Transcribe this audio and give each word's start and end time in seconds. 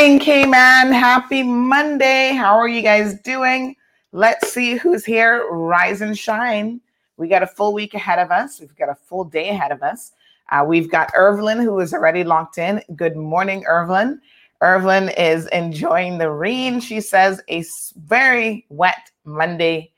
Morning, 0.00 0.18
Cayman. 0.18 0.92
Happy 0.94 1.42
Monday. 1.42 2.32
How 2.32 2.58
are 2.58 2.66
you 2.66 2.80
guys 2.80 3.20
doing? 3.20 3.76
Let's 4.12 4.50
see 4.50 4.76
who's 4.76 5.04
here. 5.04 5.46
Rise 5.50 6.00
and 6.00 6.18
shine. 6.18 6.80
We 7.18 7.28
got 7.28 7.42
a 7.42 7.46
full 7.46 7.74
week 7.74 7.92
ahead 7.92 8.18
of 8.18 8.30
us. 8.30 8.60
We've 8.60 8.74
got 8.76 8.88
a 8.88 8.94
full 8.94 9.24
day 9.24 9.50
ahead 9.50 9.72
of 9.72 9.82
us. 9.82 10.12
Uh, 10.50 10.64
we've 10.66 10.90
got 10.90 11.12
Irvlyn, 11.14 11.58
who 11.58 11.78
is 11.80 11.92
already 11.92 12.24
locked 12.24 12.56
in. 12.56 12.82
Good 12.96 13.14
morning, 13.14 13.62
Irvlyn. 13.66 14.22
Irvlyn 14.62 15.10
is 15.18 15.48
enjoying 15.48 16.16
the 16.16 16.30
rain. 16.30 16.80
She 16.80 17.02
says 17.02 17.42
a 17.50 17.62
very 17.98 18.64
wet 18.70 19.10
Monday. 19.26 19.92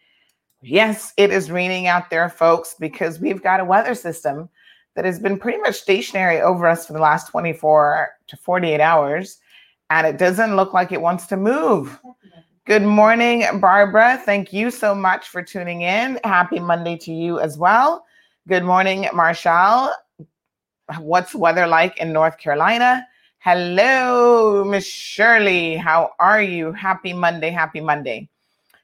Yes, 0.62 1.12
it 1.16 1.30
is 1.30 1.48
raining 1.48 1.86
out 1.86 2.10
there, 2.10 2.28
folks, 2.28 2.74
because 2.74 3.20
we've 3.20 3.40
got 3.40 3.60
a 3.60 3.64
weather 3.64 3.94
system 3.94 4.48
that 4.96 5.04
has 5.04 5.20
been 5.20 5.38
pretty 5.38 5.58
much 5.58 5.76
stationary 5.76 6.40
over 6.40 6.66
us 6.66 6.88
for 6.88 6.92
the 6.92 6.98
last 6.98 7.30
24 7.30 8.08
to 8.26 8.36
48 8.36 8.80
hours, 8.80 9.38
and 9.92 10.06
it 10.06 10.16
doesn't 10.16 10.56
look 10.56 10.72
like 10.72 10.90
it 10.90 11.02
wants 11.02 11.26
to 11.26 11.36
move. 11.36 12.00
Good 12.64 12.82
morning, 12.82 13.44
Barbara. 13.60 14.22
Thank 14.24 14.50
you 14.50 14.70
so 14.70 14.94
much 14.94 15.28
for 15.28 15.42
tuning 15.42 15.82
in. 15.82 16.18
Happy 16.24 16.58
Monday 16.60 16.96
to 16.98 17.12
you 17.12 17.40
as 17.40 17.58
well. 17.58 18.06
Good 18.48 18.64
morning, 18.64 19.06
Marshall. 19.12 19.90
What's 20.98 21.34
weather 21.34 21.66
like 21.66 21.98
in 21.98 22.10
North 22.10 22.38
Carolina? 22.38 23.06
Hello, 23.40 24.64
Miss 24.64 24.86
Shirley. 24.86 25.76
How 25.76 26.12
are 26.18 26.40
you? 26.40 26.72
Happy 26.72 27.12
Monday. 27.12 27.50
Happy 27.50 27.80
Monday. 27.80 28.30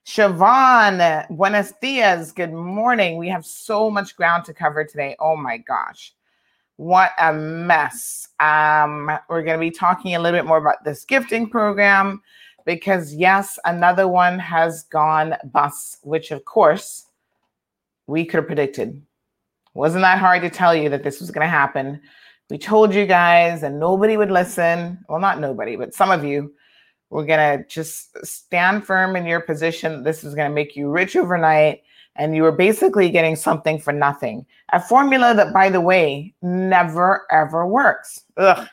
Siobhan, 0.05 1.27
buenos 1.31 1.73
dias. 1.81 2.33
Good 2.33 2.53
morning. 2.53 3.17
We 3.17 3.29
have 3.29 3.47
so 3.47 3.89
much 3.89 4.15
ground 4.15 4.45
to 4.45 4.53
cover 4.53 4.85
today. 4.85 5.17
Oh 5.19 5.37
my 5.37 5.57
gosh. 5.57 6.13
What 6.79 7.11
a 7.19 7.33
mess. 7.33 8.29
Um, 8.41 9.11
we're 9.29 9.43
going 9.43 9.59
to 9.59 9.61
be 9.61 9.71
talking 9.71 10.15
a 10.15 10.21
little 10.21 10.39
bit 10.39 10.47
more 10.47 10.59
about 10.59 10.85
this 10.85 11.05
gifting 11.05 11.51
program 11.51 12.23
because, 12.65 13.13
yes, 13.15 13.59
another 13.65 14.09
one 14.09 14.39
has 14.39 14.85
gone 14.85 15.35
bust, 15.53 15.99
which, 16.03 16.31
of 16.31 16.45
course, 16.45 17.07
we 18.07 18.25
could 18.25 18.39
have 18.39 18.47
predicted. 18.47 19.03
Wasn't 19.75 20.03
that 20.03 20.19
hard 20.19 20.43
to 20.43 20.51
tell 20.51 20.75
you 20.75 20.89
that 20.89 21.03
this 21.03 21.21
was 21.21 21.31
going 21.31 21.45
to 21.45 21.51
happen? 21.51 22.01
We 22.49 22.59
told 22.59 22.95
you 22.95 23.07
guys, 23.07 23.63
and 23.63 23.79
nobody 23.79 24.17
would 24.17 24.31
listen. 24.31 25.05
Well, 25.09 25.21
not 25.21 25.41
nobody, 25.41 25.77
but 25.77 25.95
some 25.95 26.11
of 26.11 26.25
you 26.25 26.55
we're 27.11 27.27
going 27.27 27.59
to 27.59 27.65
just 27.69 28.25
stand 28.27 28.87
firm 28.87 29.17
in 29.17 29.27
your 29.27 29.41
position. 29.41 30.03
This 30.03 30.25
is 30.25 30.35
going 30.35 30.51
to 30.51 30.55
make 30.55 30.77
you 30.77 30.91
rich 30.91 31.17
overnight. 31.17 31.83
And 32.19 32.35
you 32.35 32.45
are 32.45 32.53
basically 32.53 33.11
getting 33.11 33.37
something 33.37 33.79
for 33.79 33.93
nothing. 33.93 34.45
A 34.73 34.81
formula 34.81 35.35
that, 35.35 35.53
by 35.53 35.71
the 35.71 35.81
way, 35.81 36.35
never 36.43 37.27
ever 37.31 37.67
works. 37.67 38.25
Ugh. 38.37 38.69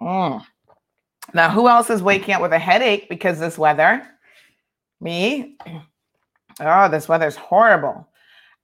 Mm. 0.00 0.44
Now, 1.32 1.50
who 1.50 1.68
else 1.68 1.90
is 1.90 2.02
waking 2.02 2.34
up 2.34 2.42
with 2.42 2.52
a 2.52 2.58
headache 2.58 3.08
because 3.08 3.40
this 3.40 3.58
weather? 3.58 4.06
Me. 5.00 5.56
Oh, 6.60 6.88
this 6.88 7.08
weather's 7.08 7.36
horrible. 7.36 8.06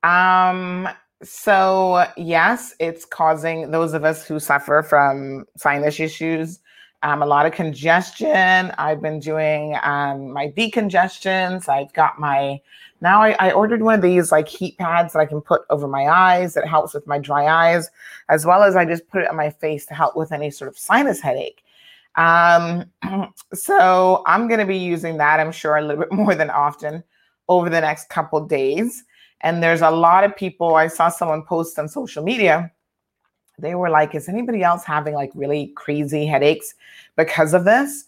Um, 0.03 0.89
so 1.23 2.05
yes, 2.17 2.75
it's 2.81 3.05
causing 3.05 3.71
those 3.71 3.95
of 3.95 4.05
us 4.05 4.27
who 4.27 4.39
suffer 4.39 4.83
from 4.83 5.47
sinus 5.57 6.01
issues 6.01 6.61
um, 7.03 7.23
a 7.23 7.27
lot 7.27 7.47
of 7.47 7.53
congestion. 7.53 8.73
I've 8.79 9.03
been 9.03 9.19
doing 9.19 9.77
um, 9.83 10.33
my 10.33 10.49
decongestions. 10.49 11.69
I've 11.69 11.93
got 11.93 12.19
my 12.19 12.61
now 13.03 13.21
I, 13.21 13.37
I, 13.41 13.51
ordered 13.51 13.83
one 13.83 13.97
of 13.97 14.01
these 14.01 14.31
like 14.31 14.47
heat 14.47 14.79
pads 14.79 15.13
that 15.13 15.19
I 15.19 15.27
can 15.27 15.41
put 15.41 15.63
over 15.71 15.89
my 15.89 16.09
eyes 16.09 16.55
that 16.55 16.67
helps 16.67 16.95
with 16.95 17.05
my 17.07 17.19
dry 17.19 17.47
eyes, 17.47 17.91
as 18.29 18.47
well 18.47 18.63
as 18.63 18.77
I 18.77 18.85
just 18.85 19.09
put 19.09 19.23
it 19.23 19.29
on 19.29 19.37
my 19.37 19.51
face 19.51 19.85
to 19.87 19.95
help 19.95 20.17
with 20.17 20.31
any 20.31 20.53
sort 20.53 20.69
of 20.69 20.79
sinus 20.79 21.21
headache. 21.21 21.65
Um, 22.15 22.85
so 23.53 24.23
I'm 24.27 24.47
going 24.47 24.61
to 24.61 24.67
be 24.67 24.79
using 24.79 25.17
that, 25.17 25.41
I'm 25.41 25.51
sure, 25.51 25.77
a 25.77 25.83
little 25.83 26.05
bit 26.05 26.13
more 26.23 26.37
than 26.37 26.49
often 26.49 27.03
over 27.49 27.69
the 27.69 27.81
next 27.81 28.09
couple 28.09 28.47
days. 28.47 29.03
And 29.41 29.61
there's 29.61 29.83
a 29.83 29.91
lot 29.91 30.23
of 30.23 30.37
people, 30.37 30.77
I 30.77 30.87
saw 30.87 31.09
someone 31.09 31.43
post 31.43 31.79
on 31.81 31.89
social 31.89 32.23
media. 32.23 32.71
They 33.59 33.75
were 33.75 33.91
like, 33.91 34.15
is 34.15 34.29
anybody 34.29 34.63
else 34.63 34.85
having 34.85 35.15
like 35.15 35.33
really 35.35 35.73
crazy 35.75 36.25
headaches 36.25 36.75
because 37.17 37.53
of 37.53 37.65
this? 37.65 38.05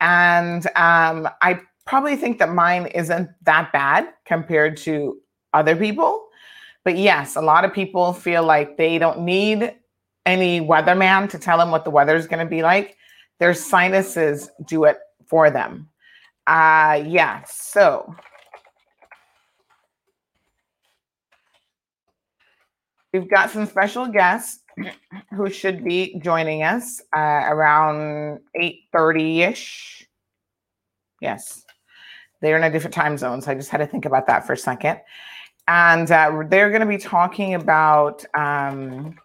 And 0.00 0.66
um, 0.68 1.28
I 1.42 1.60
probably 1.88 2.16
think 2.16 2.38
that 2.38 2.52
mine 2.52 2.86
isn't 2.88 3.30
that 3.42 3.72
bad 3.72 4.08
compared 4.26 4.76
to 4.76 5.18
other 5.54 5.74
people. 5.74 6.28
But 6.84 6.98
yes, 6.98 7.34
a 7.34 7.40
lot 7.40 7.64
of 7.64 7.72
people 7.72 8.12
feel 8.12 8.44
like 8.44 8.76
they 8.76 8.98
don't 8.98 9.20
need 9.20 9.74
any 10.26 10.60
weatherman 10.60 11.30
to 11.30 11.38
tell 11.38 11.56
them 11.56 11.70
what 11.70 11.84
the 11.84 11.90
weather 11.90 12.14
is 12.14 12.26
going 12.26 12.44
to 12.44 12.50
be 12.50 12.62
like. 12.62 12.98
Their 13.38 13.54
sinuses 13.54 14.50
do 14.66 14.84
it 14.84 14.98
for 15.26 15.50
them. 15.50 15.88
Uh 16.46 17.02
yeah, 17.06 17.42
so 17.46 18.14
we've 23.12 23.30
got 23.30 23.50
some 23.50 23.66
special 23.66 24.06
guests 24.06 24.60
who 25.34 25.48
should 25.50 25.84
be 25.84 26.18
joining 26.20 26.62
us 26.62 27.02
uh, 27.14 27.20
around 27.20 28.40
8.30ish 28.58 30.04
yes 31.20 31.64
they're 32.40 32.56
in 32.56 32.64
a 32.64 32.70
different 32.70 32.94
time 32.94 33.18
zone, 33.18 33.42
so 33.42 33.50
I 33.50 33.54
just 33.54 33.70
had 33.70 33.78
to 33.78 33.86
think 33.86 34.04
about 34.04 34.26
that 34.26 34.46
for 34.46 34.52
a 34.52 34.58
second. 34.58 35.00
And 35.66 36.10
uh, 36.10 36.44
they're 36.48 36.70
going 36.70 36.80
to 36.80 36.86
be 36.86 36.98
talking 36.98 37.54
about 37.54 38.24
um, 38.34 39.18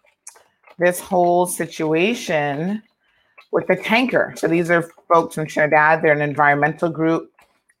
this 0.78 1.00
whole 1.00 1.46
situation 1.46 2.82
with 3.52 3.66
the 3.66 3.76
tanker. 3.76 4.34
So 4.36 4.48
these 4.48 4.70
are 4.70 4.90
folks 5.12 5.36
from 5.36 5.46
Trinidad. 5.46 6.02
They're 6.02 6.12
an 6.12 6.20
environmental 6.20 6.90
group, 6.90 7.32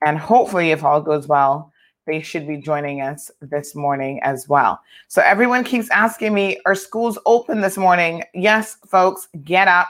and 0.06 0.18
hopefully, 0.18 0.70
if 0.70 0.84
all 0.84 1.00
goes 1.00 1.26
well, 1.26 1.72
they 2.06 2.20
should 2.20 2.46
be 2.46 2.58
joining 2.58 3.00
us 3.00 3.30
this 3.40 3.74
morning 3.74 4.20
as 4.22 4.48
well. 4.48 4.80
So 5.08 5.22
everyone 5.22 5.64
keeps 5.64 5.90
asking 5.90 6.34
me, 6.34 6.58
are 6.66 6.74
schools 6.74 7.18
open 7.26 7.60
this 7.60 7.76
morning? 7.76 8.22
Yes, 8.34 8.76
folks, 8.86 9.28
get 9.42 9.68
up 9.68 9.88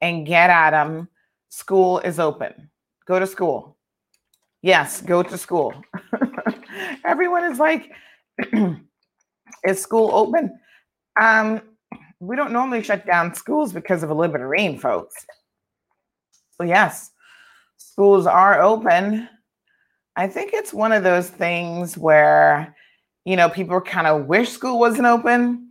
and 0.00 0.26
get 0.26 0.50
at 0.50 0.70
them. 0.70 1.08
School 1.50 1.98
is 2.00 2.18
open. 2.18 2.70
Go 3.04 3.18
to 3.18 3.26
school. 3.26 3.76
Yes, 4.62 5.00
go 5.00 5.22
to 5.22 5.38
school. 5.38 5.74
Everyone 7.04 7.44
is 7.44 7.58
like, 7.58 7.90
is 9.64 9.80
school 9.80 10.10
open? 10.12 10.58
Um, 11.20 11.62
we 12.20 12.36
don't 12.36 12.52
normally 12.52 12.82
shut 12.82 13.06
down 13.06 13.34
schools 13.34 13.72
because 13.72 14.02
of 14.02 14.10
a 14.10 14.14
little 14.14 14.32
bit 14.32 14.42
of 14.42 14.48
rain, 14.48 14.78
folks. 14.78 15.14
So, 16.58 16.64
yes, 16.64 17.10
schools 17.78 18.26
are 18.26 18.60
open. 18.60 19.28
I 20.16 20.28
think 20.28 20.50
it's 20.52 20.74
one 20.74 20.92
of 20.92 21.02
those 21.02 21.30
things 21.30 21.96
where, 21.96 22.76
you 23.24 23.36
know, 23.36 23.48
people 23.48 23.80
kind 23.80 24.06
of 24.06 24.26
wish 24.26 24.50
school 24.50 24.78
wasn't 24.78 25.06
open. 25.06 25.70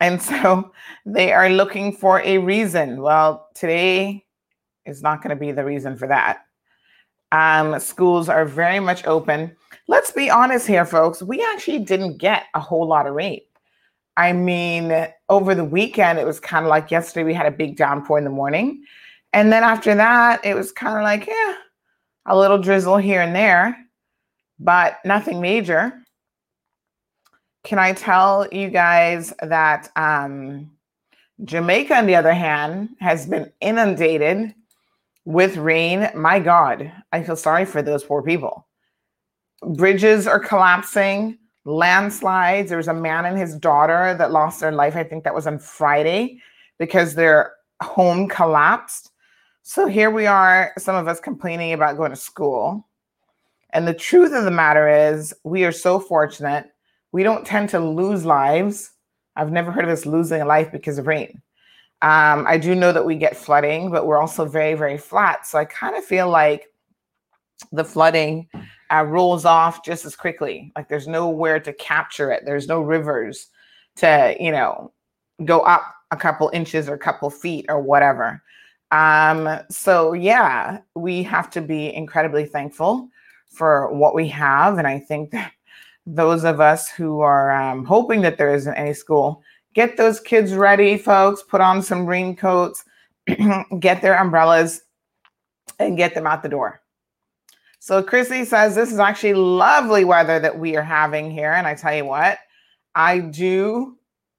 And 0.00 0.22
so 0.30 0.70
they 1.04 1.32
are 1.32 1.50
looking 1.50 1.92
for 1.92 2.20
a 2.20 2.38
reason. 2.38 3.02
Well, 3.02 3.48
today 3.56 4.24
is 4.86 5.02
not 5.02 5.22
going 5.22 5.36
to 5.36 5.40
be 5.40 5.50
the 5.50 5.64
reason 5.64 5.96
for 5.96 6.06
that. 6.06 6.44
Um, 7.32 7.78
schools 7.78 8.28
are 8.28 8.44
very 8.44 8.80
much 8.80 9.06
open. 9.06 9.54
Let's 9.86 10.12
be 10.12 10.30
honest 10.30 10.66
here, 10.66 10.84
folks. 10.84 11.22
We 11.22 11.42
actually 11.42 11.80
didn't 11.80 12.18
get 12.18 12.44
a 12.54 12.60
whole 12.60 12.86
lot 12.86 13.06
of 13.06 13.14
rain. 13.14 13.40
I 14.16 14.32
mean, 14.32 15.06
over 15.28 15.54
the 15.54 15.64
weekend, 15.64 16.18
it 16.18 16.26
was 16.26 16.40
kind 16.40 16.64
of 16.64 16.70
like 16.70 16.90
yesterday, 16.90 17.24
we 17.24 17.34
had 17.34 17.46
a 17.46 17.52
big 17.52 17.76
downpour 17.76 18.18
in 18.18 18.24
the 18.24 18.30
morning. 18.30 18.82
And 19.32 19.52
then 19.52 19.62
after 19.62 19.94
that, 19.94 20.44
it 20.44 20.54
was 20.54 20.72
kind 20.72 20.96
of 20.96 21.02
like, 21.02 21.26
yeah, 21.26 21.54
a 22.26 22.36
little 22.36 22.58
drizzle 22.58 22.96
here 22.96 23.20
and 23.20 23.34
there, 23.34 23.76
but 24.58 24.98
nothing 25.04 25.40
major. 25.40 25.92
Can 27.62 27.78
I 27.78 27.92
tell 27.92 28.48
you 28.50 28.70
guys 28.70 29.32
that 29.40 29.90
um, 29.96 30.70
Jamaica, 31.44 31.94
on 31.94 32.06
the 32.06 32.16
other 32.16 32.34
hand, 32.34 32.90
has 33.00 33.26
been 33.26 33.52
inundated 33.60 34.54
with 35.28 35.58
rain, 35.58 36.08
my 36.14 36.40
God, 36.40 36.90
I 37.12 37.22
feel 37.22 37.36
sorry 37.36 37.66
for 37.66 37.82
those 37.82 38.02
poor 38.02 38.22
people. 38.22 38.66
Bridges 39.74 40.26
are 40.26 40.40
collapsing, 40.40 41.36
landslides. 41.66 42.70
There 42.70 42.78
was 42.78 42.88
a 42.88 42.94
man 42.94 43.26
and 43.26 43.36
his 43.36 43.54
daughter 43.54 44.14
that 44.16 44.32
lost 44.32 44.58
their 44.58 44.72
life. 44.72 44.96
I 44.96 45.04
think 45.04 45.24
that 45.24 45.34
was 45.34 45.46
on 45.46 45.58
Friday 45.58 46.40
because 46.78 47.14
their 47.14 47.52
home 47.82 48.26
collapsed. 48.26 49.10
So 49.64 49.86
here 49.86 50.10
we 50.10 50.24
are, 50.24 50.72
some 50.78 50.96
of 50.96 51.08
us 51.08 51.20
complaining 51.20 51.74
about 51.74 51.98
going 51.98 52.10
to 52.10 52.16
school. 52.16 52.88
And 53.74 53.86
the 53.86 53.92
truth 53.92 54.32
of 54.32 54.44
the 54.44 54.50
matter 54.50 54.88
is, 54.88 55.34
we 55.44 55.66
are 55.66 55.72
so 55.72 56.00
fortunate. 56.00 56.70
We 57.12 57.22
don't 57.22 57.46
tend 57.46 57.68
to 57.68 57.80
lose 57.80 58.24
lives. 58.24 58.92
I've 59.36 59.52
never 59.52 59.72
heard 59.72 59.84
of 59.84 59.90
us 59.90 60.06
losing 60.06 60.40
a 60.40 60.46
life 60.46 60.72
because 60.72 60.96
of 60.96 61.06
rain. 61.06 61.42
Um, 62.00 62.46
I 62.46 62.58
do 62.58 62.74
know 62.74 62.92
that 62.92 63.04
we 63.04 63.16
get 63.16 63.36
flooding, 63.36 63.90
but 63.90 64.06
we're 64.06 64.20
also 64.20 64.44
very, 64.44 64.74
very 64.74 64.98
flat. 64.98 65.46
So 65.46 65.58
I 65.58 65.64
kind 65.64 65.96
of 65.96 66.04
feel 66.04 66.28
like 66.28 66.66
the 67.72 67.84
flooding 67.84 68.48
uh, 68.92 69.04
rolls 69.04 69.44
off 69.44 69.84
just 69.84 70.04
as 70.04 70.14
quickly. 70.14 70.72
Like 70.76 70.88
there's 70.88 71.08
nowhere 71.08 71.58
to 71.60 71.72
capture 71.72 72.30
it. 72.30 72.44
There's 72.44 72.68
no 72.68 72.80
rivers 72.80 73.48
to, 73.96 74.36
you 74.38 74.52
know, 74.52 74.92
go 75.44 75.60
up 75.60 75.82
a 76.10 76.16
couple 76.16 76.50
inches 76.52 76.88
or 76.88 76.94
a 76.94 76.98
couple 76.98 77.30
feet 77.30 77.66
or 77.68 77.80
whatever. 77.80 78.42
Um, 78.92 79.60
so 79.70 80.12
yeah, 80.12 80.78
we 80.94 81.22
have 81.24 81.50
to 81.50 81.60
be 81.60 81.92
incredibly 81.94 82.46
thankful 82.46 83.08
for 83.50 83.92
what 83.92 84.14
we 84.14 84.28
have. 84.28 84.78
And 84.78 84.86
I 84.86 84.98
think 84.98 85.32
that 85.32 85.52
those 86.06 86.44
of 86.44 86.60
us 86.60 86.88
who 86.88 87.20
are 87.20 87.50
um, 87.50 87.84
hoping 87.84 88.22
that 88.22 88.38
there 88.38 88.54
isn't 88.54 88.74
any 88.74 88.94
school 88.94 89.42
Get 89.78 89.96
those 89.96 90.18
kids 90.18 90.54
ready, 90.54 90.98
folks. 90.98 91.40
Put 91.40 91.60
on 91.60 91.82
some 91.82 92.04
raincoats, 92.04 92.84
get 93.78 94.02
their 94.02 94.18
umbrellas, 94.18 94.82
and 95.78 95.96
get 95.96 96.14
them 96.16 96.26
out 96.26 96.42
the 96.42 96.48
door. 96.48 96.82
So 97.78 98.02
Chrissy 98.02 98.44
says 98.44 98.74
this 98.74 98.90
is 98.90 98.98
actually 98.98 99.34
lovely 99.34 100.04
weather 100.04 100.40
that 100.40 100.58
we 100.58 100.74
are 100.74 100.82
having 100.82 101.30
here. 101.30 101.52
And 101.52 101.64
I 101.64 101.76
tell 101.76 101.94
you 101.94 102.06
what, 102.06 102.38
I 102.96 103.20
do 103.20 103.96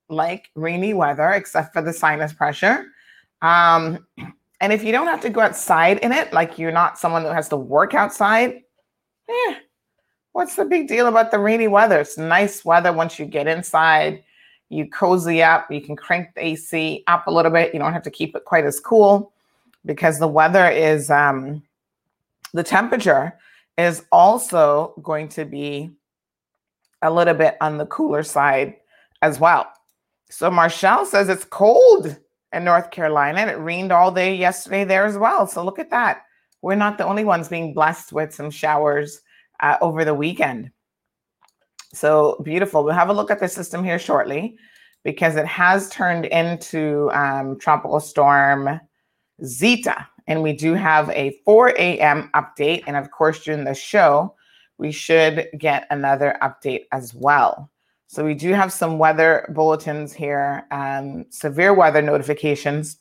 like 0.10 0.50
rainy 0.56 0.94
weather, 0.94 1.30
except 1.30 1.72
for 1.72 1.82
the 1.82 1.94
sinus 1.94 2.34
pressure. 2.34 2.88
Um, 3.42 4.06
and 4.60 4.74
if 4.74 4.84
you 4.84 4.92
don't 4.92 5.08
have 5.08 5.22
to 5.22 5.30
go 5.30 5.40
outside 5.40 6.00
in 6.00 6.12
it, 6.12 6.34
like 6.34 6.60
you're 6.60 6.74
not 6.74 7.00
someone 7.00 7.22
who 7.22 7.30
has 7.30 7.48
to 7.48 7.56
work 7.56 7.94
outside, 7.94 8.60
eh, 9.30 9.56
what's 10.34 10.58
the 10.58 10.66
big 10.66 10.90
deal 10.90 11.08
about 11.08 11.32
the 11.32 11.40
rainy 11.40 11.70
weather? 11.70 12.02
It's 12.02 12.18
nice 12.18 12.66
weather 12.66 12.92
once 12.92 13.18
you 13.18 13.26
get 13.26 13.48
inside 13.48 14.26
you 14.70 14.88
cozy 14.90 15.42
up. 15.42 15.72
You 15.72 15.82
can 15.82 15.96
crank 15.96 16.34
the 16.36 16.46
AC 16.46 17.04
up 17.08 17.28
a 17.28 17.32
little 17.32 17.52
bit. 17.52 17.74
You 17.74 17.80
don't 17.80 17.94
have 17.94 18.04
to 18.04 18.12
keep 18.12 18.36
it 18.36 18.46
quite 18.46 18.66
as 18.66 18.80
cool 18.80 19.34
because 19.86 20.20
the 20.20 20.28
weather 20.28 20.70
is, 20.70 21.10
um, 21.10 21.64
the 22.54 22.64
temperature 22.64 23.38
is 23.78 24.04
also 24.12 24.94
going 25.02 25.28
to 25.30 25.46
be 25.46 25.90
a 27.02 27.12
little 27.12 27.34
bit 27.34 27.58
on 27.62 27.78
the 27.78 27.86
cooler 27.88 28.24
side 28.24 28.76
as 29.22 29.40
well. 29.40 29.72
So 30.30 30.52
Marshall 30.52 31.06
says 31.06 31.30
it's 31.30 31.46
cold 31.46 32.18
in 32.54 32.64
North 32.64 32.92
Carolina 32.92 33.40
and 33.40 33.50
it 33.50 33.56
rained 33.56 33.92
all 33.92 34.12
day 34.12 34.36
yesterday 34.36 34.84
there 34.84 35.06
as 35.06 35.18
well. 35.18 35.48
So 35.48 35.64
look 35.64 35.80
at 35.80 35.90
that. 35.90 36.24
We're 36.62 36.76
not 36.76 36.98
the 36.98 37.06
only 37.06 37.24
ones 37.24 37.48
being 37.48 37.74
blessed 37.74 38.12
with 38.12 38.34
some 38.34 38.52
showers 38.52 39.22
uh, 39.62 39.78
over 39.82 40.04
the 40.04 40.14
weekend. 40.14 40.72
So 41.94 42.40
beautiful. 42.44 42.84
We'll 42.84 42.94
have 42.94 43.10
a 43.10 43.14
look 43.14 43.32
at 43.32 43.40
the 43.40 43.48
system 43.48 43.84
here 43.84 44.00
shortly 44.00 44.58
because 45.04 45.36
it 45.36 45.46
has 45.46 45.90
turned 45.90 46.26
into 46.26 47.10
um, 47.14 47.58
Tropical 47.58 48.00
Storm 48.00 48.80
Zeta. 49.44 50.08
And 50.28 50.44
we 50.44 50.54
do 50.54 50.74
have 50.76 51.10
a 51.10 51.40
4 51.46 51.70
a.m. 51.70 52.30
update. 52.36 52.84
And 52.86 52.96
of 52.96 53.10
course, 53.10 53.44
during 53.44 53.64
the 53.64 53.74
show, 53.74 54.36
we 54.78 54.92
should 54.92 55.48
get 55.58 55.88
another 55.90 56.38
update 56.44 56.84
as 56.92 57.14
well. 57.14 57.72
So 58.08 58.24
we 58.24 58.36
do 58.36 58.54
have 58.54 58.72
some 58.72 58.98
weather 58.98 59.52
bulletins 59.54 60.14
here, 60.14 60.66
um, 60.72 61.26
severe 61.30 61.74
weather 61.74 62.02
notifications 62.02 62.98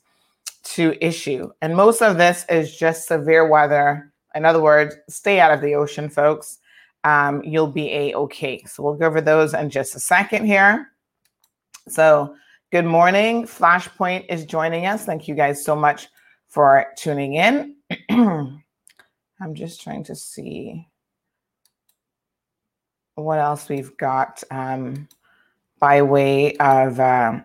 to 0.65 0.97
issue. 1.05 1.51
And 1.63 1.77
most 1.77 2.03
of 2.03 2.17
this 2.19 2.45
is 2.49 2.77
just 2.77 3.09
severe 3.09 3.47
weather. 3.47 4.13
In 4.35 4.45
other 4.45 4.61
words, 4.61 4.97
stay 5.09 5.41
out 5.41 5.53
of 5.53 5.61
the 5.61 5.75
ocean, 5.75 6.09
folks 6.09 6.59
um, 7.09 7.43
you'll 7.43 7.67
be 7.73 7.91
a 7.91 8.15
okay. 8.15 8.63
So 8.65 8.83
we'll 8.83 8.95
go 8.95 9.07
over 9.07 9.23
those 9.23 9.55
in 9.55 9.71
just 9.71 9.95
a 9.95 10.01
second 10.01 10.45
here. 10.45 10.93
So 11.89 12.35
good 12.71 12.85
morning. 12.85 13.47
Flashpoint 13.47 14.27
is 14.29 14.45
joining 14.45 14.85
us. 14.85 15.07
Thank 15.07 15.27
you 15.27 15.35
guys 15.35 15.65
so 15.65 15.75
much 15.75 16.09
for 16.49 16.87
tuning 16.99 17.35
in. 17.35 17.77
I'm 18.11 19.55
just 19.55 19.81
trying 19.81 20.05
to 20.05 20.15
see 20.15 20.87
what 23.15 23.39
else 23.39 23.71
we've 23.71 23.97
got 23.97 24.45
um, 24.51 25.09
by 25.81 26.03
way 26.03 26.57
of 26.57 27.01
uh, 27.01 27.41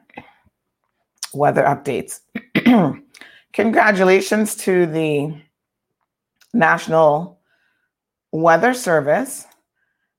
weather 1.34 1.64
updates. 1.64 2.20
Congratulations 3.54 4.56
to 4.58 4.88
the 4.88 5.34
National 6.54 7.40
Weather 8.34 8.74
Service. 8.74 9.46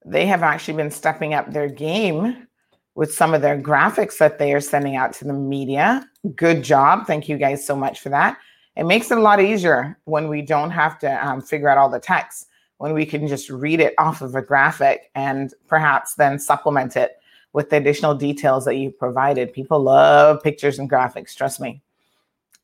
They 0.05 0.27
have 0.27 0.43
actually 0.43 0.75
been 0.75 0.91
stepping 0.91 1.35
up 1.35 1.51
their 1.51 1.69
game 1.69 2.47
with 2.95 3.13
some 3.13 3.35
of 3.35 3.43
their 3.43 3.61
graphics 3.61 4.19
that 4.19 4.39
they 4.39 4.53
are 4.53 4.61
sending 4.61 4.97
out 4.97 5.13
to 5.15 5.25
the 5.25 5.33
media. 5.33 6.09
Good 6.37 6.63
job. 6.63 7.07
Thank 7.07 7.29
you 7.29 7.37
guys 7.37 7.67
so 7.67 7.75
much 7.75 8.01
for 8.01 8.11
that. 8.11 8.39
It 8.77 8.85
makes 8.85 9.11
it 9.11 9.19
a 9.19 9.21
lot 9.21 9.41
easier 9.41 9.99
when 10.05 10.29
we 10.29 10.43
don't 10.43 10.71
have 10.71 10.99
to 11.01 11.27
um, 11.27 11.41
figure 11.41 11.69
out 11.69 11.79
all 11.79 11.89
the 11.89 12.01
text, 12.01 12.49
when 12.79 12.93
we 12.93 13.07
can 13.07 13.27
just 13.27 13.51
read 13.51 13.81
it 13.81 13.95
off 13.99 14.21
of 14.21 14.35
a 14.35 14.43
graphic 14.43 15.11
and 15.15 15.55
perhaps 15.69 16.15
then 16.15 16.39
supplement 16.39 16.97
it 16.97 17.13
with 17.53 17.71
the 17.71 17.77
additional 17.77 18.15
details 18.15 18.65
that 18.65 18.77
you 18.77 18.91
provided. 18.91 19.53
People 19.53 19.81
love 19.81 20.43
pictures 20.43 20.79
and 20.79 20.91
graphics, 20.91 21.35
trust 21.35 21.61
me. 21.61 21.81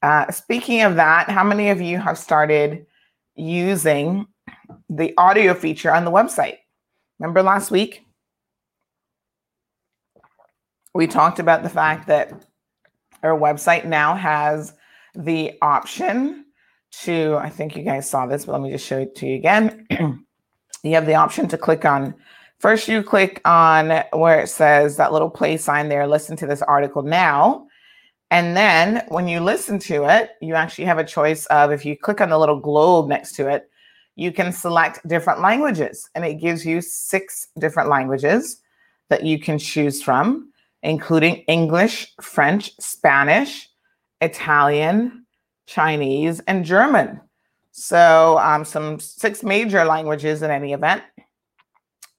Uh, 0.02 0.30
speaking 0.30 0.82
of 0.82 0.96
that, 0.96 1.28
how 1.28 1.44
many 1.44 1.70
of 1.70 1.80
you 1.80 1.98
have 1.98 2.18
started 2.18 2.86
using 3.36 4.26
the 4.88 5.14
audio 5.16 5.54
feature 5.54 5.92
on 5.92 6.04
the 6.04 6.10
website? 6.10 6.58
Remember 7.20 7.42
last 7.42 7.70
week? 7.70 8.06
We 10.94 11.06
talked 11.06 11.38
about 11.38 11.62
the 11.62 11.68
fact 11.68 12.06
that 12.08 12.46
our 13.22 13.38
website 13.38 13.84
now 13.84 14.14
has 14.14 14.72
the 15.14 15.58
option 15.60 16.46
to, 17.02 17.36
I 17.38 17.50
think 17.50 17.76
you 17.76 17.82
guys 17.82 18.08
saw 18.08 18.26
this, 18.26 18.46
but 18.46 18.52
let 18.52 18.62
me 18.62 18.70
just 18.70 18.86
show 18.86 19.00
it 19.00 19.14
to 19.16 19.26
you 19.26 19.36
again. 19.36 19.86
you 20.82 20.94
have 20.94 21.04
the 21.04 21.14
option 21.14 21.46
to 21.48 21.58
click 21.58 21.84
on, 21.84 22.14
first, 22.58 22.88
you 22.88 23.02
click 23.02 23.42
on 23.44 24.02
where 24.12 24.40
it 24.40 24.48
says 24.48 24.96
that 24.96 25.12
little 25.12 25.30
play 25.30 25.58
sign 25.58 25.90
there, 25.90 26.06
listen 26.06 26.36
to 26.38 26.46
this 26.46 26.62
article 26.62 27.02
now. 27.02 27.66
And 28.30 28.56
then 28.56 29.04
when 29.08 29.28
you 29.28 29.40
listen 29.40 29.78
to 29.80 30.04
it, 30.04 30.30
you 30.40 30.54
actually 30.54 30.86
have 30.86 30.98
a 30.98 31.04
choice 31.04 31.44
of 31.46 31.70
if 31.70 31.84
you 31.84 31.98
click 31.98 32.22
on 32.22 32.30
the 32.30 32.38
little 32.38 32.58
globe 32.58 33.08
next 33.08 33.32
to 33.32 33.48
it, 33.48 33.69
you 34.16 34.32
can 34.32 34.52
select 34.52 35.06
different 35.08 35.40
languages. 35.40 36.08
And 36.14 36.24
it 36.24 36.34
gives 36.34 36.64
you 36.64 36.80
six 36.80 37.48
different 37.58 37.88
languages 37.88 38.60
that 39.08 39.24
you 39.24 39.38
can 39.38 39.58
choose 39.58 40.02
from, 40.02 40.52
including 40.82 41.36
English, 41.48 42.12
French, 42.20 42.72
Spanish, 42.80 43.68
Italian, 44.20 45.26
Chinese, 45.66 46.40
and 46.40 46.64
German. 46.64 47.20
So, 47.72 48.38
um, 48.38 48.64
some 48.64 48.98
six 48.98 49.42
major 49.42 49.84
languages 49.84 50.42
in 50.42 50.50
any 50.50 50.72
event. 50.72 51.02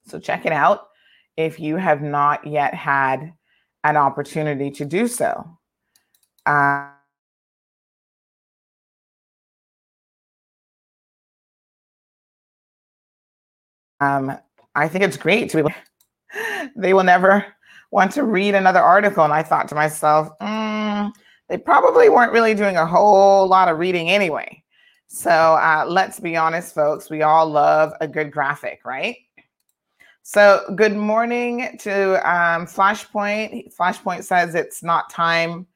So, 0.06 0.18
check 0.18 0.46
it 0.46 0.52
out 0.52 0.88
if 1.36 1.60
you 1.60 1.76
have 1.76 2.02
not 2.02 2.46
yet 2.46 2.74
had 2.74 3.32
an 3.84 3.96
opportunity 3.96 4.70
to 4.70 4.84
do 4.84 5.06
so. 5.06 5.58
Uh, 6.46 6.91
um, 14.02 14.36
I 14.74 14.88
think 14.88 15.04
it's 15.04 15.16
great 15.16 15.50
to 15.50 15.56
be 15.56 15.60
able, 15.60 16.70
they 16.76 16.94
will 16.94 17.04
never 17.04 17.44
want 17.90 18.12
to 18.12 18.24
read 18.24 18.54
another 18.54 18.80
article. 18.80 19.24
And 19.24 19.32
I 19.32 19.42
thought 19.42 19.68
to 19.68 19.74
myself, 19.74 20.28
mm, 20.40 21.12
they 21.48 21.58
probably 21.58 22.08
weren't 22.08 22.32
really 22.32 22.54
doing 22.54 22.76
a 22.76 22.86
whole 22.86 23.46
lot 23.46 23.68
of 23.68 23.78
reading 23.78 24.10
anyway. 24.10 24.62
So 25.06 25.30
uh, 25.30 25.84
let's 25.86 26.18
be 26.18 26.36
honest, 26.36 26.74
folks, 26.74 27.10
we 27.10 27.22
all 27.22 27.46
love 27.48 27.92
a 28.00 28.08
good 28.08 28.32
graphic, 28.32 28.80
right? 28.84 29.16
So, 30.24 30.62
good 30.76 30.94
morning 30.94 31.76
to 31.80 32.14
um, 32.18 32.64
Flashpoint. 32.66 33.74
Flashpoint 33.74 34.22
says 34.22 34.54
it's 34.54 34.80
not 34.80 35.10
time 35.10 35.66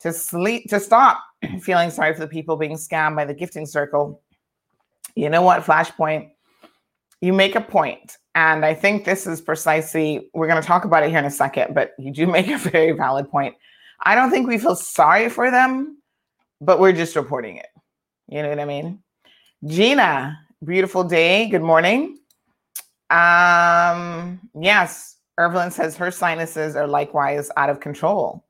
to 0.00 0.12
sleep 0.12 0.68
to 0.68 0.78
stop 0.78 1.22
feeling 1.62 1.90
sorry 1.90 2.12
for 2.12 2.20
the 2.20 2.28
people 2.28 2.56
being 2.56 2.76
scammed 2.76 3.16
by 3.16 3.24
the 3.24 3.32
gifting 3.32 3.64
circle. 3.64 4.22
You 5.16 5.30
know 5.30 5.40
what, 5.40 5.62
Flashpoint? 5.62 6.33
You 7.24 7.32
make 7.32 7.54
a 7.54 7.60
point, 7.62 8.18
and 8.34 8.66
I 8.66 8.74
think 8.74 9.06
this 9.06 9.26
is 9.26 9.40
precisely 9.40 10.28
we're 10.34 10.46
going 10.46 10.60
to 10.60 10.66
talk 10.66 10.84
about 10.84 11.04
it 11.04 11.08
here 11.08 11.20
in 11.20 11.24
a 11.24 11.30
second, 11.30 11.74
but 11.74 11.92
you 11.98 12.12
do 12.12 12.26
make 12.26 12.48
a 12.48 12.58
very 12.70 12.92
valid 12.92 13.30
point. 13.30 13.54
I 14.02 14.14
don't 14.14 14.30
think 14.30 14.46
we 14.46 14.58
feel 14.58 14.76
sorry 14.76 15.30
for 15.30 15.50
them, 15.50 16.02
but 16.60 16.78
we're 16.78 16.92
just 16.92 17.16
reporting 17.16 17.56
it. 17.56 17.68
You 18.28 18.42
know 18.42 18.50
what 18.50 18.60
I 18.60 18.66
mean? 18.66 19.02
Gina, 19.64 20.38
beautiful 20.62 21.02
day. 21.02 21.48
Good 21.48 21.62
morning. 21.62 22.18
Um, 23.08 24.38
yes, 24.60 25.16
Evelyn 25.40 25.70
says 25.70 25.96
her 25.96 26.10
sinuses 26.10 26.76
are 26.76 26.86
likewise 26.86 27.50
out 27.56 27.70
of 27.70 27.80
control. 27.80 28.44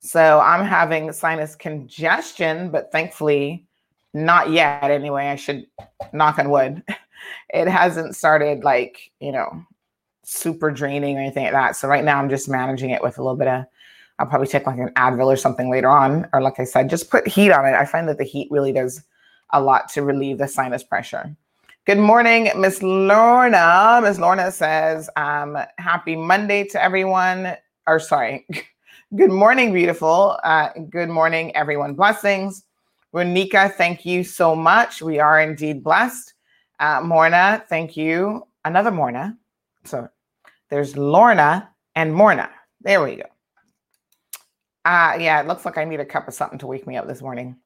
So 0.00 0.40
I'm 0.40 0.66
having 0.66 1.10
sinus 1.14 1.56
congestion, 1.56 2.70
but 2.70 2.92
thankfully 2.92 3.64
not 4.12 4.50
yet 4.50 4.90
anyway. 4.90 5.28
I 5.28 5.36
should 5.36 5.66
knock 6.12 6.38
on 6.38 6.50
wood. 6.50 6.82
It 7.52 7.68
hasn't 7.68 8.16
started 8.16 8.64
like, 8.64 9.10
you 9.20 9.32
know, 9.32 9.64
super 10.24 10.70
draining 10.70 11.16
or 11.16 11.20
anything 11.20 11.44
like 11.44 11.52
that. 11.52 11.76
So 11.76 11.88
right 11.88 12.04
now 12.04 12.18
I'm 12.18 12.30
just 12.30 12.48
managing 12.48 12.90
it 12.90 13.02
with 13.02 13.18
a 13.18 13.22
little 13.22 13.36
bit 13.36 13.48
of 13.48 13.64
I'll 14.18 14.26
probably 14.26 14.48
take 14.48 14.66
like 14.66 14.78
an 14.78 14.90
Advil 14.96 15.26
or 15.26 15.36
something 15.36 15.70
later 15.70 15.88
on. 15.88 16.28
Or 16.32 16.42
like 16.42 16.60
I 16.60 16.64
said, 16.64 16.90
just 16.90 17.10
put 17.10 17.26
heat 17.26 17.50
on 17.50 17.64
it. 17.64 17.74
I 17.74 17.86
find 17.86 18.06
that 18.08 18.18
the 18.18 18.24
heat 18.24 18.48
really 18.50 18.72
does 18.72 19.02
a 19.50 19.60
lot 19.62 19.88
to 19.90 20.02
relieve 20.02 20.38
the 20.38 20.46
sinus 20.46 20.84
pressure. 20.84 21.34
Good 21.86 21.98
morning, 21.98 22.50
Miss 22.56 22.82
Lorna. 22.82 24.00
Miss 24.02 24.18
Lorna 24.18 24.52
says, 24.52 25.08
um, 25.16 25.56
happy 25.78 26.16
Monday 26.16 26.64
to 26.64 26.82
everyone. 26.82 27.56
Or 27.86 27.98
sorry, 27.98 28.46
Good 29.16 29.32
morning, 29.32 29.72
beautiful. 29.72 30.38
Uh, 30.44 30.68
good 30.88 31.08
morning, 31.08 31.50
everyone. 31.56 31.94
Blessings. 31.94 32.62
Ronika, 33.12 33.74
thank 33.74 34.06
you 34.06 34.22
so 34.22 34.54
much. 34.54 35.02
We 35.02 35.18
are 35.18 35.40
indeed 35.40 35.82
blessed. 35.82 36.34
Uh, 36.80 37.02
Morna, 37.02 37.62
thank 37.68 37.96
you. 37.96 38.46
Another 38.64 38.90
Morna. 38.90 39.36
So 39.84 40.08
there's 40.70 40.96
Lorna 40.96 41.68
and 41.94 42.14
Morna. 42.14 42.48
There 42.80 43.02
we 43.04 43.16
go. 43.16 43.24
Uh, 44.86 45.18
yeah, 45.20 45.40
it 45.40 45.46
looks 45.46 45.66
like 45.66 45.76
I 45.76 45.84
need 45.84 46.00
a 46.00 46.06
cup 46.06 46.26
of 46.26 46.34
something 46.34 46.58
to 46.58 46.66
wake 46.66 46.86
me 46.86 46.96
up 46.96 47.06
this 47.06 47.20
morning. 47.20 47.56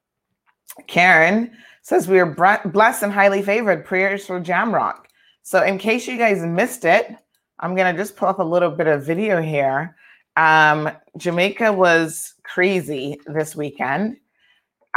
Karen 0.87 1.55
says 1.81 2.09
we 2.09 2.19
are 2.19 2.25
blessed 2.65 3.03
and 3.03 3.13
highly 3.13 3.41
favored. 3.41 3.85
Prayers 3.85 4.25
for 4.25 4.41
Jamrock. 4.41 5.05
So, 5.43 5.63
in 5.63 5.77
case 5.77 6.07
you 6.07 6.17
guys 6.17 6.41
missed 6.43 6.83
it, 6.83 7.15
I'm 7.59 7.75
going 7.75 7.93
to 7.93 8.01
just 8.01 8.17
pull 8.17 8.27
up 8.27 8.39
a 8.39 8.43
little 8.43 8.71
bit 8.71 8.87
of 8.87 9.05
video 9.05 9.41
here. 9.41 9.95
Um, 10.35 10.89
Jamaica 11.17 11.71
was 11.71 12.33
crazy 12.43 13.17
this 13.27 13.55
weekend. 13.55 14.17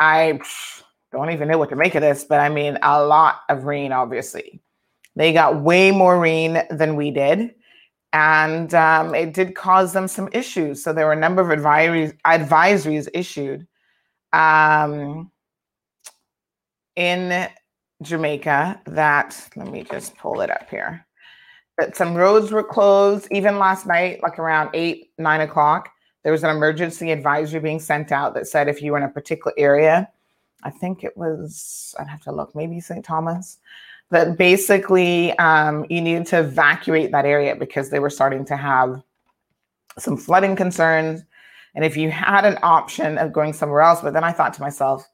I 0.01 0.41
don't 1.13 1.31
even 1.31 1.49
know 1.49 1.59
what 1.59 1.71
to 1.71 1.77
make 1.77 1.95
of 1.95 2.03
this, 2.03 2.25
but 2.25 2.41
I 2.41 2.49
mean, 2.49 2.79
a 2.83 3.05
lot 3.05 3.41
of 3.49 3.65
rain, 3.65 3.93
obviously. 3.93 4.61
They 5.17 5.33
got 5.33 5.63
way 5.63 5.91
more 5.91 6.19
rain 6.19 6.63
than 6.71 6.97
we 6.97 7.11
did. 7.11 7.55
And 8.13 8.73
um, 8.75 9.15
it 9.15 9.35
did 9.35 9.55
cause 9.55 9.93
them 9.93 10.09
some 10.09 10.29
issues. 10.33 10.83
So 10.83 10.93
there 10.93 11.07
were 11.07 11.13
a 11.13 11.17
number 11.17 11.43
of 11.43 11.59
advisories, 11.59 12.17
advisories 12.25 13.09
issued 13.13 13.67
um, 14.33 15.31
in 16.97 17.49
Jamaica 18.03 18.81
that, 18.87 19.49
let 19.57 19.69
me 19.69 19.85
just 19.85 20.17
pull 20.17 20.41
it 20.41 20.51
up 20.51 20.71
here 20.71 21.07
that 21.79 21.97
some 21.97 22.15
roads 22.15 22.51
were 22.51 22.65
closed 22.65 23.29
even 23.31 23.59
last 23.59 23.87
night, 23.87 24.21
like 24.23 24.39
around 24.39 24.71
eight, 24.75 25.11
nine 25.17 25.41
o'clock. 25.41 25.89
There 26.25 26.33
was 26.33 26.43
an 26.43 26.51
emergency 26.51 27.13
advisory 27.13 27.61
being 27.61 27.79
sent 27.79 28.11
out 28.11 28.35
that 28.35 28.49
said 28.49 28.69
if 28.69 28.83
you 28.83 28.93
were 28.93 28.99
in 28.99 29.05
a 29.05 29.09
particular 29.09 29.55
area, 29.57 30.09
I 30.63 30.71
think 30.71 31.05
it 31.05 31.17
was, 31.17 31.95
I'd 31.99 32.09
have 32.09 32.23
to 32.23 32.33
look, 32.33 32.55
maybe 32.55 32.81
St. 32.81 33.05
Thomas, 33.05 33.59
that 34.11 34.39
basically 34.39 35.37
um, 35.39 35.87
you 35.89 36.01
needed 36.01 36.27
to 36.29 36.41
evacuate 36.41 37.13
that 37.13 37.27
area 37.27 37.55
because 37.55 37.91
they 37.91 37.99
were 37.99 38.11
starting 38.11 38.45
to 38.47 38.57
have 38.57 39.03
some 39.99 40.17
flooding 40.17 40.57
concerns. 40.57 41.23
And 41.75 41.85
if 41.85 41.97
you 41.97 42.11
had 42.11 42.45
an 42.45 42.59
option 42.63 43.19
of 43.19 43.33
going 43.33 43.53
somewhere 43.53 43.83
else, 43.83 44.01
but 44.01 44.15
then 44.15 44.25
I 44.25 44.33
thought 44.33 44.55
to 44.55 44.63
myself, 44.63 45.07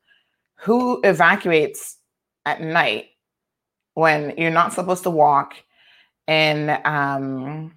who 0.57 1.01
evacuates 1.03 1.99
at 2.47 2.61
night 2.61 3.07
when 3.95 4.35
you're 4.39 4.51
not 4.51 4.73
supposed 4.73 5.03
to 5.03 5.11
walk? 5.11 5.57
in 6.27 6.77
um, 6.85 7.75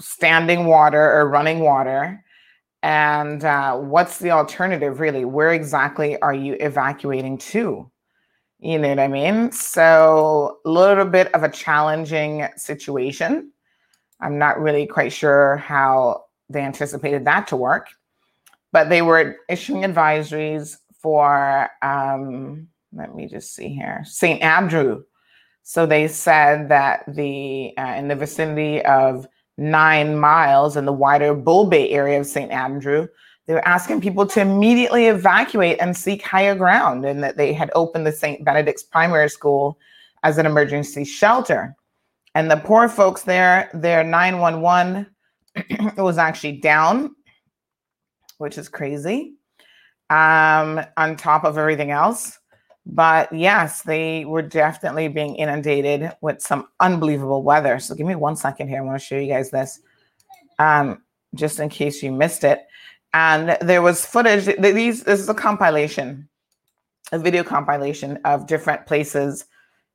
standing 0.00 0.66
water 0.66 1.00
or 1.00 1.28
running 1.28 1.60
water? 1.60 2.24
And 2.82 3.44
uh, 3.44 3.76
what's 3.76 4.18
the 4.18 4.30
alternative, 4.30 5.00
really? 5.00 5.24
Where 5.24 5.52
exactly 5.52 6.18
are 6.20 6.34
you 6.34 6.56
evacuating 6.60 7.38
to? 7.38 7.90
You 8.58 8.78
know 8.78 8.88
what 8.88 8.98
I 8.98 9.08
mean? 9.08 9.52
So, 9.52 10.58
a 10.64 10.70
little 10.70 11.06
bit 11.06 11.32
of 11.34 11.42
a 11.42 11.50
challenging 11.50 12.46
situation. 12.56 13.52
I'm 14.20 14.38
not 14.38 14.60
really 14.60 14.86
quite 14.86 15.12
sure 15.12 15.56
how 15.56 16.24
they 16.48 16.60
anticipated 16.60 17.24
that 17.24 17.46
to 17.48 17.56
work, 17.56 17.88
but 18.72 18.88
they 18.88 19.02
were 19.02 19.36
issuing 19.48 19.82
advisories 19.82 20.76
for 21.00 21.70
um, 21.82 22.68
let 22.92 23.14
me 23.14 23.26
just 23.26 23.54
see 23.54 23.68
here, 23.68 24.02
St. 24.04 24.42
Andrew. 24.42 25.04
So 25.62 25.86
they 25.86 26.08
said 26.08 26.68
that 26.70 27.04
the 27.06 27.72
uh, 27.78 27.94
in 27.96 28.08
the 28.08 28.16
vicinity 28.16 28.84
of 28.84 29.26
nine 29.60 30.18
miles 30.18 30.76
in 30.76 30.86
the 30.86 30.92
wider 30.92 31.34
Bull 31.34 31.66
Bay 31.66 31.90
area 31.90 32.18
of 32.18 32.26
St. 32.26 32.50
Andrew, 32.50 33.06
they 33.46 33.54
were 33.54 33.66
asking 33.66 34.00
people 34.00 34.26
to 34.26 34.40
immediately 34.40 35.06
evacuate 35.06 35.78
and 35.80 35.96
seek 35.96 36.22
higher 36.22 36.54
ground, 36.54 37.04
and 37.04 37.22
that 37.22 37.36
they 37.36 37.52
had 37.52 37.70
opened 37.74 38.06
the 38.06 38.12
St. 38.12 38.44
Benedict's 38.44 38.82
Primary 38.82 39.28
School 39.28 39.78
as 40.22 40.38
an 40.38 40.46
emergency 40.46 41.04
shelter. 41.04 41.76
And 42.34 42.50
the 42.50 42.56
poor 42.56 42.88
folks 42.88 43.22
there, 43.22 43.70
their 43.74 44.02
911 44.02 45.06
was 45.96 46.16
actually 46.16 46.58
down, 46.58 47.14
which 48.38 48.56
is 48.56 48.68
crazy, 48.68 49.34
um, 50.10 50.80
on 50.96 51.16
top 51.16 51.44
of 51.44 51.58
everything 51.58 51.90
else. 51.90 52.38
But 52.86 53.32
yes, 53.32 53.82
they 53.82 54.24
were 54.24 54.42
definitely 54.42 55.08
being 55.08 55.36
inundated 55.36 56.12
with 56.20 56.40
some 56.40 56.68
unbelievable 56.80 57.42
weather. 57.42 57.78
So 57.78 57.94
give 57.94 58.06
me 58.06 58.14
one 58.14 58.36
second 58.36 58.68
here. 58.68 58.78
I 58.78 58.84
want 58.84 58.98
to 58.98 59.04
show 59.04 59.16
you 59.16 59.32
guys 59.32 59.50
this, 59.50 59.80
um, 60.58 61.02
just 61.34 61.60
in 61.60 61.68
case 61.68 62.02
you 62.02 62.10
missed 62.10 62.42
it. 62.42 62.66
And 63.12 63.58
there 63.60 63.82
was 63.82 64.06
footage. 64.06 64.46
These 64.58 65.04
this 65.04 65.20
is 65.20 65.28
a 65.28 65.34
compilation, 65.34 66.28
a 67.12 67.18
video 67.18 67.42
compilation 67.42 68.18
of 68.24 68.46
different 68.46 68.86
places 68.86 69.44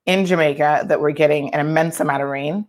in 0.06 0.26
Jamaica 0.26 0.86
that 0.88 1.02
were 1.02 1.12
getting 1.12 1.54
an 1.54 1.60
immense 1.60 2.00
amount 2.00 2.24
of 2.24 2.30
rain. 2.30 2.68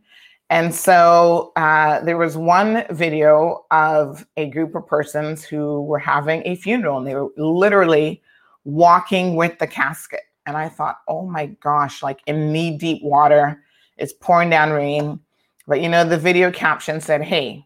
And 0.49 0.73
so 0.75 1.53
uh, 1.57 2.01
there 2.05 2.17
was 2.17 2.37
one 2.37 2.85
video 2.91 3.67
of 3.73 4.25
a 4.37 4.49
group 4.49 4.77
of 4.77 4.87
persons 4.87 5.45
who 5.45 5.83
were 5.83 5.99
having 5.99 6.43
a 6.47 6.55
funeral, 6.55 6.99
and 6.99 7.07
they 7.07 7.17
were 7.17 7.29
literally 7.37 8.23
walking 8.67 9.37
with 9.37 9.59
the 9.59 9.67
casket. 9.67 10.23
And 10.45 10.57
I 10.57 10.69
thought, 10.69 10.99
oh 11.09 11.27
my 11.27 11.47
gosh, 11.47 12.03
like 12.03 12.21
in 12.27 12.53
knee 12.53 12.77
deep 12.77 13.03
water, 13.03 13.63
it's 13.97 14.13
pouring 14.13 14.51
down 14.51 14.71
rain. 14.71 15.21
But 15.67 15.81
you 15.81 15.89
know, 15.89 16.05
the 16.05 16.19
video 16.19 16.51
caption 16.51 17.01
said, 17.01 17.23
hey, 17.23 17.65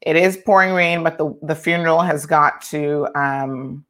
it 0.00 0.16
is 0.16 0.38
pouring 0.38 0.72
rain, 0.72 1.02
but 1.04 1.18
the, 1.18 1.38
the 1.42 1.54
funeral 1.54 2.00
has 2.00 2.26
got 2.26 2.62
to 2.62 3.08
um 3.14 3.84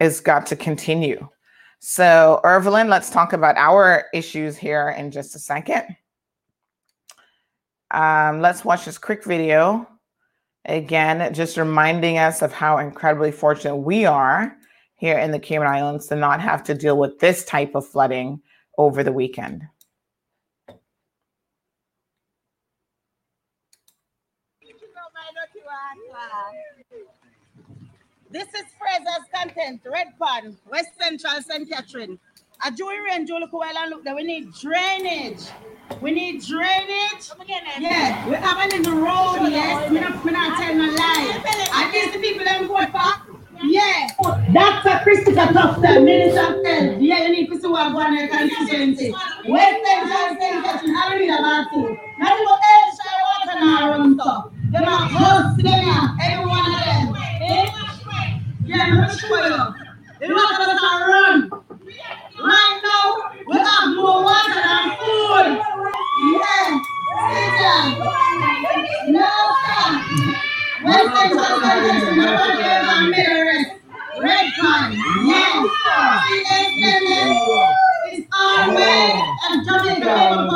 has 0.00 0.20
got 0.20 0.46
to 0.46 0.56
continue. 0.56 1.28
So, 1.80 2.40
Evelyn, 2.44 2.88
let's 2.88 3.10
talk 3.10 3.34
about 3.34 3.56
our 3.56 4.06
issues 4.14 4.56
here 4.56 4.94
in 4.96 5.10
just 5.10 5.36
a 5.36 5.38
second. 5.38 5.84
Um, 7.90 8.40
let's 8.40 8.64
watch 8.64 8.86
this 8.86 8.96
quick 8.96 9.22
video. 9.22 9.86
Again, 10.64 11.32
just 11.34 11.58
reminding 11.58 12.16
us 12.16 12.40
of 12.40 12.52
how 12.52 12.78
incredibly 12.78 13.30
fortunate 13.30 13.76
we 13.76 14.06
are 14.06 14.56
here 15.04 15.18
in 15.18 15.32
the 15.32 15.38
Cayman 15.38 15.68
Islands 15.68 16.06
to 16.06 16.16
not 16.16 16.40
have 16.40 16.64
to 16.64 16.72
deal 16.72 16.96
with 16.96 17.18
this 17.18 17.44
type 17.44 17.74
of 17.74 17.86
flooding 17.86 18.40
over 18.78 19.04
the 19.04 19.12
weekend. 19.12 19.62
This 28.30 28.48
is 28.48 28.64
Fraser's 28.80 29.26
content, 29.30 29.82
Red 29.84 30.18
Pond, 30.18 30.56
West 30.70 30.88
Central 30.98 31.42
St. 31.42 31.68
Catherine. 31.68 32.18
A 32.66 32.70
Joey 32.72 32.98
Rain, 33.00 33.26
Joe, 33.26 33.36
look 33.36 33.52
well 33.52 33.76
and 33.76 33.90
look 33.90 34.04
there. 34.04 34.16
We 34.16 34.24
need 34.24 34.54
drainage. 34.54 35.42
We 36.00 36.12
need 36.12 36.42
drainage. 36.42 37.30
Yeah, 37.78 38.26
we 38.26 38.36
have 38.36 38.72
a 38.72 38.74
little 38.74 38.94
road, 38.94 39.50
yes. 39.50 39.90
We're 39.90 40.00
not, 40.00 40.24
we're 40.24 40.30
not 40.30 40.56
telling 40.56 40.80
a 40.80 40.92
lie. 40.92 41.42
I 41.74 41.90
guess 41.92 42.14
the 42.14 42.20
people 42.20 42.46
them 42.46 42.68
vote 42.68 42.90
for 42.90 43.23
yeah, 43.66 44.08
Dr. 44.52 45.02
Christopher 45.02 45.52
Tufton, 45.52 46.04
Minister 46.04 46.62
of. 46.62 47.02
Yeah, 47.02 47.26
you 47.26 47.32
need 47.32 47.48
to 47.48 47.60
see 47.60 47.66
what 47.68 47.92
going 47.92 48.18
on 48.18 48.28
constituency. 48.28 49.12
West 49.48 49.80
South 50.08 50.38
End, 50.40 50.64
Catching, 50.64 50.94
I 50.96 51.14
read 51.14 51.30
about 51.30 51.66
it. 51.72 51.98
Not 52.18 52.32
even 52.32 52.48
else, 52.48 52.98
I 53.00 53.16
want 53.24 53.50
to 53.50 53.56
know 53.64 53.90
around 53.90 54.20
stuff. 54.20 54.50
Them 54.72 54.84
are 54.84 55.08
hosts, 55.08 55.62
them 55.62 55.88
every 56.22 56.46
one 56.46 56.74
of 56.74 56.80
them. 56.84 57.16
Eh? 57.42 57.70
Yeah, 58.66 58.82
I'm 58.82 58.96
going 58.96 59.08
to 59.08 59.16
show 59.16 59.28
you. 59.28 60.34
Want 60.34 60.60
us 60.60 60.66
to 60.68 61.10
run. 61.10 61.50
Right 62.40 62.80
now, 62.82 63.06
we 63.46 63.56
have 63.58 63.88
more 63.94 64.24
water 64.24 64.54
than 64.54 64.84
food. 64.98 65.48
Yeah, 66.32 66.80
yeah. 67.60 67.84
No, 69.08 69.28
sir. 69.64 69.88
West 70.84 71.16
End, 71.16 71.32
South 71.38 71.62
End, 71.62 71.80
Catching, 71.84 72.20
I 72.20 72.30
read 72.58 72.82
about 72.82 73.18
it. 73.18 73.74
Red 74.20 74.46
card. 74.60 74.94
Yes. 75.24 75.66
It's 78.06 78.26
our 78.32 78.74
way 78.74 79.10
of 79.50 79.64
Jamaica 79.64 80.06
Labour 80.06 80.46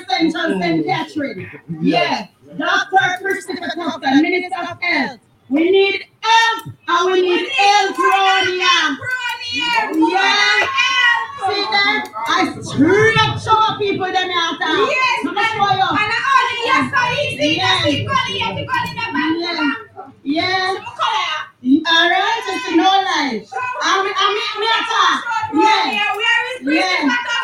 constituency, 0.00 0.34
West 0.34 0.34
Central 0.34 0.60
St. 0.60 0.86
Catherine. 0.86 1.50
Yes. 1.80 2.28
Dr. 2.58 3.22
Christopher 3.22 3.70
Tufton, 3.74 4.22
Minister 4.22 4.60
of 4.70 4.82
Health. 4.82 5.20
We 5.50 5.70
need 5.70 6.04
help 6.20 6.74
and 6.88 7.12
we 7.12 7.20
need 7.20 7.48
help 7.50 7.96
Ronia. 7.96 8.96
Yeah. 9.52 9.94
See 11.44 11.60
them? 11.60 12.02
I 12.26 12.58
straight 12.62 13.18
up 13.20 13.38
show 13.38 13.76
people 13.78 14.06
them 14.06 14.30
out 14.32 14.58
there. 14.58 14.88
Yes. 14.88 15.26
I'm 15.26 15.34
show 15.34 15.70
you. 15.74 15.84
And 15.84 16.10
I 16.10 16.20
only 16.32 16.58
yes 16.64 16.84
so 16.90 17.02
easy. 17.20 17.56
Yes. 17.56 17.84
Keep 17.84 18.06
going, 18.08 18.36
yes. 18.36 18.56
Keep 18.56 18.66
going 18.66 18.88
in 18.88 18.96
the 18.96 19.06
back. 19.12 19.32
Yes. 20.24 20.78
Yes. 20.78 20.94
All 21.64 22.10
right, 22.10 22.42
just 22.46 22.76
no 22.76 22.84
life. 22.84 23.48
I'm, 23.82 24.04
I'm 24.04 24.36
in 24.36 24.60
matter. 24.60 25.24
Yeah. 25.54 26.12
Where 26.14 26.42
is 26.52 26.64
this 26.64 26.74
yeah. 26.74 26.96
time 26.98 27.08
we 27.08 27.12
need 27.12 27.24
you? 27.24 27.24
Yes, 27.24 27.24
you're 27.24 27.43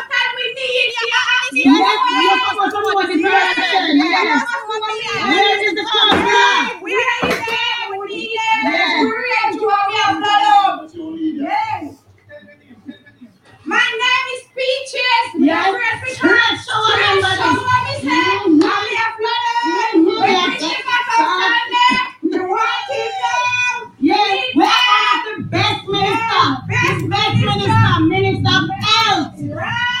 Best 25.49 25.87
minister. 25.87 26.41
Best, 26.67 27.05
minister, 27.05 27.99
minister 28.01 28.49
of 28.49 30.00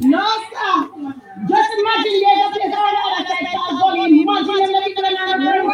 No, 0.00 0.20
sir. 0.20 0.88
Just 1.48 1.70
imagine 1.78 2.22
there's 2.22 2.46
a 2.46 2.50
place 2.52 2.74
around 2.74 2.94
the 2.94 3.02
other 3.08 3.26
side 3.26 3.46
of 3.56 3.80
going. 3.80 4.20
Imagine 4.22 4.56
them 4.56 4.72
living 4.72 4.94
in 4.96 5.04
another 5.06 5.38
room. 5.40 5.66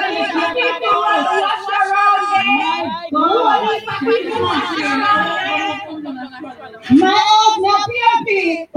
My 7.00 7.22
own, 7.32 7.62
my 7.62 7.84
PFP. 7.88 8.68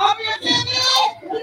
I'm 0.00 0.18
your. 0.20 0.38
No. 1.32 1.40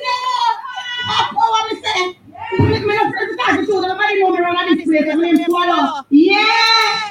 I 1.08 1.30
what 1.34 1.72
I'm 1.72 1.84
saying. 1.84 2.25
Me 2.54 2.80
no 2.80 3.10
friend 3.10 3.30
to 3.30 3.36
talk 3.38 3.56
to. 3.66 3.74
Nobody 3.82 4.14
know 4.22 4.30
me 4.32 4.40
around 4.40 4.78
this 4.78 4.86
place. 4.86 5.08
I'm 5.12 5.20
named 5.22 5.46
Swallow. 5.46 6.06
Yeah. 6.10 6.46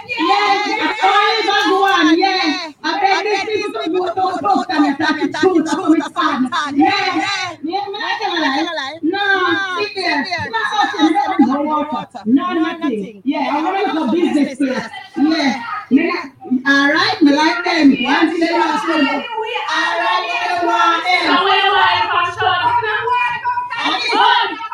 Yeah. 0.06 0.94
Always 1.02 1.48
a 1.48 1.52
go 1.68 1.76
on. 1.84 2.18
Yeah. 2.18 2.72
I 2.82 3.00
beg 3.00 3.46
these 3.46 3.64
people 3.66 3.82
to 3.82 4.14
go 4.14 4.30
to 4.36 4.42
post 4.42 4.70
and 4.70 4.94
attack 4.94 5.16
the 5.20 5.28
truth 5.38 5.72
of 5.72 5.78
which 5.88 6.08
fan. 6.14 6.50
Tell 6.50 6.70
a 8.32 8.40
lie. 8.40 8.98
No. 9.02 9.24
Sit 9.82 9.92
there. 9.96 10.24
No 11.40 11.56
water. 11.62 12.22
No 12.26 12.52
nothing. 12.52 13.22
Yeah. 13.24 13.50
I 13.52 13.62
want 13.62 13.76
to 13.86 13.92
go 13.92 14.02
business 14.12 14.56
place. 14.58 14.88
Yeah. 15.90 16.30
All 16.66 16.88
right. 16.92 17.16
Me 17.22 17.30
like 17.34 17.64
them. 17.64 17.88
One 18.04 18.30
thing 18.30 18.40
they 18.40 18.52
want 18.52 18.70
to 18.72 18.86
say. 18.86 19.00
All 19.04 19.94
right. 19.98 20.24
They 20.48 20.66
want 20.66 21.02
them. 21.04 21.24
I 21.26 21.42
up 22.14 22.28
to 22.32 22.86
the 22.86 22.96
world. 23.08 23.42
Oi, 23.84 24.18
oi. 24.18 24.64
Show 24.64 24.73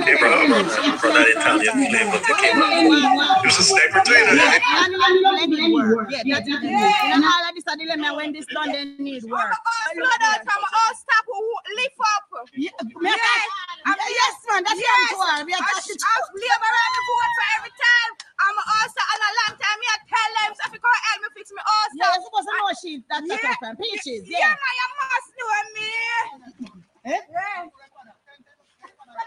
Hey, 0.01 0.15
bro, 0.17 0.29
for 0.97 1.11
that 1.11 1.27
Italian 1.29 1.75
flavor 1.89 2.19
that 2.19 2.35
came 2.41 2.61
out. 2.61 3.41
There's 3.41 3.59
a 3.59 3.63
sniper 3.63 4.01
trainer. 4.05 4.33
Yeah, 6.11 6.39
that's 6.39 6.47
it. 6.47 6.63
And 6.63 7.23
all 7.23 7.43
of 7.47 7.55
this 7.55 7.63
a 7.67 7.77
dilemma 7.77 8.15
when 8.15 8.33
this 8.33 8.45
done, 8.47 8.71
they 8.71 8.85
need 8.97 9.23
work. 9.23 9.53
Slow 9.93 10.03
down, 10.19 10.39
come 10.45 10.63
on, 10.63 10.95
stop, 10.95 11.25
lift 11.75 11.99
up. 11.99 12.30
Yes, 12.55 12.73
yes, 12.79 14.35
man, 14.47 14.63
that's 14.63 14.79
Yes. 14.79 15.13
what 15.17 15.29
I'm 15.35 15.47
I 15.47 15.81
should 15.83 15.99
ask 15.99 16.27
labor 16.31 16.71
and 16.71 16.93
the 16.95 17.01
vote 17.07 17.33
for 17.35 17.45
every 17.59 17.73
time. 17.75 18.11
I'm 18.39 18.55
a 18.55 18.63
also 18.79 19.01
on 19.03 19.19
a 19.19 19.31
long 19.41 19.53
time. 19.59 19.77
Me, 19.79 19.87
I 19.91 19.97
tell 20.07 20.31
them, 20.39 20.51
so 20.55 20.61
if 20.67 20.73
you 20.75 20.81
can't 20.81 21.03
help 21.11 21.19
me 21.23 21.29
fix 21.35 21.47
me 21.51 21.61
also. 21.63 21.95
Yeah, 21.99 22.11
you're 22.15 22.25
supposed 22.25 22.47
to 22.47 22.53
know 22.55 22.71
she 22.79 22.91
that's 23.09 23.27
Yeah. 23.27 23.39
yeah. 23.43 23.55
from 23.59 23.73
peaches. 23.77 24.23
Yeah, 24.29 24.39
Yeah. 24.39 24.55
man, 24.55 24.73
you 24.79 24.87
must 24.99 25.29
know 25.39 25.55
me. 25.75 25.89
Eh? 27.05 27.21
Yeah. 27.31 27.67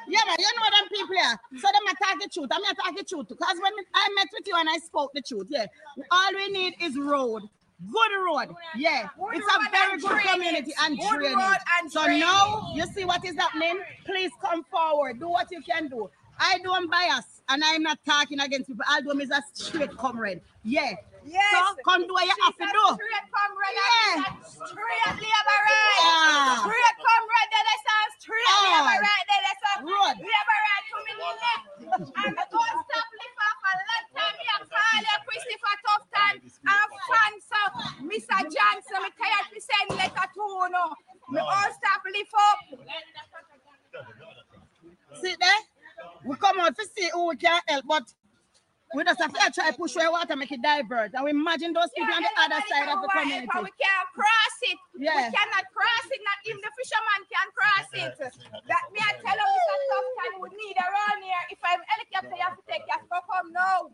Yeah, 0.09 0.25
man, 0.27 0.37
you 0.39 0.51
know 0.57 0.69
them 0.73 0.87
people 0.89 1.15
here. 1.17 1.35
So 1.61 1.67
them 1.69 1.87
attack 1.93 2.17
the 2.21 2.29
truth. 2.33 2.51
I'm 2.53 2.65
attack 2.65 2.97
the 2.97 3.05
truth. 3.05 3.29
Because 3.29 3.57
when 3.61 3.73
I 3.95 4.05
met 4.17 4.29
with 4.33 4.47
you 4.47 4.57
and 4.57 4.69
I 4.69 4.79
spoke 4.79 5.13
the 5.15 5.23
truth, 5.23 5.49
yeah. 5.51 5.67
All 6.11 6.31
we 6.35 6.49
need 6.51 6.75
is 6.81 6.97
road. 6.97 7.43
Good 7.83 8.13
road. 8.25 8.55
Yeah. 8.77 9.09
Good 9.19 9.37
it's 9.37 9.47
a 9.47 9.71
very 9.71 9.99
good 10.01 10.21
community 10.31 10.73
and 10.83 10.99
Good 10.99 11.09
drainage. 11.21 11.59
and 11.81 11.91
so 11.93 12.05
drainage. 12.05 12.21
now 12.21 12.71
you 12.75 12.87
see 12.95 13.05
what 13.05 13.25
is 13.25 13.35
happening. 13.37 13.79
Please 14.07 14.31
come 14.41 14.65
forward. 14.65 15.19
Do 15.21 15.29
what 15.29 15.49
you 15.51 15.61
can 15.63 15.89
do. 15.89 16.09
I 16.39 16.59
don't 16.63 16.91
bias 16.91 17.43
and 17.49 17.63
I'm 17.65 17.83
not 17.83 17.99
talking 18.07 18.41
against 18.41 18.69
people. 18.69 18.85
Them 19.07 19.21
is 19.21 19.31
a 19.31 19.43
straight 19.53 19.97
comrade. 19.97 20.41
Yeah. 20.63 20.93
Yes. 21.27 21.41
So 21.53 21.77
come 21.89 22.07
do 22.07 22.13
what 22.13 22.25
you 22.25 22.35
have 22.45 22.57
to 22.57 22.69
do. 22.69 22.85
Straight 22.95 23.27
comrade. 23.33 23.77
Yeah. 23.81 24.23
Straight 24.45 25.17
labor 25.25 25.59
right. 25.67 26.05
Ah. 26.05 26.61
Straight 26.63 26.97
comrade. 27.01 27.49
There 27.53 27.69
is 27.75 27.81
some 27.85 28.11
straight 28.21 28.49
Ah. 28.49 28.63
labor 28.65 29.03
right. 29.03 29.25
There 29.29 29.45
is 29.51 29.59
Road. 29.85 30.17
labor 30.21 30.59
right 30.65 30.85
to 30.89 30.97
me. 31.05 31.13
And 31.91 32.33
the 32.39 32.45
don't 32.55 32.77
stop 32.87 33.09
a 33.09 33.29
long 33.75 34.05
time. 34.15 34.35
Me 34.39 34.67
call 34.71 34.99
you 35.03 35.17
Christopher 35.27 35.77
Tufton. 35.85 36.35
I'm 36.67 36.91
fan 37.11 37.35
so 37.43 37.61
Mr. 38.07 38.39
Johnson. 38.47 38.99
Me 39.03 39.11
tired 39.19 39.49
to 39.53 39.59
send 39.61 39.89
letter 39.99 40.29
to 40.35 40.43
you. 40.43 40.69
No. 40.71 40.85
Me 41.31 41.41
all 41.41 41.71
stop 41.75 42.03
lift 42.07 42.35
up. 42.35 42.59
See 45.21 45.35
there? 45.39 45.63
We 46.25 46.37
come 46.37 46.61
out 46.61 46.77
to 46.77 46.85
see 46.95 47.09
who 47.13 47.29
we 47.29 47.37
can 47.37 47.61
help, 47.69 47.85
but 47.87 48.13
we 48.95 49.03
just 49.03 49.21
have 49.21 49.35
to 49.35 49.51
try 49.51 49.71
to 49.71 49.77
push 49.77 49.97
away 49.97 50.09
water, 50.09 50.37
make 50.39 50.53
it 50.55 50.63
divert. 50.63 51.13
And 51.15 51.25
we 51.27 51.31
imagine 51.35 51.75
those 51.75 51.91
people 51.91 52.15
on 52.15 52.23
the 52.23 52.35
other 52.39 52.63
side 52.71 52.89
of 52.89 53.03
the 53.03 53.11
community. 53.11 53.51
We 53.51 53.75
can't 53.75 54.09
cross 54.15 54.57
it. 54.71 54.79
Yeah. 54.95 55.19
We 55.19 55.35
cannot 55.35 55.67
cross 55.75 56.07
it. 56.11 56.21
Not 56.23 56.39
even 56.47 56.63
the 56.63 56.73
fisherman 56.79 57.21
can 57.27 57.49
cross 57.51 57.89
it. 57.99 58.13
That 58.71 58.85
me 58.95 59.03
I 59.03 59.13
tell 59.19 59.35
you, 59.35 59.51
it's 59.51 59.71
a 59.75 59.79
tough 59.91 60.09
time. 60.15 60.35
We 60.39 60.49
need 60.55 60.77
around 60.79 61.19
here. 61.27 61.45
If 61.51 61.61
I'm 61.67 61.83
helicopter, 61.83 62.37
you 62.39 62.45
have 62.47 62.57
to 62.57 62.65
take 62.71 62.87
your 62.87 63.03
to 63.03 63.19
come 63.27 63.49
now. 63.51 63.91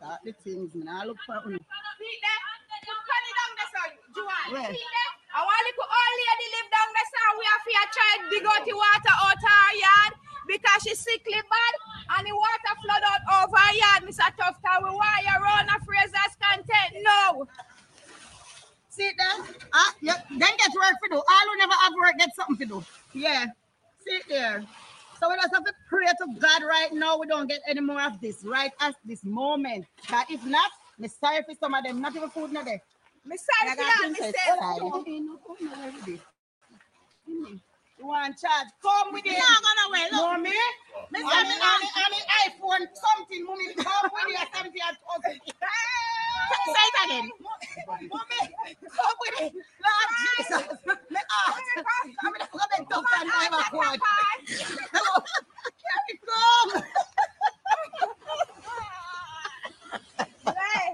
Start 0.00 0.20
the 0.24 0.32
things, 0.40 0.72
man. 0.72 0.88
I 0.88 1.04
look 1.04 1.20
for 1.28 1.36
See 1.44 1.52
you. 1.52 1.60
there? 1.60 2.40
You 2.80 2.96
cut 3.04 3.20
it 3.28 3.34
down 3.36 3.52
there, 3.52 3.70
son. 3.70 3.90
Joanne. 4.16 4.50
Where? 4.56 4.72
See 4.72 4.80
there? 4.80 5.12
I 5.36 5.40
want 5.44 5.62
to 5.68 5.84
all 5.84 6.12
lady 6.16 6.48
live 6.56 6.68
down 6.72 6.88
there, 6.96 7.08
son. 7.12 7.30
We 7.36 7.44
have 7.44 7.64
to 7.68 7.72
try 7.92 8.10
to 8.16 8.24
dig 8.32 8.44
out 8.48 8.62
the 8.64 8.72
water 8.72 9.14
out 9.14 9.40
our 9.44 9.72
yard 9.76 10.12
because 10.50 10.82
she's 10.82 10.98
sickly 10.98 11.34
bad 11.34 11.74
and 12.18 12.26
the 12.26 12.34
water 12.34 12.74
flood 12.82 13.02
out 13.06 13.22
over 13.46 13.64
yard, 13.78 14.02
Mr. 14.02 14.26
Tufton. 14.34 14.82
We 14.82 14.90
want 14.90 15.22
you 15.22 15.30
around 15.30 15.68
a 15.70 15.78
Fraser's 15.86 16.34
content. 16.42 17.06
No. 17.06 17.46
See 18.88 19.10
there? 19.16 19.46
Ah, 19.72 19.94
yeah, 20.02 20.16
then 20.28 20.40
get 20.58 20.70
work 20.74 20.96
for 20.98 21.08
do. 21.08 21.16
All 21.16 21.46
who 21.46 21.56
never 21.58 21.72
have 21.72 21.92
work 21.94 22.18
get 22.18 22.34
something 22.34 22.58
to 22.58 22.66
do. 22.66 22.84
Yeah. 23.14 23.46
Sit 24.04 24.22
there. 24.28 24.64
So 25.20 25.28
we 25.28 25.36
just 25.36 25.54
have 25.54 25.64
to 25.64 25.72
pray 25.88 26.06
to 26.06 26.40
God 26.40 26.62
right 26.64 26.92
now. 26.92 27.18
We 27.18 27.26
don't 27.26 27.46
get 27.46 27.60
any 27.68 27.80
more 27.80 28.02
of 28.02 28.20
this 28.20 28.42
right 28.42 28.72
at 28.80 28.96
this 29.04 29.22
moment. 29.22 29.86
But 30.10 30.30
if 30.30 30.44
not, 30.44 30.70
me 30.98 31.08
sorry 31.08 31.42
for 31.46 31.54
some 31.60 31.74
of 31.74 31.84
them. 31.84 32.00
Not 32.00 32.16
even 32.16 32.30
food 32.30 32.52
no 32.52 32.64
there. 32.64 32.82
Me 33.24 33.36
sorry 33.36 33.70
for 33.70 33.76
that. 33.76 34.10
Me 34.10 34.32
side. 36.08 36.20
no. 37.28 37.60
You 38.00 38.06
want 38.06 38.38
charge? 38.38 38.68
Come 38.82 39.12
with 39.12 39.26
it. 39.26 39.36
Not 39.36 39.60
gonna 39.60 39.92
wait. 39.92 40.12
Look. 40.12 40.22
No, 40.24 40.38
me? 40.40 40.50
Say 40.50 41.20
me 41.20 41.20
on 41.20 41.44
the 41.46 41.56
on 42.00 42.10
the 42.16 42.22
iPhone 42.48 42.88
something, 42.96 43.44
mommy. 43.44 43.74
Come 43.74 44.10
with 44.14 44.40
it. 44.40 44.48
Something 44.56 44.82
at 44.88 44.96
us. 44.96 45.22
Say 46.64 46.86
it 46.88 46.96
again. 47.04 47.30
Mommy, 48.08 48.40
come 48.88 49.16
with 49.20 49.40
it. 49.42 49.52
Lord 49.84 50.08
Jesus. 50.24 50.64
Me 51.10 51.20
ask. 51.20 51.62
I'm 52.24 52.32
gonna 52.32 52.48
come 52.48 52.72
and 52.78 52.88
talk 52.88 53.04
and 53.20 53.30
have 53.30 53.52
a 53.52 53.70
quad. 53.70 54.00
Hello. 54.94 55.24
Carry 55.84 56.20
come. 56.24 56.82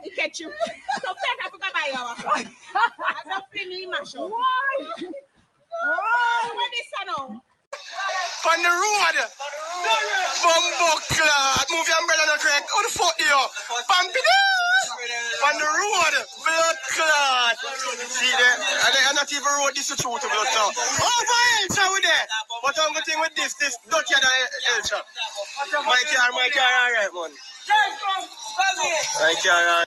He 0.03 0.11
catch 0.11 0.40
you. 0.40 0.51
So 1.03 1.09
I 1.14 1.51
forgot 1.51 1.73
my 1.73 1.92
hour. 1.97 2.14
I 2.27 3.29
don't 3.29 3.45
feel 3.53 3.69
me, 3.69 3.87
my 3.87 4.03
show. 4.05 4.27
Why? 4.29 5.12
Oh, 5.85 6.53
now? 7.07 7.43
On 8.47 8.59
the 8.62 8.71
road. 8.71 9.17
Bumbo 10.43 10.91
clot. 11.11 11.67
Move 11.71 11.87
your 11.89 11.99
umbrella 11.99 12.25
no 12.31 12.37
crack. 12.39 12.65
How 12.71 12.83
the 12.83 12.93
fuck 12.95 13.17
you? 13.19 13.41
Bumpy 13.91 14.21
On 15.45 15.55
the 15.59 15.67
road. 15.67 16.15
Blood 16.47 16.79
clot. 16.95 17.57
See 18.09 18.33
there? 18.39 18.57
Are 18.87 19.15
not 19.15 19.33
even 19.33 19.45
road 19.45 19.75
this 19.75 19.91
is 19.91 19.99
true 19.99 20.15
to 20.15 20.29
blood 20.29 20.49
clot. 20.55 20.73
Over 20.79 21.41
Elcha 21.67 21.85
with 21.93 22.05
that. 22.07 22.27
But 22.62 22.79
I'm 22.81 22.93
going 22.93 23.05
thing 23.05 23.21
with 23.21 23.35
this. 23.35 23.55
This 23.55 23.77
dirtier 23.91 24.21
than 24.23 24.31
Elcha. 24.79 25.01
My 25.73 26.01
car, 26.07 26.31
my 26.33 26.49
car, 26.55 26.71
alright, 26.87 27.12
man. 27.15 27.33
My 29.21 29.35
car, 29.43 29.59
alright. 29.59 29.86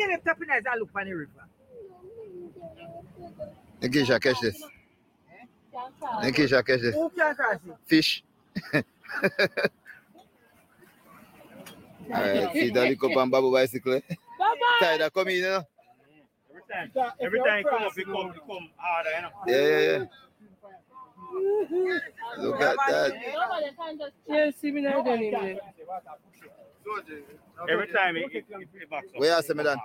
Can 0.00 0.10
you 0.10 0.18
tap 0.24 0.40
in 0.42 0.50
as 0.50 0.64
I 0.66 0.76
look 0.76 0.88
on 0.96 1.04
the 1.04 1.12
river? 1.12 1.30
Nikisha, 3.82 4.18
catch 4.20 4.40
this. 4.40 4.62
Nikisha, 6.22 6.66
catch 6.66 6.80
this. 6.80 6.94
Who 6.94 7.10
can 7.10 7.34
cross 7.34 7.56
it? 7.56 7.76
Fish. 7.84 8.24
Alright, 12.10 12.52
see 12.54 12.70
that 12.70 12.88
little 12.88 13.10
pan 13.10 13.28
babu 13.28 13.52
bicycle. 13.52 14.00
Tired 14.80 15.12
come 15.12 15.28
in, 15.28 15.34
you 15.34 15.42
know? 15.42 15.62
Every 16.50 16.62
time, 16.94 17.12
Every 17.20 17.40
time 17.40 17.58
you 17.58 17.64
come 17.68 17.82
up, 17.82 17.94
you 17.96 18.04
come, 18.06 18.32
you 18.34 18.40
come 18.48 18.70
harder, 18.76 19.10
you 19.16 19.22
know. 19.22 19.30
Yeah, 19.46 19.68
yeah, 19.68 19.98
yeah. 19.98 20.04
Look 22.38 22.60
at 22.62 22.76
that. 22.88 23.12
Yeah, 24.26 24.50
see 24.58 24.72
me 24.72 24.80
now, 24.80 25.02
then, 25.02 25.58
even. 26.86 27.22
Every 27.68 27.86
time 27.88 28.16
it, 28.16 28.24
it, 28.32 28.44
it, 28.48 28.68
it 28.74 28.90
backs 28.90 29.06
up. 29.14 29.20
Where 29.20 29.36
you 29.36 29.42
see 29.42 29.54
me 29.54 29.64
then? 29.64 29.76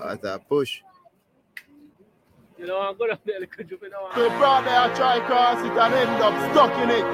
That's 0.00 0.24
a 0.24 0.38
push. 0.48 0.80
You 2.58 2.66
know, 2.66 2.80
I'm 2.80 2.96
going 2.96 3.10
to 3.10 3.18
be 3.24 3.32
able 3.32 3.46
to 3.46 3.64
jump 3.64 3.82
in 3.82 3.92
our 3.92 4.14
So 4.14 4.28
brother, 4.38 4.68
I 4.70 4.94
try 4.94 5.18
cross 5.26 5.58
it 5.58 5.72
and 5.72 5.94
end 5.94 6.22
up 6.22 6.52
stuck 6.52 6.72
in 6.78 6.90
it. 6.90 7.04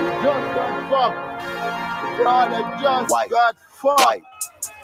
He 0.00 0.06
just 0.24 0.54
got 0.56 0.90
fucked. 0.90 2.16
Brother 2.16 2.82
just 2.82 3.10
White. 3.12 3.30
got 3.30 3.56
fucked. 3.68 4.00
White. 4.00 4.22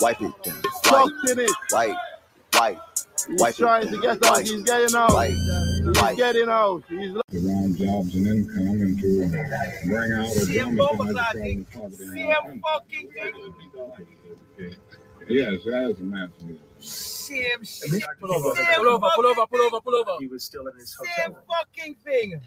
Wipe 0.01 0.21
it. 0.21 0.27
White. 0.27 0.65
Stuck 0.85 1.11
in 1.31 1.39
it. 1.41 1.51
White. 1.71 1.97
White. 2.55 2.79
He's 3.29 3.41
Wipe 3.41 3.55
it. 3.55 3.57
trying 3.59 3.89
to 3.89 3.99
get 4.01 4.25
out. 4.25 4.31
White. 4.31 4.47
He's 4.49 4.63
getting 4.63 4.95
out. 4.97 5.13
White. 5.13 5.31
He's 5.31 6.01
White. 6.03 6.17
getting 6.17 6.49
out. 6.49 6.83
He's 6.89 7.11
around 7.15 7.60
jobs 7.81 8.14
and 8.14 8.27
income 8.27 8.69
and 8.83 9.01
to 9.01 9.29
bring 9.87 10.12
out 10.12 10.27
a 10.27 10.31
Same 10.31 10.77
dramatized 10.77 10.79
Boba 10.79 10.97
problem 10.97 11.16
Clatty. 11.16 11.73
solving 11.73 12.31
our 12.31 12.43
Same 12.43 12.62
fucking 12.62 13.09
thing. 13.11 14.75
Yes, 15.29 15.64
that 15.64 15.90
is 15.90 16.01
a 16.01 16.03
massive. 16.03 16.59
Same 16.81 17.64
shit. 17.64 18.05
Pull 18.21 18.33
over, 18.33 18.55
pull 18.55 18.88
over, 18.88 19.09
pull 19.14 19.27
over, 19.27 19.47
pull 19.47 19.61
over, 19.61 19.81
pull 19.81 19.95
over. 19.95 20.12
He 20.19 20.27
was 20.27 20.45
still 20.45 20.66
in 20.66 20.77
his 20.77 20.97
Same 21.16 21.35
fucking 21.49 21.95
thing. 22.05 22.40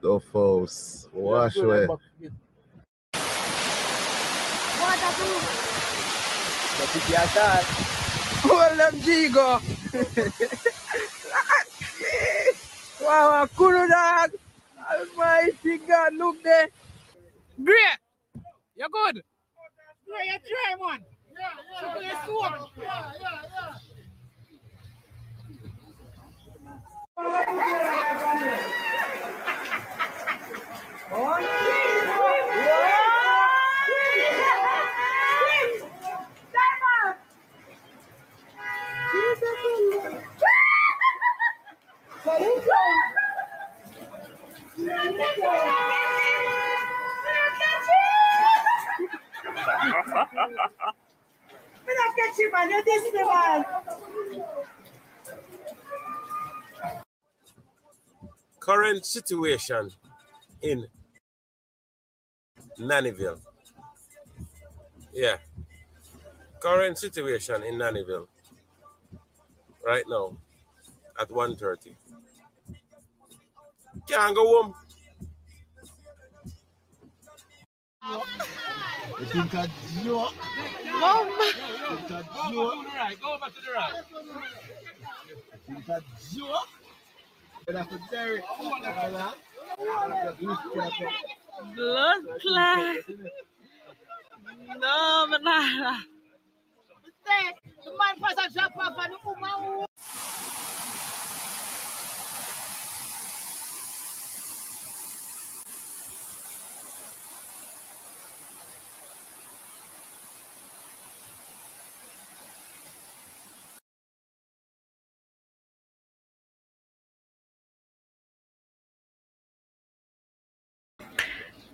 The 0.00 0.20
false. 0.20 1.08
Wash 1.12 1.56
away. 1.56 1.86
Hold 8.46 8.78
them 8.78 8.94
Jigo. 9.00 9.60
wow, 13.02 13.48
cool 13.56 13.88
dog. 13.88 14.30
Almighty 14.90 15.78
God, 15.78 16.14
look 16.14 16.42
there. 16.42 16.68
Great. 17.62 17.98
You're 18.76 18.88
good. 18.88 19.22
Yeah, 20.08 20.24
you 20.24 20.38
try 20.40 20.76
one. 20.78 21.04
Yeah, 21.38 23.12
yeah. 23.20 23.93
Mira 51.86 52.04
qué 52.16 52.32
chimanete 52.36 52.94
este 52.94 53.24
mal. 53.24 53.66
Current 58.64 59.04
situation 59.04 59.90
in 60.62 60.86
Nannyville. 62.80 63.38
Yeah. 65.12 65.36
Current 66.60 66.96
situation 66.96 67.62
in 67.62 67.74
Nannyville. 67.74 68.26
Right 69.84 70.04
now 70.08 70.36
at 71.20 71.28
1.30. 71.28 71.94
Can't 74.08 74.34
go 74.34 74.46
home. 74.46 74.74
You 79.20 79.26
think 79.26 79.54
I 79.54 79.66
Joe? 80.02 80.28
Mom. 81.00 81.28
You 81.28 81.96
think 81.96 82.10
I 82.10 82.22
Joe? 82.50 82.84
Go 83.20 83.38
back 83.38 83.52
to 83.54 83.60
the 83.60 83.72
right. 83.74 83.96
You 85.68 85.74
think 85.74 85.90
I 85.90 86.00
Joe? 86.34 86.83
But 87.66 87.88
Blood 91.74 92.22
clot. 92.40 92.96
No, 94.78 95.26
banana. 95.30 96.04
The 97.84 97.90
man 97.90 98.16
first 98.20 98.38
a 98.38 98.52
drop 98.52 98.76
off 98.78 98.96
and 98.98 99.12
the 99.12 99.18
woman 99.24 99.86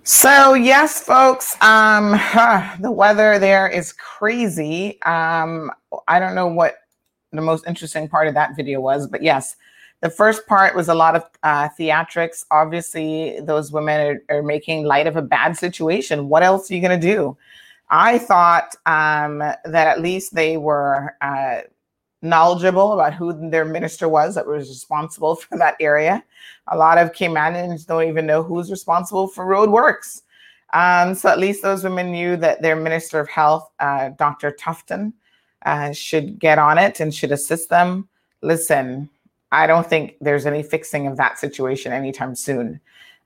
So 0.03 0.55
yes, 0.55 1.01
folks, 1.01 1.55
um, 1.61 2.15
huh, 2.15 2.77
the 2.81 2.91
weather 2.91 3.39
there 3.39 3.69
is 3.69 3.93
crazy. 3.93 5.01
Um, 5.03 5.71
I 6.09 6.19
don't 6.19 6.35
know 6.35 6.47
what 6.47 6.77
the 7.33 7.43
most 7.43 7.67
interesting 7.67 8.09
part 8.09 8.27
of 8.27 8.35
that 8.35 8.57
video 8.57 8.81
was, 8.81 9.07
but 9.07 9.23
yes, 9.23 9.57
the 10.01 10.09
first 10.09 10.47
part 10.47 10.75
was 10.75 10.89
a 10.89 10.95
lot 10.95 11.17
of 11.17 11.25
uh, 11.43 11.69
theatrics. 11.79 12.45
Obviously, 12.51 13.41
those 13.41 13.73
women 13.73 14.23
are, 14.31 14.39
are 14.39 14.43
making 14.43 14.85
light 14.85 15.07
of 15.07 15.17
a 15.17 15.23
bad 15.23 15.57
situation. 15.57 16.31
What 16.31 16.43
else 16.43 16.71
are 16.71 16.75
you 16.75 16.81
going 16.81 16.99
to 16.99 17.07
do? 17.07 17.37
I 17.91 18.19
thought 18.19 18.75
um, 18.87 19.39
that 19.39 19.87
at 19.87 20.01
least 20.01 20.35
they 20.35 20.57
were 20.57 21.15
uh, 21.21 21.61
knowledgeable 22.23 22.93
about 22.93 23.15
who 23.15 23.51
their 23.51 23.65
minister 23.65 24.09
was 24.09 24.35
that 24.35 24.47
was 24.47 24.69
responsible 24.69 25.35
for 25.37 25.57
that 25.59 25.77
area. 25.81 26.23
A 26.69 26.77
lot 26.77 26.99
of 26.99 27.13
Caymanians 27.13 27.87
don't 27.87 28.09
even 28.09 28.27
know 28.27 28.43
who's 28.43 28.71
responsible 28.71 29.29
for 29.29 29.45
road 29.45 29.71
works. 29.71 30.23
Um, 30.73 31.15
so 31.15 31.29
at 31.29 31.39
least 31.39 31.63
those 31.63 31.83
women 31.83 32.13
knew 32.13 32.37
that 32.37 32.63
their 32.63 32.77
minister 32.77 33.19
of 33.19 33.29
health, 33.29 33.69
uh, 33.81 34.11
Dr. 34.11 34.53
Tufton, 34.53 35.13
uh, 35.67 35.93
should 35.93 36.39
get 36.39 36.59
on 36.59 36.79
it 36.79 37.01
and 37.01 37.15
should 37.15 37.33
assist 37.33 37.69
them. 37.69 38.09
Listen, 38.43 39.11
I 39.53 39.67
don't 39.67 39.87
think 39.87 40.15
there's 40.21 40.47
any 40.47 40.63
fixing 40.63 41.07
of 41.07 41.17
that 41.17 41.39
situation 41.39 41.93
anytime 41.93 42.35
soon. 42.37 42.81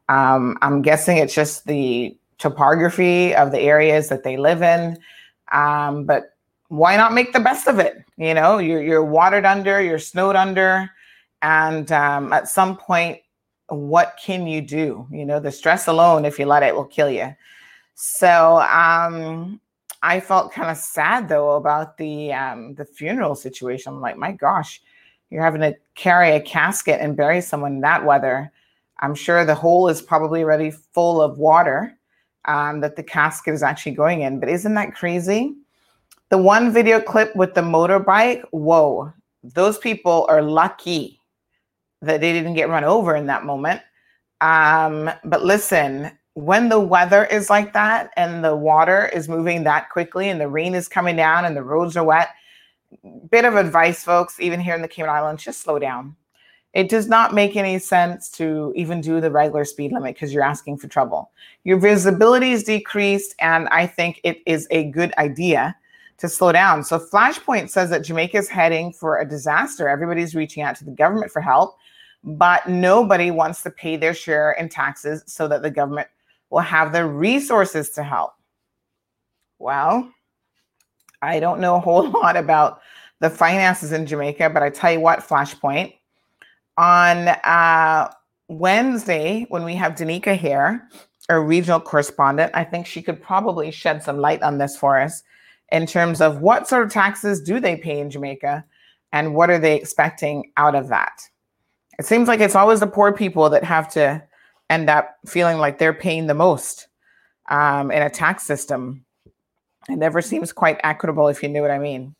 Um, 0.08 0.56
I'm 0.62 0.82
guessing 0.82 1.18
it's 1.18 1.34
just 1.34 1.66
the 1.66 2.16
topography 2.38 3.34
of 3.34 3.52
the 3.52 3.60
areas 3.60 4.08
that 4.08 4.24
they 4.24 4.36
live 4.36 4.62
in. 4.62 4.98
Um, 5.52 6.04
but 6.04 6.33
why 6.76 6.96
not 6.96 7.12
make 7.12 7.32
the 7.32 7.40
best 7.40 7.68
of 7.68 7.78
it? 7.78 8.04
You 8.16 8.34
know, 8.34 8.58
you're, 8.58 8.82
you're 8.82 9.04
watered 9.04 9.44
under, 9.44 9.80
you're 9.80 9.98
snowed 9.98 10.36
under. 10.36 10.90
And 11.42 11.90
um, 11.92 12.32
at 12.32 12.48
some 12.48 12.76
point, 12.76 13.20
what 13.68 14.18
can 14.22 14.46
you 14.46 14.60
do? 14.60 15.06
You 15.10 15.24
know, 15.24 15.40
the 15.40 15.52
stress 15.52 15.86
alone, 15.86 16.24
if 16.24 16.38
you 16.38 16.46
let 16.46 16.62
it, 16.62 16.74
will 16.74 16.84
kill 16.84 17.10
you. 17.10 17.34
So 17.94 18.60
um, 18.60 19.60
I 20.02 20.20
felt 20.20 20.52
kind 20.52 20.70
of 20.70 20.76
sad 20.76 21.28
though 21.28 21.52
about 21.52 21.96
the 21.96 22.32
um, 22.32 22.74
the 22.74 22.84
funeral 22.84 23.34
situation. 23.34 23.92
I'm 23.92 24.00
like, 24.00 24.16
my 24.16 24.32
gosh, 24.32 24.82
you're 25.30 25.42
having 25.42 25.60
to 25.60 25.76
carry 25.94 26.32
a 26.32 26.40
casket 26.40 27.00
and 27.00 27.16
bury 27.16 27.40
someone 27.40 27.74
in 27.74 27.80
that 27.82 28.04
weather. 28.04 28.52
I'm 29.00 29.14
sure 29.14 29.44
the 29.44 29.54
hole 29.54 29.88
is 29.88 30.02
probably 30.02 30.42
already 30.42 30.70
full 30.70 31.22
of 31.22 31.38
water 31.38 31.96
um, 32.46 32.80
that 32.80 32.96
the 32.96 33.02
casket 33.02 33.54
is 33.54 33.62
actually 33.62 33.92
going 33.92 34.22
in. 34.22 34.40
But 34.40 34.48
isn't 34.48 34.74
that 34.74 34.94
crazy? 34.94 35.54
The 36.34 36.38
one 36.38 36.72
video 36.72 37.00
clip 37.00 37.36
with 37.36 37.54
the 37.54 37.60
motorbike, 37.60 38.42
whoa, 38.50 39.12
those 39.44 39.78
people 39.78 40.26
are 40.28 40.42
lucky 40.42 41.20
that 42.02 42.20
they 42.20 42.32
didn't 42.32 42.54
get 42.54 42.68
run 42.68 42.82
over 42.82 43.14
in 43.14 43.26
that 43.26 43.44
moment. 43.44 43.82
Um, 44.40 45.12
but 45.22 45.44
listen, 45.44 46.10
when 46.32 46.70
the 46.70 46.80
weather 46.80 47.24
is 47.26 47.50
like 47.50 47.72
that 47.74 48.10
and 48.16 48.44
the 48.44 48.56
water 48.56 49.08
is 49.14 49.28
moving 49.28 49.62
that 49.62 49.90
quickly 49.90 50.28
and 50.28 50.40
the 50.40 50.48
rain 50.48 50.74
is 50.74 50.88
coming 50.88 51.14
down 51.14 51.44
and 51.44 51.56
the 51.56 51.62
roads 51.62 51.96
are 51.96 52.02
wet, 52.02 52.30
bit 53.30 53.44
of 53.44 53.54
advice, 53.54 54.02
folks, 54.02 54.40
even 54.40 54.58
here 54.58 54.74
in 54.74 54.82
the 54.82 54.88
Cayman 54.88 55.10
Islands, 55.10 55.44
just 55.44 55.60
slow 55.60 55.78
down. 55.78 56.16
It 56.72 56.88
does 56.88 57.06
not 57.06 57.32
make 57.32 57.54
any 57.54 57.78
sense 57.78 58.28
to 58.30 58.72
even 58.74 59.00
do 59.00 59.20
the 59.20 59.30
regular 59.30 59.64
speed 59.64 59.92
limit 59.92 60.16
because 60.16 60.34
you're 60.34 60.42
asking 60.42 60.78
for 60.78 60.88
trouble. 60.88 61.30
Your 61.62 61.78
visibility 61.78 62.50
is 62.50 62.64
decreased, 62.64 63.36
and 63.38 63.68
I 63.68 63.86
think 63.86 64.20
it 64.24 64.42
is 64.46 64.66
a 64.72 64.90
good 64.90 65.14
idea 65.16 65.76
to 66.18 66.28
slow 66.28 66.52
down. 66.52 66.84
So, 66.84 66.98
Flashpoint 66.98 67.70
says 67.70 67.90
that 67.90 68.04
Jamaica 68.04 68.36
is 68.36 68.48
heading 68.48 68.92
for 68.92 69.18
a 69.18 69.28
disaster. 69.28 69.88
Everybody's 69.88 70.34
reaching 70.34 70.62
out 70.62 70.76
to 70.76 70.84
the 70.84 70.90
government 70.90 71.32
for 71.32 71.40
help, 71.40 71.76
but 72.22 72.68
nobody 72.68 73.30
wants 73.30 73.62
to 73.62 73.70
pay 73.70 73.96
their 73.96 74.14
share 74.14 74.52
in 74.52 74.68
taxes 74.68 75.22
so 75.26 75.48
that 75.48 75.62
the 75.62 75.70
government 75.70 76.08
will 76.50 76.60
have 76.60 76.92
the 76.92 77.04
resources 77.06 77.90
to 77.90 78.02
help. 78.02 78.32
Well, 79.58 80.12
I 81.20 81.40
don't 81.40 81.60
know 81.60 81.76
a 81.76 81.80
whole 81.80 82.08
lot 82.22 82.36
about 82.36 82.80
the 83.20 83.30
finances 83.30 83.92
in 83.92 84.06
Jamaica, 84.06 84.50
but 84.50 84.62
I 84.62 84.70
tell 84.70 84.92
you 84.92 85.00
what, 85.00 85.20
Flashpoint, 85.20 85.94
on 86.76 87.28
uh, 87.28 88.10
Wednesday, 88.48 89.46
when 89.48 89.64
we 89.64 89.74
have 89.74 89.94
Danica 89.94 90.36
here, 90.36 90.88
our 91.28 91.42
regional 91.42 91.80
correspondent, 91.80 92.52
I 92.54 92.64
think 92.64 92.86
she 92.86 93.00
could 93.00 93.22
probably 93.22 93.70
shed 93.70 94.02
some 94.02 94.18
light 94.18 94.42
on 94.42 94.58
this 94.58 94.76
for 94.76 95.00
us 95.00 95.22
in 95.72 95.86
terms 95.86 96.20
of 96.20 96.40
what 96.40 96.68
sort 96.68 96.84
of 96.84 96.92
taxes 96.92 97.40
do 97.40 97.60
they 97.60 97.76
pay 97.76 98.00
in 98.00 98.10
Jamaica 98.10 98.64
and 99.12 99.34
what 99.34 99.50
are 99.50 99.58
they 99.58 99.76
expecting 99.76 100.52
out 100.56 100.74
of 100.74 100.88
that. 100.88 101.22
It 101.98 102.04
seems 102.04 102.28
like 102.28 102.40
it's 102.40 102.56
always 102.56 102.80
the 102.80 102.86
poor 102.86 103.12
people 103.12 103.48
that 103.50 103.64
have 103.64 103.88
to 103.92 104.22
end 104.70 104.90
up 104.90 105.16
feeling 105.26 105.58
like 105.58 105.78
they're 105.78 105.94
paying 105.94 106.26
the 106.26 106.34
most 106.34 106.88
um, 107.48 107.90
in 107.90 108.02
a 108.02 108.10
tax 108.10 108.42
system. 108.44 109.04
It 109.88 109.96
never 109.96 110.22
seems 110.22 110.52
quite 110.52 110.80
equitable, 110.82 111.28
if 111.28 111.42
you 111.42 111.48
know 111.48 111.62
what 111.62 111.70
I 111.70 111.78
mean. 111.78 112.14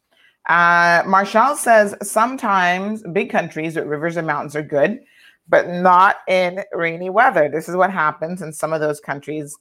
Uh, 0.49 1.03
Marshall 1.07 1.57
says 1.57 1.95
sometimes 2.03 3.03
big 3.13 3.31
countries 3.31 3.77
with 3.77 3.87
rivers 3.87 4.17
and 4.17 4.27
mountains 4.27 4.55
are 4.55 4.63
good, 4.63 5.01
but 5.49 5.69
not 5.69 6.17
in 6.29 6.63
rainy 6.73 7.09
weather. 7.09 7.49
This 7.49 7.69
is 7.69 7.77
what 7.77 7.91
happens 7.91 8.43
in 8.43 8.53
some 8.53 8.73
of 8.73 8.81
those 8.81 9.01
countries, 9.01 9.57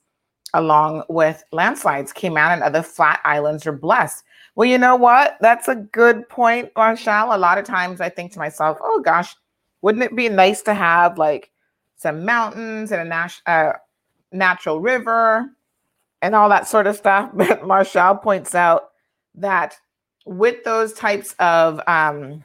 along 0.54 1.04
with 1.10 1.44
landslides. 1.52 2.14
Cayman 2.14 2.52
and 2.52 2.64
other 2.64 2.84
flat 2.84 3.20
islands 3.26 3.66
are 3.66 3.72
blessed. 3.72 4.24
Well, 4.56 4.70
you 4.70 4.78
know 4.78 4.96
what? 4.96 5.38
That's 5.42 5.68
a 5.68 5.76
good 5.76 6.28
point, 6.30 6.72
Marshall. 6.76 7.34
A 7.34 7.38
lot 7.38 7.58
of 7.58 7.66
times 7.66 8.02
I 8.02 8.10
think 8.10 8.32
to 8.34 8.40
myself, 8.40 8.78
oh 8.82 9.02
gosh, 9.02 9.36
wouldn't 9.82 10.04
it 10.04 10.16
be 10.16 10.30
nice 10.30 10.62
to 10.64 10.74
have 10.74 11.18
like 11.18 11.50
some 11.96 12.26
mountains 12.26 12.92
and 12.92 13.02
a 13.02 13.06
nat- 13.06 13.42
uh, 13.48 13.74
natural 14.32 14.80
river 14.80 15.50
and 16.22 16.36
all 16.36 16.50
that 16.50 16.68
sort 16.68 16.88
of 16.88 16.96
stuff. 16.96 17.32
But 17.36 17.66
Marshall 17.66 18.16
points 18.16 18.54
out 18.54 18.90
that 19.36 19.76
with 20.26 20.64
those 20.64 20.94
types 20.94 21.34
of 21.40 21.82
um, 21.88 22.44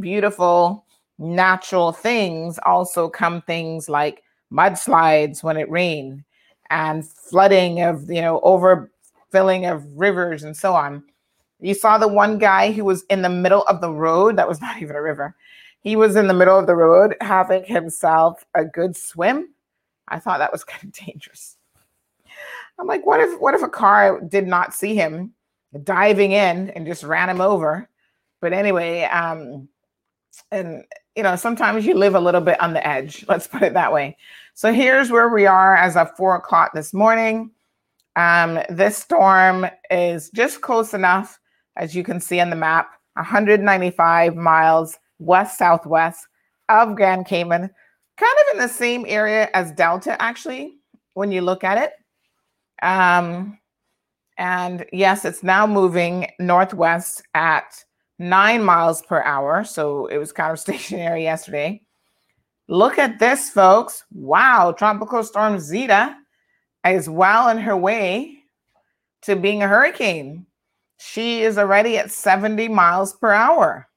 beautiful 0.00 0.84
natural 1.18 1.92
things 1.92 2.58
also 2.66 3.08
come 3.08 3.40
things 3.42 3.88
like 3.88 4.22
mudslides 4.52 5.44
when 5.44 5.56
it 5.56 5.70
rained 5.70 6.24
and 6.70 7.06
flooding 7.06 7.80
of 7.80 8.10
you 8.10 8.20
know 8.20 8.40
overfilling 8.44 9.70
of 9.70 9.84
rivers 9.94 10.42
and 10.42 10.56
so 10.56 10.74
on 10.74 11.02
you 11.60 11.74
saw 11.74 11.98
the 11.98 12.08
one 12.08 12.38
guy 12.38 12.72
who 12.72 12.84
was 12.84 13.04
in 13.04 13.22
the 13.22 13.28
middle 13.28 13.62
of 13.62 13.80
the 13.80 13.90
road 13.90 14.36
that 14.36 14.48
was 14.48 14.60
not 14.62 14.80
even 14.80 14.96
a 14.96 15.02
river 15.02 15.34
he 15.80 15.96
was 15.96 16.16
in 16.16 16.26
the 16.26 16.34
middle 16.34 16.58
of 16.58 16.66
the 16.66 16.74
road 16.74 17.14
having 17.20 17.64
himself 17.64 18.44
a 18.54 18.64
good 18.64 18.96
swim 18.96 19.52
i 20.08 20.18
thought 20.18 20.38
that 20.38 20.52
was 20.52 20.64
kind 20.64 20.84
of 20.84 20.92
dangerous 20.92 21.56
i'm 22.78 22.86
like 22.86 23.04
what 23.06 23.20
if 23.20 23.40
what 23.40 23.54
if 23.54 23.62
a 23.62 23.68
car 23.68 24.20
did 24.20 24.46
not 24.46 24.74
see 24.74 24.94
him 24.94 25.32
diving 25.82 26.32
in 26.32 26.70
and 26.70 26.86
just 26.86 27.02
ran 27.02 27.28
him 27.28 27.40
over 27.40 27.88
but 28.40 28.52
anyway 28.52 29.02
um 29.04 29.68
and 30.50 30.84
you 31.16 31.22
know, 31.22 31.36
sometimes 31.36 31.86
you 31.86 31.94
live 31.94 32.14
a 32.14 32.20
little 32.20 32.40
bit 32.40 32.60
on 32.60 32.72
the 32.72 32.86
edge. 32.86 33.24
Let's 33.28 33.46
put 33.46 33.62
it 33.62 33.74
that 33.74 33.92
way. 33.92 34.16
So 34.56 34.72
here's 34.72 35.10
where 35.10 35.30
we 35.30 35.46
are 35.46 35.74
as 35.74 35.96
of 35.96 36.16
four 36.16 36.36
o'clock 36.36 36.74
this 36.74 36.94
morning. 36.94 37.50
Um, 38.14 38.60
this 38.70 38.96
storm 38.96 39.66
is 39.90 40.30
just 40.30 40.60
close 40.60 40.94
enough, 40.94 41.40
as 41.76 41.96
you 41.96 42.04
can 42.04 42.20
see 42.20 42.38
on 42.38 42.50
the 42.50 42.56
map, 42.56 42.88
195 43.14 44.36
miles 44.36 44.96
west 45.18 45.58
southwest 45.58 46.24
of 46.68 46.94
Grand 46.94 47.26
Cayman, 47.26 47.62
kind 47.62 47.72
of 48.22 48.52
in 48.52 48.58
the 48.60 48.68
same 48.68 49.04
area 49.08 49.50
as 49.54 49.72
Delta, 49.72 50.20
actually, 50.22 50.74
when 51.14 51.32
you 51.32 51.40
look 51.40 51.64
at 51.64 51.78
it. 51.78 51.92
Um, 52.80 53.58
and 54.38 54.86
yes, 54.92 55.24
it's 55.24 55.42
now 55.42 55.66
moving 55.66 56.28
northwest 56.38 57.22
at 57.34 57.84
nine 58.20 58.62
miles 58.62 59.02
per 59.02 59.20
hour. 59.22 59.64
So 59.64 60.06
it 60.06 60.18
was 60.18 60.30
kind 60.30 60.52
of 60.52 60.60
stationary 60.60 61.22
yesterday. 61.24 61.83
Look 62.68 62.98
at 62.98 63.18
this, 63.18 63.50
folks. 63.50 64.04
Wow, 64.12 64.72
Tropical 64.72 65.22
Storm 65.22 65.58
Zeta 65.58 66.16
is 66.86 67.08
well 67.08 67.48
on 67.48 67.58
her 67.58 67.76
way 67.76 68.38
to 69.22 69.36
being 69.36 69.62
a 69.62 69.68
hurricane. 69.68 70.46
She 70.98 71.42
is 71.42 71.58
already 71.58 71.98
at 71.98 72.10
70 72.10 72.68
miles 72.68 73.12
per 73.14 73.32
hour. 73.32 73.88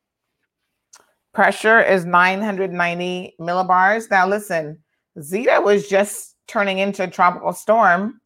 Pressure 1.34 1.82
is 1.82 2.04
990 2.06 3.36
millibars. 3.40 4.10
Now, 4.10 4.28
listen, 4.28 4.80
Zeta 5.22 5.62
was 5.64 5.88
just 5.88 6.36
turning 6.48 6.80
into 6.80 7.04
a 7.04 7.10
tropical 7.10 7.54
storm 7.54 8.20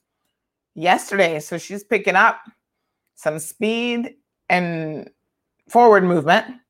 yesterday. 0.75 1.39
So 1.39 1.57
she's 1.57 1.83
picking 1.83 2.15
up 2.15 2.39
some 3.15 3.37
speed 3.37 4.15
and 4.49 5.09
forward 5.69 6.03
movement. 6.03 6.60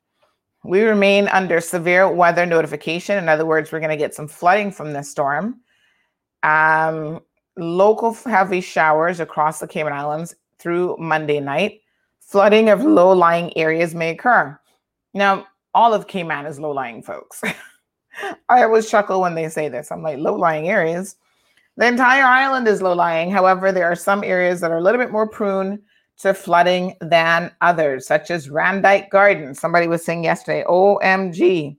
We 0.64 0.82
remain 0.82 1.28
under 1.30 1.60
severe 1.60 2.08
weather 2.12 2.46
notification. 2.46 3.18
In 3.18 3.30
other 3.30 3.46
words, 3.46 3.72
we're 3.72 3.80
going 3.80 3.90
to 3.90 3.98
get 3.98 4.14
some 4.14 4.28
flooding 4.28 4.72
from 4.72 4.94
this 4.94 5.10
storm. 5.10 5.60
Um, 6.44 7.22
local 7.58 8.14
heavy 8.14 8.62
showers 8.62 9.20
across 9.20 9.60
the 9.60 9.68
Cayman 9.68 9.94
Islands 9.94 10.36
through 10.60 10.98
Monday 11.00 11.40
night. 11.40 11.82
Flooding 12.20 12.70
of 12.70 12.84
low 12.84 13.12
lying 13.12 13.56
areas 13.58 13.96
may 13.96 14.12
occur. 14.12 14.58
Now, 15.14 15.48
all 15.74 15.94
of 15.94 16.08
Cayman 16.08 16.46
is 16.46 16.60
low 16.60 16.72
lying, 16.72 17.02
folks. 17.02 17.42
I 18.50 18.64
always 18.64 18.90
chuckle 18.90 19.22
when 19.22 19.36
they 19.36 19.50
say 19.50 19.68
this. 19.68 19.92
I'm 19.92 20.04
like, 20.04 20.20
low 20.20 20.36
lying 20.36 20.70
areas. 20.70 21.16
The 21.78 21.88
entire 21.88 22.24
island 22.24 22.68
is 22.68 22.82
low 22.82 22.94
lying. 22.94 23.32
However, 23.32 23.72
there 23.72 23.86
are 23.86 23.96
some 23.96 24.24
areas 24.24 24.62
that 24.62 24.72
are 24.72 24.78
a 24.78 24.82
little 24.82 25.00
bit 25.00 25.12
more 25.12 25.28
prone 25.28 25.80
to 26.22 26.34
flooding 26.34 26.96
than 27.02 27.52
others, 27.62 28.08
such 28.08 28.32
as 28.32 28.48
Randyke 28.48 29.10
Gardens. 29.10 29.60
Somebody 29.60 29.88
was 29.88 30.04
saying 30.04 30.24
yesterday, 30.24 30.64
OMG, 30.68 31.78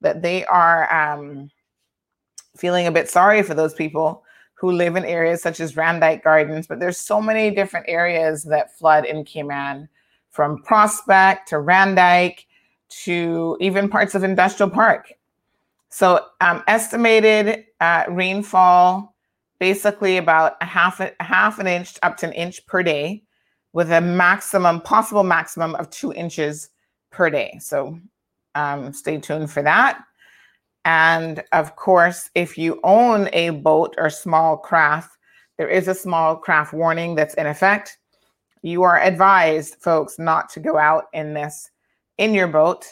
that 0.00 0.22
they 0.22 0.44
are 0.46 0.92
um, 0.92 1.50
feeling 2.56 2.86
a 2.86 2.92
bit 2.92 3.08
sorry 3.08 3.42
for 3.42 3.54
those 3.54 3.74
people 3.74 4.24
who 4.54 4.70
live 4.70 4.96
in 4.96 5.04
areas 5.04 5.42
such 5.42 5.60
as 5.60 5.74
Randyke 5.74 6.22
Gardens. 6.22 6.66
But 6.66 6.80
there's 6.80 6.98
so 6.98 7.20
many 7.20 7.50
different 7.50 7.86
areas 7.88 8.44
that 8.44 8.76
flood 8.76 9.04
in 9.04 9.24
Cayman, 9.24 9.88
from 10.30 10.62
Prospect 10.62 11.48
to 11.48 11.56
Randyke 11.56 12.46
to 13.04 13.56
even 13.60 13.88
parts 13.88 14.14
of 14.14 14.24
Industrial 14.24 14.68
Park. 14.70 15.12
So, 15.90 16.24
um, 16.40 16.62
estimated 16.66 17.66
uh, 17.80 18.04
rainfall 18.08 19.14
basically 19.58 20.16
about 20.16 20.56
a 20.60 20.64
half 20.64 21.00
a 21.00 21.12
half 21.20 21.58
an 21.58 21.66
inch 21.66 21.96
up 22.02 22.16
to 22.16 22.26
an 22.26 22.32
inch 22.32 22.66
per 22.66 22.82
day 22.82 23.22
with 23.72 23.90
a 23.90 24.00
maximum, 24.00 24.80
possible 24.80 25.22
maximum 25.22 25.74
of 25.76 25.90
two 25.90 26.12
inches 26.12 26.70
per 27.10 27.30
day. 27.30 27.58
So 27.60 27.98
um, 28.54 28.92
stay 28.92 29.18
tuned 29.18 29.50
for 29.50 29.62
that. 29.62 30.02
And 30.84 31.42
of 31.52 31.76
course, 31.76 32.30
if 32.34 32.58
you 32.58 32.80
own 32.82 33.28
a 33.32 33.50
boat 33.50 33.94
or 33.98 34.10
small 34.10 34.56
craft, 34.56 35.16
there 35.56 35.68
is 35.68 35.88
a 35.88 35.94
small 35.94 36.36
craft 36.36 36.72
warning 36.72 37.14
that's 37.14 37.34
in 37.34 37.46
effect. 37.46 37.98
You 38.62 38.82
are 38.82 39.00
advised, 39.00 39.76
folks, 39.76 40.18
not 40.18 40.48
to 40.50 40.60
go 40.60 40.78
out 40.78 41.04
in 41.12 41.34
this 41.34 41.70
in 42.18 42.34
your 42.34 42.48
boat. 42.48 42.86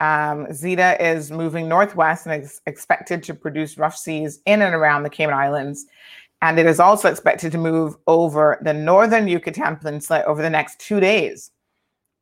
Um, 0.00 0.52
Zeta 0.52 0.96
is 1.04 1.30
moving 1.30 1.68
northwest 1.68 2.26
and 2.26 2.42
is 2.42 2.60
expected 2.66 3.22
to 3.24 3.34
produce 3.34 3.78
rough 3.78 3.96
seas 3.96 4.40
in 4.46 4.62
and 4.62 4.74
around 4.74 5.02
the 5.02 5.10
Cayman 5.10 5.34
Islands 5.34 5.86
and 6.42 6.58
it 6.58 6.66
is 6.66 6.80
also 6.80 7.08
expected 7.08 7.52
to 7.52 7.58
move 7.58 7.96
over 8.06 8.58
the 8.62 8.72
northern 8.72 9.26
Yucatan 9.26 9.76
Peninsula 9.76 10.22
over 10.24 10.42
the 10.42 10.50
next 10.50 10.78
two 10.78 11.00
days. 11.00 11.50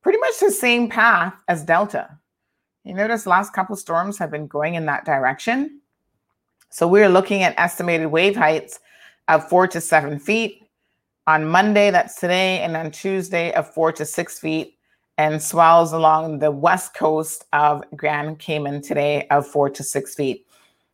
Pretty 0.02 0.18
much 0.18 0.38
the 0.40 0.50
same 0.50 0.88
path 0.88 1.34
as 1.48 1.64
Delta. 1.64 2.18
You 2.84 2.94
notice 2.94 3.26
last 3.26 3.52
couple 3.52 3.76
storms 3.76 4.16
have 4.18 4.30
been 4.30 4.46
going 4.46 4.74
in 4.74 4.86
that 4.86 5.04
direction. 5.04 5.80
So 6.70 6.86
we're 6.86 7.08
looking 7.08 7.42
at 7.42 7.58
estimated 7.58 8.06
wave 8.08 8.36
heights 8.36 8.78
of 9.28 9.48
four 9.48 9.66
to 9.68 9.80
seven 9.80 10.18
feet. 10.18 10.62
On 11.26 11.44
Monday, 11.44 11.90
that's 11.90 12.20
today, 12.20 12.60
and 12.60 12.76
on 12.76 12.92
Tuesday, 12.92 13.52
of 13.54 13.68
four 13.74 13.90
to 13.92 14.04
six 14.04 14.38
feet, 14.38 14.78
and 15.18 15.42
swells 15.42 15.92
along 15.92 16.38
the 16.38 16.50
west 16.50 16.94
coast 16.94 17.46
of 17.52 17.82
Grand 17.96 18.38
Cayman 18.38 18.82
today 18.82 19.26
of 19.28 19.46
four 19.46 19.68
to 19.70 19.82
six 19.82 20.14
feet. 20.14 20.46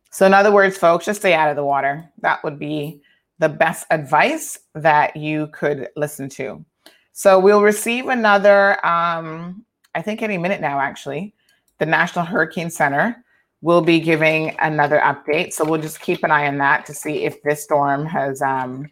So, 0.09 0.25
in 0.25 0.33
other 0.33 0.51
words, 0.51 0.77
folks, 0.77 1.05
just 1.05 1.19
stay 1.19 1.33
out 1.33 1.49
of 1.49 1.55
the 1.55 1.63
water. 1.63 2.09
That 2.21 2.43
would 2.43 2.57
be 2.57 3.01
the 3.43 3.49
best 3.49 3.85
advice 3.91 4.57
that 4.73 5.17
you 5.17 5.47
could 5.47 5.89
listen 5.97 6.29
to. 6.29 6.63
So 7.11 7.37
we'll 7.37 7.61
receive 7.61 8.07
another, 8.07 8.83
um, 8.85 9.65
I 9.93 10.01
think 10.01 10.21
any 10.21 10.37
minute 10.37 10.61
now, 10.61 10.79
actually. 10.79 11.35
The 11.79 11.85
National 11.85 12.23
Hurricane 12.23 12.69
Center 12.69 13.21
will 13.59 13.81
be 13.81 13.99
giving 13.99 14.55
another 14.59 14.99
update. 14.99 15.51
So 15.51 15.65
we'll 15.65 15.81
just 15.81 15.99
keep 15.99 16.23
an 16.23 16.31
eye 16.31 16.47
on 16.47 16.57
that 16.59 16.85
to 16.85 16.93
see 16.93 17.25
if 17.25 17.43
this 17.43 17.61
storm 17.61 18.05
has 18.05 18.41
um, 18.41 18.87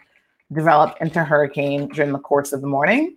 developed 0.51 0.99
into 0.99 1.23
hurricane 1.23 1.87
during 1.87 2.11
the 2.11 2.19
course 2.19 2.51
of 2.51 2.59
the 2.59 2.67
morning. 2.67 3.15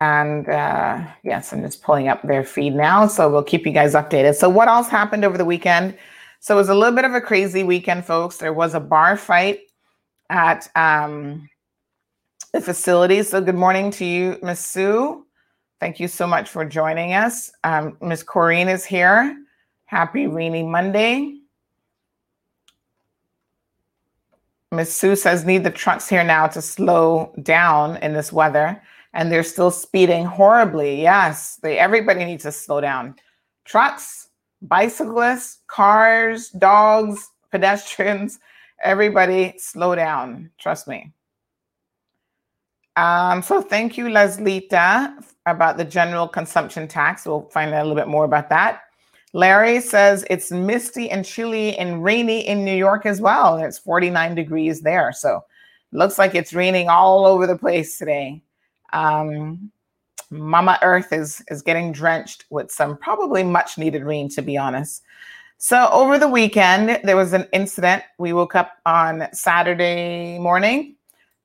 And 0.00 0.48
uh, 0.48 1.06
yes, 1.22 1.52
I'm 1.52 1.62
just 1.62 1.84
pulling 1.84 2.08
up 2.08 2.20
their 2.22 2.42
feed 2.42 2.74
now. 2.74 3.06
So 3.06 3.30
we'll 3.30 3.44
keep 3.44 3.64
you 3.64 3.72
guys 3.72 3.94
updated. 3.94 4.34
So, 4.34 4.48
what 4.48 4.66
else 4.66 4.88
happened 4.88 5.24
over 5.24 5.38
the 5.38 5.44
weekend? 5.44 5.96
So 6.42 6.56
it 6.56 6.58
was 6.58 6.70
a 6.70 6.74
little 6.74 6.96
bit 6.96 7.04
of 7.04 7.14
a 7.14 7.20
crazy 7.20 7.62
weekend, 7.62 8.04
folks. 8.04 8.36
There 8.36 8.52
was 8.52 8.74
a 8.74 8.80
bar 8.80 9.16
fight 9.16 9.60
at 10.28 10.68
um, 10.74 11.48
the 12.52 12.60
facility. 12.60 13.22
So 13.22 13.40
good 13.40 13.54
morning 13.54 13.92
to 13.92 14.04
you, 14.04 14.40
Miss 14.42 14.58
Sue. 14.58 15.24
Thank 15.78 16.00
you 16.00 16.08
so 16.08 16.26
much 16.26 16.48
for 16.48 16.64
joining 16.64 17.12
us. 17.12 17.52
Um, 17.62 17.96
Miss 18.00 18.24
Corrine 18.24 18.68
is 18.68 18.84
here. 18.84 19.40
Happy 19.84 20.26
rainy 20.26 20.64
Monday. 20.64 21.38
Miss 24.72 24.92
Sue 24.92 25.14
says, 25.14 25.44
need 25.44 25.62
the 25.62 25.70
trucks 25.70 26.08
here 26.08 26.24
now 26.24 26.48
to 26.48 26.60
slow 26.60 27.32
down 27.44 27.98
in 27.98 28.14
this 28.14 28.32
weather. 28.32 28.82
And 29.12 29.30
they're 29.30 29.44
still 29.44 29.70
speeding 29.70 30.24
horribly. 30.24 31.02
Yes, 31.02 31.60
they 31.62 31.78
everybody 31.78 32.24
needs 32.24 32.42
to 32.42 32.50
slow 32.50 32.80
down. 32.80 33.14
Trucks, 33.64 34.26
bicyclists, 34.62 35.58
cars, 35.66 36.48
dogs, 36.50 37.30
pedestrians, 37.50 38.38
everybody 38.82 39.54
slow 39.58 39.94
down. 39.94 40.50
Trust 40.58 40.88
me. 40.88 41.12
Um, 42.96 43.42
so 43.42 43.62
thank 43.62 43.96
you, 43.96 44.06
Leslita, 44.06 45.14
about 45.46 45.76
the 45.76 45.84
general 45.84 46.28
consumption 46.28 46.86
tax. 46.86 47.26
We'll 47.26 47.48
find 47.48 47.72
out 47.72 47.82
a 47.82 47.88
little 47.88 47.96
bit 47.96 48.08
more 48.08 48.24
about 48.24 48.48
that. 48.50 48.82
Larry 49.32 49.80
says 49.80 50.26
it's 50.28 50.50
misty 50.50 51.10
and 51.10 51.24
chilly 51.24 51.76
and 51.78 52.04
rainy 52.04 52.46
in 52.46 52.64
New 52.64 52.76
York 52.76 53.06
as 53.06 53.20
well. 53.20 53.56
It's 53.56 53.78
49 53.78 54.34
degrees 54.34 54.82
there. 54.82 55.10
So 55.12 55.42
looks 55.90 56.18
like 56.18 56.34
it's 56.34 56.52
raining 56.52 56.88
all 56.88 57.24
over 57.24 57.46
the 57.46 57.56
place 57.56 57.96
today. 57.96 58.42
Um, 58.92 59.72
Mama 60.32 60.78
Earth 60.82 61.12
is 61.12 61.44
is 61.48 61.62
getting 61.62 61.92
drenched 61.92 62.46
with 62.50 62.70
some 62.70 62.96
probably 62.96 63.42
much 63.42 63.76
needed 63.76 64.02
rain, 64.02 64.28
to 64.30 64.42
be 64.42 64.56
honest. 64.56 65.02
So 65.58 65.88
over 65.92 66.18
the 66.18 66.26
weekend, 66.26 67.00
there 67.04 67.16
was 67.16 67.32
an 67.32 67.46
incident. 67.52 68.02
We 68.18 68.32
woke 68.32 68.56
up 68.56 68.72
on 68.84 69.28
Saturday 69.32 70.38
morning 70.38 70.96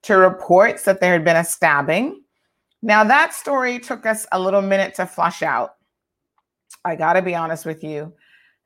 to 0.02 0.16
reports 0.16 0.84
that 0.84 1.00
there 1.00 1.12
had 1.12 1.24
been 1.24 1.36
a 1.36 1.44
stabbing. 1.44 2.22
Now, 2.82 3.04
that 3.04 3.34
story 3.34 3.78
took 3.78 4.06
us 4.06 4.26
a 4.32 4.40
little 4.40 4.62
minute 4.62 4.94
to 4.94 5.06
flush 5.06 5.42
out. 5.42 5.76
I 6.84 6.96
got 6.96 7.12
to 7.12 7.22
be 7.22 7.34
honest 7.34 7.66
with 7.66 7.84
you. 7.84 8.12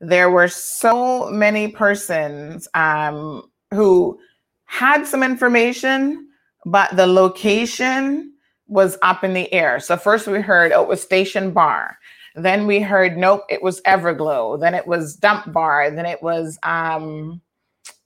There 0.00 0.30
were 0.30 0.48
so 0.48 1.28
many 1.30 1.68
persons 1.68 2.68
um, 2.74 3.50
who 3.72 4.18
had 4.64 5.06
some 5.06 5.22
information, 5.22 6.28
but 6.64 6.96
the 6.96 7.06
location 7.06 8.31
was 8.72 8.98
up 9.02 9.22
in 9.22 9.34
the 9.34 9.52
air. 9.52 9.78
So, 9.80 9.96
first 9.96 10.26
we 10.26 10.40
heard, 10.40 10.72
oh, 10.72 10.82
it 10.82 10.88
was 10.88 11.02
Station 11.02 11.52
Bar. 11.52 11.98
Then 12.34 12.66
we 12.66 12.80
heard, 12.80 13.16
nope, 13.16 13.44
it 13.50 13.62
was 13.62 13.82
Everglow. 13.82 14.58
Then 14.58 14.74
it 14.74 14.86
was 14.86 15.16
Dump 15.16 15.52
Bar. 15.52 15.90
Then 15.90 16.06
it 16.06 16.22
was 16.22 16.58
um, 16.62 17.40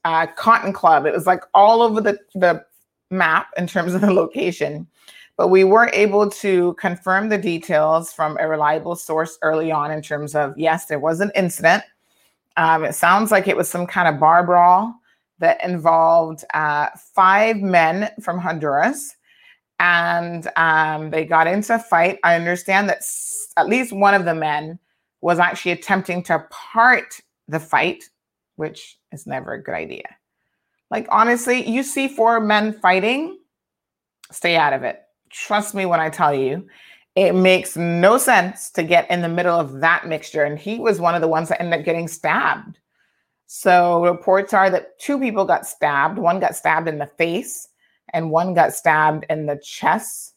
uh, 0.03 0.27
Cotton 0.35 0.73
Club. 0.73 1.05
It 1.05 1.13
was 1.13 1.25
like 1.25 1.43
all 1.53 1.81
over 1.81 2.01
the, 2.01 2.19
the 2.35 2.65
map 3.09 3.47
in 3.57 3.67
terms 3.67 3.93
of 3.93 4.01
the 4.01 4.11
location. 4.11 4.87
But 5.37 5.49
we 5.49 5.63
were 5.63 5.89
able 5.93 6.29
to 6.31 6.73
confirm 6.73 7.29
the 7.29 7.37
details 7.37 8.11
from 8.11 8.37
a 8.39 8.47
reliable 8.47 8.95
source 8.95 9.37
early 9.43 9.71
on 9.71 9.91
in 9.91 10.01
terms 10.01 10.35
of 10.35 10.57
yes, 10.57 10.85
there 10.85 10.99
was 10.99 11.19
an 11.19 11.31
incident. 11.35 11.83
Um, 12.57 12.83
it 12.83 12.95
sounds 12.95 13.31
like 13.31 13.47
it 13.47 13.55
was 13.55 13.69
some 13.69 13.85
kind 13.85 14.07
of 14.07 14.19
bar 14.19 14.43
brawl 14.43 14.95
that 15.39 15.63
involved 15.63 16.43
uh, 16.55 16.87
five 17.13 17.57
men 17.57 18.09
from 18.21 18.39
Honduras. 18.39 19.15
And 19.79 20.49
um, 20.55 21.11
they 21.11 21.25
got 21.25 21.47
into 21.47 21.75
a 21.75 21.79
fight. 21.79 22.19
I 22.23 22.35
understand 22.35 22.89
that 22.89 22.97
s- 22.97 23.53
at 23.57 23.67
least 23.67 23.93
one 23.93 24.13
of 24.13 24.25
the 24.25 24.33
men 24.33 24.79
was 25.21 25.39
actually 25.39 25.71
attempting 25.71 26.23
to 26.23 26.45
part 26.49 27.19
the 27.47 27.59
fight, 27.59 28.03
which 28.55 28.97
is 29.11 29.27
never 29.27 29.53
a 29.53 29.63
good 29.63 29.75
idea. 29.75 30.15
Like, 30.89 31.07
honestly, 31.11 31.67
you 31.69 31.83
see 31.83 32.07
four 32.07 32.39
men 32.39 32.73
fighting, 32.73 33.37
stay 34.31 34.55
out 34.55 34.73
of 34.73 34.83
it. 34.83 35.01
Trust 35.29 35.75
me 35.75 35.85
when 35.85 35.99
I 35.99 36.09
tell 36.09 36.33
you, 36.33 36.67
it 37.15 37.33
makes 37.33 37.75
no 37.75 38.17
sense 38.17 38.69
to 38.71 38.83
get 38.83 39.09
in 39.09 39.21
the 39.21 39.29
middle 39.29 39.59
of 39.59 39.81
that 39.81 40.07
mixture. 40.07 40.43
And 40.43 40.57
he 40.57 40.79
was 40.79 40.99
one 40.99 41.15
of 41.15 41.21
the 41.21 41.27
ones 41.27 41.49
that 41.49 41.61
ended 41.61 41.79
up 41.79 41.85
getting 41.85 42.07
stabbed. 42.07 42.79
So, 43.47 44.03
reports 44.03 44.53
are 44.53 44.69
that 44.69 44.99
two 44.99 45.19
people 45.19 45.45
got 45.45 45.65
stabbed. 45.65 46.17
One 46.17 46.39
got 46.39 46.55
stabbed 46.55 46.87
in 46.87 46.97
the 46.97 47.07
face, 47.17 47.67
and 48.13 48.31
one 48.31 48.53
got 48.53 48.73
stabbed 48.73 49.25
in 49.29 49.45
the 49.45 49.57
chest. 49.57 50.33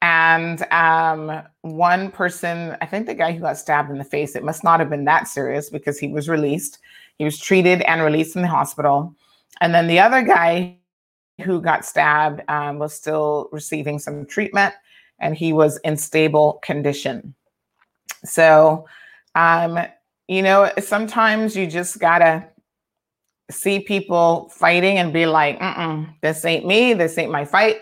And 0.00 0.62
um, 0.72 1.42
one 1.62 2.10
person, 2.10 2.76
I 2.80 2.86
think 2.86 3.06
the 3.06 3.14
guy 3.14 3.32
who 3.32 3.40
got 3.40 3.58
stabbed 3.58 3.90
in 3.90 3.98
the 3.98 4.04
face, 4.04 4.36
it 4.36 4.44
must 4.44 4.62
not 4.62 4.78
have 4.78 4.90
been 4.90 5.04
that 5.06 5.26
serious 5.26 5.70
because 5.70 5.98
he 5.98 6.08
was 6.08 6.28
released. 6.28 6.78
He 7.18 7.24
was 7.24 7.38
treated 7.38 7.82
and 7.82 8.02
released 8.02 8.32
from 8.32 8.42
the 8.42 8.48
hospital. 8.48 9.14
And 9.60 9.74
then 9.74 9.88
the 9.88 9.98
other 9.98 10.22
guy 10.22 10.76
who 11.42 11.60
got 11.60 11.84
stabbed 11.84 12.42
um, 12.48 12.78
was 12.78 12.94
still 12.94 13.48
receiving 13.50 13.98
some 13.98 14.24
treatment 14.26 14.74
and 15.18 15.36
he 15.36 15.52
was 15.52 15.78
in 15.78 15.96
stable 15.96 16.60
condition. 16.62 17.34
So, 18.24 18.86
um, 19.34 19.78
you 20.28 20.42
know, 20.42 20.70
sometimes 20.78 21.56
you 21.56 21.66
just 21.66 21.98
gotta 21.98 22.46
see 23.50 23.80
people 23.80 24.48
fighting 24.50 24.98
and 24.98 25.12
be 25.12 25.26
like, 25.26 25.58
this 26.20 26.44
ain't 26.44 26.66
me, 26.66 26.94
this 26.94 27.16
ain't 27.18 27.32
my 27.32 27.44
fight. 27.44 27.78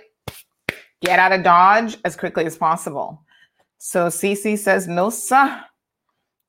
Get 1.03 1.19
out 1.19 1.33
of 1.33 1.43
Dodge 1.43 1.97
as 2.05 2.17
quickly 2.17 2.47
as 2.47 2.57
possible. 2.57 3.23
So 3.79 4.07
CC 4.07 4.59
says, 4.59 4.89
no, 4.89 5.11
sir. 5.11 5.63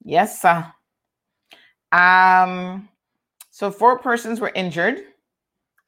Yes, 0.04 0.42
sir. 0.42 0.66
Um, 1.92 2.90
so 3.50 3.72
four 3.72 4.00
persons 4.00 4.40
were 4.40 4.52
injured 4.56 5.02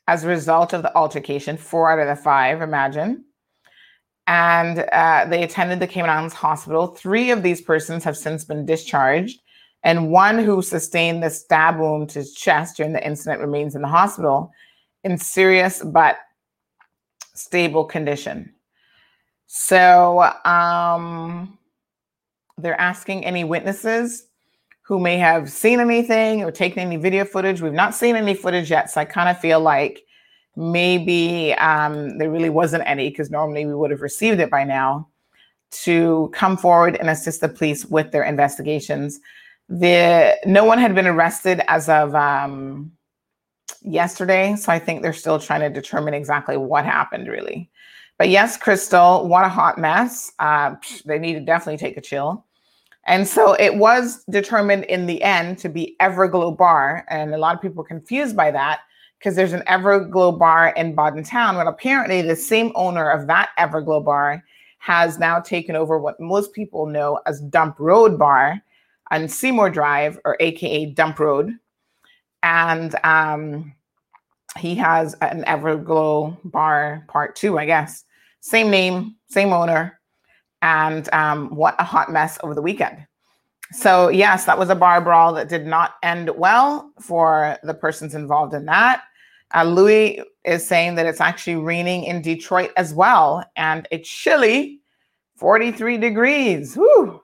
as 0.07 0.23
a 0.23 0.27
result 0.27 0.73
of 0.73 0.81
the 0.81 0.95
altercation, 0.95 1.55
four 1.55 1.91
out 1.91 1.99
of 1.99 2.07
the 2.07 2.21
five, 2.21 2.61
imagine. 2.61 3.25
And 4.25 4.79
uh, 4.91 5.25
they 5.29 5.43
attended 5.43 5.79
the 5.79 5.87
Cayman 5.87 6.09
Islands 6.09 6.33
Hospital. 6.33 6.87
Three 6.87 7.31
of 7.31 7.43
these 7.43 7.61
persons 7.61 8.03
have 8.03 8.17
since 8.17 8.43
been 8.43 8.65
discharged, 8.65 9.39
and 9.83 10.11
one 10.11 10.39
who 10.39 10.61
sustained 10.61 11.23
the 11.23 11.29
stab 11.29 11.79
wound 11.79 12.09
to 12.09 12.19
his 12.19 12.33
chest 12.33 12.77
during 12.77 12.93
the 12.93 13.05
incident 13.05 13.41
remains 13.41 13.75
in 13.75 13.81
the 13.81 13.87
hospital 13.87 14.51
in 15.03 15.17
serious 15.17 15.81
but 15.83 16.17
stable 17.33 17.85
condition. 17.85 18.53
So 19.47 20.21
um, 20.45 21.57
they're 22.57 22.79
asking 22.79 23.25
any 23.25 23.43
witnesses 23.43 24.25
who 24.81 24.99
may 24.99 25.17
have 25.17 25.49
seen 25.49 25.79
anything 25.79 26.43
or 26.43 26.51
taken 26.51 26.79
any 26.79 26.97
video 26.97 27.23
footage. 27.23 27.61
We've 27.61 27.71
not 27.71 27.95
seen 27.95 28.15
any 28.15 28.33
footage 28.33 28.69
yet, 28.69 28.91
so 28.91 29.01
I 29.01 29.05
kind 29.05 29.29
of 29.29 29.39
feel 29.39 29.59
like 29.59 30.03
maybe 30.55 31.53
um, 31.53 32.17
there 32.17 32.29
really 32.29 32.49
wasn't 32.49 32.83
any 32.85 33.09
because 33.09 33.29
normally 33.29 33.65
we 33.65 33.75
would 33.75 33.91
have 33.91 34.01
received 34.01 34.39
it 34.39 34.49
by 34.49 34.63
now 34.63 35.07
to 35.71 36.29
come 36.33 36.57
forward 36.57 36.95
and 36.97 37.09
assist 37.09 37.41
the 37.41 37.49
police 37.49 37.85
with 37.85 38.11
their 38.11 38.23
investigations. 38.23 39.19
The 39.69 40.35
no 40.45 40.65
one 40.65 40.79
had 40.79 40.95
been 40.95 41.07
arrested 41.07 41.61
as 41.67 41.87
of 41.89 42.15
um, 42.15 42.91
yesterday, 43.81 44.55
so 44.55 44.71
I 44.71 44.79
think 44.79 45.01
they're 45.01 45.13
still 45.13 45.39
trying 45.39 45.61
to 45.61 45.69
determine 45.69 46.13
exactly 46.13 46.57
what 46.57 46.85
happened, 46.85 47.27
really. 47.27 47.69
But 48.17 48.29
yes, 48.29 48.57
Crystal, 48.57 49.27
what 49.27 49.45
a 49.45 49.49
hot 49.49 49.77
mess. 49.77 50.31
Uh, 50.39 50.75
they 51.05 51.19
need 51.19 51.33
to 51.33 51.39
definitely 51.39 51.77
take 51.77 51.97
a 51.97 52.01
chill. 52.01 52.45
And 53.05 53.27
so 53.27 53.53
it 53.53 53.75
was 53.75 54.23
determined 54.29 54.83
in 54.85 55.05
the 55.05 55.23
end 55.23 55.57
to 55.59 55.69
be 55.69 55.95
Everglow 56.01 56.55
Bar. 56.55 57.05
And 57.09 57.33
a 57.33 57.37
lot 57.37 57.55
of 57.55 57.61
people 57.61 57.83
confused 57.83 58.35
by 58.35 58.51
that 58.51 58.81
because 59.17 59.35
there's 59.35 59.53
an 59.53 59.63
Everglow 59.67 60.37
Bar 60.37 60.69
in 60.75 60.93
Bodden 60.93 61.23
Town. 61.23 61.55
But 61.55 61.67
apparently, 61.67 62.21
the 62.21 62.35
same 62.35 62.71
owner 62.75 63.09
of 63.09 63.27
that 63.27 63.49
Everglow 63.57 64.03
Bar 64.03 64.43
has 64.79 65.17
now 65.17 65.39
taken 65.39 65.75
over 65.75 65.97
what 65.97 66.19
most 66.19 66.53
people 66.53 66.85
know 66.85 67.19
as 67.25 67.41
Dump 67.41 67.79
Road 67.79 68.19
Bar 68.19 68.61
on 69.11 69.27
Seymour 69.27 69.69
Drive, 69.69 70.19
or 70.25 70.37
AKA 70.39 70.87
Dump 70.87 71.19
Road. 71.19 71.53
And 72.43 72.95
um, 73.03 73.73
he 74.57 74.75
has 74.75 75.15
an 75.21 75.43
Everglow 75.45 76.37
Bar 76.45 77.05
Part 77.07 77.35
Two, 77.35 77.57
I 77.57 77.65
guess. 77.65 78.05
Same 78.41 78.69
name, 78.69 79.15
same 79.29 79.51
owner, 79.51 79.99
and 80.61 81.11
um, 81.13 81.53
what 81.55 81.75
a 81.79 81.83
hot 81.83 82.11
mess 82.11 82.39
over 82.43 82.55
the 82.55 82.61
weekend. 82.61 83.05
So, 83.71 84.09
yes, 84.09 84.45
that 84.45 84.57
was 84.57 84.69
a 84.69 84.75
bar 84.75 84.99
brawl 84.99 85.33
that 85.33 85.47
did 85.47 85.67
not 85.67 85.95
end 86.01 86.31
well 86.31 86.91
for 86.99 87.57
the 87.63 87.73
persons 87.73 88.15
involved 88.15 88.53
in 88.53 88.65
that. 88.65 89.03
Uh, 89.53 89.63
Louis 89.63 90.21
is 90.43 90.65
saying 90.65 90.95
that 90.95 91.05
it's 91.05 91.21
actually 91.21 91.55
raining 91.55 92.03
in 92.03 92.21
Detroit 92.21 92.71
as 92.77 92.93
well, 92.93 93.43
and 93.55 93.87
it's 93.91 94.09
chilly 94.09 94.81
43 95.37 95.97
degrees. 95.97 96.75
Whew. 96.75 97.21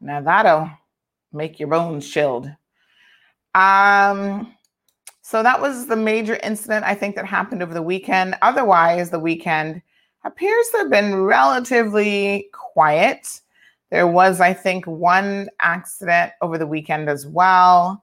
Now, 0.00 0.20
that'll 0.20 0.70
make 1.36 1.58
your 1.58 1.68
bones 1.68 2.08
chilled. 2.08 2.50
Um, 3.54 4.54
so, 5.22 5.42
that 5.42 5.60
was 5.60 5.86
the 5.86 5.96
major 5.96 6.38
incident 6.42 6.84
I 6.84 6.94
think 6.94 7.16
that 7.16 7.26
happened 7.26 7.62
over 7.62 7.74
the 7.74 7.82
weekend. 7.82 8.36
Otherwise, 8.42 9.10
the 9.10 9.18
weekend 9.18 9.82
appears 10.24 10.68
to 10.70 10.78
have 10.78 10.90
been 10.90 11.22
relatively 11.22 12.48
quiet. 12.52 13.40
There 13.90 14.06
was, 14.06 14.40
I 14.40 14.52
think, 14.52 14.86
one 14.86 15.48
accident 15.60 16.32
over 16.42 16.58
the 16.58 16.66
weekend 16.66 17.08
as 17.08 17.26
well 17.26 18.02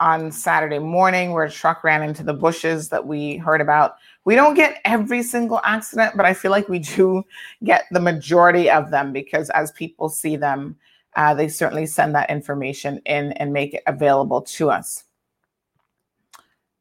on 0.00 0.32
Saturday 0.32 0.78
morning 0.78 1.32
where 1.32 1.44
a 1.44 1.50
truck 1.50 1.84
ran 1.84 2.02
into 2.02 2.24
the 2.24 2.34
bushes 2.34 2.88
that 2.88 3.06
we 3.06 3.36
heard 3.36 3.60
about. 3.60 3.96
We 4.24 4.34
don't 4.34 4.54
get 4.54 4.80
every 4.84 5.22
single 5.22 5.60
accident, 5.64 6.16
but 6.16 6.26
I 6.26 6.34
feel 6.34 6.50
like 6.50 6.68
we 6.68 6.80
do 6.80 7.24
get 7.62 7.84
the 7.90 8.00
majority 8.00 8.68
of 8.68 8.90
them 8.90 9.12
because 9.12 9.50
as 9.50 9.70
people 9.72 10.08
see 10.08 10.36
them, 10.36 10.76
uh, 11.16 11.34
they 11.34 11.48
certainly 11.48 11.86
send 11.86 12.14
that 12.14 12.30
information 12.30 13.00
in 13.06 13.32
and 13.32 13.52
make 13.52 13.74
it 13.74 13.82
available 13.86 14.42
to 14.42 14.70
us. 14.70 15.04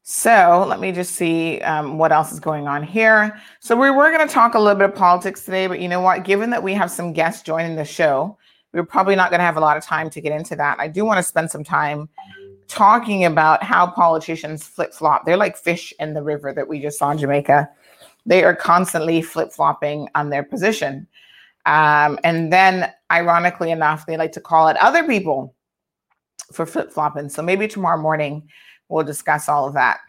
So 0.06 0.66
let 0.68 0.82
me 0.82 0.92
just 0.92 1.16
see 1.16 1.62
um, 1.62 1.98
what 1.98 2.12
else 2.12 2.34
is 2.34 2.40
going 2.42 2.68
on 2.68 2.84
here. 2.84 3.40
So 3.62 3.74
we 3.76 3.90
were 3.90 4.12
going 4.12 4.28
to 4.28 4.34
talk 4.34 4.54
a 4.54 4.60
little 4.60 4.78
bit 4.78 4.90
of 4.90 4.96
politics 4.96 5.46
today, 5.46 5.68
but 5.68 5.80
you 5.80 5.88
know 5.88 6.02
what? 6.02 6.26
Given 6.26 6.50
that 6.50 6.62
we 6.62 6.74
have 6.74 6.92
some 6.92 7.14
guests 7.14 7.42
joining 7.42 7.78
the 7.78 7.86
show, 7.86 8.38
we're 8.74 8.84
probably 8.84 9.16
not 9.16 9.30
going 9.30 9.40
to 9.40 9.46
have 9.46 9.56
a 9.56 9.62
lot 9.62 9.78
of 9.78 9.84
time 9.84 10.10
to 10.10 10.20
get 10.20 10.34
into 10.34 10.58
that. 10.58 10.78
I 10.80 10.90
do 10.90 11.06
want 11.06 11.20
to 11.20 11.24
spend 11.24 11.52
some 11.52 11.64
time 11.64 12.10
talking 12.68 13.24
about 13.24 13.64
how 13.64 13.88
politicians 13.88 14.66
flip 14.66 14.94
flop. 14.94 15.26
They're 15.26 15.38
like 15.38 15.56
fish 15.56 15.94
in 16.00 16.14
the 16.14 16.24
river 16.24 16.52
that 16.54 16.68
we 16.68 16.82
just 16.82 17.00
saw 17.00 17.12
in 17.12 17.18
Jamaica. 17.18 17.70
They 18.26 18.44
are 18.44 18.56
constantly 18.56 19.22
flip 19.22 19.54
flopping 19.54 20.10
on 20.16 20.30
their 20.30 20.44
position. 20.44 21.08
Um, 21.66 22.20
and 22.26 22.52
then, 22.52 22.92
ironically 23.14 23.72
enough, 23.72 24.06
they 24.06 24.18
like 24.18 24.32
to 24.34 24.42
call 24.42 24.68
it 24.68 24.78
other 24.78 25.04
people 25.06 25.56
for 26.52 26.66
flip 26.66 26.92
flopping. 26.92 27.30
So 27.30 27.42
maybe 27.42 27.68
tomorrow 27.68 28.02
morning 28.02 28.50
we'll 28.90 29.04
discuss 29.04 29.48
all 29.48 29.68
of 29.68 29.74
that. 29.76 30.00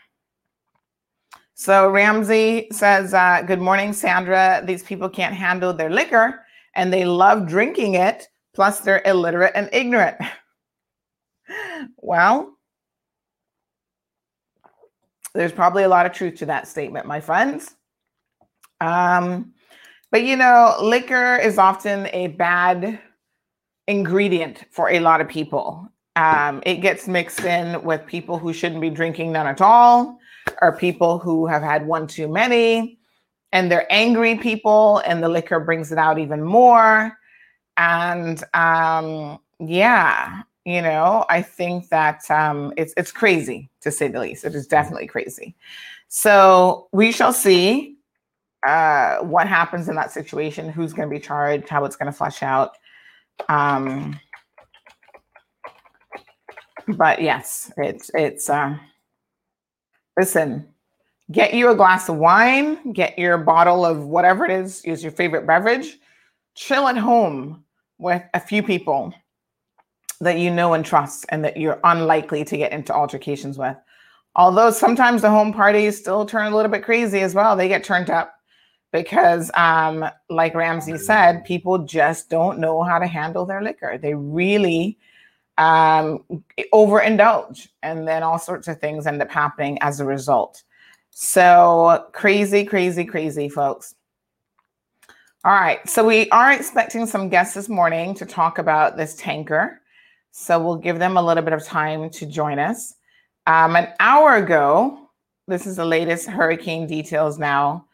So 1.55 1.91
Ramsey 1.91 2.67
says, 2.73 3.15
uh, 3.15 3.43
Good 3.47 3.61
morning, 3.61 3.93
Sandra. 3.93 4.63
These 4.65 4.83
people 4.83 5.09
can't 5.09 5.35
handle 5.35 5.73
their 5.73 5.91
liquor 5.91 6.45
and 6.75 6.93
they 6.93 7.05
love 7.05 7.47
drinking 7.47 7.95
it. 7.95 8.29
Plus, 8.55 8.81
they're 8.81 9.03
illiterate 9.05 9.53
and 9.55 9.69
ignorant. 9.73 10.17
well, 11.97 12.57
there's 15.35 15.53
probably 15.53 15.83
a 15.83 15.89
lot 15.89 16.07
of 16.07 16.13
truth 16.13 16.37
to 16.37 16.47
that 16.47 16.69
statement, 16.69 17.07
my 17.07 17.21
friends. 17.21 17.75
Um, 18.81 19.54
but 20.15 20.23
you 20.23 20.37
know, 20.37 20.77
liquor 20.81 21.39
is 21.39 21.59
often 21.59 22.07
a 22.13 22.29
bad 22.29 23.01
ingredient 23.89 24.65
for 24.71 24.89
a 24.89 25.01
lot 25.01 25.21
of 25.21 25.27
people. 25.27 25.89
Um, 26.15 26.63
it 26.65 26.77
gets 26.77 27.09
mixed 27.09 27.41
in 27.41 27.83
with 27.83 28.07
people 28.07 28.39
who 28.39 28.53
shouldn't 28.53 28.81
be 28.81 28.91
drinking 28.91 29.33
none 29.33 29.49
at 29.49 29.61
all, 29.61 30.21
or 30.63 30.77
people 30.77 31.19
who 31.19 31.49
have 31.49 31.63
had 31.63 31.89
one 31.89 32.07
too 32.07 32.29
many, 32.29 32.97
and 33.51 33.73
they're 33.73 33.93
angry 33.93 34.37
people, 34.37 34.99
and 34.99 35.21
the 35.21 35.29
liquor 35.29 35.59
brings 35.59 35.91
it 35.91 35.99
out 35.99 36.17
even 36.21 36.45
more. 36.45 37.19
And 37.77 38.41
um, 38.55 39.41
yeah, 39.59 40.43
you 40.65 40.81
know, 40.81 41.25
I 41.29 41.43
think 41.43 41.89
that 41.89 42.31
um, 42.31 42.73
it's 42.77 42.95
it's 42.97 43.11
crazy 43.11 43.69
to 43.81 43.91
say 43.91 44.07
the 44.07 44.21
least. 44.21 44.45
It 44.45 44.55
is 44.55 44.69
definitely 44.69 45.09
crazy. 45.09 45.57
So 46.07 46.87
we 46.93 47.11
shall 47.11 47.33
see 47.33 47.94
uh, 48.67 49.19
what 49.19 49.47
happens 49.47 49.89
in 49.89 49.95
that 49.97 50.11
situation, 50.11 50.69
who's 50.69 50.93
going 50.93 51.09
to 51.09 51.15
be 51.15 51.21
charged, 51.21 51.69
how 51.69 51.85
it's 51.85 51.97
going 51.97 52.11
to 52.11 52.17
flush 52.17 52.43
out. 52.43 52.77
Um, 53.49 54.19
but 56.89 57.21
yes, 57.21 57.73
it's 57.77 58.11
it's. 58.15 58.49
Uh, 58.49 58.77
listen, 60.19 60.67
get 61.31 61.55
you 61.55 61.71
a 61.71 61.75
glass 61.75 62.09
of 62.09 62.17
wine, 62.17 62.93
get 62.93 63.19
your 63.19 63.39
bottle 63.39 63.85
of 63.85 64.05
whatever 64.05 64.45
it 64.45 64.51
is 64.51 64.83
is 64.85 65.03
your 65.03 65.13
favorite 65.13 65.47
beverage, 65.47 65.99
chill 66.55 66.89
at 66.89 66.97
home 66.97 67.65
with 67.99 68.23
a 68.35 68.41
few 68.41 68.63
people 68.63 69.13
that 70.21 70.39
you 70.39 70.51
know 70.51 70.75
and 70.75 70.87
trust, 70.87 71.27
and 71.31 71.45
that 71.45 71.57
you're 71.57 71.81
unlikely 71.85 72.45
to 72.45 72.57
get 72.57 72.73
into 72.73 72.95
altercations 72.95 73.59
with. 73.59 73.77
Although 74.37 74.71
sometimes 74.71 75.23
the 75.23 75.31
home 75.31 75.53
parties 75.53 75.99
still 75.99 76.27
turn 76.27 76.53
a 76.53 76.57
little 76.57 76.71
bit 76.71 76.83
crazy 76.83 77.21
as 77.21 77.35
well. 77.35 77.57
They 77.57 77.69
get 77.69 77.85
turned 77.85 78.11
up 78.11 78.34
because 78.95 79.51
um, 79.55 80.09
like 80.31 80.55
ramsey 80.55 80.97
said 80.97 81.45
people 81.45 81.79
just 81.79 82.31
don't 82.31 82.61
know 82.61 82.81
how 82.85 82.97
to 82.97 83.09
handle 83.09 83.45
their 83.45 83.61
liquor. 83.61 83.99
They 83.99 84.15
really 84.15 84.97
um, 85.59 86.23
overindulge 86.73 87.67
and 87.83 88.07
then 88.07 88.23
all 88.23 88.39
sorts 88.39 88.69
of 88.69 88.79
things 88.79 89.09
end 89.09 89.21
up 89.21 89.33
happening 89.33 89.79
as 89.81 89.99
a 89.99 90.05
result. 90.05 90.63
So 91.11 92.07
crazy 92.13 92.65
crazy 92.65 93.05
crazy 93.05 93.49
folks. 93.49 93.97
All 95.45 95.53
right 95.53 95.87
so 95.89 96.07
we 96.07 96.31
are 96.31 96.53
expecting 96.53 97.05
some 97.05 97.29
guests 97.29 97.55
this 97.55 97.69
morning 97.69 98.15
to 98.15 98.25
talk 98.25 98.59
about 98.59 98.97
this 98.97 99.17
tanker. 99.17 99.81
So 100.31 100.63
we'll 100.63 100.77
give 100.77 101.01
them 101.01 101.17
a 101.17 101.23
little 101.23 101.43
bit 101.43 101.53
of 101.53 101.65
time 101.65 102.11
to 102.11 102.27
join 102.27 102.61
us. 102.61 102.95
Um, 103.49 103.75
an 103.75 103.89
hour 103.99 104.37
ago 104.37 105.11
this 105.49 105.67
is 105.67 105.75
the 105.75 105.85
latest 105.85 106.29
hurricane 106.29 106.87
details 106.87 107.41
now 107.41 107.87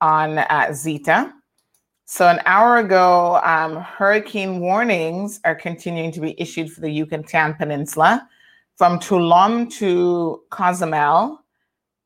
on 0.00 0.38
uh, 0.38 0.72
Zeta. 0.72 1.32
So, 2.04 2.28
an 2.28 2.40
hour 2.46 2.78
ago, 2.78 3.40
um, 3.42 3.76
hurricane 3.76 4.60
warnings 4.60 5.40
are 5.44 5.56
continuing 5.56 6.12
to 6.12 6.20
be 6.20 6.40
issued 6.40 6.72
for 6.72 6.80
the 6.80 6.90
Yucatan 6.90 7.54
Peninsula 7.54 8.28
from 8.76 9.00
Tulum 9.00 9.68
to 9.78 10.42
Cozumel 10.50 11.40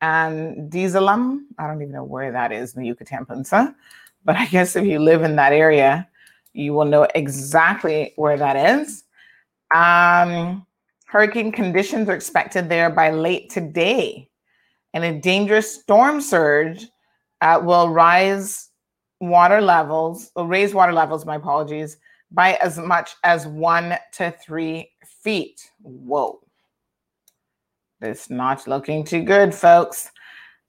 and 0.01 0.73
Dzilam. 0.73 1.41
I 1.59 1.67
don't 1.67 1.83
even 1.83 1.93
know 1.93 2.05
where 2.05 2.33
that 2.33 2.53
is 2.53 2.75
in 2.75 2.81
the 2.81 2.89
Yucatan 2.89 3.27
Peninsula, 3.27 3.75
but 4.25 4.37
I 4.37 4.47
guess 4.47 4.75
if 4.77 4.87
you 4.87 4.99
live 4.99 5.23
in 5.23 5.37
that 5.37 5.53
area, 5.53 6.09
you 6.53 6.73
will 6.73 6.87
know 6.87 7.07
exactly 7.15 8.13
where 8.17 8.39
that 8.39 8.57
is. 8.81 9.05
Um, 9.75 10.67
hurricane 11.07 11.53
conditions 11.53 12.09
are 12.09 12.15
expected 12.15 12.69
there 12.69 12.91
by 12.91 13.11
late 13.11 13.51
today, 13.51 14.31
and 14.95 15.05
a 15.05 15.21
dangerous 15.21 15.81
storm 15.81 16.21
surge 16.21 16.89
uh, 17.41 17.61
will 17.63 17.89
rise 17.91 18.69
water 19.21 19.61
levels, 19.61 20.31
will 20.35 20.47
raise 20.47 20.75
water 20.75 20.93
levels, 20.93 21.27
my 21.27 21.37
apologies, 21.37 21.99
by 22.31 22.55
as 22.63 22.79
much 22.79 23.17
as 23.25 23.47
one 23.47 23.97
to 24.13 24.31
three 24.45 24.91
feet. 25.05 25.71
Whoa. 25.83 26.41
It's 28.01 28.31
not 28.31 28.67
looking 28.67 29.05
too 29.05 29.23
good, 29.23 29.55
folks. 29.55 30.11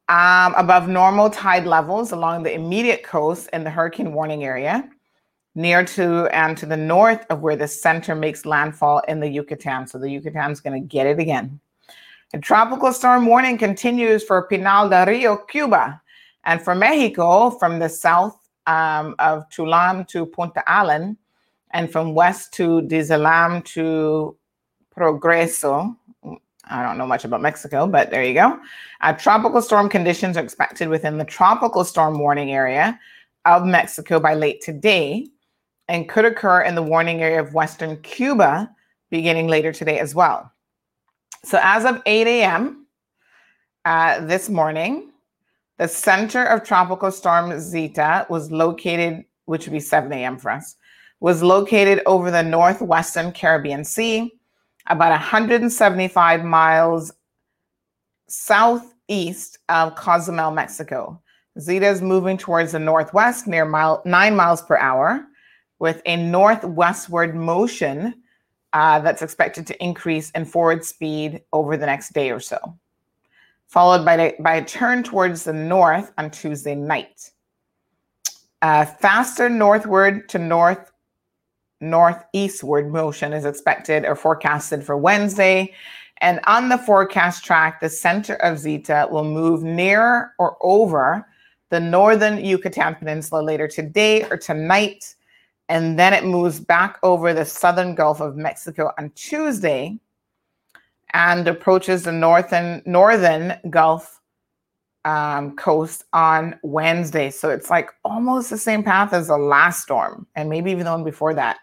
Um, 0.09 0.53
above 0.57 0.89
normal 0.89 1.29
tide 1.29 1.65
levels 1.65 2.11
along 2.11 2.43
the 2.43 2.53
immediate 2.53 3.03
coast 3.03 3.47
in 3.53 3.63
the 3.63 3.69
hurricane 3.69 4.13
warning 4.13 4.43
area, 4.43 4.89
near 5.55 5.85
to 5.85 6.27
and 6.33 6.57
to 6.57 6.65
the 6.65 6.75
north 6.75 7.25
of 7.29 7.39
where 7.41 7.55
the 7.55 7.67
center 7.67 8.15
makes 8.15 8.45
landfall 8.45 8.99
in 9.07 9.21
the 9.21 9.29
Yucatan. 9.29 9.87
So 9.87 9.97
the 9.97 10.09
Yucatan's 10.09 10.59
going 10.59 10.81
to 10.81 10.85
get 10.85 11.07
it 11.07 11.19
again. 11.19 11.59
A 12.33 12.39
tropical 12.39 12.91
storm 12.91 13.25
warning 13.25 13.57
continues 13.57 14.23
for 14.23 14.47
Pinar 14.47 14.89
del 14.89 15.05
Rio, 15.05 15.37
Cuba, 15.37 16.00
and 16.43 16.61
from 16.61 16.79
Mexico, 16.79 17.49
from 17.49 17.79
the 17.79 17.89
south 17.89 18.37
um, 18.67 19.15
of 19.19 19.47
Tulum 19.49 20.07
to 20.09 20.25
Punta 20.25 20.63
Allen, 20.67 21.17
and 21.71 21.91
from 21.91 22.13
west 22.13 22.53
to 22.53 22.81
Dzilam 22.81 23.63
to 23.65 24.35
Progreso. 24.95 25.95
I 26.69 26.83
don't 26.83 26.97
know 26.97 27.07
much 27.07 27.25
about 27.25 27.41
Mexico, 27.41 27.87
but 27.87 28.11
there 28.11 28.23
you 28.23 28.33
go. 28.33 28.59
Uh, 29.01 29.13
tropical 29.13 29.61
storm 29.61 29.89
conditions 29.89 30.37
are 30.37 30.43
expected 30.43 30.89
within 30.89 31.17
the 31.17 31.25
tropical 31.25 31.83
storm 31.83 32.19
warning 32.19 32.51
area 32.51 32.99
of 33.45 33.65
Mexico 33.65 34.19
by 34.19 34.35
late 34.35 34.61
today 34.61 35.27
and 35.87 36.07
could 36.07 36.25
occur 36.25 36.61
in 36.61 36.75
the 36.75 36.83
warning 36.83 37.21
area 37.21 37.41
of 37.41 37.53
western 37.53 37.97
Cuba 38.01 38.69
beginning 39.09 39.47
later 39.47 39.73
today 39.73 39.99
as 39.99 40.15
well. 40.15 40.51
So, 41.43 41.59
as 41.61 41.85
of 41.85 42.01
8 42.05 42.27
a.m. 42.27 42.85
Uh, 43.83 44.23
this 44.25 44.47
morning, 44.47 45.10
the 45.81 45.87
center 45.87 46.45
of 46.45 46.63
Tropical 46.63 47.09
Storm 47.09 47.59
Zeta 47.59 48.27
was 48.29 48.51
located, 48.51 49.25
which 49.45 49.65
would 49.65 49.73
be 49.73 49.79
7 49.79 50.13
a.m. 50.13 50.37
for 50.37 50.51
us, 50.51 50.75
was 51.21 51.41
located 51.41 52.03
over 52.05 52.29
the 52.29 52.43
northwestern 52.43 53.31
Caribbean 53.31 53.83
Sea, 53.83 54.31
about 54.85 55.09
175 55.09 56.45
miles 56.45 57.11
southeast 58.27 59.57
of 59.69 59.95
Cozumel, 59.95 60.51
Mexico. 60.51 61.19
Zeta 61.59 61.87
is 61.87 62.03
moving 62.03 62.37
towards 62.37 62.73
the 62.73 62.79
northwest 62.79 63.47
near 63.47 63.65
mile, 63.65 64.03
nine 64.05 64.35
miles 64.35 64.61
per 64.61 64.77
hour 64.77 65.25
with 65.79 65.99
a 66.05 66.15
northwestward 66.15 67.33
motion 67.33 68.13
uh, 68.73 68.99
that's 68.99 69.23
expected 69.23 69.65
to 69.65 69.83
increase 69.83 70.29
in 70.31 70.45
forward 70.45 70.85
speed 70.85 71.41
over 71.51 71.75
the 71.75 71.87
next 71.87 72.13
day 72.13 72.29
or 72.29 72.39
so 72.39 72.77
followed 73.71 74.03
by, 74.03 74.15
a, 74.15 74.33
by 74.41 74.55
a 74.55 74.65
turn 74.65 75.01
towards 75.01 75.45
the 75.45 75.53
north 75.53 76.11
on 76.17 76.29
Tuesday 76.29 76.75
night. 76.75 77.31
Faster 78.61 79.49
northward 79.49 80.27
to 80.29 80.37
north 80.37 80.91
northeastward 81.79 82.91
motion 82.91 83.33
is 83.33 83.45
expected 83.45 84.05
or 84.05 84.15
forecasted 84.15 84.83
for 84.83 84.97
Wednesday. 84.97 85.73
And 86.19 86.41
on 86.45 86.67
the 86.67 86.77
forecast 86.77 87.45
track, 87.45 87.79
the 87.79 87.89
center 87.89 88.35
of 88.35 88.59
Zeta 88.59 89.07
will 89.09 89.23
move 89.23 89.63
near 89.63 90.33
or 90.37 90.57
over 90.61 91.25
the 91.69 91.79
northern 91.79 92.43
Yucatan 92.43 92.95
Peninsula 92.95 93.41
later 93.41 93.69
today 93.69 94.25
or 94.25 94.35
tonight. 94.35 95.15
And 95.69 95.97
then 95.97 96.13
it 96.13 96.25
moves 96.25 96.59
back 96.59 96.99
over 97.03 97.33
the 97.33 97.45
southern 97.45 97.95
Gulf 97.95 98.19
of 98.19 98.35
Mexico 98.35 98.91
on 98.99 99.11
Tuesday 99.11 99.97
and 101.13 101.47
approaches 101.47 102.03
the 102.03 102.11
northern 102.11 102.81
northern 102.85 103.53
Gulf 103.69 104.19
um, 105.05 105.55
coast 105.55 106.03
on 106.13 106.59
Wednesday. 106.63 107.29
So 107.29 107.49
it's 107.49 107.69
like 107.69 107.89
almost 108.05 108.49
the 108.49 108.57
same 108.57 108.83
path 108.83 109.13
as 109.13 109.27
the 109.27 109.37
last 109.37 109.81
storm, 109.81 110.27
and 110.35 110.49
maybe 110.49 110.71
even 110.71 110.85
the 110.85 110.91
one 110.91 111.03
before 111.03 111.33
that. 111.33 111.57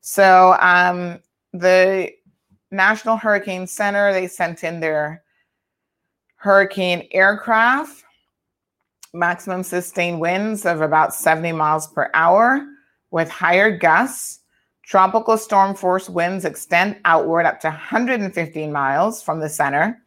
So 0.00 0.56
um, 0.60 1.20
the 1.52 2.10
National 2.70 3.16
Hurricane 3.16 3.66
Center 3.66 4.12
they 4.12 4.26
sent 4.26 4.64
in 4.64 4.80
their 4.80 5.22
hurricane 6.36 7.08
aircraft, 7.10 8.04
maximum 9.12 9.62
sustained 9.62 10.20
winds 10.20 10.66
of 10.66 10.80
about 10.80 11.14
70 11.14 11.52
miles 11.52 11.88
per 11.88 12.10
hour 12.14 12.64
with 13.10 13.28
higher 13.30 13.76
gusts 13.76 14.40
Tropical 14.86 15.36
storm 15.36 15.74
force 15.74 16.08
winds 16.08 16.44
extend 16.44 17.00
outward 17.04 17.44
up 17.44 17.58
to 17.60 17.66
115 17.66 18.72
miles 18.72 19.20
from 19.20 19.40
the 19.40 19.48
center, 19.48 20.00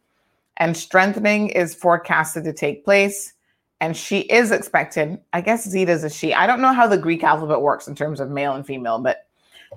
and 0.56 0.74
strengthening 0.74 1.50
is 1.50 1.74
forecasted 1.74 2.44
to 2.44 2.54
take 2.54 2.82
place. 2.82 3.34
And 3.82 3.94
she 3.94 4.20
is 4.20 4.50
expected, 4.50 5.20
I 5.34 5.42
guess 5.42 5.68
Zeta 5.68 5.92
is 5.92 6.02
a 6.02 6.08
she. 6.08 6.32
I 6.32 6.46
don't 6.46 6.62
know 6.62 6.72
how 6.72 6.86
the 6.86 6.96
Greek 6.96 7.22
alphabet 7.22 7.60
works 7.60 7.88
in 7.88 7.94
terms 7.94 8.20
of 8.20 8.30
male 8.30 8.54
and 8.54 8.66
female, 8.66 8.98
but 8.98 9.26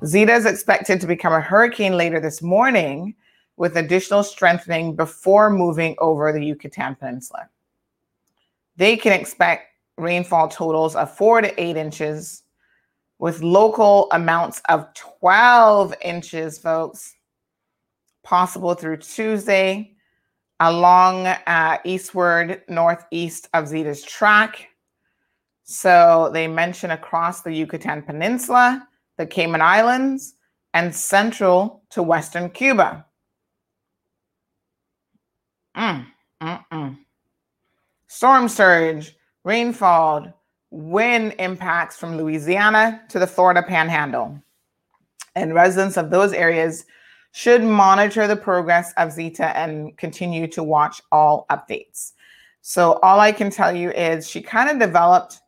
Zeta 0.05 0.33
is 0.33 0.45
expected 0.45 1.01
to 1.01 1.07
become 1.07 1.33
a 1.33 1.41
hurricane 1.41 1.97
later 1.97 2.21
this 2.21 2.41
morning 2.41 3.13
with 3.57 3.75
additional 3.75 4.23
strengthening 4.23 4.95
before 4.95 5.49
moving 5.49 5.95
over 5.99 6.31
the 6.31 6.45
Yucatan 6.45 6.95
Peninsula. 6.95 7.49
They 8.77 8.95
can 8.95 9.11
expect 9.11 9.67
rainfall 9.97 10.47
totals 10.47 10.95
of 10.95 11.15
four 11.15 11.41
to 11.41 11.61
eight 11.61 11.75
inches 11.75 12.42
with 13.19 13.41
local 13.41 14.09
amounts 14.11 14.61
of 14.69 14.87
12 14.93 15.93
inches, 16.03 16.57
folks, 16.57 17.15
possible 18.23 18.73
through 18.73 18.97
Tuesday. 18.97 19.89
along 20.59 21.27
uh, 21.27 21.77
eastward, 21.83 22.61
northeast 22.69 23.49
of 23.53 23.67
Zeta's 23.67 24.01
track. 24.01 24.69
So 25.63 26.29
they 26.33 26.47
mention 26.47 26.91
across 26.91 27.41
the 27.41 27.53
Yucatan 27.53 28.01
Peninsula, 28.01 28.87
the 29.17 29.25
Cayman 29.25 29.61
Islands, 29.61 30.35
and 30.73 30.93
central 30.93 31.83
to 31.89 32.01
Western 32.01 32.49
Cuba. 32.49 33.05
Mm, 35.75 36.05
mm, 36.41 36.65
mm. 36.71 36.97
Storm 38.07 38.47
surge, 38.47 39.15
rainfall, 39.43 40.33
wind 40.73 41.35
impacts 41.37 41.95
from 41.95 42.17
Louisiana 42.17 42.99
to 43.09 43.19
the 43.19 43.27
Florida 43.27 43.61
Panhandle. 43.61 44.41
And 45.35 45.53
residents 45.53 45.97
of 45.97 46.09
those 46.09 46.33
areas 46.33 46.85
should 47.31 47.63
monitor 47.63 48.27
the 48.27 48.35
progress 48.35 48.91
of 48.97 49.11
Zeta 49.11 49.55
and 49.55 49.95
continue 49.97 50.47
to 50.47 50.63
watch 50.63 50.99
all 51.11 51.45
updates. 51.51 52.13
So, 52.61 52.93
all 53.03 53.19
I 53.19 53.31
can 53.31 53.51
tell 53.51 53.75
you 53.75 53.91
is 53.91 54.27
she 54.27 54.41
kind 54.41 54.69
of 54.69 54.79
developed 54.79 55.41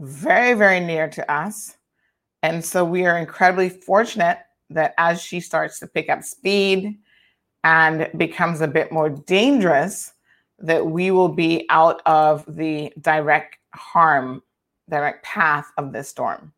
very, 0.00 0.54
very 0.54 0.80
near 0.80 1.08
to 1.10 1.32
us. 1.32 1.76
And 2.42 2.64
so, 2.64 2.84
we 2.84 3.06
are 3.06 3.18
incredibly 3.18 3.68
fortunate 3.68 4.38
that 4.70 4.94
as 4.98 5.22
she 5.22 5.38
starts 5.38 5.78
to 5.78 5.86
pick 5.86 6.08
up 6.08 6.24
speed 6.24 6.98
and 7.62 8.08
becomes 8.16 8.60
a 8.60 8.68
bit 8.68 8.90
more 8.90 9.10
dangerous, 9.10 10.12
that 10.58 10.86
we 10.86 11.12
will 11.12 11.28
be 11.28 11.66
out 11.70 12.02
of 12.06 12.44
the 12.48 12.92
direct 13.00 13.58
harm, 13.74 14.42
direct 14.88 15.24
path 15.24 15.70
of 15.76 15.92
this 15.92 16.08
storm. 16.08 16.52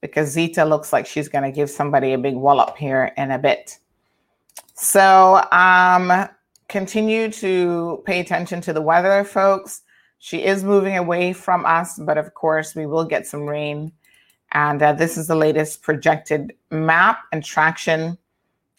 Because 0.00 0.30
Zeta 0.30 0.64
looks 0.64 0.92
like 0.92 1.06
she's 1.06 1.28
going 1.28 1.44
to 1.44 1.50
give 1.50 1.70
somebody 1.70 2.12
a 2.12 2.18
big 2.18 2.34
wallop 2.34 2.76
here 2.76 3.12
in 3.16 3.30
a 3.30 3.38
bit. 3.38 3.78
So 4.74 5.42
um, 5.52 6.28
continue 6.68 7.30
to 7.32 8.02
pay 8.04 8.20
attention 8.20 8.60
to 8.62 8.72
the 8.72 8.82
weather, 8.82 9.24
folks. 9.24 9.82
She 10.18 10.44
is 10.44 10.64
moving 10.64 10.96
away 10.96 11.32
from 11.32 11.64
us, 11.64 11.98
but 11.98 12.18
of 12.18 12.34
course, 12.34 12.74
we 12.74 12.86
will 12.86 13.04
get 13.04 13.26
some 13.26 13.46
rain. 13.46 13.92
And 14.52 14.82
uh, 14.82 14.92
this 14.92 15.16
is 15.16 15.26
the 15.26 15.34
latest 15.34 15.82
projected 15.82 16.54
map 16.70 17.20
and 17.32 17.44
traction 17.44 18.16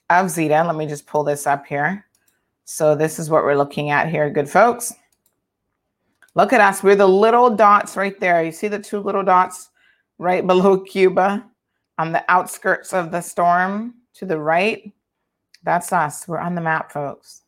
of 0.09 0.29
Zeta. 0.29 0.63
Let 0.65 0.75
me 0.75 0.87
just 0.87 1.07
pull 1.07 1.23
this 1.23 1.45
up 1.45 1.65
here. 1.65 2.05
So 2.65 2.95
this 2.95 3.19
is 3.19 3.29
what 3.29 3.43
we're 3.43 3.55
looking 3.55 3.91
at 3.91 4.09
here, 4.09 4.29
good 4.29 4.49
folks. 4.49 4.93
Look 6.37 6.53
at 6.53 6.61
us. 6.61 6.83
We're 6.83 6.95
the 6.95 7.07
little 7.07 7.49
dots 7.49 7.97
right 7.97 8.17
there. 8.19 8.43
You 8.43 8.51
see 8.51 8.67
the 8.67 8.77
two 8.77 8.99
little 8.99 9.23
dots 9.23 9.71
right 10.19 10.45
below 10.45 10.79
Cuba 10.91 11.43
on 11.97 12.11
the 12.11 12.23
outskirts 12.31 12.93
of 12.93 13.09
the 13.09 13.21
storm 13.21 13.95
to 14.13 14.25
the 14.27 14.37
right? 14.37 14.93
That's 15.63 15.91
us. 15.91 16.27
We're 16.27 16.37
on 16.37 16.53
the 16.53 16.61
map, 16.61 16.91
folks. 16.91 17.41